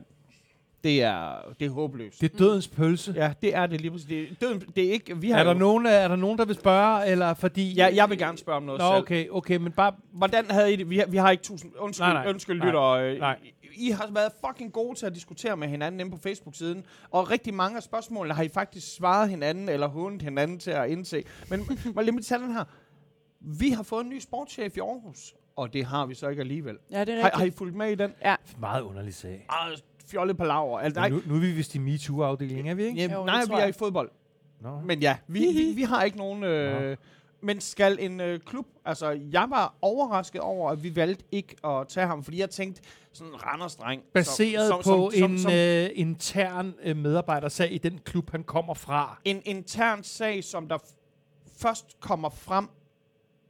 det 0.86 1.02
er, 1.02 1.34
det 1.60 1.66
er 1.66 1.70
håbløst. 1.70 2.20
Det 2.20 2.32
er 2.34 2.38
dødens 2.38 2.68
pølse. 2.68 3.12
ja, 3.16 3.32
det 3.42 3.54
er 3.54 3.66
det 3.66 3.80
lige 3.80 3.90
præcis. 3.90 4.06
Det, 4.08 4.40
døden, 4.40 4.60
det 4.76 4.84
er 4.88 4.92
ikke... 4.92 5.16
Vi 5.20 5.30
har 5.30 5.38
Er 5.38 5.44
der, 5.44 5.52
jo- 5.52 5.58
nogen, 5.58 5.86
er 5.86 6.08
der 6.08 6.16
nogen, 6.16 6.38
der 6.38 6.44
vil 6.44 6.54
spørge, 6.54 7.06
eller 7.06 7.34
fordi... 7.34 7.72
Ja, 7.72 7.88
jeg 7.94 8.10
vil 8.10 8.18
gerne 8.18 8.38
spørge 8.38 8.56
om 8.56 8.62
noget 8.62 8.78
Nå, 8.78 8.86
selv. 8.86 8.96
okay, 9.02 9.28
okay, 9.30 9.56
men 9.56 9.72
bare... 9.72 9.92
Hvordan 10.12 10.50
havde 10.50 10.72
I 10.72 10.76
det? 10.76 10.90
Vi 10.90 10.98
har, 10.98 11.06
vi 11.06 11.16
har 11.16 11.30
ikke 11.30 11.42
tusind... 11.42 11.72
Undskyld, 11.78 12.04
Nej, 12.06 12.12
nej, 12.12 12.28
undskyld 12.28 12.58
Nej. 12.58 12.66
lytter. 12.66 12.82
øh, 12.82 13.18
Nej. 13.18 13.38
I, 13.62 13.86
I 13.86 13.90
har 13.90 14.08
været 14.14 14.32
fucking 14.46 14.72
gode 14.72 14.98
til 14.98 15.06
at 15.06 15.14
diskutere 15.14 15.56
med 15.56 15.68
hinanden 15.68 16.00
inde 16.00 16.10
på 16.12 16.18
Facebook-siden. 16.22 16.84
Og 17.10 17.30
rigtig 17.30 17.54
mange 17.54 17.76
af 17.76 17.82
spørgsmålene 17.82 18.34
har 18.34 18.42
I 18.42 18.48
faktisk 18.48 18.96
svaret 18.96 19.30
hinanden, 19.30 19.68
eller 19.68 19.86
hundet 19.86 20.22
hinanden 20.22 20.58
til 20.58 20.70
at 20.70 20.90
indse. 20.90 21.24
Men 21.50 21.60
må 21.94 22.02
mig 22.12 22.24
tage 22.24 22.40
den 22.40 22.52
her. 22.52 22.64
Vi 23.40 23.70
har 23.70 23.82
fået 23.82 24.04
en 24.04 24.10
ny 24.10 24.18
sportschef 24.18 24.76
i 24.76 24.80
Aarhus. 24.80 25.34
Og 25.56 25.72
det 25.72 25.84
har 25.84 26.06
vi 26.06 26.14
så 26.14 26.28
ikke 26.28 26.40
alligevel. 26.40 26.76
Ja, 26.90 27.00
det 27.04 27.08
er 27.14 27.16
Har, 27.16 27.24
rigtigt. 27.24 27.38
har 27.38 27.44
I 27.46 27.50
fulgt 27.50 27.74
med 27.76 27.90
i 27.90 27.94
den? 27.94 28.12
Meget 28.60 28.82
underlig 28.82 29.14
sag. 29.14 29.46
Ah, 29.48 29.76
fjollet 30.10 30.36
palaver. 30.36 30.78
Altså, 30.78 31.00
nej, 31.00 31.08
Nu, 31.08 31.20
nu 31.26 31.34
er 31.34 31.38
vi 31.40 31.50
vist 31.52 31.74
i 31.74 31.78
MeToo-afdelingen, 31.78 32.66
er 32.66 32.74
vi 32.74 32.84
ikke? 32.84 33.00
ja, 33.06 33.12
Jo, 33.14 33.24
nej 33.24 33.44
vi 33.44 33.52
er 33.52 33.66
i 33.66 33.72
fodbold. 33.72 34.10
Nå. 34.60 34.80
Men 34.80 35.00
ja, 35.00 35.16
vi, 35.26 35.38
vi, 35.40 35.72
vi 35.76 35.82
har 35.82 36.02
ikke 36.02 36.16
nogen... 36.18 36.44
Øh, 36.44 36.96
men 37.40 37.60
skal 37.60 37.96
en 38.00 38.20
øh, 38.20 38.40
klub... 38.40 38.66
Altså, 38.84 39.20
jeg 39.32 39.46
var 39.50 39.74
overrasket 39.82 40.40
over, 40.40 40.70
at 40.70 40.82
vi 40.82 40.96
valgte 40.96 41.24
ikke 41.32 41.56
at 41.66 41.88
tage 41.88 42.06
ham, 42.06 42.24
fordi 42.24 42.40
jeg 42.40 42.50
tænkte, 42.50 42.82
sådan 43.12 43.32
en 43.32 43.38
Randers-dreng... 43.38 44.00
som- 44.02 44.10
Baseret 44.12 44.68
som- 44.68 44.78
på 44.78 45.10
som- 45.12 45.18
som- 45.18 45.32
en 45.32 45.38
som- 45.38 45.52
øh, 45.52 45.88
intern 45.94 46.74
øh, 46.82 46.96
medarbejdersag 46.96 47.72
i 47.72 47.78
den 47.78 47.98
klub, 48.04 48.30
han 48.30 48.44
kommer 48.44 48.74
fra. 48.74 49.18
en 49.24 49.42
intern 49.44 50.02
sag, 50.04 50.44
som 50.44 50.68
der 50.68 50.78
f- 50.78 50.94
først 51.62 52.00
kommer 52.00 52.28
frem, 52.30 52.68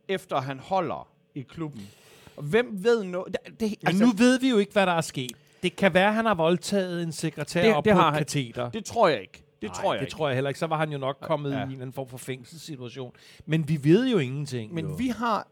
efter 0.09 0.41
han 0.41 0.59
holder 0.59 1.09
i 1.35 1.41
klubben. 1.43 1.89
Og 2.37 2.43
hvem 2.43 2.85
ved 2.85 3.05
noget? 3.05 3.37
Det, 3.61 3.75
Altså, 3.87 4.05
nu 4.05 4.11
ved 4.17 4.41
vi 4.41 4.51
jo 4.51 4.59
ikke, 4.59 4.73
hvad 4.73 4.87
der 4.87 4.93
er 4.93 5.01
sket. 5.01 5.33
Det 5.63 5.77
kan 5.77 5.95
være, 5.95 6.09
at 6.09 6.15
han 6.15 6.25
har 6.27 6.35
voldtaget 6.35 7.03
en 7.03 7.13
sekretær 7.13 7.63
Det- 7.63 7.75
op 7.75 7.85
det 7.85 7.93
på 7.93 7.99
har 7.99 8.09
et 8.09 8.13
han. 8.15 8.21
kateter. 8.21 8.71
det 8.71 8.85
tror 8.85 9.09
jeg 9.09 9.21
ikke. 9.21 9.43
Det 9.63 9.71
Nej, 9.71 9.75
tror 9.83 9.93
jeg 9.95 10.01
det 10.01 10.07
ikke. 10.07 10.17
tror 10.17 10.29
jeg 10.29 10.35
heller 10.37 10.49
ikke. 10.51 10.61
Så 10.61 10.67
var 10.67 10.77
han 10.77 10.93
jo 10.93 10.99
nok 10.99 11.17
kommet 11.21 11.51
Ja. 11.51 11.57
i 11.59 11.63
en 11.63 11.69
eller 11.69 11.77
anden 11.81 11.93
form 11.93 12.09
for 12.09 12.19
fængselssituation. 12.19 13.13
Men 13.47 13.69
vi 13.69 13.85
ved 13.85 14.09
jo 14.09 14.19
ingenting. 14.19 14.75
Men 14.75 14.87
jo. 14.87 14.95
vi 14.95 15.09
har... 15.09 15.47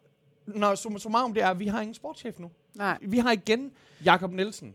Når 0.46 0.74
summa 0.74 0.98
summarum 0.98 1.34
det 1.34 1.42
er, 1.42 1.48
at 1.48 1.59
vi 1.59 1.66
har 1.66 1.80
ingen 1.80 1.94
sportschef 1.94 2.38
nu. 2.38 2.50
Nej, 2.74 2.98
Vi 3.02 3.18
har 3.18 3.32
igen 3.32 3.70
Jakob 4.05 4.32
Nielsen. 4.32 4.74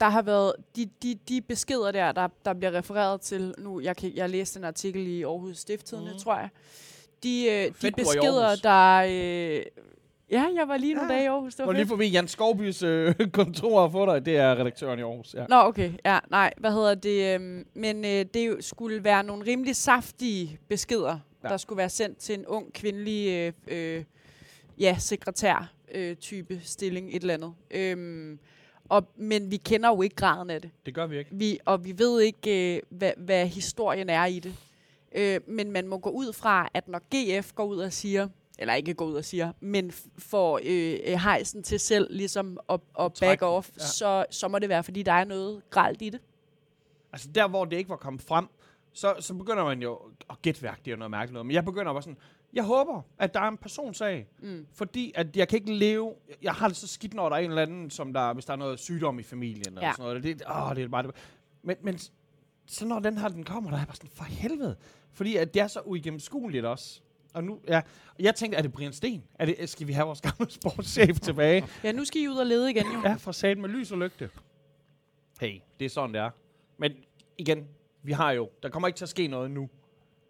der 0.00 0.08
har 0.08 0.22
været 0.22 0.52
de, 0.76 0.90
de, 1.02 1.18
de 1.28 1.40
beskeder 1.40 1.90
der, 1.92 2.12
der, 2.12 2.28
der 2.44 2.54
bliver 2.54 2.72
refereret 2.72 3.20
til 3.20 3.54
nu. 3.58 3.80
Jeg, 3.80 3.96
kan, 3.96 4.12
jeg 4.14 4.30
læste 4.30 4.58
en 4.58 4.64
artikel 4.64 5.06
i 5.06 5.22
Aarhus 5.22 5.58
Stifttidende, 5.58 6.08
Mhm. 6.10 6.14
mm. 6.16 6.20
tror 6.22 6.36
jeg. 6.38 6.48
De, 7.22 7.44
øh, 7.44 7.50
de 7.82 7.86
er 7.86 7.90
beskeder, 7.96 8.56
der... 8.62 9.04
Øh, 9.58 9.62
ja, 10.30 10.46
jeg 10.56 10.68
var 10.68 10.76
lige 10.76 10.94
nogle 10.94 11.12
Ja. 11.12 11.14
dage 11.18 11.24
i 11.24 11.28
Aarhus. 11.28 11.54
Det 11.54 11.60
Og 11.60 11.66
var 11.66 11.72
lige 11.72 11.86
forbi 11.86 12.06
Jan 12.08 12.28
Skovbys 12.28 12.82
øh, 12.82 13.14
kontor 13.32 13.88
for 13.88 14.06
dig, 14.06 14.26
det 14.26 14.36
er 14.36 14.54
redaktøren 14.60 14.98
i 14.98 15.02
Aarhus. 15.02 15.34
Ja. 15.34 15.46
Nå, 15.48 15.56
okay. 15.56 15.92
Ja, 16.04 16.18
nej, 16.30 16.52
hvad 16.58 16.72
hedder 16.72 16.94
det? 16.94 17.34
øhm, 17.34 17.66
Men 17.74 18.04
øh, 18.04 18.24
det 18.34 18.56
skulle 18.64 19.04
være 19.04 19.24
nogle 19.24 19.44
rimelig 19.46 19.76
saftige 19.76 20.58
beskeder, 20.68 21.18
Ja. 21.42 21.48
ja. 21.48 21.52
der 21.52 21.56
skulle 21.56 21.76
være 21.76 21.88
sendt 21.88 22.18
til 22.18 22.34
en 22.38 22.46
ung 22.46 22.72
kvindelig 22.72 23.28
øh, 23.32 23.52
øh, 23.96 24.04
ja, 24.78 24.96
sekretær 24.98 25.72
øh, 25.94 26.16
type 26.16 26.60
stilling, 26.64 27.08
et 27.08 27.20
eller 27.22 27.34
andet. 27.34 27.52
Øhm, 27.70 28.38
og, 28.88 29.08
men 29.16 29.50
vi 29.50 29.56
kender 29.56 29.88
jo 29.88 30.02
ikke 30.02 30.16
graden 30.16 30.50
af 30.50 30.60
det. 30.62 30.70
Det 30.86 30.94
gør 30.94 31.06
vi 31.06 31.18
ikke. 31.18 31.30
Vi, 31.34 31.58
og 31.64 31.84
vi 31.84 31.94
ved 31.98 32.20
ikke, 32.20 32.76
øh, 32.76 32.82
hvad, 32.90 33.12
hvad 33.16 33.46
historien 33.46 34.08
er 34.08 34.24
i 34.24 34.38
det. 34.38 34.54
Øh, 35.14 35.40
men 35.46 35.70
man 35.72 35.88
må 35.88 35.98
gå 35.98 36.10
ud 36.10 36.32
fra, 36.32 36.68
at 36.74 36.88
når 36.88 37.00
GF 37.14 37.52
går 37.54 37.64
ud 37.64 37.78
og 37.78 37.92
siger, 37.92 38.28
eller 38.58 38.74
ikke 38.74 38.94
går 38.94 39.04
ud 39.06 39.14
og 39.14 39.24
siger, 39.24 39.52
men 39.60 39.92
får 40.18 40.60
øh, 40.64 40.98
øh, 41.06 41.12
hejsen 41.18 41.62
til 41.62 41.80
selv 41.80 42.06
ligesom 42.10 42.58
at, 42.70 42.80
at 43.00 43.12
back 43.20 43.42
off, 43.42 43.70
ja. 43.78 43.84
så, 43.84 44.26
så 44.30 44.48
må 44.48 44.58
det 44.58 44.68
være, 44.68 44.84
fordi 44.84 45.02
der 45.02 45.12
er 45.12 45.24
noget 45.24 45.62
gralt 45.70 46.02
i 46.02 46.10
det. 46.10 46.20
Altså 47.12 47.28
der, 47.34 47.48
hvor 47.48 47.64
det 47.64 47.76
ikke 47.76 47.90
var 47.90 47.96
kommet 47.96 48.22
frem, 48.22 48.46
så, 48.92 49.14
så 49.20 49.34
begynder 49.34 49.64
man 49.64 49.82
jo... 49.82 49.98
Og 50.28 50.42
gætværk, 50.42 50.78
det 50.78 50.86
er 50.86 50.90
jo 50.92 50.96
noget 50.98 51.10
mærkeligt 51.10 51.32
noget. 51.32 51.46
Men 51.46 51.54
jeg 51.54 51.64
begynder 51.64 51.92
bare 51.92 52.02
sådan... 52.02 52.18
Jeg 52.52 52.64
håber, 52.64 53.02
at 53.18 53.34
der 53.34 53.40
er 53.40 53.48
en 53.48 53.56
personsag. 53.56 54.26
Mm. 54.42 54.66
Fordi 54.72 55.12
at 55.14 55.36
jeg 55.36 55.48
kan 55.48 55.58
ikke 55.58 55.74
leve... 55.74 56.14
Jeg 56.42 56.52
har 56.52 56.68
det 56.68 56.76
så 56.76 56.86
skidt, 56.88 57.14
når 57.14 57.28
der 57.28 57.36
er 57.36 57.40
en 57.40 57.50
eller 57.50 57.62
anden, 57.62 57.90
som 57.90 58.12
der, 58.12 58.32
hvis 58.34 58.44
der 58.44 58.52
er 58.52 58.56
noget 58.56 58.78
sygdom 58.78 59.18
i 59.18 59.22
familien. 59.22 59.66
Eller 59.68 59.86
Ja. 59.86 59.92
sådan 59.92 60.04
noget. 60.04 60.22
Det, 60.22 60.42
åh, 60.50 60.76
det 60.76 60.84
er 60.84 60.88
bare 60.88 61.02
det. 61.02 61.10
Men, 61.62 61.76
men 61.82 61.98
så 62.66 62.86
når 62.86 62.98
den 62.98 63.18
her, 63.18 63.28
den 63.28 63.44
kommer, 63.44 63.70
der 63.70 63.78
er 63.78 63.84
bare 63.84 63.96
sådan, 63.96 64.10
for 64.14 64.24
helvede. 64.24 64.76
Fordi 65.12 65.36
at 65.36 65.54
det 65.54 65.62
er 65.62 65.66
så 65.66 65.80
uigennemskueligt 65.80 66.64
også. 66.64 67.00
Og 67.38 67.44
nu, 67.44 67.60
ja, 67.68 67.80
jeg 68.18 68.34
tænkte, 68.34 68.58
er 68.58 68.62
det 68.62 68.72
Brian 68.72 68.92
Sten? 68.92 69.24
Er 69.34 69.46
det, 69.46 69.68
skal 69.68 69.86
vi 69.86 69.92
have 69.92 70.06
vores 70.06 70.20
gamle 70.20 70.50
sportschef 70.60 71.20
tilbage? 71.20 71.66
Ja, 71.84 71.92
nu 71.92 72.04
skal 72.04 72.22
I 72.22 72.28
ud 72.28 72.36
og 72.36 72.46
lede 72.46 72.70
igen 72.70 72.84
jo. 72.94 73.00
Ja, 73.04 73.14
for 73.14 73.32
sat 73.32 73.58
med 73.58 73.68
lys 73.68 73.92
og 73.92 73.98
lygte. 73.98 74.30
Hey, 75.40 75.60
det 75.78 75.84
er 75.84 75.88
sådan, 75.88 76.14
det 76.14 76.20
er. 76.20 76.30
Men 76.78 76.92
igen, 77.38 77.68
vi 78.02 78.12
har 78.12 78.32
jo, 78.32 78.50
der 78.62 78.68
kommer 78.68 78.88
ikke 78.88 78.96
til 78.96 79.04
at 79.04 79.08
ske 79.08 79.26
noget 79.26 79.50
nu. 79.50 79.68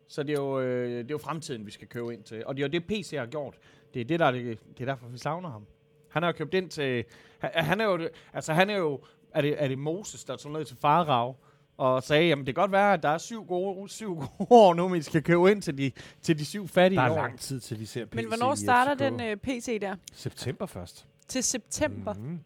Så 0.08 0.22
det 0.22 0.30
er 0.30 0.42
jo, 0.42 0.60
øh, 0.60 0.90
det 0.90 0.98
er 0.98 1.04
jo 1.10 1.18
fremtiden, 1.18 1.66
vi 1.66 1.70
skal 1.70 1.88
købe 1.88 2.14
ind 2.14 2.22
til. 2.22 2.46
Og 2.46 2.56
det 2.56 2.62
er 2.62 2.66
jo 2.66 2.72
det, 2.72 2.86
PC 2.86 3.16
har 3.16 3.26
gjort. 3.26 3.58
Det 3.94 4.00
er, 4.00 4.04
det, 4.04 4.20
der, 4.20 4.26
er 4.26 4.30
det, 4.30 4.58
det 4.78 4.80
er 4.80 4.84
derfor, 4.84 5.08
vi 5.08 5.18
savner 5.18 5.50
ham. 5.50 5.66
Han 6.10 6.22
har 6.22 6.32
jo 6.32 6.36
købt 6.36 6.54
ind 6.54 6.70
til... 6.70 7.04
Han, 7.38 7.50
han 7.54 7.80
er 7.80 7.84
jo... 7.84 8.08
Altså, 8.32 8.52
han 8.52 8.70
er 8.70 8.76
jo... 8.76 9.00
Er 9.34 9.40
det, 9.40 9.62
er 9.62 9.68
det 9.68 9.78
Moses, 9.78 10.24
der 10.24 10.36
tog 10.36 10.52
ned 10.52 10.64
til 10.64 10.76
Farag 10.76 11.34
og 11.78 12.02
sagde, 12.02 12.26
jamen 12.28 12.46
det 12.46 12.54
kan 12.54 12.62
godt 12.62 12.72
være, 12.72 12.92
at 12.92 13.02
der 13.02 13.08
er 13.08 13.18
syv 13.18 13.44
gode, 13.46 13.88
syv 13.88 14.16
gode 14.38 14.46
år 14.50 14.74
nu, 14.74 14.88
men 14.88 14.96
vi 14.96 15.02
skal 15.02 15.22
købe 15.22 15.50
ind 15.50 15.62
til 15.62 15.78
de, 15.78 15.90
til 16.22 16.38
de 16.38 16.44
syv 16.44 16.68
fattige 16.68 16.98
Der 17.00 17.06
er 17.06 17.10
år. 17.10 17.16
lang 17.16 17.38
tid 17.40 17.60
til, 17.60 17.80
vi 17.80 17.84
ser 17.86 18.04
PC 18.04 18.14
Men 18.14 18.26
hvornår 18.28 18.52
i 18.52 18.56
starter 18.56 18.94
FCK. 18.94 19.00
den 19.00 19.20
øh, 19.20 19.36
PC 19.36 19.80
der? 19.80 19.96
September 20.12 20.66
først. 20.66 21.06
til 21.28 21.42
september. 21.42 22.12
Mm. 22.14 22.20
Mm. 22.20 22.38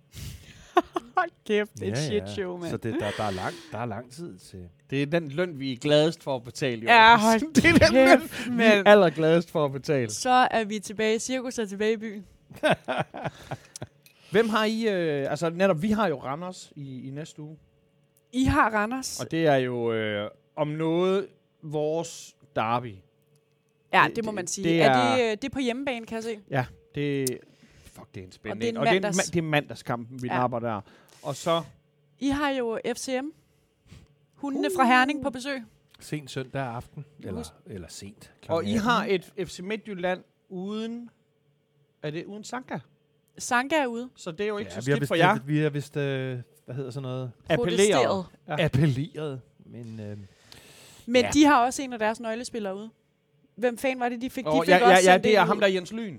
Hold 1.17 1.31
kæft, 1.47 1.71
det 1.75 1.89
er 1.89 1.93
et 1.93 1.97
Ja, 1.97 2.07
shit 2.07 2.29
show, 2.31 2.57
mand. 2.59 2.71
Så 2.71 2.77
det, 2.77 2.95
der, 3.01 3.11
der, 3.17 3.25
er 3.25 3.31
lang, 3.31 3.55
der 3.73 3.79
er 3.79 3.85
lang 3.87 4.13
tid 4.13 4.39
til. 4.39 4.59
Det 4.91 5.03
er 5.03 5.07
den 5.07 5.29
løn, 5.29 5.59
vi 5.61 5.73
er 5.73 5.77
gladest 5.77 6.23
for 6.23 6.37
at 6.37 6.45
betale. 6.45 6.83
i 6.83 6.85
Ja, 6.85 7.15
år. 7.15 7.19
hold 7.31 7.55
det 7.55 7.65
er 7.65 7.87
den 7.87 7.95
løn, 7.95 8.21
kæft, 8.21 8.51
vi 8.59 8.63
er 8.63 8.83
allergladest 8.87 9.51
for 9.51 9.65
at 9.65 9.73
betale. 9.73 10.11
Så 10.11 10.49
er 10.51 10.65
vi 10.65 10.79
tilbage. 10.79 11.19
Cirkus 11.19 11.59
er 11.59 11.65
tilbage 11.67 11.93
i 11.93 11.97
byen. 11.97 12.25
Hvem 14.31 14.49
har 14.49 14.65
I... 14.65 14.89
Øh, 14.89 15.31
altså 15.31 15.51
netop, 15.51 15.83
vi 15.83 15.91
har 15.91 16.07
jo 16.09 16.19
Randers 16.21 16.73
i, 16.77 17.09
i 17.09 17.11
næste 17.11 17.43
uge. 17.43 17.57
I 18.33 18.45
har 18.45 18.71
Randers. 18.71 19.21
Og 19.21 19.31
det 19.31 19.47
er 19.47 19.57
jo 19.57 19.93
øh, 19.93 20.31
om 20.57 20.69
noget 20.69 21.27
vores 21.63 22.37
derby. 22.57 22.95
Ja, 23.93 24.05
det- 24.09 24.17
det 24.17 24.25
må 24.25 24.31
man 24.33 24.47
sige. 24.47 24.69
det 24.69 24.83
er, 24.83 24.91
er- 24.91 25.17
det, 25.17 25.23
øh, 25.25 25.31
det 25.31 25.45
er 25.45 25.49
på 25.51 25.59
hjemmebane, 25.61 26.07
kan 26.07 26.15
jeg 26.15 26.23
se? 26.25 26.39
Ja, 26.51 26.67
det... 26.95 27.39
Fuck, 27.93 28.15
det 28.15 28.21
er 28.21 28.25
en 28.25 28.33
spændende. 28.33 28.57
Og 28.57 28.61
det 28.61 28.67
er 28.67 28.71
en 28.71 28.77
og 28.77 28.87
det 28.87 28.93
er, 28.93 28.97
en, 28.97 29.03
mandags. 29.03 29.19
ma- 29.29 29.31
det 29.33 29.39
er 29.39 29.43
mandagskampen, 29.43 30.23
vi 30.23 30.29
Ja. 30.29 30.35
napper 30.39 30.59
der. 30.59 30.81
Og 31.23 31.37
så... 31.37 31.63
I 32.19 32.29
har 32.29 32.51
jo 32.51 32.79
FCM. 32.97 33.27
Hundene 34.35 34.69
fra 34.77 34.85
Herning 34.85 35.23
på 35.23 35.31
besøg. 35.31 35.63
Sent 36.01 36.31
søndag 36.31 36.63
aften. 36.63 37.05
Eller, 37.21 37.53
eller 37.67 37.89
sent. 37.89 38.33
Og 38.49 38.65
I 38.65 38.69
18. 38.75 38.81
har 38.89 39.07
et 39.09 39.33
FC 39.49 39.61
Midtjylland 39.61 40.25
uden... 40.49 41.11
Er 42.03 42.11
det 42.11 42.25
uden 42.25 42.45
Sanka? 42.45 42.79
Sanka 43.39 43.75
er 43.77 43.87
ude. 43.87 44.09
Så 44.17 44.31
det 44.33 44.41
er 44.41 44.49
jo 44.49 44.59
ikke 44.59 44.71
Ja, 44.75 44.81
så 44.81 44.85
vi 44.87 44.91
har 44.91 44.97
skidt 44.97 45.01
vist, 45.01 45.09
for 45.09 45.15
jer. 45.15 45.39
Vi 45.47 45.59
har 45.59 45.71
vist, 45.71 45.97
øh, 45.97 46.39
hvad 46.65 46.75
hedder 46.75 46.91
sådan 46.91 47.03
noget? 47.03 47.33
Appelleret. 47.49 48.25
Ja. 48.49 48.65
Appelleret. 48.65 49.41
Men 49.67 50.01
øh, 50.01 50.17
Men 51.07 51.23
Ja. 51.23 51.31
de 51.35 51.45
har 51.45 51.65
også 51.65 51.83
en 51.83 51.93
af 51.93 51.99
deres 51.99 52.21
nøglespillere 52.21 52.77
ude. 52.77 52.91
Hvem 53.55 53.79
fanden 53.79 54.01
var 54.01 54.09
det, 54.09 54.23
de 54.23 54.31
fik? 54.31 54.45
De 54.45 54.49
Og 54.49 54.65
fik 54.65 54.71
ja, 54.71 54.77
ja, 54.89 54.97
også 54.97 55.11
ja, 55.11 55.19
det 55.19 55.37
er 55.37 55.45
ham, 55.45 55.61
der 55.61 55.67
er 55.67 55.71
Jens 55.71 55.93
Lyn. 55.93 56.19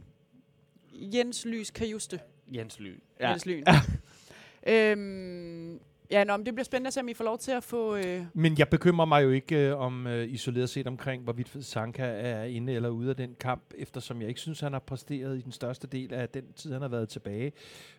Jens 0.94 1.46
Lys 1.46 1.72
Kajuste. 1.72 2.20
Jens 2.56 2.80
Lyn. 2.80 3.00
Ja. 3.20 3.30
Jens 3.30 3.46
Lyn. 3.46 3.64
øhm, 4.68 5.80
ja, 6.14 6.24
nå, 6.24 6.38
men 6.38 6.46
det 6.46 6.54
bliver 6.54 6.66
spændende 6.66 6.88
at 6.88 6.94
se, 6.94 7.00
om 7.00 7.10
I 7.10 7.14
får 7.14 7.24
lov 7.24 7.38
til 7.38 7.52
at 7.52 7.64
få... 7.64 7.96
Øh, 7.96 8.26
Men 8.34 8.58
jeg 8.58 8.70
bekymrer 8.70 9.06
mig 9.06 9.24
jo 9.24 9.30
ikke 9.30 9.68
øh, 9.68 9.80
om 9.80 10.08
øh, 10.08 10.30
isoleret 10.30 10.70
set 10.70 10.88
omkring, 10.88 11.24
hvorvidt 11.24 11.66
Sanka 11.66 12.04
er 12.04 12.44
inde 12.44 12.74
eller 12.74 12.90
ude 12.90 13.10
af 13.10 13.16
den 13.16 13.36
kamp, 13.40 13.64
eftersom 13.78 14.22
jeg 14.22 14.30
ikke 14.30 14.42
synes, 14.42 14.60
han 14.60 14.74
har 14.74 14.80
præsteret 14.80 15.38
i 15.38 15.42
den 15.42 15.52
største 15.52 15.88
del 15.88 16.14
af 16.14 16.30
den 16.30 16.44
tid, 16.56 16.74
han 16.74 16.82
har 16.82 16.90
været 16.90 17.10
tilbage. 17.10 17.52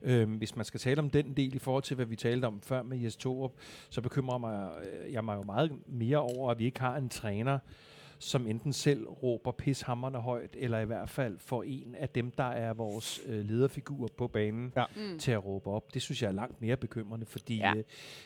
Øh, 0.03 0.31
hvis 0.31 0.57
man 0.57 0.65
skal 0.65 0.81
tale 0.81 0.99
om 0.99 1.11
den 1.11 1.35
del 1.37 1.55
i 1.55 1.59
forhold 1.59 1.83
til, 1.83 1.95
hvad 1.95 2.07
vi 2.07 2.17
talte 2.17 2.47
om 2.47 2.61
før 2.63 2.83
med 2.83 2.99
Jes 2.99 3.17
Torup, 3.17 3.53
så 3.91 4.01
bekymrer 4.01 4.39
mig, 4.39 4.71
øh, 4.83 5.13
jeg 5.13 5.25
mig 5.25 5.37
jo 5.37 5.43
meget 5.43 5.73
mere 5.87 6.19
over, 6.19 6.51
at 6.51 6.59
vi 6.59 6.65
ikke 6.65 6.81
har 6.81 6.97
en 6.97 7.09
træner, 7.09 7.59
som 8.25 8.47
enten 8.47 8.73
selv 8.73 9.07
råber 9.09 9.53
pishammerne 9.53 10.19
højt, 10.19 10.57
eller 10.59 10.79
i 10.79 10.85
hvert 10.85 11.11
fald 11.11 11.39
får 11.39 11.63
en 11.63 11.95
af 11.95 12.09
dem, 12.09 12.31
der 12.31 12.45
er 12.45 12.73
vores 12.75 13.21
øh, 13.27 13.45
lederfigurer 13.45 14.09
på 14.17 14.29
banen, 14.29 14.73
Ja. 14.77 14.85
mm. 14.97 15.19
til 15.19 15.31
at 15.31 15.45
råbe 15.45 15.71
op. 15.71 15.95
Det 15.95 16.03
synes 16.03 16.23
jeg 16.23 16.29
er 16.29 16.33
langt 16.33 16.61
mere 16.61 16.77
bekymrende, 16.77 17.27
fordi 17.27 17.57
Ja. 17.57 17.75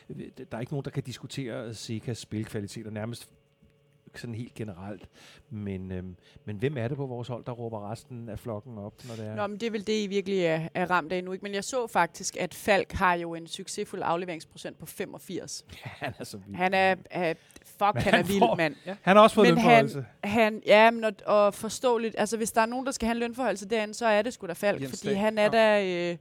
øh, 0.09 0.17
der 0.51 0.57
er 0.57 0.59
ikke 0.59 0.73
nogen, 0.73 0.85
der 0.85 0.91
kan 0.91 1.03
diskutere 1.03 1.73
Sekas 1.73 2.17
spilkvaliteter 2.17 2.91
nærmest 2.91 3.29
sådan 4.15 4.35
helt 4.35 4.53
generelt. 4.53 5.09
Men, 5.49 5.91
øhm, 5.91 6.15
men 6.45 6.55
hvem 6.57 6.77
er 6.77 6.87
det 6.87 6.97
på 6.97 7.05
vores 7.05 7.27
hold, 7.27 7.45
der 7.45 7.51
råber 7.51 7.91
resten 7.91 8.29
af 8.29 8.39
flokken 8.39 8.77
op, 8.77 8.93
når 9.07 9.15
det 9.15 9.25
er? 9.27 9.35
Nå, 9.35 9.47
men 9.47 9.59
det 9.59 9.67
er 9.67 9.71
vel 9.71 9.87
det, 9.87 10.03
I 10.03 10.07
virkelig 10.07 10.39
er, 10.39 10.67
er 10.73 10.89
ramt 10.91 11.11
af 11.11 11.23
nu. 11.23 11.31
Ikke? 11.31 11.43
Men 11.43 11.53
jeg 11.53 11.63
så 11.63 11.87
faktisk, 11.87 12.37
at 12.39 12.53
Falk 12.53 12.91
har 12.91 13.13
jo 13.13 13.35
en 13.35 13.47
succesfuld 13.47 14.01
afleveringsprocent 14.05 14.79
på 14.79 14.85
85. 14.85 15.65
han 15.83 16.13
er 16.19 16.23
så 16.23 16.37
vild. 16.37 16.55
Han 16.55 16.73
er... 16.73 16.95
er 17.11 17.33
fuck, 17.65 17.93
Men 17.93 18.03
han 18.03 18.13
er 18.13 18.17
han 18.17 18.27
vild, 18.27 18.39
får- 18.39 18.55
mand. 18.55 18.75
han 19.01 19.15
har 19.15 19.23
også 19.23 19.33
fået 19.33 19.47
Men 19.47 19.55
lønforholdelse. 19.55 20.05
Han, 20.23 20.61
ja, 20.65 20.91
men 20.91 21.03
og, 21.03 21.13
og 21.25 21.53
forståeligt. 21.53 22.15
Altså, 22.17 22.37
hvis 22.37 22.51
der 22.51 22.61
er 22.61 22.65
nogen, 22.65 22.85
der 22.85 22.91
skal 22.91 23.05
have 23.05 23.13
en 23.15 23.19
lønforholdelse 23.19 23.69
derinde, 23.69 23.93
så 23.93 24.05
er 24.05 24.21
det 24.21 24.33
sgu 24.33 24.47
da 24.47 24.53
Falk. 24.53 24.81
Jens 24.81 24.91
fordi 24.91 25.07
Dage. 25.07 25.17
han 25.17 25.37
er 25.37 25.43
Ja. 25.43 25.49
da... 25.49 26.11
Øh, 26.11 26.17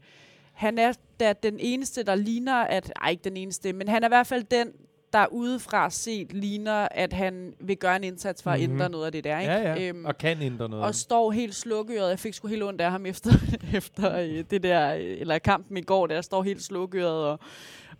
han 0.53 0.79
er 0.79 0.93
da 1.21 1.33
den 1.43 1.57
eneste, 1.61 2.03
der 2.03 2.15
ligner, 2.15 2.55
at... 2.55 2.93
Ej, 3.03 3.11
ikke 3.11 3.25
den 3.25 3.37
eneste, 3.37 3.73
men 3.73 3.89
han 3.89 4.03
er 4.03 4.09
i 4.09 4.11
hvert 4.11 4.27
fald 4.27 4.45
den, 4.45 4.73
der 5.13 5.27
udefra 5.33 5.91
set 5.91 6.33
ligner, 6.33 6.89
at 6.91 7.13
han 7.13 7.55
vil 7.61 7.77
gøre 7.77 7.97
en 7.97 8.05
indsats 8.05 8.43
for 8.43 8.51
at 8.51 8.61
Mhm. 8.61 8.73
ændre 8.73 8.89
noget 8.91 9.07
af 9.07 9.13
det 9.13 9.25
der, 9.25 9.39
ikke? 9.41 9.53
Ja, 9.53 9.75
ja. 9.75 9.89
Øhm, 9.89 10.05
og 10.05 10.19
kan 10.19 10.43
ændre 10.43 10.69
noget. 10.69 10.85
og 10.85 10.95
står 10.95 11.31
helt 11.33 11.55
slukøret. 11.55 12.11
Jeg 12.11 12.19
fik 12.19 12.35
sgu 12.35 12.49
helt 12.49 12.63
ondt 12.63 12.81
af 12.81 12.91
ham 12.91 13.07
efter, 13.07 13.31
efter 13.77 14.19
øh, 14.19 14.45
det 14.51 14.63
der, 14.63 14.95
øh, 14.95 15.01
eller 15.21 15.39
kampen 15.39 15.77
i 15.77 15.81
går, 15.83 16.07
der 16.07 16.21
står 16.21 16.43
helt 16.43 16.63
slukøret 16.63 17.25
og, 17.27 17.39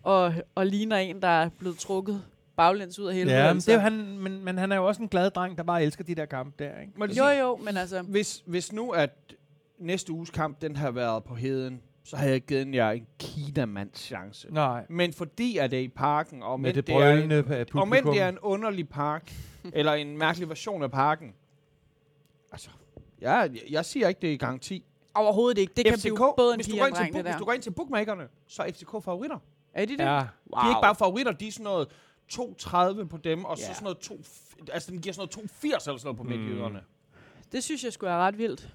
og, 0.03 0.35
og 0.55 0.67
ligner 0.67 0.97
en, 0.97 1.23
der 1.23 1.29
er 1.29 1.49
blevet 1.59 1.79
trukket 1.79 2.23
baglæns 2.57 2.99
ud 2.99 3.07
af 3.07 3.15
helvede. 3.15 3.37
ja, 3.37 3.43
men, 3.43 3.51
altså. 3.51 3.67
det 3.71 3.73
er 3.73 3.79
jo 3.79 3.83
han, 3.83 4.19
men, 4.19 4.45
men 4.45 4.59
han 4.59 4.73
er 4.73 4.77
jo 4.77 4.87
også 4.87 5.03
en 5.03 5.09
glad 5.09 5.31
dreng, 5.31 5.57
der 5.59 5.63
bare 5.65 5.83
elsker 5.83 6.05
de 6.05 6.15
der 6.15 6.25
kampe 6.27 6.65
der. 6.65 6.81
Ikke? 6.81 6.93
Må 6.97 7.05
jeg 7.07 7.19
Jo, 7.19 7.27
jo, 7.29 7.57
men 7.57 7.77
altså... 7.77 8.03
Hvis, 8.03 8.43
hvis 8.47 8.73
nu 8.73 8.91
at 8.91 9.11
næste 9.79 10.13
uges 10.13 10.31
kamp, 10.31 10.63
den 10.63 10.77
har 10.77 10.91
været 10.91 11.25
på 11.25 11.35
heden, 11.35 11.81
så 12.09 12.17
havde 12.17 12.33
jeg 12.33 12.41
givet 12.43 12.75
jer 12.75 12.91
en 12.91 13.07
kinamands 13.19 14.01
chance. 14.01 14.49
Nej, 14.51 14.87
Men 14.89 15.13
fordi 15.13 15.59
at 15.59 15.71
det 15.71 15.79
er 15.79 15.83
i 15.83 15.89
parken, 15.89 16.43
og 16.43 16.61
med 16.61 16.69
men 16.69 16.75
det 16.75 16.87
det, 16.87 16.95
er 16.97 17.13
en, 17.13 17.45
publikum. 17.45 17.81
og 17.81 17.89
men 17.89 18.05
det 18.07 18.21
er 18.21 18.29
en 18.29 18.39
underlig 18.39 18.89
park, 18.89 19.33
eller 19.73 19.93
en 19.93 20.19
mærkelig 20.19 20.49
version 20.49 20.83
af 20.83 20.91
parken, 20.91 21.35
altså, 22.53 22.71
ja, 23.21 23.33
jeg, 23.35 23.51
jeg 23.71 23.85
siger 23.85 24.09
ikke, 24.09 24.21
det 24.21 24.33
er 24.33 24.39
garanti. 24.39 24.85
Overhovedet 25.15 25.59
ikke. 25.59 25.73
Det 25.77 25.85
kan 25.85 25.95
FCK, 25.99 26.03
blive 26.03 26.35
både 26.37 26.55
en 26.55 26.57
hvis, 26.57 26.67
du 26.69 26.77
går 26.79 26.87
ind 26.87 26.95
til 26.97 27.13
book, 27.13 27.25
hvis 27.25 27.35
du 27.39 27.45
går 27.45 27.53
ind 27.53 27.63
til 27.63 27.71
bookmakerne, 27.71 28.29
så 28.47 28.63
er 28.63 28.71
FCK 28.73 28.91
favoritter. 29.05 29.39
Er 29.75 29.85
de 29.85 29.93
det? 29.93 30.05
Ja, 30.05 30.15
Wow. 30.19 30.61
De 30.63 30.67
er 30.67 30.69
ikke 30.71 30.83
bare 30.83 30.95
favoritter, 30.95 31.33
de 31.33 31.49
er 31.49 31.53
sådan 31.53 31.65
noget 31.65 31.89
2,30 32.33 33.05
på 33.05 33.17
dem, 33.17 33.45
og 33.45 33.59
så 33.59 33.65
Ja. 33.69 33.75
sådan 33.75 33.85
noget 33.85 33.99
2, 33.99 34.21
altså 34.73 34.91
den 34.91 35.01
giver 35.01 35.13
sådan 35.13 35.29
noget 35.37 35.51
2,80 35.51 35.67
eller 35.67 35.79
sådan 35.79 36.01
noget 36.05 36.17
på 36.17 36.23
Mm. 36.23 36.29
midtjyderne. 36.31 36.81
Det 37.53 37.65
synes 37.65 37.85
jeg 37.85 37.93
skulle 37.93 38.11
er 38.13 38.19
ret 38.19 38.39
vildt. 38.39 38.69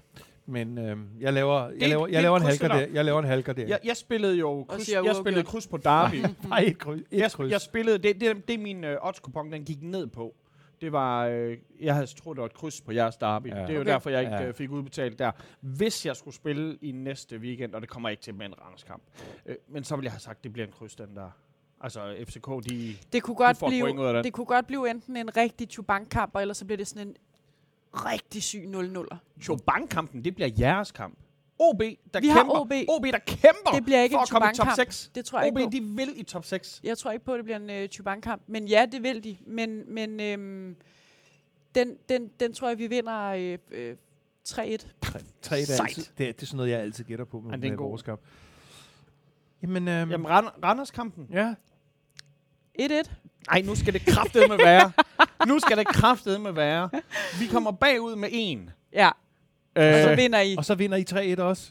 Men 0.46 0.78
øhm, 0.78 1.08
jeg 1.20 1.32
laver, 1.32 1.60
Det 1.68 1.76
jeg 1.80 1.84
er 1.84 1.88
laver, 1.88 2.06
jeg 2.06 2.16
er 2.16 2.20
laver 2.22 2.36
en 2.36 2.42
halker 2.42 2.68
det 2.68 2.88
der. 2.88 2.94
Jeg 2.94 3.04
laver 3.04 3.18
en 3.18 3.24
halker 3.24 3.52
der. 3.52 3.66
Jeg, 3.66 3.78
jeg 3.84 3.96
spillede 3.96 4.34
jo 4.36 4.64
kryds, 4.68 4.82
siger 4.82 5.02
jeg 5.04 5.16
spillede 5.16 5.44
kryds 5.44 5.66
på 5.66 5.76
Derby. 5.76 6.14
Nej, 6.48 6.58
et 6.66 6.78
kryds. 6.78 7.00
Et 7.00 7.18
jeg, 7.18 7.30
kryds. 7.32 7.52
jeg 7.52 7.60
spillede, 7.60 7.98
det, 7.98 8.20
det, 8.20 8.48
det 8.48 8.54
er 8.54 8.58
min 8.58 8.84
øh, 8.84 8.96
odds-kupon, 9.02 9.52
den 9.52 9.64
gik 9.64 9.82
ned 9.82 10.06
på. 10.06 10.34
Det 10.80 10.92
var, 10.92 11.26
øh, 11.26 11.56
jeg 11.80 11.94
havde 11.94 12.06
troet, 12.06 12.36
det 12.36 12.40
var 12.40 12.46
et 12.46 12.54
kryds 12.54 12.80
på 12.80 12.92
jeres 12.92 13.16
derby. 13.16 13.46
Ja. 13.48 13.54
Det 13.62 13.70
er 13.70 13.74
jo 13.74 13.80
Okay. 13.80 13.90
derfor, 13.90 14.10
jeg 14.10 14.20
ikke 14.20 14.32
Ja. 14.34 14.46
øh, 14.46 14.54
fik 14.54 14.70
udbetalt 14.70 15.18
der. 15.18 15.30
Hvis 15.60 16.06
jeg 16.06 16.16
skulle 16.16 16.34
spille 16.34 16.78
i 16.82 16.92
næste 16.92 17.38
weekend, 17.38 17.74
og 17.74 17.80
det 17.80 17.88
kommer 17.88 18.08
ikke 18.08 18.22
til 18.22 18.34
med 18.34 18.46
en 18.46 18.54
Randers-kamp, 18.64 19.02
øh, 19.46 19.56
men 19.68 19.84
så 19.84 19.96
ville 19.96 20.04
jeg 20.04 20.12
have 20.12 20.20
sagt, 20.20 20.44
det 20.44 20.52
bliver 20.52 20.66
en 20.66 20.72
kryds, 20.72 20.94
den 20.96 21.16
der. 21.16 21.30
Altså, 21.80 22.14
FCK, 22.28 22.46
de... 22.70 22.94
Det 23.12 23.22
kunne 23.22 23.34
godt, 23.36 23.56
får 23.56 23.66
ud 23.66 23.72
af 23.72 23.94
blive, 23.94 24.22
det 24.22 24.32
kunne 24.32 24.46
godt 24.46 24.66
blive 24.66 24.90
enten 24.90 25.16
en 25.16 25.36
rigtig 25.36 25.68
chubank-kamp, 25.68 26.36
eller 26.36 26.54
så 26.54 26.64
bliver 26.64 26.76
det 26.76 26.86
sådan 26.86 27.08
en 27.08 27.14
rigtig 27.94 28.42
syg 28.42 28.64
0-0'er. 28.74 29.16
Chobank-kampen, 29.42 30.24
det 30.24 30.34
bliver 30.34 30.50
jeres 30.58 30.92
kamp. 30.92 31.18
OB, 31.58 31.82
der 32.14 32.20
Vi 32.20 32.28
har 32.28 32.38
kæmper. 32.38 32.60
OB. 32.60 32.72
OB, 32.88 33.04
der 33.04 33.18
kæmper 33.26 33.70
Det 33.74 33.84
bliver 33.84 34.02
ikke 34.02 34.12
for 34.14 34.18
en 34.18 34.22
at 34.22 34.28
komme 34.30 34.46
i 34.50 34.54
top 34.54 34.66
Chubank-kamp. 34.66 34.76
6. 34.92 35.10
Det 35.14 35.24
tror 35.24 35.38
jeg 35.40 35.52
OB, 35.52 35.58
ikke 35.58 35.66
på. 35.66 35.70
de 35.72 35.96
vil 35.96 36.20
i 36.20 36.22
top 36.22 36.44
6. 36.44 36.80
Jeg 36.84 36.98
tror 36.98 37.10
ikke 37.10 37.24
på, 37.24 37.32
at 37.32 37.36
det 37.38 37.44
bliver 37.44 37.56
en 37.58 37.70
øh, 37.70 37.88
chubank-kamp. 37.88 38.42
Men 38.46 38.68
ja, 38.68 38.86
det 38.92 39.02
vil 39.02 39.24
de. 39.24 39.36
Men, 39.46 39.94
men 39.94 40.20
øhm, 40.20 40.76
den, 41.74 41.96
den, 42.08 42.30
den 42.40 42.52
tror 42.52 42.68
jeg, 42.68 42.78
vi 42.78 42.86
vinder 42.86 43.20
øh, 43.28 43.58
øh, 43.70 43.96
3-1. 44.48 44.52
Tre, 44.54 44.66
det, 44.68 44.82
er 45.50 45.64
Sejt. 45.64 45.80
altid, 45.80 46.04
det, 46.18 46.28
er, 46.28 46.32
det 46.32 46.42
er 46.42 46.46
sådan 46.46 46.56
noget, 46.56 46.70
jeg 46.70 46.80
altid 46.80 47.04
gætter 47.04 47.24
på 47.24 47.40
med, 47.40 47.50
Ja, 47.50 47.56
med 47.70 47.76
vores 47.76 48.02
kamp. 48.02 48.20
Jamen, 49.62 49.88
øhm, 49.88 50.10
Jamen, 50.10 50.26
Rand- 50.26 50.62
Randers-kampen. 50.64 51.26
ja. 51.32 51.54
1-1. 52.80 53.10
Nej, 53.50 53.62
nu 53.62 53.74
skal 53.74 53.92
det 53.94 54.06
kraftedeme 54.06 54.58
være. 54.64 54.92
nu 55.46 55.58
skal 55.58 55.78
det 55.78 55.86
kraftedeme 55.86 56.56
være. 56.56 56.90
Vi 57.40 57.46
kommer 57.46 57.70
bagud 57.70 58.16
med 58.16 58.28
en. 58.32 58.70
Ja, 58.92 59.08
og 59.76 59.82
så 60.02 60.10
Øh, 60.10 60.16
vinder 60.16 60.40
I. 60.40 60.54
Og 60.58 60.64
så 60.64 60.74
vinder 60.74 60.96
I 60.96 61.34
3-1 61.38 61.40
også. 61.42 61.70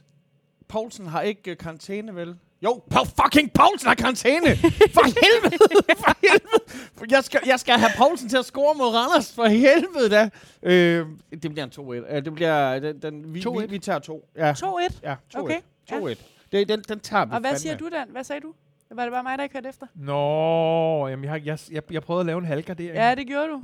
Poulsen 0.68 1.06
har 1.08 1.22
ikke 1.22 1.52
uh, 1.52 1.58
karantæne, 1.58 2.16
vel? 2.16 2.36
Jo, 2.64 2.82
Paul 2.90 3.08
fucking 3.08 3.52
Poulsen 3.54 3.88
har 3.88 3.96
karantæne! 3.96 4.56
For 4.94 5.04
helvede! 5.24 5.58
For 5.98 6.16
helvede! 6.22 7.16
Jeg 7.16 7.24
skal, 7.24 7.40
jeg 7.46 7.60
skal 7.60 7.74
have 7.80 7.92
Poulsen 7.98 8.30
til 8.30 8.38
at 8.38 8.46
score 8.46 8.76
mod 8.78 8.88
Randers. 8.96 9.34
For 9.36 9.46
helvede 9.46 10.10
da! 10.10 10.30
Øh, 10.64 11.06
det 11.44 11.52
bliver 11.52 11.64
en 11.64 11.72
2-1. 11.76 11.80
Uh, 12.18 12.24
det 12.26 12.34
bliver... 12.36 12.80
Den, 12.80 13.02
den, 13.02 13.34
vi, 13.34 13.40
2-1. 13.40 13.60
vi, 13.62 13.66
vi 13.68 13.80
tager 13.80 14.00
to. 14.00 14.30
Ja, 14.36 14.52
2-1. 14.54 15.00
ja 15.04 15.16
2-1. 15.36 15.40
Okay, 15.40 15.60
ja. 15.92 16.00
2-1. 16.00 16.16
Det, 16.52 16.68
den, 16.68 16.82
den 16.90 17.00
tager 17.00 17.26
vi 17.26 17.32
Og 17.34 17.40
hvad 17.40 17.50
fandme. 17.50 17.60
siger 17.60 17.78
du, 17.78 17.90
Dan? 17.90 18.08
Hvad 18.12 18.24
sagde 18.24 18.42
du? 18.42 18.54
Var 18.96 19.04
det 19.04 19.12
bare 19.12 19.24
mig, 19.24 19.38
der 19.38 19.44
ikke 19.44 19.56
hørte 19.56 19.70
efter? 19.70 19.88
Nå, 19.96 21.08
jamen 21.08 21.24
jeg, 21.24 21.32
har, 21.32 21.42
jeg, 21.46 21.58
jeg, 21.72 21.82
jeg 21.92 22.02
prøvede 22.02 22.20
at 22.22 22.26
lave 22.26 22.38
en 22.40 22.46
halvgardering. 22.46 22.96
Ja, 22.96 23.16
det 23.16 23.28
gjorde 23.28 23.48
du. 23.48 23.64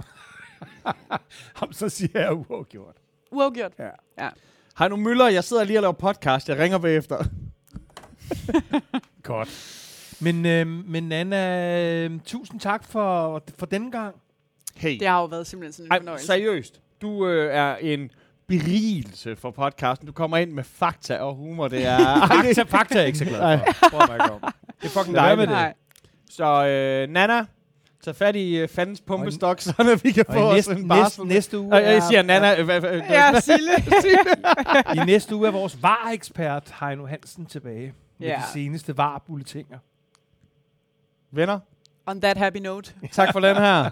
Jamen, 1.61 1.73
så 1.73 1.89
siger 1.89 2.19
jeg 2.19 2.33
uafgjort. 2.33 2.95
Uafgjort. 3.31 3.71
Ja. 4.19 4.29
Har 4.73 4.87
du 4.87 4.95
Møller? 4.95 5.27
Jeg 5.27 5.43
sidder 5.43 5.63
lige 5.63 5.77
og 5.77 5.81
laver 5.81 5.93
podcast. 5.93 6.49
Jeg 6.49 6.59
ringer 6.59 6.77
bagefter. 6.77 7.23
Godt. 9.23 9.85
Men, 10.21 10.45
øh, 10.45 10.67
men 10.67 11.11
Anna, 11.11 12.05
øh, 12.05 12.19
tusind 12.25 12.59
tak 12.59 12.83
for, 12.83 13.43
for 13.57 13.65
denne 13.65 13.91
gang. 13.91 14.15
Hey. 14.75 14.99
Det 14.99 15.07
har 15.07 15.19
jo 15.19 15.25
været 15.25 15.47
simpelthen 15.47 15.73
sådan 15.73 15.85
en 15.85 15.91
Ej, 15.91 15.99
fornøjelse. 15.99 16.27
seriøst. 16.27 16.81
Du 17.01 17.27
øh, 17.27 17.55
er 17.55 17.75
en 17.75 18.11
berigelse 18.47 19.35
for 19.35 19.51
podcasten. 19.51 20.07
Du 20.07 20.13
kommer 20.13 20.37
ind 20.37 20.51
med 20.51 20.63
fakta 20.63 21.17
og 21.17 21.35
humor. 21.35 21.67
Det 21.67 21.85
er... 21.85 21.97
Fakta, 22.27 22.63
fakta 22.63 22.95
er 22.95 22.99
jeg 22.99 23.07
ikke 23.07 23.19
så 23.19 23.25
glad 23.25 23.59
for. 23.59 23.89
Prøv 23.89 24.15
at. 24.15 24.53
Det 24.81 24.85
er 24.85 24.89
fucking 24.89 25.15
være 25.15 25.35
med 25.35 25.47
det. 25.47 25.53
Nej. 25.53 25.73
Så 26.29 26.65
øh, 26.65 27.09
Nana, 27.09 27.45
tage 28.03 28.13
fat 28.15 28.35
i 28.35 28.63
uh, 28.63 28.69
fandens 28.69 29.01
pumpestok, 29.01 29.59
så 29.61 29.99
vi 30.03 30.11
kan 30.11 30.25
få 30.33 30.39
os 30.39 30.53
næste, 30.55 30.71
en 30.71 30.77
næste, 30.77 30.87
barsel. 30.87 31.25
næste 31.25 31.59
uge 31.59 31.73
Og 31.73 31.81
jeg 31.81 31.95
er- 31.95 31.99
siger 32.09 32.21
Nana. 32.21 32.59
øh, 32.59 32.65
hvad- 32.65 32.79
hvad- 32.79 32.91
Ja, 33.09 33.39
Sille. 33.39 33.71
I 35.01 35.05
næste 35.05 35.35
uge 35.35 35.47
er 35.47 35.51
vores 35.51 35.83
VAR-ekspert 35.83 36.75
Heino 36.79 37.05
Hansen 37.05 37.45
tilbage 37.45 37.93
med 38.19 38.27
Ja. 38.27 38.35
de 38.35 38.41
seneste 38.53 38.97
VAR-bulletinger. 38.97 39.77
Venner, 41.31 41.59
On 42.05 42.21
that 42.21 42.37
happy 42.37 42.57
note. 42.57 42.93
tak 43.11 43.31
for 43.31 43.39
den 43.39 43.55
her. 43.55 43.89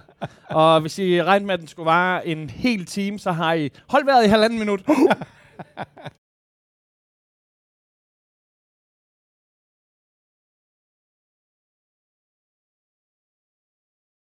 Og 0.49 0.81
hvis 0.81 0.99
I 0.99 1.23
regner 1.23 1.45
med, 1.45 1.53
at 1.53 1.59
den 1.59 1.67
skulle 1.67 1.85
vare 1.85 2.27
en 2.27 2.49
hel 2.49 2.85
time, 2.85 3.19
så 3.19 3.31
har 3.31 3.53
I 3.53 3.69
holdt 3.89 4.05
vejret 4.05 4.25
i 4.25 4.27
halvanden 4.27 4.59
minut. 4.59 4.81